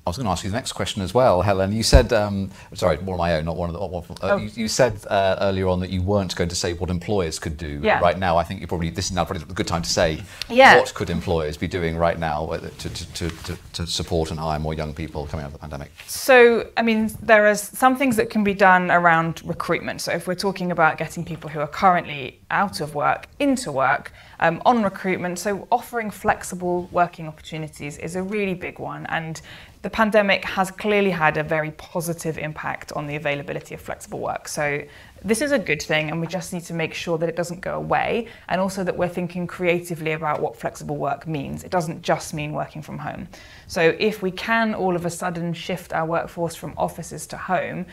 I 0.04 0.10
was 0.10 0.16
going 0.16 0.24
to 0.24 0.32
ask 0.32 0.42
you 0.42 0.50
the 0.50 0.56
next 0.56 0.72
question 0.72 1.00
as 1.00 1.14
well, 1.14 1.42
Helen. 1.42 1.72
You 1.72 1.84
said, 1.84 2.12
um, 2.12 2.50
sorry, 2.74 2.96
one 2.98 3.14
of 3.14 3.18
my 3.18 3.36
own, 3.36 3.44
not 3.44 3.56
one 3.56 3.70
of 3.70 3.74
the. 3.74 3.86
One, 3.86 4.02
uh, 4.20 4.34
oh. 4.34 4.36
you, 4.36 4.50
you, 4.54 4.66
said 4.66 4.98
uh, 5.06 5.36
earlier 5.40 5.68
on 5.68 5.78
that 5.78 5.90
you 5.90 6.02
weren't 6.02 6.34
going 6.34 6.48
to 6.48 6.56
say 6.56 6.72
what 6.72 6.90
employers 6.90 7.38
could 7.38 7.56
do 7.56 7.78
yeah. 7.84 8.00
right 8.00 8.18
now. 8.18 8.36
I 8.36 8.42
think 8.42 8.60
you 8.60 8.66
probably 8.66 8.90
this 8.90 9.06
is 9.06 9.12
now 9.12 9.24
probably 9.24 9.44
a 9.48 9.52
good 9.54 9.68
time 9.68 9.82
to 9.82 9.88
say 9.88 10.24
yeah. 10.48 10.76
what 10.76 10.92
could 10.94 11.08
employers 11.08 11.56
be 11.56 11.68
doing 11.68 11.96
right 11.96 12.18
now 12.18 12.46
to, 12.48 12.68
to, 12.90 13.30
to, 13.30 13.58
to, 13.74 13.86
support 13.86 14.32
and 14.32 14.40
hire 14.40 14.58
more 14.58 14.74
young 14.74 14.92
people 14.92 15.26
coming 15.26 15.44
out 15.44 15.48
of 15.48 15.52
the 15.52 15.60
pandemic. 15.60 15.92
So, 16.08 16.68
I 16.76 16.82
mean, 16.82 17.12
there 17.22 17.46
are 17.46 17.54
some 17.54 17.94
things 17.94 18.16
that 18.16 18.28
can 18.28 18.42
be 18.42 18.54
done 18.54 18.90
around 18.90 19.40
recruitment. 19.44 20.00
So, 20.00 20.10
if 20.10 20.26
we're 20.26 20.34
talking 20.34 20.72
about 20.72 20.98
getting 20.98 21.24
people 21.24 21.48
who 21.48 21.60
are 21.60 21.68
currently 21.68 22.40
out 22.50 22.80
of 22.80 22.96
work 22.96 23.28
into 23.38 23.70
work 23.70 24.12
um, 24.40 24.60
on 24.66 24.82
recruitment, 24.82 25.38
so 25.38 25.68
offering 25.70 26.10
flexible 26.10 26.88
working 26.90 27.28
opportunities 27.28 27.98
is 27.98 28.16
a 28.16 28.22
really 28.22 28.54
big 28.54 28.80
one, 28.80 29.06
and 29.06 29.40
the 29.82 29.90
pandemic 29.90 30.44
has 30.44 30.70
clearly 30.70 31.10
had 31.10 31.36
a 31.36 31.42
very 31.42 31.72
positive 31.72 32.38
impact 32.38 32.92
on 32.92 33.08
the 33.08 33.16
availability 33.16 33.74
of 33.74 33.80
flexible 33.80 34.20
work. 34.20 34.46
So 34.46 34.82
this 35.24 35.42
is 35.42 35.50
a 35.50 35.58
good 35.58 35.82
thing, 35.82 36.10
and 36.10 36.20
we 36.20 36.28
just 36.28 36.52
need 36.52 36.62
to 36.64 36.74
make 36.74 36.94
sure 36.94 37.18
that 37.18 37.28
it 37.28 37.34
doesn't 37.34 37.60
go 37.60 37.74
away, 37.74 38.28
and 38.48 38.60
also 38.60 38.84
that 38.84 38.96
we're 38.96 39.08
thinking 39.08 39.48
creatively 39.48 40.12
about 40.12 40.40
what 40.40 40.56
flexible 40.56 40.96
work 40.96 41.26
means. 41.26 41.64
It 41.64 41.70
doesn't 41.70 42.02
just 42.02 42.32
mean 42.32 42.52
working 42.52 42.80
from 42.80 42.98
home. 42.98 43.28
So 43.66 43.96
if 43.98 44.22
we 44.22 44.30
can 44.30 44.72
all 44.72 44.94
of 44.94 45.04
a 45.04 45.10
sudden 45.10 45.52
shift 45.52 45.92
our 45.92 46.06
workforce 46.06 46.54
from 46.54 46.74
offices 46.76 47.26
to 47.28 47.36
home, 47.36 47.86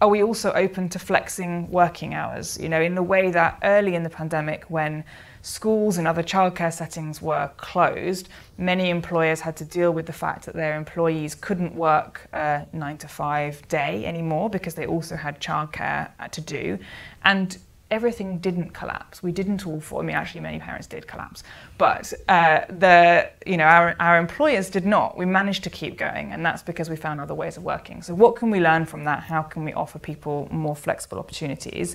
are 0.00 0.08
we 0.08 0.22
also 0.22 0.52
open 0.52 0.88
to 0.90 0.98
flexing 0.98 1.70
working 1.70 2.14
hours? 2.14 2.58
You 2.60 2.68
know, 2.68 2.80
in 2.80 2.94
the 2.94 3.02
way 3.02 3.30
that 3.30 3.58
early 3.64 3.94
in 3.94 4.02
the 4.02 4.10
pandemic, 4.10 4.64
when 4.68 5.04
schools 5.46 5.96
and 5.96 6.08
other 6.08 6.24
childcare 6.24 6.72
settings 6.72 7.22
were 7.22 7.48
closed, 7.56 8.28
many 8.58 8.90
employers 8.90 9.40
had 9.40 9.56
to 9.56 9.64
deal 9.64 9.92
with 9.92 10.04
the 10.06 10.12
fact 10.12 10.44
that 10.44 10.56
their 10.56 10.76
employees 10.76 11.36
couldn't 11.36 11.72
work 11.72 12.26
a 12.32 12.66
nine 12.72 12.98
to 12.98 13.06
five 13.06 13.66
day 13.68 14.04
anymore 14.04 14.50
because 14.50 14.74
they 14.74 14.86
also 14.86 15.14
had 15.14 15.40
childcare 15.40 16.10
to 16.32 16.40
do. 16.40 16.76
And 17.22 17.56
everything 17.92 18.38
didn't 18.38 18.70
collapse. 18.70 19.22
We 19.22 19.30
didn't 19.30 19.64
all 19.68 19.80
fall. 19.80 20.00
I 20.00 20.02
mean, 20.02 20.16
actually, 20.16 20.40
many 20.40 20.58
parents 20.58 20.88
did 20.88 21.06
collapse, 21.06 21.44
but 21.78 22.12
uh, 22.28 22.62
the 22.68 23.30
you 23.46 23.56
know 23.56 23.66
our 23.66 23.94
our 24.00 24.18
employers 24.18 24.68
did 24.68 24.84
not. 24.84 25.16
We 25.16 25.26
managed 25.26 25.62
to 25.64 25.70
keep 25.70 25.96
going, 25.96 26.32
and 26.32 26.44
that's 26.44 26.64
because 26.64 26.90
we 26.90 26.96
found 26.96 27.20
other 27.20 27.34
ways 27.34 27.56
of 27.56 27.62
working. 27.62 28.02
So, 28.02 28.14
what 28.14 28.34
can 28.34 28.50
we 28.50 28.58
learn 28.58 28.84
from 28.84 29.04
that? 29.04 29.20
How 29.22 29.42
can 29.42 29.64
we 29.64 29.72
offer 29.74 30.00
people 30.00 30.48
more 30.50 30.74
flexible 30.74 31.20
opportunities? 31.20 31.94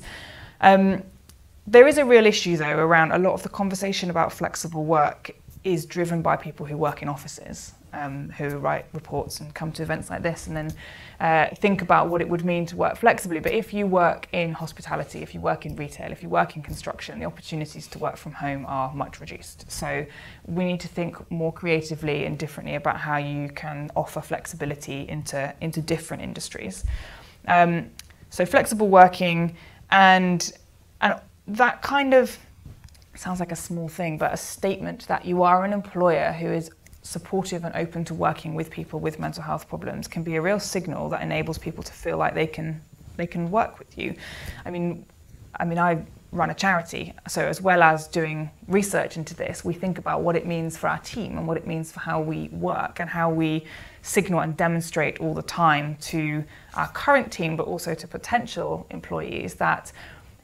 Um, 0.61 1.03
there 1.67 1.87
is 1.87 1.97
a 1.97 2.05
real 2.05 2.25
issue, 2.25 2.57
though, 2.57 2.77
around 2.77 3.11
a 3.11 3.17
lot 3.17 3.33
of 3.33 3.43
the 3.43 3.49
conversation 3.49 4.09
about 4.09 4.33
flexible 4.33 4.83
work 4.83 5.31
is 5.63 5.85
driven 5.85 6.21
by 6.21 6.35
people 6.35 6.65
who 6.65 6.75
work 6.75 7.01
in 7.03 7.07
offices, 7.07 7.73
um, 7.93 8.29
who 8.31 8.57
write 8.57 8.85
reports 8.93 9.39
and 9.41 9.53
come 9.53 9.71
to 9.71 9.83
events 9.83 10.09
like 10.09 10.23
this 10.23 10.47
and 10.47 10.55
then 10.55 10.73
uh, 11.19 11.53
think 11.55 11.81
about 11.81 12.09
what 12.09 12.21
it 12.21 12.27
would 12.27 12.43
mean 12.43 12.65
to 12.65 12.75
work 12.75 12.97
flexibly. 12.97 13.39
But 13.39 13.51
if 13.51 13.73
you 13.73 13.85
work 13.85 14.27
in 14.31 14.53
hospitality, 14.53 15.19
if 15.19 15.35
you 15.35 15.41
work 15.41 15.65
in 15.65 15.75
retail, 15.75 16.11
if 16.11 16.23
you 16.23 16.29
work 16.29 16.55
in 16.55 16.63
construction, 16.63 17.19
the 17.19 17.25
opportunities 17.25 17.87
to 17.89 17.99
work 17.99 18.17
from 18.17 18.31
home 18.31 18.65
are 18.67 18.91
much 18.93 19.19
reduced. 19.19 19.69
So 19.69 20.05
we 20.45 20.65
need 20.65 20.79
to 20.79 20.87
think 20.87 21.29
more 21.29 21.53
creatively 21.53 22.25
and 22.25 22.39
differently 22.39 22.75
about 22.75 22.97
how 22.97 23.17
you 23.17 23.49
can 23.49 23.91
offer 23.95 24.21
flexibility 24.21 25.07
into, 25.07 25.53
into 25.61 25.81
different 25.81 26.23
industries. 26.23 26.85
Um, 27.47 27.91
so 28.29 28.45
flexible 28.45 28.87
working 28.87 29.55
and 29.91 30.51
and 31.01 31.19
that 31.47 31.81
kind 31.81 32.13
of 32.13 32.37
sounds 33.15 33.39
like 33.39 33.51
a 33.51 33.55
small 33.55 33.87
thing, 33.87 34.17
but 34.17 34.33
a 34.33 34.37
statement 34.37 35.07
that 35.07 35.25
you 35.25 35.43
are 35.43 35.65
an 35.65 35.73
employer 35.73 36.31
who 36.31 36.47
is 36.47 36.71
supportive 37.03 37.63
and 37.63 37.75
open 37.75 38.05
to 38.05 38.13
working 38.13 38.53
with 38.53 38.69
people 38.69 38.99
with 38.99 39.19
mental 39.19 39.43
health 39.43 39.67
problems 39.67 40.07
can 40.07 40.23
be 40.23 40.35
a 40.35 40.41
real 40.41 40.59
signal 40.59 41.09
that 41.09 41.21
enables 41.21 41.57
people 41.57 41.83
to 41.83 41.91
feel 41.91 42.17
like 42.17 42.35
they 42.35 42.47
can 42.47 42.79
they 43.17 43.27
can 43.27 43.51
work 43.51 43.77
with 43.77 43.97
you. 43.97 44.15
I 44.65 44.71
mean, 44.71 45.05
I 45.59 45.65
mean, 45.65 45.77
I 45.77 46.03
run 46.31 46.49
a 46.49 46.53
charity, 46.53 47.13
so 47.27 47.45
as 47.45 47.61
well 47.61 47.83
as 47.83 48.07
doing 48.07 48.49
research 48.67 49.17
into 49.17 49.35
this, 49.35 49.65
we 49.65 49.73
think 49.73 49.97
about 49.97 50.21
what 50.21 50.35
it 50.37 50.47
means 50.47 50.77
for 50.77 50.87
our 50.87 50.99
team 50.99 51.37
and 51.37 51.45
what 51.45 51.57
it 51.57 51.67
means 51.67 51.91
for 51.91 51.99
how 51.99 52.21
we 52.21 52.47
work 52.49 53.01
and 53.01 53.09
how 53.09 53.29
we 53.29 53.65
signal 54.01 54.39
and 54.39 54.55
demonstrate 54.55 55.19
all 55.19 55.33
the 55.33 55.41
time 55.43 55.97
to 55.97 56.43
our 56.75 56.87
current 56.89 57.31
team, 57.31 57.57
but 57.57 57.67
also 57.67 57.93
to 57.93 58.07
potential 58.07 58.87
employees 58.89 59.55
that 59.55 59.91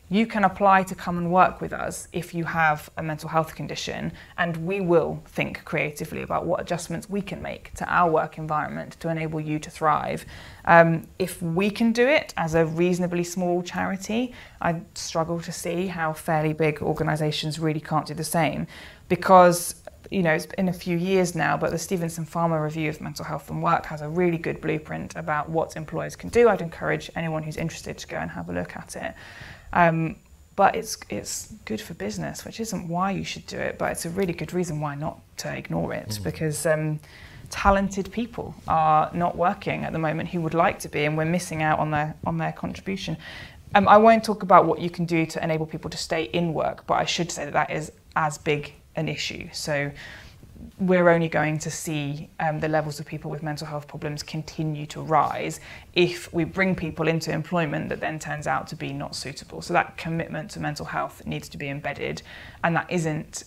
you 0.10 0.26
can 0.26 0.46
apply 0.46 0.84
to 0.84 0.96
come 0.96 1.18
and 1.18 1.32
work 1.32 1.60
with 1.60 1.74
us 1.74 2.08
if 2.14 2.34
you 2.34 2.46
have 2.46 2.90
a 2.98 3.04
mental 3.04 3.28
health 3.28 3.56
condition, 3.56 4.14
and 4.38 4.56
we 4.58 4.80
will 4.80 5.22
think 5.26 5.64
creatively 5.66 6.22
about 6.22 6.46
what 6.46 6.62
adjustments 6.62 7.10
we 7.10 7.22
can 7.22 7.42
make 7.42 7.74
to 7.74 7.86
our 7.94 8.10
work 8.10 8.38
environment 8.38 8.98
to 9.02 9.10
enable 9.10 9.42
you 9.42 9.60
to 9.60 9.70
thrive. 9.70 10.26
Um, 10.66 11.08
if 11.20 11.42
we 11.42 11.70
can 11.70 11.92
do 11.92 12.08
it 12.08 12.34
as 12.38 12.56
a 12.56 12.66
reasonably 12.66 13.24
small 13.24 13.62
charity, 13.62 14.34
I 14.62 14.82
struggle 14.96 15.42
to 15.42 15.52
see 15.52 15.88
how 15.88 16.14
fairly 16.14 16.54
big 16.54 16.82
organisations 16.82 17.60
really 17.60 17.82
can't 17.82 18.06
do 18.06 18.14
the 18.14 18.24
same 18.24 18.68
because 19.10 19.76
you 20.10 20.24
know, 20.24 20.32
it's 20.32 20.46
been 20.46 20.70
a 20.70 20.74
few 20.74 20.98
years 20.98 21.36
now, 21.36 21.58
but 21.58 21.72
the 21.72 21.78
Stevenson 21.78 22.24
Farmer 22.24 22.64
Review 22.64 22.90
of 22.90 23.02
Mental 23.02 23.26
Health 23.26 23.50
and 23.50 23.62
Work 23.62 23.86
has 23.88 24.02
a 24.02 24.08
really 24.08 24.38
good 24.38 24.62
blueprint 24.62 25.16
about 25.16 25.50
what 25.50 25.76
employers 25.76 26.16
can 26.16 26.30
do. 26.30 26.48
I'd 26.48 26.62
encourage 26.62 27.12
anyone 27.16 27.44
who's 27.44 27.58
interested 27.58 27.98
to 27.98 28.08
go 28.08 28.18
and 28.18 28.32
have 28.32 28.50
a 28.50 28.54
look 28.54 28.76
at 28.78 28.96
it. 28.96 29.14
Um, 29.74 30.18
but 30.56 30.76
it's 30.76 30.98
it's 31.10 31.54
good 31.66 31.80
for 31.80 31.94
business, 31.94 32.44
which 32.44 32.60
isn't 32.60 32.88
why 32.88 33.12
you 33.12 33.24
should 33.24 33.46
do 33.46 33.58
it, 33.58 33.78
but 33.78 33.92
it's 33.92 34.06
a 34.06 34.10
really 34.10 34.34
good 34.34 34.54
reason 34.54 34.82
why 34.82 34.96
not 34.96 35.20
to 35.38 35.56
ignore 35.56 35.94
it 35.94 36.10
mm. 36.10 36.24
because 36.24 36.66
um, 36.66 37.00
talented 37.52 38.12
people 38.12 38.56
are 38.68 39.12
not 39.14 39.38
working 39.38 39.84
at 39.84 39.94
the 39.94 40.00
moment 40.00 40.30
who 40.30 40.42
would 40.42 40.56
like 40.56 40.80
to 40.80 40.90
be, 40.90 41.06
and 41.06 41.16
we're 41.16 41.26
missing 41.26 41.62
out 41.62 41.80
on 41.80 41.92
their 41.92 42.16
on 42.26 42.38
their 42.38 42.52
contribution. 42.52 43.16
Um, 43.76 43.88
I 43.88 43.98
won't 43.98 44.24
talk 44.24 44.44
about 44.44 44.66
what 44.66 44.80
you 44.80 44.90
can 44.90 45.06
do 45.06 45.26
to 45.28 45.44
enable 45.44 45.66
people 45.66 45.90
to 45.92 45.98
stay 45.98 46.24
in 46.24 46.54
work, 46.54 46.88
but 46.88 46.96
I 46.96 47.06
should 47.06 47.32
say 47.32 47.46
that 47.46 47.54
that 47.54 47.70
is 47.70 47.92
as 48.16 48.38
big 48.38 48.74
an 48.96 49.08
issue. 49.08 49.50
So 49.54 49.92
we're 50.80 51.10
only 51.10 51.28
going 51.28 51.60
to 51.60 51.72
see 51.72 52.30
um, 52.40 52.60
the 52.60 52.68
levels 52.68 53.00
of 53.00 53.06
people 53.06 53.32
with 53.32 53.44
mental 53.44 53.68
health 53.68 53.88
problems 53.88 54.24
continue 54.24 54.86
to 54.88 55.02
rise 55.02 55.60
if 55.94 56.32
we 56.34 56.44
bring 56.44 56.76
people 56.76 57.08
into 57.08 57.32
employment 57.32 57.90
that 57.90 58.00
then 58.00 58.20
turns 58.20 58.48
out 58.48 58.68
to 58.68 58.76
be 58.76 58.94
not 58.94 59.16
suitable. 59.16 59.62
So 59.62 59.74
that 59.74 59.98
commitment 59.98 60.52
to 60.52 60.60
mental 60.60 60.86
health 60.86 61.26
needs 61.26 61.50
to 61.50 61.58
be 61.58 61.70
embedded, 61.70 62.22
and 62.64 62.76
that 62.76 62.90
isn't 62.90 63.44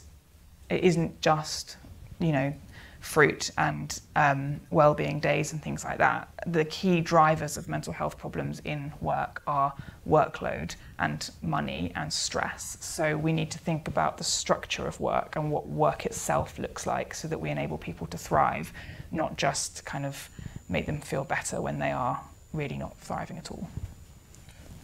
it 0.69 0.85
isn't 0.85 1.21
just 1.21 1.77
you 2.19 2.33
know 2.33 2.55
fruit 3.01 3.51
and 3.57 4.01
um, 4.15 4.61
well-being 4.71 5.19
days 5.21 5.53
and 5.53 5.63
things 5.63 5.85
like 5.85 5.99
that. 5.99 6.29
The 6.47 6.65
key 6.67 7.01
drivers 7.01 7.57
of 7.57 7.69
mental 7.69 7.93
health 7.93 8.19
problems 8.19 8.61
in 8.65 8.93
work 9.01 9.43
are 9.47 9.73
workload 10.09 10.77
and 10.99 11.31
money 11.43 11.93
and 11.97 12.13
stress. 12.13 12.77
So 12.81 13.17
we 13.17 13.33
need 13.33 13.51
to 13.53 13.59
think 13.59 13.89
about 13.89 14.19
the 14.19 14.25
structure 14.25 14.87
of 14.87 15.01
work 15.01 15.37
and 15.37 15.51
what 15.51 15.67
work 15.67 16.07
itself 16.07 16.59
looks 16.59 16.87
like 16.87 17.15
so 17.15 17.27
that 17.29 17.41
we 17.41 17.51
enable 17.51 17.79
people 17.79 18.07
to 18.09 18.19
thrive, 18.19 18.73
not 19.11 19.37
just 19.37 19.85
kind 19.85 20.05
of 20.05 20.29
make 20.69 20.87
them 20.87 21.01
feel 21.01 21.25
better 21.25 21.61
when 21.61 21.79
they 21.79 21.91
are 21.91 22.21
really 22.53 22.77
not 22.77 22.97
thriving 22.99 23.39
at 23.39 23.51
all. 23.51 23.69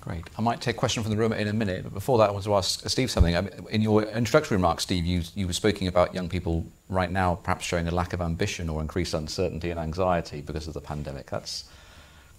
Great. 0.07 0.25
I 0.39 0.41
might 0.41 0.61
take 0.61 0.77
a 0.77 0.79
question 0.79 1.03
from 1.03 1.11
the 1.11 1.17
room 1.17 1.33
in 1.33 1.49
a 1.49 1.53
minute, 1.53 1.83
but 1.83 1.93
before 1.93 2.19
that, 2.19 2.29
I 2.29 2.33
want 2.33 2.45
to 2.45 2.55
ask 2.55 2.89
Steve 2.89 3.11
something. 3.11 3.37
I 3.37 3.41
mean, 3.41 3.53
in 3.71 3.83
your 3.83 4.05
introductory 4.05 4.57
remarks, 4.57 4.85
Steve, 4.85 5.05
you, 5.05 5.23
you 5.35 5.49
were 5.49 5.53
speaking 5.53 5.89
about 5.89 6.15
young 6.15 6.29
people 6.29 6.65
right 6.89 7.11
now 7.11 7.35
perhaps 7.43 7.65
showing 7.65 7.89
a 7.89 7.91
lack 7.91 8.13
of 8.13 8.21
ambition 8.21 8.69
or 8.69 8.81
increased 8.81 9.15
uncertainty 9.15 9.71
and 9.71 9.81
anxiety 9.81 10.43
because 10.43 10.69
of 10.69 10.75
the 10.75 10.81
pandemic. 10.81 11.29
That's, 11.29 11.65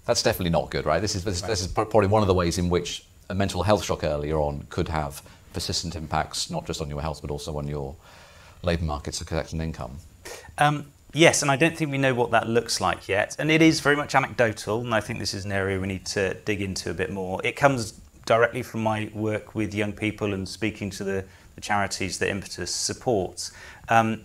that's 0.05 0.23
definitely 0.23 0.51
not 0.51 0.69
good, 0.69 0.85
right? 0.85 1.01
This 1.01 1.13
is, 1.13 1.25
this, 1.25 1.41
this 1.41 1.59
is 1.59 1.67
probably 1.67 2.07
one 2.07 2.21
of 2.21 2.29
the 2.29 2.33
ways 2.33 2.57
in 2.57 2.69
which 2.69 3.03
a 3.29 3.35
mental 3.35 3.63
health 3.63 3.83
shock 3.83 4.05
earlier 4.05 4.37
on 4.37 4.65
could 4.69 4.87
have 4.87 5.21
persistent 5.51 5.97
impacts, 5.97 6.49
not 6.49 6.65
just 6.65 6.81
on 6.81 6.89
your 6.89 7.01
health, 7.01 7.19
but 7.21 7.31
also 7.31 7.57
on 7.57 7.67
your 7.67 7.97
labour 8.63 8.85
market 8.85 9.13
success 9.13 9.51
and 9.51 9.61
income. 9.61 9.97
Um, 10.57 10.85
Yes, 11.13 11.41
and 11.41 11.49
I 11.49 11.55
don't 11.55 11.75
think 11.75 11.89
we 11.89 11.97
know 11.97 12.13
what 12.13 12.31
that 12.31 12.47
looks 12.47 12.81
like 12.81 13.07
yet. 13.07 13.35
And 13.39 13.49
it 13.49 13.61
is 13.61 13.79
very 13.79 13.95
much 13.95 14.13
anecdotal, 14.13 14.81
and 14.81 14.93
I 14.93 14.99
think 14.99 15.19
this 15.19 15.33
is 15.33 15.45
an 15.45 15.51
area 15.51 15.79
we 15.79 15.87
need 15.87 16.05
to 16.07 16.33
dig 16.33 16.61
into 16.61 16.91
a 16.91 16.93
bit 16.93 17.11
more. 17.11 17.39
It 17.43 17.55
comes 17.55 17.93
directly 18.25 18.61
from 18.61 18.83
my 18.83 19.09
work 19.13 19.55
with 19.55 19.73
young 19.73 19.93
people 19.93 20.33
and 20.33 20.47
speaking 20.47 20.89
to 20.91 21.03
the, 21.03 21.23
the 21.55 21.61
charities 21.61 22.19
that 22.19 22.29
Impetus 22.29 22.75
supports. 22.75 23.51
Um, 23.89 24.23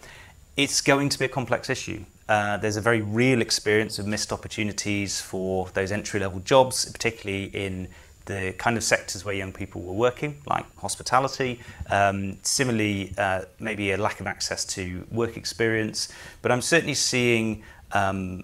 it's 0.57 0.81
going 0.81 1.09
to 1.09 1.19
be 1.19 1.25
a 1.25 1.29
complex 1.29 1.71
issue. 1.71 2.05
Uh, 2.29 2.57
there's 2.57 2.77
a 2.77 2.81
very 2.81 3.01
real 3.01 3.41
experience 3.41 3.99
of 3.99 4.07
missed 4.07 4.33
opportunities 4.33 5.21
for 5.21 5.69
those 5.75 5.93
entry 5.93 6.19
level 6.19 6.41
jobs, 6.41 6.91
particularly 6.91 7.45
in 7.45 7.89
the 8.27 8.55
kind 8.59 8.77
of 8.77 8.85
sectors 8.85 9.25
where 9.25 9.35
young 9.35 9.53
people 9.53 9.83
were 9.83 9.93
working, 9.93 10.41
like 10.47 10.65
hospitality. 10.77 11.61
Um, 11.91 12.39
similarly, 12.43 13.13
uh, 13.19 13.43
maybe 13.59 13.93
a 13.93 13.97
lack 13.97 14.21
of 14.21 14.27
access 14.27 14.65
to 14.67 15.07
work 15.11 15.37
experience. 15.37 16.09
But 16.41 16.53
I'm 16.53 16.63
certainly 16.63 16.95
seeing, 16.95 17.63
um, 17.93 18.43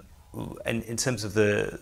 in, 0.67 0.83
in 0.83 0.97
terms 0.97 1.25
of 1.25 1.35
the 1.35 1.79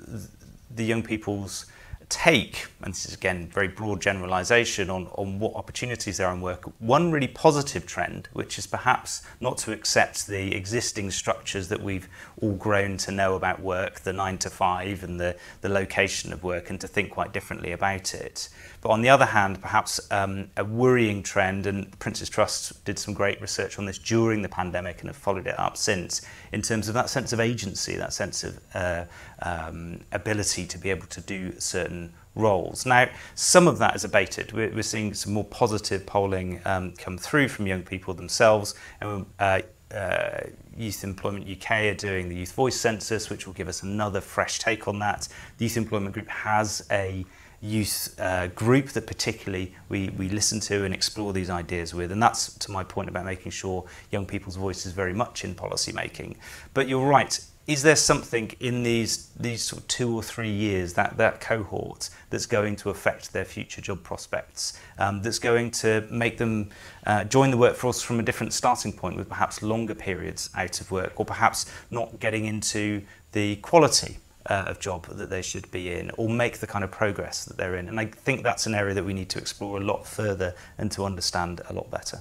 the 0.74 0.84
young 0.84 1.02
people's 1.02 1.66
take, 2.08 2.66
and 2.82 2.94
this 2.94 3.06
is 3.06 3.14
again 3.14 3.48
very 3.48 3.68
broad 3.68 4.00
generalization 4.00 4.90
on, 4.90 5.06
on 5.14 5.38
what 5.40 5.54
opportunities 5.54 6.18
there 6.18 6.28
are 6.28 6.34
in 6.34 6.40
work, 6.40 6.64
one 6.78 7.10
really 7.10 7.28
positive 7.28 7.84
trend, 7.86 8.28
which 8.32 8.58
is 8.58 8.66
perhaps 8.66 9.22
not 9.40 9.58
to 9.58 9.72
accept 9.72 10.26
the 10.26 10.54
existing 10.54 11.10
structures 11.10 11.68
that 11.68 11.82
we've 11.82 12.08
all 12.40 12.54
grown 12.54 12.96
to 12.96 13.10
know 13.10 13.34
about 13.34 13.60
work, 13.60 14.00
the 14.00 14.12
nine 14.12 14.38
to 14.38 14.50
five 14.50 15.02
and 15.02 15.18
the, 15.18 15.36
the 15.62 15.68
location 15.68 16.32
of 16.32 16.44
work, 16.44 16.70
and 16.70 16.80
to 16.80 16.86
think 16.86 17.10
quite 17.10 17.32
differently 17.32 17.72
about 17.72 18.14
it. 18.14 18.48
But 18.86 18.92
on 18.92 19.02
the 19.02 19.08
other 19.08 19.26
hand, 19.26 19.60
perhaps 19.60 19.98
um, 20.12 20.48
a 20.56 20.64
worrying 20.64 21.24
trend, 21.24 21.66
and 21.66 21.98
Prince's 21.98 22.28
Trust 22.28 22.84
did 22.84 23.00
some 23.00 23.14
great 23.14 23.40
research 23.40 23.80
on 23.80 23.84
this 23.84 23.98
during 23.98 24.42
the 24.42 24.48
pandemic 24.48 25.00
and 25.00 25.08
have 25.08 25.16
followed 25.16 25.48
it 25.48 25.58
up 25.58 25.76
since, 25.76 26.22
in 26.52 26.62
terms 26.62 26.86
of 26.86 26.94
that 26.94 27.10
sense 27.10 27.32
of 27.32 27.40
agency, 27.40 27.96
that 27.96 28.12
sense 28.12 28.44
of 28.44 28.60
uh, 28.74 29.04
um, 29.42 30.02
ability 30.12 30.66
to 30.66 30.78
be 30.78 30.90
able 30.90 31.08
to 31.08 31.20
do 31.20 31.52
certain 31.58 32.12
roles. 32.36 32.86
Now, 32.86 33.08
some 33.34 33.66
of 33.66 33.78
that 33.78 33.96
is 33.96 34.04
abated. 34.04 34.52
We're, 34.52 34.70
we're 34.72 34.82
seeing 34.84 35.14
some 35.14 35.32
more 35.32 35.42
positive 35.42 36.06
polling 36.06 36.60
um, 36.64 36.92
come 36.92 37.18
through 37.18 37.48
from 37.48 37.66
young 37.66 37.82
people 37.82 38.14
themselves. 38.14 38.76
And 39.00 39.26
uh, 39.40 39.62
uh, 39.92 40.42
Youth 40.76 41.02
Employment 41.02 41.48
UK 41.50 41.70
are 41.86 41.94
doing 41.94 42.28
the 42.28 42.36
Youth 42.36 42.52
Voice 42.52 42.78
Census, 42.78 43.30
which 43.30 43.48
will 43.48 43.54
give 43.54 43.66
us 43.66 43.82
another 43.82 44.20
fresh 44.20 44.60
take 44.60 44.86
on 44.86 45.00
that. 45.00 45.26
The 45.58 45.64
Youth 45.64 45.76
Employment 45.76 46.14
Group 46.14 46.28
has 46.28 46.86
a 46.92 47.24
youth 47.60 48.14
uh, 48.20 48.48
group 48.48 48.88
that 48.88 49.06
particularly 49.06 49.74
we, 49.88 50.10
we 50.10 50.28
listen 50.28 50.60
to 50.60 50.84
and 50.84 50.94
explore 50.94 51.32
these 51.32 51.50
ideas 51.50 51.94
with. 51.94 52.12
And 52.12 52.22
that's 52.22 52.54
to 52.58 52.70
my 52.70 52.84
point 52.84 53.08
about 53.08 53.24
making 53.24 53.52
sure 53.52 53.84
young 54.10 54.26
people's 54.26 54.56
voice 54.56 54.86
is 54.86 54.92
very 54.92 55.14
much 55.14 55.44
in 55.44 55.54
policy 55.54 55.92
making. 55.92 56.36
But 56.74 56.88
you're 56.88 57.06
right, 57.06 57.38
is 57.66 57.82
there 57.82 57.96
something 57.96 58.52
in 58.60 58.82
these 58.84 59.28
these 59.38 59.62
sort 59.62 59.82
of 59.82 59.88
two 59.88 60.14
or 60.14 60.22
three 60.22 60.50
years 60.50 60.92
that 60.92 61.16
that 61.16 61.40
cohort 61.40 62.10
that's 62.30 62.46
going 62.46 62.76
to 62.76 62.90
affect 62.90 63.32
their 63.32 63.44
future 63.44 63.80
job 63.80 64.02
prospects 64.04 64.78
um, 64.98 65.20
that's 65.22 65.40
going 65.40 65.70
to 65.70 66.06
make 66.10 66.38
them 66.38 66.68
uh, 67.06 67.24
join 67.24 67.50
the 67.50 67.56
workforce 67.56 68.00
from 68.00 68.20
a 68.20 68.22
different 68.22 68.52
starting 68.52 68.92
point 68.92 69.16
with 69.16 69.28
perhaps 69.28 69.62
longer 69.62 69.94
periods 69.94 70.48
out 70.54 70.80
of 70.80 70.90
work 70.92 71.12
or 71.16 71.24
perhaps 71.24 71.66
not 71.90 72.20
getting 72.20 72.44
into 72.44 73.02
the 73.32 73.56
quality 73.56 74.18
uh, 74.48 74.64
of 74.66 74.78
job 74.78 75.06
that 75.06 75.30
they 75.30 75.42
should 75.42 75.70
be 75.70 75.92
in 75.92 76.10
or 76.16 76.28
make 76.28 76.58
the 76.58 76.66
kind 76.66 76.84
of 76.84 76.90
progress 76.90 77.44
that 77.44 77.56
they're 77.56 77.76
in 77.76 77.88
and 77.88 77.98
I 77.98 78.06
think 78.06 78.42
that's 78.42 78.66
an 78.66 78.74
area 78.74 78.94
that 78.94 79.04
we 79.04 79.14
need 79.14 79.28
to 79.30 79.38
explore 79.38 79.78
a 79.78 79.84
lot 79.84 80.06
further 80.06 80.54
and 80.78 80.90
to 80.92 81.04
understand 81.04 81.60
a 81.68 81.72
lot 81.72 81.90
better. 81.90 82.20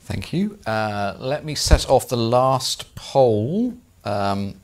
Thank 0.00 0.32
you. 0.32 0.58
Uh, 0.66 1.16
let 1.18 1.44
me 1.44 1.54
set 1.54 1.88
off 1.88 2.08
the 2.08 2.16
last 2.16 2.94
poll 2.94 3.74
um, 4.04 4.60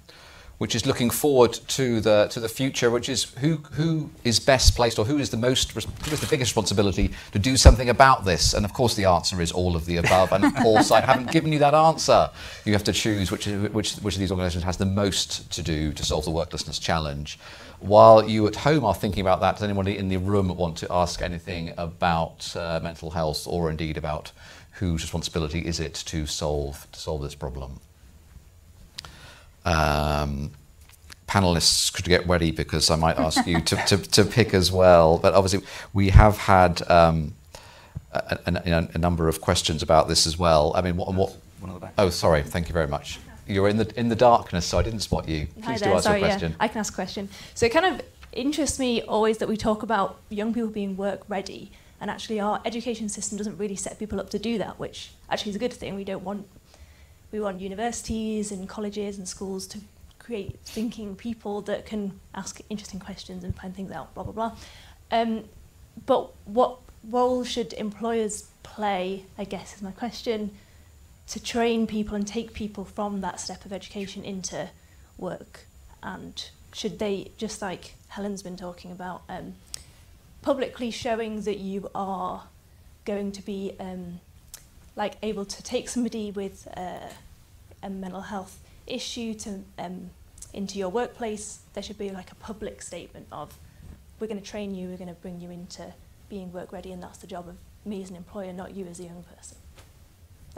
which 0.61 0.75
is 0.75 0.85
looking 0.85 1.09
forward 1.09 1.55
to 1.69 2.03
the 2.03 2.29
to 2.31 2.39
the 2.39 2.49
future, 2.49 2.91
which 2.91 3.09
is 3.09 3.25
who 3.41 3.57
who 3.73 4.11
is 4.25 4.39
best 4.39 4.77
placed 4.77 4.99
or 4.99 5.07
who 5.07 5.17
is 5.17 5.31
the 5.31 5.39
most 5.39 5.73
who 5.73 5.79
is 6.13 6.21
the 6.21 6.27
biggest 6.27 6.51
responsibility 6.51 7.11
to 7.33 7.39
do 7.39 7.57
something 7.57 7.89
about 7.89 8.27
this. 8.27 8.53
And 8.53 8.67
of 8.67 8.75
course, 8.75 8.95
the 8.95 9.07
answer 9.07 9.41
is 9.41 9.53
all 9.53 9.75
of 9.75 9.87
the 9.87 9.97
above. 9.97 10.33
And 10.33 10.45
of 10.45 10.55
course, 10.63 10.91
I 10.91 11.01
haven't 11.01 11.33
given 11.33 11.51
you 11.51 11.59
that 11.61 11.73
answer. 11.73 12.29
You 12.67 12.75
have 12.75 12.85
to 12.85 12.93
choose 12.93 13.31
which 13.31 13.47
which 13.47 13.95
which 13.95 14.15
of 14.17 14.21
these 14.21 14.31
organisations 14.31 14.65
has 14.65 14.77
the 14.77 14.85
most 14.85 15.51
to 15.51 15.63
do 15.63 15.95
to 15.95 16.05
solve 16.05 16.27
the 16.27 16.31
worklessness 16.31 16.79
challenge. 16.79 17.39
While 17.79 18.29
you 18.29 18.47
at 18.47 18.57
home 18.57 18.85
are 18.85 18.95
thinking 18.95 19.23
about 19.23 19.41
that, 19.41 19.55
does 19.55 19.63
anybody 19.63 19.97
in 19.97 20.09
the 20.09 20.19
room 20.19 20.55
want 20.55 20.77
to 20.79 20.87
ask 20.91 21.23
anything 21.23 21.73
about 21.79 22.55
uh, 22.55 22.81
mental 22.83 23.13
health 23.13 23.47
or 23.47 23.71
indeed 23.71 23.97
about 23.97 24.33
whose 24.73 25.01
responsibility 25.01 25.61
is 25.61 25.81
it 25.81 25.95
to 25.95 26.27
solve 26.27 26.87
to 26.93 27.01
solve 27.01 27.23
this 27.23 27.35
problem? 27.35 27.81
Um, 29.65 30.51
panelists 31.27 31.93
could 31.93 32.05
get 32.05 32.27
ready 32.27 32.51
because 32.51 32.91
I 32.91 32.97
might 32.97 33.19
ask 33.19 33.47
you 33.47 33.61
to, 33.61 33.77
to, 33.87 33.97
to, 33.99 34.25
pick 34.25 34.53
as 34.53 34.73
well. 34.73 35.19
But 35.19 35.35
obviously, 35.35 35.67
we 35.93 36.11
have 36.11 36.37
had 36.39 36.89
um, 36.91 37.35
a, 38.13 38.39
a, 38.47 38.89
a, 38.95 38.99
number 38.99 39.29
of 39.29 39.41
questions 39.41 39.83
about 39.83 40.09
this 40.09 40.27
as 40.27 40.39
well. 40.39 40.73
I 40.75 40.83
mean, 40.83 40.97
what, 40.97 41.15
what 41.15 41.37
Oh, 41.99 42.11
sorry. 42.11 42.43
Thank 42.43 42.69
you 42.69 42.73
very 42.73 42.89
much. 42.89 43.19
You're 43.47 43.69
in 43.69 43.77
the 43.77 43.93
in 43.99 44.09
the 44.09 44.17
darkness, 44.17 44.67
so 44.67 44.79
I 44.79 44.83
didn't 44.83 45.01
spot 45.01 45.29
you. 45.29 45.47
Please 45.47 45.65
Hi 45.65 45.75
do 45.75 45.85
there. 45.85 45.95
ask 45.95 46.05
sorry, 46.05 46.23
a 46.23 46.25
question. 46.25 46.51
Yeah, 46.53 46.57
I 46.61 46.69
can 46.69 46.79
ask 46.79 46.93
a 46.93 46.95
question. 46.95 47.29
So 47.55 47.67
it 47.67 47.73
kind 47.73 47.87
of 47.87 48.03
interests 48.33 48.79
me 48.79 49.03
always 49.03 49.39
that 49.39 49.49
we 49.49 49.57
talk 49.57 49.83
about 49.83 50.21
young 50.29 50.55
people 50.55 50.71
being 50.71 50.97
work 50.97 51.23
ready, 51.29 51.73
and 52.01 52.11
actually 52.11 52.39
our 52.39 52.61
education 52.65 53.09
system 53.09 53.39
doesn't 53.39 53.59
really 53.59 53.77
set 53.77 53.99
people 53.99 54.21
up 54.21 54.31
to 54.31 54.39
do 54.39 54.57
that, 54.59 54.79
which 54.79 55.11
actually 55.29 55.51
is 55.51 55.57
a 55.57 55.59
good 55.59 55.73
thing. 55.73 55.95
We 55.97 56.05
don't 56.05 56.23
want 56.23 56.47
we 57.33 57.41
want 57.41 57.61
universities 57.61 58.53
and 58.53 58.69
colleges 58.69 59.19
and 59.19 59.29
schools 59.29 59.67
to 59.69 59.79
create 60.19 60.59
thinking 60.65 61.17
people 61.17 61.61
that 61.63 61.87
can 61.87 62.19
ask 62.35 62.61
interesting 62.69 63.01
questions 63.01 63.43
and 63.45 63.55
find 63.57 63.75
things 63.75 63.91
out, 63.91 64.15
blah, 64.15 64.23
blah, 64.23 64.33
blah. 64.33 64.57
Um, 65.11 65.45
but 66.07 66.31
what 66.45 66.79
role 67.09 67.45
should 67.45 67.73
employers 67.73 68.49
play, 68.63 69.25
I 69.39 69.45
guess 69.45 69.75
is 69.75 69.83
my 69.83 69.93
question, 69.93 70.51
to 71.29 71.43
train 71.43 71.87
people 71.87 72.15
and 72.15 72.27
take 72.27 72.53
people 72.53 72.85
from 72.85 73.21
that 73.21 73.41
step 73.41 73.65
of 73.65 73.73
education 73.73 74.25
into 74.25 74.69
work? 75.19 75.67
And 76.03 76.49
should 76.73 76.99
they, 76.99 77.33
just 77.37 77.61
like 77.63 77.95
Helen's 78.09 78.43
been 78.43 78.57
talking 78.57 78.93
about, 78.93 79.23
um, 79.29 79.55
publicly 80.43 80.91
showing 80.91 81.43
that 81.43 81.59
you 81.59 81.91
are 81.95 82.45
going 83.05 83.33
to 83.33 83.43
be 83.43 83.75
um, 83.81 84.21
like 85.01 85.17
able 85.23 85.47
to 85.47 85.63
take 85.63 85.89
somebody 85.89 86.31
with 86.31 86.69
uh, 86.77 87.09
a 87.83 87.89
mental 87.89 88.21
health 88.21 88.61
issue 88.87 89.33
to 89.33 89.61
um, 89.79 90.11
into 90.53 90.79
your 90.79 90.91
workplace, 90.91 91.61
there 91.73 91.83
should 91.83 91.97
be 91.97 92.11
like 92.11 92.31
a 92.31 92.35
public 92.35 92.83
statement 92.83 93.27
of, 93.33 93.57
we're 94.19 94.27
going 94.27 94.39
to 94.39 94.47
train 94.47 94.75
you, 94.75 94.89
we're 94.89 94.99
going 94.99 95.09
to 95.09 95.21
bring 95.23 95.41
you 95.41 95.51
into 95.51 95.95
being 96.29 96.53
work 96.53 96.71
ready, 96.71 96.93
and 96.93 97.03
that's 97.03 97.17
the 97.17 97.27
job 97.27 97.49
of 97.49 97.57
me 97.87 98.03
as 98.03 98.11
an 98.11 98.17
employer, 98.17 98.53
not 98.53 98.77
you 98.77 98.85
as 98.89 99.01
a 99.01 99.05
young 99.05 99.25
person. 99.35 99.57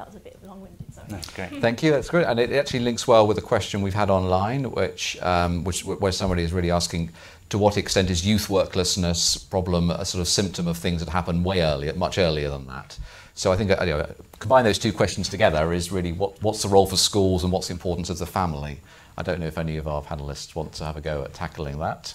That 0.03 0.09
was 0.09 0.17
a 0.17 0.21
bit 0.21 0.37
long-winded, 0.45 0.93
sorry. 0.93 1.07
That's 1.11 1.31
great. 1.31 1.51
Thank 1.61 1.81
you. 1.81 1.93
That's 1.93 2.11
great, 2.11 2.27
and 2.27 2.41
it 2.41 2.51
actually 2.51 2.81
links 2.81 3.07
well 3.07 3.25
with 3.25 3.39
a 3.39 3.43
question 3.43 3.83
we've 3.83 3.95
had 3.95 4.11
online, 4.11 4.65
which, 4.73 5.17
um, 5.23 5.63
which 5.63 5.85
where 5.85 6.11
somebody 6.11 6.43
is 6.43 6.53
really 6.53 6.73
asking, 6.73 7.11
to 7.51 7.59
what 7.59 7.77
extent 7.77 8.11
is 8.11 8.27
youth 8.27 8.49
worklessness 8.49 9.49
problem 9.49 9.93
a 9.93 10.05
sort 10.05 10.21
of 10.21 10.27
symptom 10.27 10.67
of 10.67 10.77
things 10.77 11.05
that 11.05 11.13
happen 11.13 11.45
way 11.45 11.63
earlier, 11.63 11.95
much 11.95 12.19
earlier 12.19 12.51
than 12.51 12.67
that? 12.67 12.99
So 13.35 13.53
I 13.53 13.57
think 13.57 13.71
uh, 13.71 13.77
you 13.83 13.91
know, 13.91 14.13
combine 14.41 14.65
those 14.65 14.79
two 14.81 14.93
questions 14.93 15.29
together 15.29 15.73
is 15.73 15.93
really 15.93 16.11
what, 16.11 16.43
what's 16.43 16.63
the 16.63 16.69
role 16.69 16.87
for 16.87 16.97
schools 16.97 17.45
and 17.45 17.53
what's 17.53 17.69
the 17.69 17.75
importance 17.75 18.11
of 18.11 18.19
the 18.19 18.27
family. 18.27 18.81
I 19.17 19.23
don't 19.23 19.39
know 19.39 19.47
if 19.47 19.57
any 19.57 19.77
of 19.77 19.87
our 19.87 20.03
panelists 20.03 20.57
want 20.57 20.73
to 20.75 20.85
have 20.85 20.97
a 20.97 21.01
go 21.01 21.23
at 21.23 21.33
tackling 21.33 21.79
that. 21.79 22.13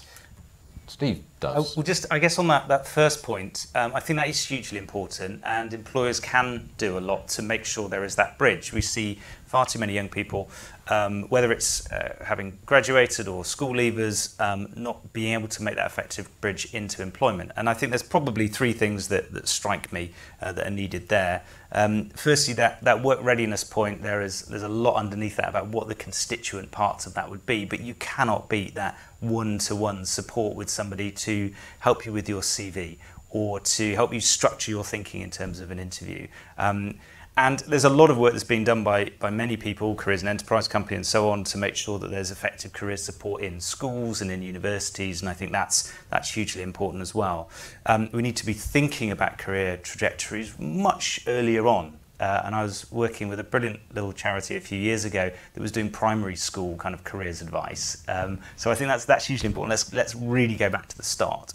Steve. 0.88 1.22
does. 1.40 1.56
Uh, 1.56 1.72
well, 1.76 1.84
just 1.84 2.06
I 2.10 2.18
guess 2.18 2.38
on 2.38 2.46
that, 2.48 2.68
that 2.68 2.86
first 2.86 3.22
point, 3.22 3.66
um, 3.74 3.92
I 3.94 4.00
think 4.00 4.18
that 4.18 4.28
is 4.28 4.44
hugely 4.44 4.78
important, 4.78 5.40
and 5.44 5.72
employers 5.72 6.20
can 6.20 6.70
do 6.78 6.98
a 6.98 7.00
lot 7.00 7.28
to 7.28 7.42
make 7.42 7.64
sure 7.64 7.88
there 7.88 8.04
is 8.04 8.16
that 8.16 8.38
bridge. 8.38 8.72
We 8.72 8.80
see 8.80 9.20
far 9.48 9.64
too 9.64 9.78
many 9.78 9.94
young 9.94 10.08
people, 10.08 10.50
um, 10.88 11.24
whether 11.30 11.50
it's 11.50 11.90
uh, 11.90 12.22
having 12.24 12.58
graduated 12.66 13.26
or 13.26 13.44
school 13.44 13.72
leavers, 13.72 14.38
um, 14.40 14.70
not 14.76 15.12
being 15.12 15.32
able 15.32 15.48
to 15.48 15.62
make 15.62 15.76
that 15.76 15.86
effective 15.86 16.28
bridge 16.40 16.72
into 16.74 17.02
employment. 17.02 17.50
And 17.56 17.68
I 17.68 17.74
think 17.74 17.90
there's 17.90 18.02
probably 18.02 18.48
three 18.48 18.72
things 18.72 19.08
that, 19.08 19.32
that 19.32 19.48
strike 19.48 19.92
me 19.92 20.12
uh, 20.42 20.52
that 20.52 20.66
are 20.66 20.70
needed 20.70 21.08
there. 21.08 21.42
Um, 21.72 22.10
firstly, 22.10 22.54
that, 22.54 22.84
that 22.84 23.02
work 23.02 23.22
readiness 23.22 23.64
point, 23.64 24.02
there 24.02 24.22
is 24.22 24.42
there's 24.42 24.62
a 24.62 24.68
lot 24.68 24.96
underneath 24.96 25.36
that 25.36 25.48
about 25.48 25.68
what 25.68 25.88
the 25.88 25.94
constituent 25.94 26.70
parts 26.70 27.06
of 27.06 27.14
that 27.14 27.30
would 27.30 27.46
be, 27.46 27.64
but 27.64 27.80
you 27.80 27.94
cannot 27.94 28.48
beat 28.48 28.74
that 28.74 28.98
one-to-one 29.20 30.04
support 30.04 30.56
with 30.56 30.68
somebody 30.68 31.10
to 31.10 31.52
help 31.80 32.06
you 32.06 32.12
with 32.12 32.28
your 32.28 32.42
CV 32.42 32.98
or 33.30 33.60
to 33.60 33.94
help 33.94 34.12
you 34.14 34.20
structure 34.20 34.70
your 34.70 34.84
thinking 34.84 35.20
in 35.20 35.30
terms 35.30 35.60
of 35.60 35.70
an 35.70 35.78
interview. 35.78 36.26
Um, 36.56 36.98
and 37.38 37.60
there's 37.60 37.84
a 37.84 37.88
lot 37.88 38.10
of 38.10 38.18
work 38.18 38.32
that's 38.32 38.42
being 38.42 38.64
done 38.64 38.82
by, 38.82 39.12
by 39.20 39.30
many 39.30 39.56
people, 39.56 39.94
careers 39.94 40.22
and 40.22 40.28
enterprise 40.28 40.66
company 40.66 40.96
and 40.96 41.06
so 41.06 41.30
on, 41.30 41.44
to 41.44 41.56
make 41.56 41.76
sure 41.76 41.96
that 42.00 42.10
there's 42.10 42.32
effective 42.32 42.72
career 42.72 42.96
support 42.96 43.42
in 43.42 43.60
schools 43.60 44.20
and 44.20 44.28
in 44.32 44.42
universities. 44.42 45.20
And 45.20 45.28
I 45.28 45.34
think 45.34 45.52
that's, 45.52 45.92
that's 46.10 46.34
hugely 46.34 46.62
important 46.62 47.00
as 47.00 47.14
well. 47.14 47.48
Um, 47.86 48.10
we 48.12 48.22
need 48.22 48.34
to 48.38 48.44
be 48.44 48.54
thinking 48.54 49.12
about 49.12 49.38
career 49.38 49.76
trajectories 49.76 50.58
much 50.58 51.20
earlier 51.28 51.68
on. 51.68 51.96
Uh, 52.18 52.42
and 52.44 52.56
I 52.56 52.64
was 52.64 52.90
working 52.90 53.28
with 53.28 53.38
a 53.38 53.44
brilliant 53.44 53.78
little 53.94 54.12
charity 54.12 54.56
a 54.56 54.60
few 54.60 54.80
years 54.80 55.04
ago 55.04 55.30
that 55.54 55.60
was 55.60 55.70
doing 55.70 55.90
primary 55.90 56.34
school 56.34 56.76
kind 56.76 56.92
of 56.92 57.04
careers 57.04 57.40
advice. 57.40 58.02
Um, 58.08 58.40
so 58.56 58.72
I 58.72 58.74
think 58.74 58.88
that's, 58.88 59.04
that's 59.04 59.26
hugely 59.26 59.46
important. 59.46 59.70
Let's, 59.70 59.92
let's 59.92 60.16
really 60.16 60.56
go 60.56 60.70
back 60.70 60.88
to 60.88 60.96
the 60.96 61.04
start. 61.04 61.52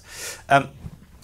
Um, 0.48 0.70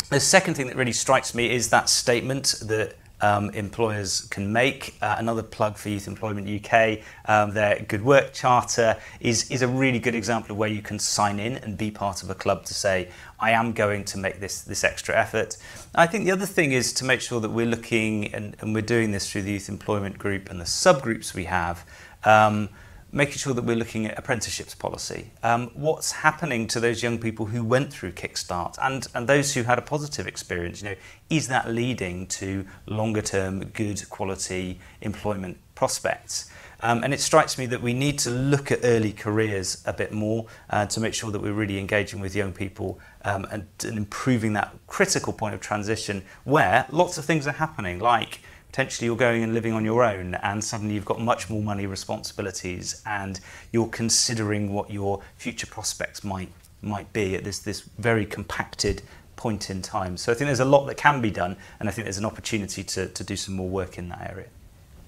the 0.10 0.20
second 0.20 0.56
thing 0.56 0.68
that 0.68 0.76
really 0.76 0.92
strikes 0.92 1.34
me 1.34 1.50
is 1.50 1.70
that 1.70 1.88
statement 1.88 2.56
that 2.64 2.96
um, 3.22 3.50
employers 3.52 4.22
can 4.30 4.52
make. 4.52 4.96
Uh, 5.02 5.16
another 5.18 5.44
plug 5.44 5.78
for 5.78 5.90
Youth 5.90 6.08
Employment 6.08 6.48
UK, 6.48 7.00
um, 7.26 7.54
their 7.54 7.80
Good 7.88 8.04
Work 8.04 8.34
Charter 8.34 8.98
is, 9.20 9.50
is 9.52 9.62
a 9.62 9.68
really 9.68 10.00
good 10.00 10.16
example 10.16 10.52
of 10.52 10.58
where 10.58 10.70
you 10.70 10.82
can 10.82 11.00
sign 11.00 11.40
in 11.40 11.58
and 11.58 11.78
be 11.78 11.92
part 11.92 12.24
of 12.24 12.30
a 12.30 12.36
club 12.36 12.66
to 12.66 12.74
say, 12.74 13.10
I 13.40 13.52
am 13.52 13.74
going 13.74 14.06
to 14.06 14.18
make 14.18 14.40
this, 14.40 14.62
this 14.62 14.84
extra 14.84 15.18
effort. 15.18 15.58
I 15.96 16.08
think 16.08 16.26
the 16.26 16.32
other 16.32 16.46
thing 16.46 16.72
is 16.72 16.94
to 16.94 17.06
make 17.06 17.22
sure 17.22 17.40
that 17.40 17.50
we're 17.50 17.66
looking, 17.66 18.34
and, 18.34 18.56
and 18.60 18.74
we're 18.74 18.82
doing 18.82 19.12
this 19.12 19.30
through 19.32 19.44
the 19.44 19.52
Youth 19.52 19.70
Employment 19.70 20.18
Group 20.18 20.50
and 20.50 20.60
the 20.60 20.66
subgroups 20.66 21.34
we 21.34 21.46
have, 21.46 21.86
um, 22.24 22.70
making 23.12 23.38
sure 23.38 23.54
that 23.54 23.64
we're 23.64 23.76
looking 23.76 24.06
at 24.06 24.18
apprenticeships 24.18 24.76
policy. 24.76 25.32
Um, 25.42 25.72
what's 25.74 26.12
happening 26.12 26.68
to 26.68 26.80
those 26.80 27.02
young 27.02 27.18
people 27.18 27.48
who 27.48 27.64
went 27.64 27.92
through 27.92 28.12
Kickstart 28.12 28.78
and, 28.82 29.08
and 29.16 29.28
those 29.28 29.54
who 29.54 29.64
had 29.64 29.78
a 29.80 29.82
positive 29.82 30.28
experience? 30.28 30.82
You 30.82 30.90
know, 30.90 30.96
is 31.30 31.48
that 31.48 31.70
leading 31.70 32.28
to 32.28 32.66
longer 32.86 33.22
term, 33.22 33.66
good 33.66 34.08
quality 34.10 34.80
employment 35.02 35.58
prospects? 35.76 36.52
Um, 36.82 37.04
and 37.04 37.14
it 37.14 37.20
strikes 37.20 37.58
me 37.58 37.66
that 37.68 37.82
we 37.82 37.94
need 37.94 38.20
to 38.20 38.30
look 38.30 38.72
at 38.72 38.80
early 38.84 39.12
careers 39.12 39.84
a 39.86 39.92
bit 39.92 40.14
more 40.14 40.46
uh, 40.70 40.86
to 40.86 41.00
make 41.02 41.14
sure 41.14 41.30
that 41.32 41.42
we're 41.42 41.54
really 41.54 41.78
engaging 41.78 42.22
with 42.22 42.36
young 42.36 42.54
people 42.54 43.00
um, 43.26 43.46
and, 43.52 43.68
and 43.84 43.98
improving 43.98 44.54
that 44.54 44.74
critical 44.88 45.34
point 45.34 45.54
of 45.54 45.60
transition 45.60 46.24
where 46.46 46.86
lots 46.90 47.18
of 47.18 47.26
things 47.26 47.48
are 47.48 47.54
happening, 47.54 48.00
like 48.00 48.40
potentially 48.70 49.08
you're 49.08 49.18
going 49.18 49.44
and 49.44 49.54
living 49.54 49.74
on 49.74 49.84
your 49.84 50.04
own 50.04 50.36
and 50.36 50.64
suddenly 50.64 50.94
you've 50.94 51.06
got 51.06 51.20
much 51.20 51.50
more 51.50 51.62
money 51.62 51.88
responsibilities 51.88 53.02
and 53.06 53.40
you're 53.72 53.88
considering 53.88 54.72
what 54.72 54.92
your 54.92 55.22
future 55.38 55.68
prospects 55.68 56.24
might 56.24 56.50
might 56.82 57.12
be 57.12 57.36
at 57.36 57.44
this 57.44 57.60
this 57.60 57.82
very 57.98 58.26
compacted 58.26 59.02
point 59.36 59.70
in 59.70 59.82
time. 59.82 60.18
So 60.18 60.32
I 60.32 60.36
think 60.36 60.48
there's 60.48 60.60
a 60.60 60.66
lot 60.66 60.86
that 60.86 60.98
can 60.98 61.22
be 61.22 61.32
done 61.32 61.58
and 61.80 61.90
I 61.90 61.92
think 61.92 62.06
there's 62.06 62.18
an 62.20 62.26
opportunity 62.26 62.84
to 62.84 63.08
to 63.08 63.24
do 63.24 63.36
some 63.36 63.56
more 63.56 63.70
work 63.70 63.98
in 63.98 64.10
that 64.10 64.30
area. 64.30 64.48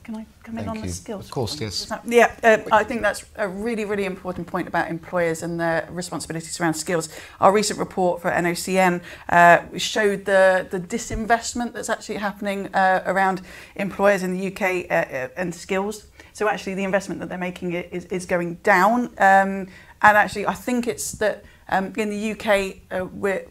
Can 0.03 0.15
I 0.15 0.25
come 0.43 0.57
in 0.57 0.65
Thank 0.65 0.77
on 0.77 0.81
the 0.81 0.91
skills? 0.91 1.25
Of 1.25 1.31
course, 1.31 1.61
yes. 1.61 1.85
That- 1.85 2.01
yeah, 2.05 2.31
uh, 2.43 2.57
I 2.71 2.83
think 2.83 3.01
that's 3.01 3.23
a 3.35 3.47
really, 3.47 3.85
really 3.85 4.05
important 4.05 4.47
point 4.47 4.67
about 4.67 4.89
employers 4.89 5.43
and 5.43 5.59
their 5.59 5.87
responsibilities 5.91 6.59
around 6.59 6.73
skills. 6.73 7.09
Our 7.39 7.51
recent 7.51 7.77
report 7.77 8.21
for 8.21 8.31
NOCN 8.31 9.01
uh, 9.29 9.59
showed 9.77 10.25
the, 10.25 10.67
the 10.71 10.79
disinvestment 10.79 11.73
that's 11.73 11.89
actually 11.89 12.17
happening 12.17 12.73
uh, 12.73 13.03
around 13.05 13.41
employers 13.75 14.23
in 14.23 14.35
the 14.35 14.47
UK 14.47 14.89
uh, 14.89 14.93
uh, 14.93 15.27
and 15.37 15.53
skills. 15.53 16.07
So 16.33 16.47
actually 16.47 16.73
the 16.73 16.83
investment 16.83 17.19
that 17.19 17.29
they're 17.29 17.37
making 17.37 17.73
is, 17.73 18.05
is 18.05 18.25
going 18.25 18.55
down. 18.55 19.05
Um, 19.19 19.67
and 20.01 20.17
actually 20.17 20.47
I 20.47 20.53
think 20.53 20.87
it's 20.87 21.11
that 21.13 21.45
um, 21.69 21.93
in 21.95 22.09
the 22.09 22.31
UK 22.31 22.77
uh, 22.91 23.05
we're, 23.05 23.45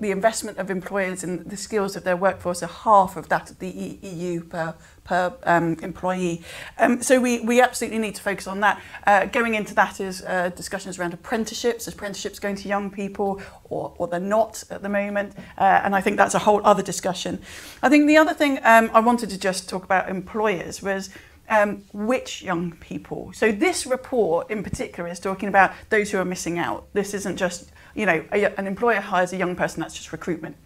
the 0.00 0.10
investment 0.10 0.58
of 0.58 0.70
employers 0.70 1.24
in 1.24 1.44
the 1.48 1.56
skills 1.56 1.96
of 1.96 2.04
their 2.04 2.16
workforce 2.16 2.62
are 2.62 2.66
half 2.68 3.16
of 3.16 3.28
that 3.28 3.50
of 3.50 3.58
the 3.58 3.68
EU 3.68 4.42
per 4.42 4.74
per 5.04 5.34
um, 5.44 5.76
employee. 5.82 6.42
Um, 6.78 7.02
so 7.02 7.20
we, 7.20 7.40
we 7.40 7.60
absolutely 7.60 7.98
need 7.98 8.14
to 8.16 8.22
focus 8.22 8.46
on 8.46 8.60
that. 8.60 8.82
Uh, 9.06 9.26
going 9.26 9.54
into 9.54 9.74
that 9.74 10.00
is 10.00 10.22
uh, 10.22 10.50
discussions 10.56 10.98
around 10.98 11.14
apprenticeships, 11.14 11.86
apprenticeships 11.86 12.38
going 12.38 12.56
to 12.56 12.68
young 12.68 12.90
people 12.90 13.40
or, 13.64 13.94
or 13.98 14.08
they're 14.08 14.20
not 14.20 14.64
at 14.70 14.82
the 14.82 14.88
moment. 14.88 15.34
Uh, 15.58 15.80
and 15.84 15.94
I 15.94 16.00
think 16.00 16.16
that's 16.16 16.34
a 16.34 16.40
whole 16.40 16.60
other 16.64 16.82
discussion. 16.82 17.40
I 17.82 17.88
think 17.88 18.06
the 18.06 18.16
other 18.16 18.34
thing 18.34 18.58
um, 18.64 18.90
I 18.92 19.00
wanted 19.00 19.30
to 19.30 19.38
just 19.38 19.68
talk 19.68 19.84
about 19.84 20.08
employers 20.08 20.82
was 20.82 21.10
um, 21.48 21.82
which 21.92 22.42
young 22.42 22.72
people. 22.72 23.32
So 23.34 23.52
this 23.52 23.86
report 23.86 24.50
in 24.50 24.62
particular 24.62 25.08
is 25.10 25.20
talking 25.20 25.48
about 25.48 25.72
those 25.90 26.10
who 26.10 26.18
are 26.18 26.24
missing 26.24 26.58
out. 26.58 26.86
This 26.94 27.12
isn't 27.14 27.36
just, 27.36 27.70
you 27.94 28.06
know, 28.06 28.24
a, 28.32 28.58
an 28.58 28.66
employer 28.66 29.00
hires 29.00 29.32
a 29.32 29.36
young 29.36 29.54
person, 29.54 29.80
that's 29.82 29.94
just 29.94 30.12
recruitment. 30.12 30.56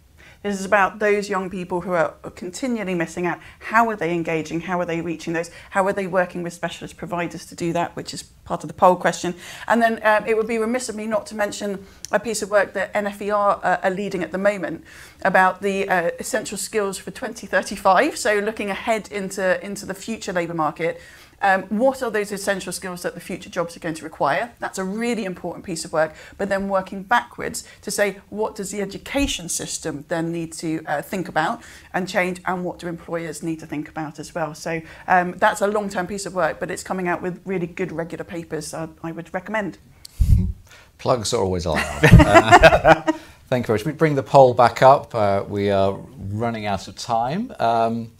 This 0.41 0.57
is 0.57 0.65
about 0.65 0.99
those 0.99 1.29
young 1.29 1.49
people 1.49 1.81
who 1.81 1.91
are 1.91 2.11
continually 2.35 2.95
missing 2.95 3.25
out. 3.25 3.39
How 3.59 3.89
are 3.89 3.97
they 3.97 4.13
engaging? 4.13 4.61
How 4.61 4.79
are 4.79 4.85
they 4.85 5.01
reaching 5.01 5.33
those? 5.33 5.51
How 5.71 5.85
are 5.85 5.91
they 5.91 6.07
working 6.07 6.43
with 6.43 6.53
specialist 6.53 6.95
providers 6.95 7.45
to 7.47 7.55
do 7.55 7.73
that, 7.73 7.93
which 7.97 8.13
is 8.13 8.23
part 8.49 8.63
of 8.63 8.67
the 8.67 8.73
poll 8.73 8.95
question. 8.95 9.35
And 9.67 9.79
then 9.79 9.99
um, 10.03 10.25
it 10.25 10.35
would 10.35 10.47
be 10.47 10.57
remiss 10.57 10.89
of 10.89 10.95
me 10.95 11.05
not 11.05 11.27
to 11.27 11.35
mention 11.35 11.85
a 12.11 12.19
piece 12.19 12.41
of 12.41 12.49
work 12.49 12.73
that 12.73 12.91
NFER 12.93 13.59
uh, 13.63 13.77
are 13.83 13.91
leading 13.91 14.23
at 14.23 14.31
the 14.31 14.39
moment 14.39 14.83
about 15.21 15.61
the 15.61 15.87
uh, 15.87 16.09
essential 16.19 16.57
skills 16.57 16.97
for 16.97 17.11
2035. 17.11 18.17
So 18.17 18.39
looking 18.39 18.71
ahead 18.71 19.11
into, 19.11 19.63
into 19.63 19.85
the 19.85 19.93
future 19.93 20.33
labour 20.33 20.55
market, 20.55 20.99
um, 21.41 21.63
what 21.63 22.03
are 22.03 22.11
those 22.11 22.31
essential 22.31 22.71
skills 22.71 23.01
that 23.03 23.13
the 23.13 23.19
future 23.19 23.49
jobs 23.49 23.75
are 23.75 23.79
going 23.79 23.95
to 23.95 24.03
require? 24.03 24.51
That's 24.59 24.77
a 24.77 24.83
really 24.83 25.25
important 25.25 25.65
piece 25.65 25.85
of 25.85 25.93
work. 25.93 26.13
But 26.37 26.49
then 26.49 26.67
working 26.67 27.03
backwards 27.03 27.63
to 27.81 27.91
say, 27.91 28.19
what 28.29 28.55
does 28.55 28.71
the 28.71 28.81
education 28.81 29.49
system 29.49 30.05
then 30.07 30.31
need 30.31 30.53
to 30.53 30.83
uh, 30.85 31.01
think 31.01 31.27
about 31.27 31.61
and 31.93 32.07
change, 32.07 32.41
and 32.45 32.63
what 32.63 32.79
do 32.79 32.87
employers 32.87 33.43
need 33.43 33.59
to 33.59 33.65
think 33.65 33.89
about 33.89 34.19
as 34.19 34.33
well? 34.35 34.53
So 34.53 34.81
um, 35.07 35.33
that's 35.33 35.61
a 35.61 35.67
long-term 35.67 36.07
piece 36.07 36.25
of 36.25 36.33
work, 36.33 36.59
but 36.59 36.71
it's 36.71 36.83
coming 36.83 37.07
out 37.07 37.21
with 37.21 37.41
really 37.45 37.67
good 37.67 37.91
regular 37.91 38.23
papers. 38.23 38.73
Uh, 38.73 38.87
I 39.03 39.11
would 39.11 39.33
recommend. 39.33 39.77
Plugs 40.97 41.33
are 41.33 41.41
always 41.41 41.65
allowed. 41.65 42.03
Uh, 43.49 43.55
thank 43.55 43.63
you 43.63 43.67
very 43.67 43.79
much. 43.79 43.85
We 43.85 43.93
bring 43.93 44.13
the 44.13 44.21
poll 44.21 44.53
back 44.53 44.83
up. 44.83 45.15
Uh, 45.15 45.43
we 45.47 45.71
are 45.71 45.93
running 46.17 46.67
out 46.67 46.87
of 46.87 46.95
time. 46.95 47.51
Um, 47.59 48.11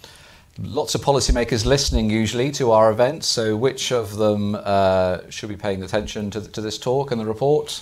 lots 0.61 0.95
of 0.95 1.02
policymakers 1.02 1.65
listening 1.65 2.10
usually 2.10 2.52
to 2.52 2.72
our 2.72 2.91
events. 2.91 3.27
So, 3.27 3.56
which 3.56 3.91
of 3.91 4.18
them 4.18 4.56
uh, 4.56 5.30
should 5.30 5.49
be 5.49 5.57
paying 5.57 5.84
attention 5.84 6.30
to, 6.31 6.41
to 6.41 6.61
this 6.61 6.77
talk 6.77 7.11
and 7.11 7.19
the 7.19 7.26
report? 7.26 7.81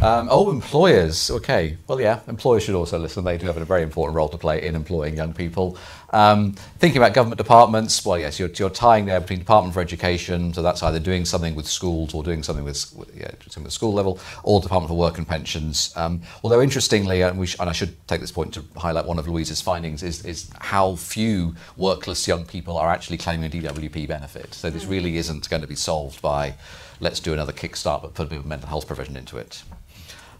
Um, 0.00 0.28
oh, 0.30 0.50
employers. 0.50 1.30
Okay. 1.30 1.76
Well, 1.86 2.00
yeah, 2.00 2.20
employers 2.26 2.62
should 2.62 2.74
also 2.74 2.98
listen. 2.98 3.22
They 3.22 3.36
do 3.36 3.46
have 3.46 3.58
a 3.58 3.64
very 3.66 3.82
important 3.82 4.16
role 4.16 4.30
to 4.30 4.38
play 4.38 4.66
in 4.66 4.74
employing 4.74 5.14
young 5.14 5.34
people. 5.34 5.76
Um, 6.12 6.52
thinking 6.78 7.00
about 7.00 7.14
government 7.14 7.38
departments, 7.38 8.04
well, 8.04 8.18
yes, 8.18 8.38
you're, 8.38 8.48
you're 8.48 8.68
tying 8.68 9.06
there 9.06 9.20
between 9.20 9.38
Department 9.38 9.72
for 9.72 9.80
Education, 9.80 10.52
so 10.52 10.60
that's 10.60 10.82
either 10.82 10.98
doing 10.98 11.24
something 11.24 11.54
with 11.54 11.68
schools 11.68 12.14
or 12.14 12.24
doing 12.24 12.42
something 12.42 12.64
with, 12.64 12.92
with 12.96 13.16
yeah, 13.16 13.30
something 13.42 13.64
with 13.64 13.72
school 13.72 13.92
level, 13.92 14.18
or 14.42 14.60
Department 14.60 14.88
for 14.88 14.98
Work 14.98 15.18
and 15.18 15.28
Pensions. 15.28 15.92
Um, 15.96 16.22
although 16.42 16.60
interestingly, 16.60 17.22
and, 17.22 17.38
we 17.38 17.46
sh- 17.46 17.56
and 17.60 17.70
I 17.70 17.72
should 17.72 17.96
take 18.08 18.20
this 18.20 18.32
point 18.32 18.54
to 18.54 18.64
highlight 18.76 19.06
one 19.06 19.18
of 19.18 19.28
Louise's 19.28 19.60
findings, 19.60 20.02
is, 20.02 20.24
is 20.24 20.50
how 20.58 20.96
few 20.96 21.54
workless 21.76 22.26
young 22.26 22.44
people 22.44 22.76
are 22.76 22.90
actually 22.90 23.18
claiming 23.18 23.46
a 23.46 23.72
DWP 23.72 24.08
benefit. 24.08 24.52
So 24.54 24.68
this 24.68 24.86
really 24.86 25.16
isn't 25.16 25.48
going 25.48 25.62
to 25.62 25.68
be 25.68 25.76
solved 25.76 26.20
by 26.20 26.54
let's 26.98 27.20
do 27.20 27.32
another 27.32 27.52
kickstart, 27.52 28.02
but 28.02 28.14
put 28.14 28.26
a 28.26 28.30
bit 28.30 28.38
of 28.40 28.46
mental 28.46 28.68
health 28.68 28.86
provision 28.86 29.16
into 29.16 29.38
it. 29.38 29.62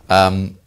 Um, 0.08 0.58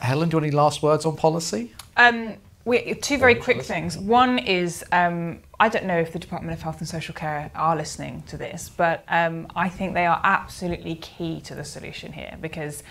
Helen, 0.00 0.28
do 0.28 0.36
you 0.36 0.40
want 0.40 0.46
any 0.46 0.56
last 0.56 0.82
words 0.82 1.04
on 1.04 1.16
policy? 1.16 1.72
Um, 1.96 2.36
we, 2.68 2.94
two 2.94 3.18
very 3.18 3.34
quick 3.34 3.62
things. 3.62 3.96
One 3.96 4.38
is 4.38 4.84
um, 4.92 5.40
I 5.58 5.68
don't 5.68 5.86
know 5.86 5.98
if 5.98 6.12
the 6.12 6.18
Department 6.18 6.52
of 6.52 6.62
Health 6.62 6.78
and 6.78 6.88
Social 6.88 7.14
Care 7.14 7.50
are 7.54 7.74
listening 7.74 8.22
to 8.28 8.36
this, 8.36 8.68
but 8.68 9.04
um, 9.08 9.48
I 9.56 9.68
think 9.68 9.94
they 9.94 10.06
are 10.06 10.20
absolutely 10.22 10.96
key 10.96 11.40
to 11.42 11.54
the 11.54 11.64
solution 11.64 12.12
here 12.12 12.36
because. 12.40 12.82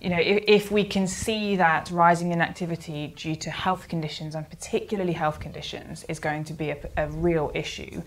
You 0.00 0.10
know, 0.10 0.20
if, 0.20 0.44
if 0.46 0.70
we 0.70 0.84
can 0.84 1.08
see 1.08 1.56
that 1.56 1.90
rising 1.90 2.30
inactivity 2.30 3.12
due 3.16 3.34
to 3.34 3.50
health 3.50 3.88
conditions 3.88 4.36
and 4.36 4.48
particularly 4.48 5.12
health 5.12 5.40
conditions 5.40 6.04
is 6.04 6.20
going 6.20 6.44
to 6.44 6.52
be 6.52 6.70
a, 6.70 6.78
a 6.96 7.08
real 7.08 7.50
issue, 7.52 8.02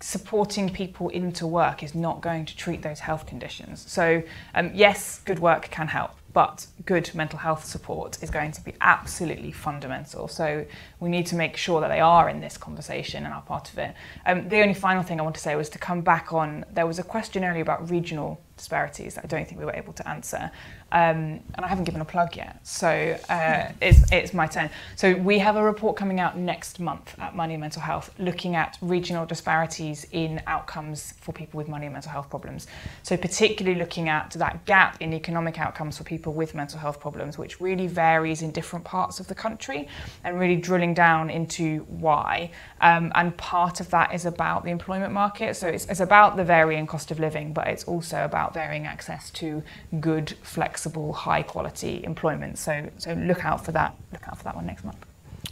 supporting 0.00 0.68
people 0.68 1.08
into 1.10 1.46
work 1.46 1.84
is 1.84 1.94
not 1.94 2.20
going 2.20 2.44
to 2.46 2.56
treat 2.56 2.82
those 2.82 2.98
health 2.98 3.24
conditions. 3.24 3.84
So, 3.86 4.20
um, 4.54 4.72
yes, 4.74 5.20
good 5.24 5.38
work 5.38 5.70
can 5.70 5.86
help, 5.86 6.10
but 6.32 6.66
good 6.86 7.12
mental 7.14 7.38
health 7.38 7.64
support 7.64 8.22
is 8.22 8.30
going 8.30 8.52
to 8.52 8.60
be 8.62 8.74
absolutely 8.80 9.52
fundamental. 9.52 10.28
So 10.28 10.64
we 11.00 11.08
need 11.08 11.26
to 11.26 11.36
make 11.36 11.56
sure 11.56 11.80
that 11.80 11.88
they 11.88 12.00
are 12.00 12.28
in 12.28 12.40
this 12.40 12.56
conversation 12.56 13.24
and 13.24 13.34
are 13.34 13.42
part 13.42 13.70
of 13.72 13.78
it. 13.78 13.94
Um, 14.26 14.48
the 14.48 14.60
only 14.60 14.74
final 14.74 15.02
thing 15.02 15.18
I 15.18 15.22
want 15.22 15.34
to 15.36 15.40
say 15.40 15.56
was 15.56 15.68
to 15.70 15.78
come 15.78 16.00
back 16.00 16.32
on 16.32 16.64
there 16.72 16.86
was 16.86 16.98
a 16.98 17.02
question 17.02 17.44
earlier 17.44 17.62
about 17.62 17.90
regional 17.90 18.40
disparities 18.56 19.14
that 19.14 19.24
I 19.24 19.26
don't 19.26 19.48
think 19.48 19.58
we 19.58 19.64
were 19.64 19.74
able 19.74 19.94
to 19.94 20.08
answer. 20.08 20.50
Um, 20.92 21.38
and 21.54 21.64
I 21.64 21.68
haven't 21.68 21.84
given 21.84 22.00
a 22.00 22.04
plug 22.04 22.34
yet, 22.34 22.58
so 22.66 23.16
uh, 23.28 23.70
it's, 23.80 24.10
it's 24.10 24.34
my 24.34 24.48
turn. 24.48 24.70
So 24.96 25.14
we 25.14 25.38
have 25.38 25.54
a 25.54 25.62
report 25.62 25.96
coming 25.96 26.18
out 26.18 26.36
next 26.36 26.80
month 26.80 27.14
at 27.20 27.36
Money 27.36 27.54
and 27.54 27.60
Mental 27.60 27.80
Health 27.80 28.12
looking 28.18 28.56
at 28.56 28.76
regional 28.80 29.24
disparities 29.24 30.04
in 30.10 30.42
outcomes 30.48 31.14
for 31.20 31.32
people 31.32 31.58
with 31.58 31.68
money 31.68 31.86
and 31.86 31.92
mental 31.92 32.10
health 32.10 32.28
problems. 32.28 32.66
So 33.04 33.16
particularly 33.16 33.78
looking 33.78 34.08
at 34.08 34.32
that 34.32 34.64
gap 34.64 35.00
in 35.00 35.12
economic 35.12 35.60
outcomes 35.60 35.96
for 35.96 36.02
people 36.02 36.32
with 36.32 36.56
mental 36.56 36.80
health 36.80 36.98
problems, 36.98 37.38
which 37.38 37.60
really 37.60 37.86
varies 37.86 38.42
in 38.42 38.50
different 38.50 38.84
parts 38.84 39.20
of 39.20 39.28
the 39.28 39.34
country, 39.34 39.86
and 40.24 40.40
really 40.40 40.56
drilling 40.56 40.92
down 40.92 41.30
into 41.30 41.86
why. 41.88 42.50
Um, 42.80 43.12
and 43.14 43.36
part 43.36 43.78
of 43.78 43.90
that 43.90 44.12
is 44.12 44.26
about 44.26 44.64
the 44.64 44.70
employment 44.70 45.12
market. 45.12 45.54
So 45.54 45.68
it's, 45.68 45.84
it's 45.86 46.00
about 46.00 46.36
the 46.36 46.44
varying 46.44 46.88
cost 46.88 47.12
of 47.12 47.20
living, 47.20 47.52
but 47.52 47.68
it's 47.68 47.84
also 47.84 48.24
about 48.24 48.54
varying 48.54 48.86
access 48.86 49.30
to 49.32 49.62
good, 50.00 50.30
flexible 50.42 50.79
flexible, 50.80 51.12
high 51.12 51.42
quality 51.42 52.02
employment. 52.04 52.56
So, 52.56 52.88
so 52.96 53.12
look 53.12 53.44
out 53.44 53.62
for 53.64 53.72
that. 53.72 53.94
Look 54.12 54.26
out 54.26 54.38
for 54.38 54.44
that 54.44 54.56
one 54.56 54.64
next 54.64 54.82
month. 54.82 55.04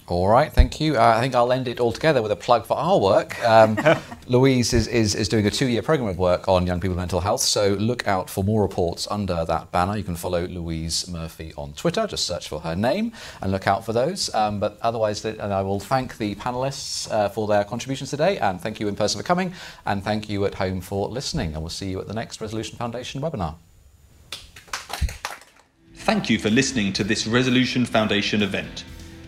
All 0.06 0.26
right, 0.26 0.50
thank 0.50 0.80
you. 0.80 0.96
Uh, 0.96 1.16
I 1.18 1.20
think 1.20 1.34
I'll 1.34 1.52
end 1.52 1.68
it 1.68 1.80
all 1.80 1.92
together 1.92 2.22
with 2.22 2.32
a 2.32 2.36
plug 2.36 2.64
for 2.64 2.78
our 2.78 2.98
work. 2.98 3.38
Um, 3.44 3.78
Louise 4.26 4.72
is, 4.72 4.86
is, 4.86 5.14
is 5.14 5.28
doing 5.28 5.46
a 5.46 5.50
two 5.50 5.66
year 5.66 5.82
programme 5.82 6.08
of 6.08 6.16
work 6.16 6.48
on 6.48 6.66
young 6.66 6.80
people 6.80 6.96
mental 6.96 7.20
health, 7.20 7.42
so 7.42 7.74
look 7.74 8.08
out 8.08 8.30
for 8.30 8.42
more 8.42 8.62
reports 8.62 9.06
under 9.10 9.44
that 9.44 9.70
banner. 9.70 9.98
You 9.98 10.04
can 10.04 10.16
follow 10.16 10.46
Louise 10.46 11.06
Murphy 11.08 11.52
on 11.58 11.74
Twitter, 11.74 12.06
just 12.06 12.26
search 12.26 12.48
for 12.48 12.60
her 12.60 12.74
name 12.74 13.12
and 13.42 13.52
look 13.52 13.66
out 13.66 13.84
for 13.84 13.92
those. 13.92 14.34
Um, 14.34 14.60
but 14.60 14.78
otherwise, 14.80 15.22
and 15.26 15.52
I 15.52 15.60
will 15.60 15.80
thank 15.80 16.16
the 16.16 16.36
panellists 16.36 17.12
uh, 17.12 17.28
for 17.28 17.46
their 17.46 17.64
contributions 17.64 18.08
today, 18.08 18.38
and 18.38 18.58
thank 18.58 18.80
you 18.80 18.88
in 18.88 18.96
person 18.96 19.20
for 19.20 19.26
coming, 19.26 19.52
and 19.84 20.02
thank 20.02 20.30
you 20.30 20.46
at 20.46 20.54
home 20.54 20.80
for 20.80 21.10
listening. 21.10 21.52
And 21.52 21.60
we'll 21.60 21.68
see 21.68 21.90
you 21.90 22.00
at 22.00 22.08
the 22.08 22.14
next 22.14 22.40
Resolution 22.40 22.78
Foundation 22.78 23.20
webinar. 23.20 23.56
Thank 26.08 26.30
you 26.30 26.38
for 26.38 26.48
listening 26.48 26.94
to 26.94 27.04
this 27.04 27.26
Resolution 27.26 27.84
Foundation 27.84 28.42
event. 28.42 28.84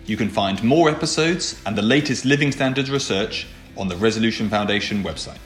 You 0.07 0.17
can 0.17 0.31
find 0.31 0.65
more 0.65 0.89
episodes 0.89 1.61
and 1.67 1.77
the 1.77 1.83
latest 1.83 2.25
living 2.25 2.51
standards 2.53 2.91
research 2.91 3.47
on 3.77 3.87
the 3.87 3.97
Resolution 3.97 4.49
Foundation 4.49 5.05
website. 5.05 5.37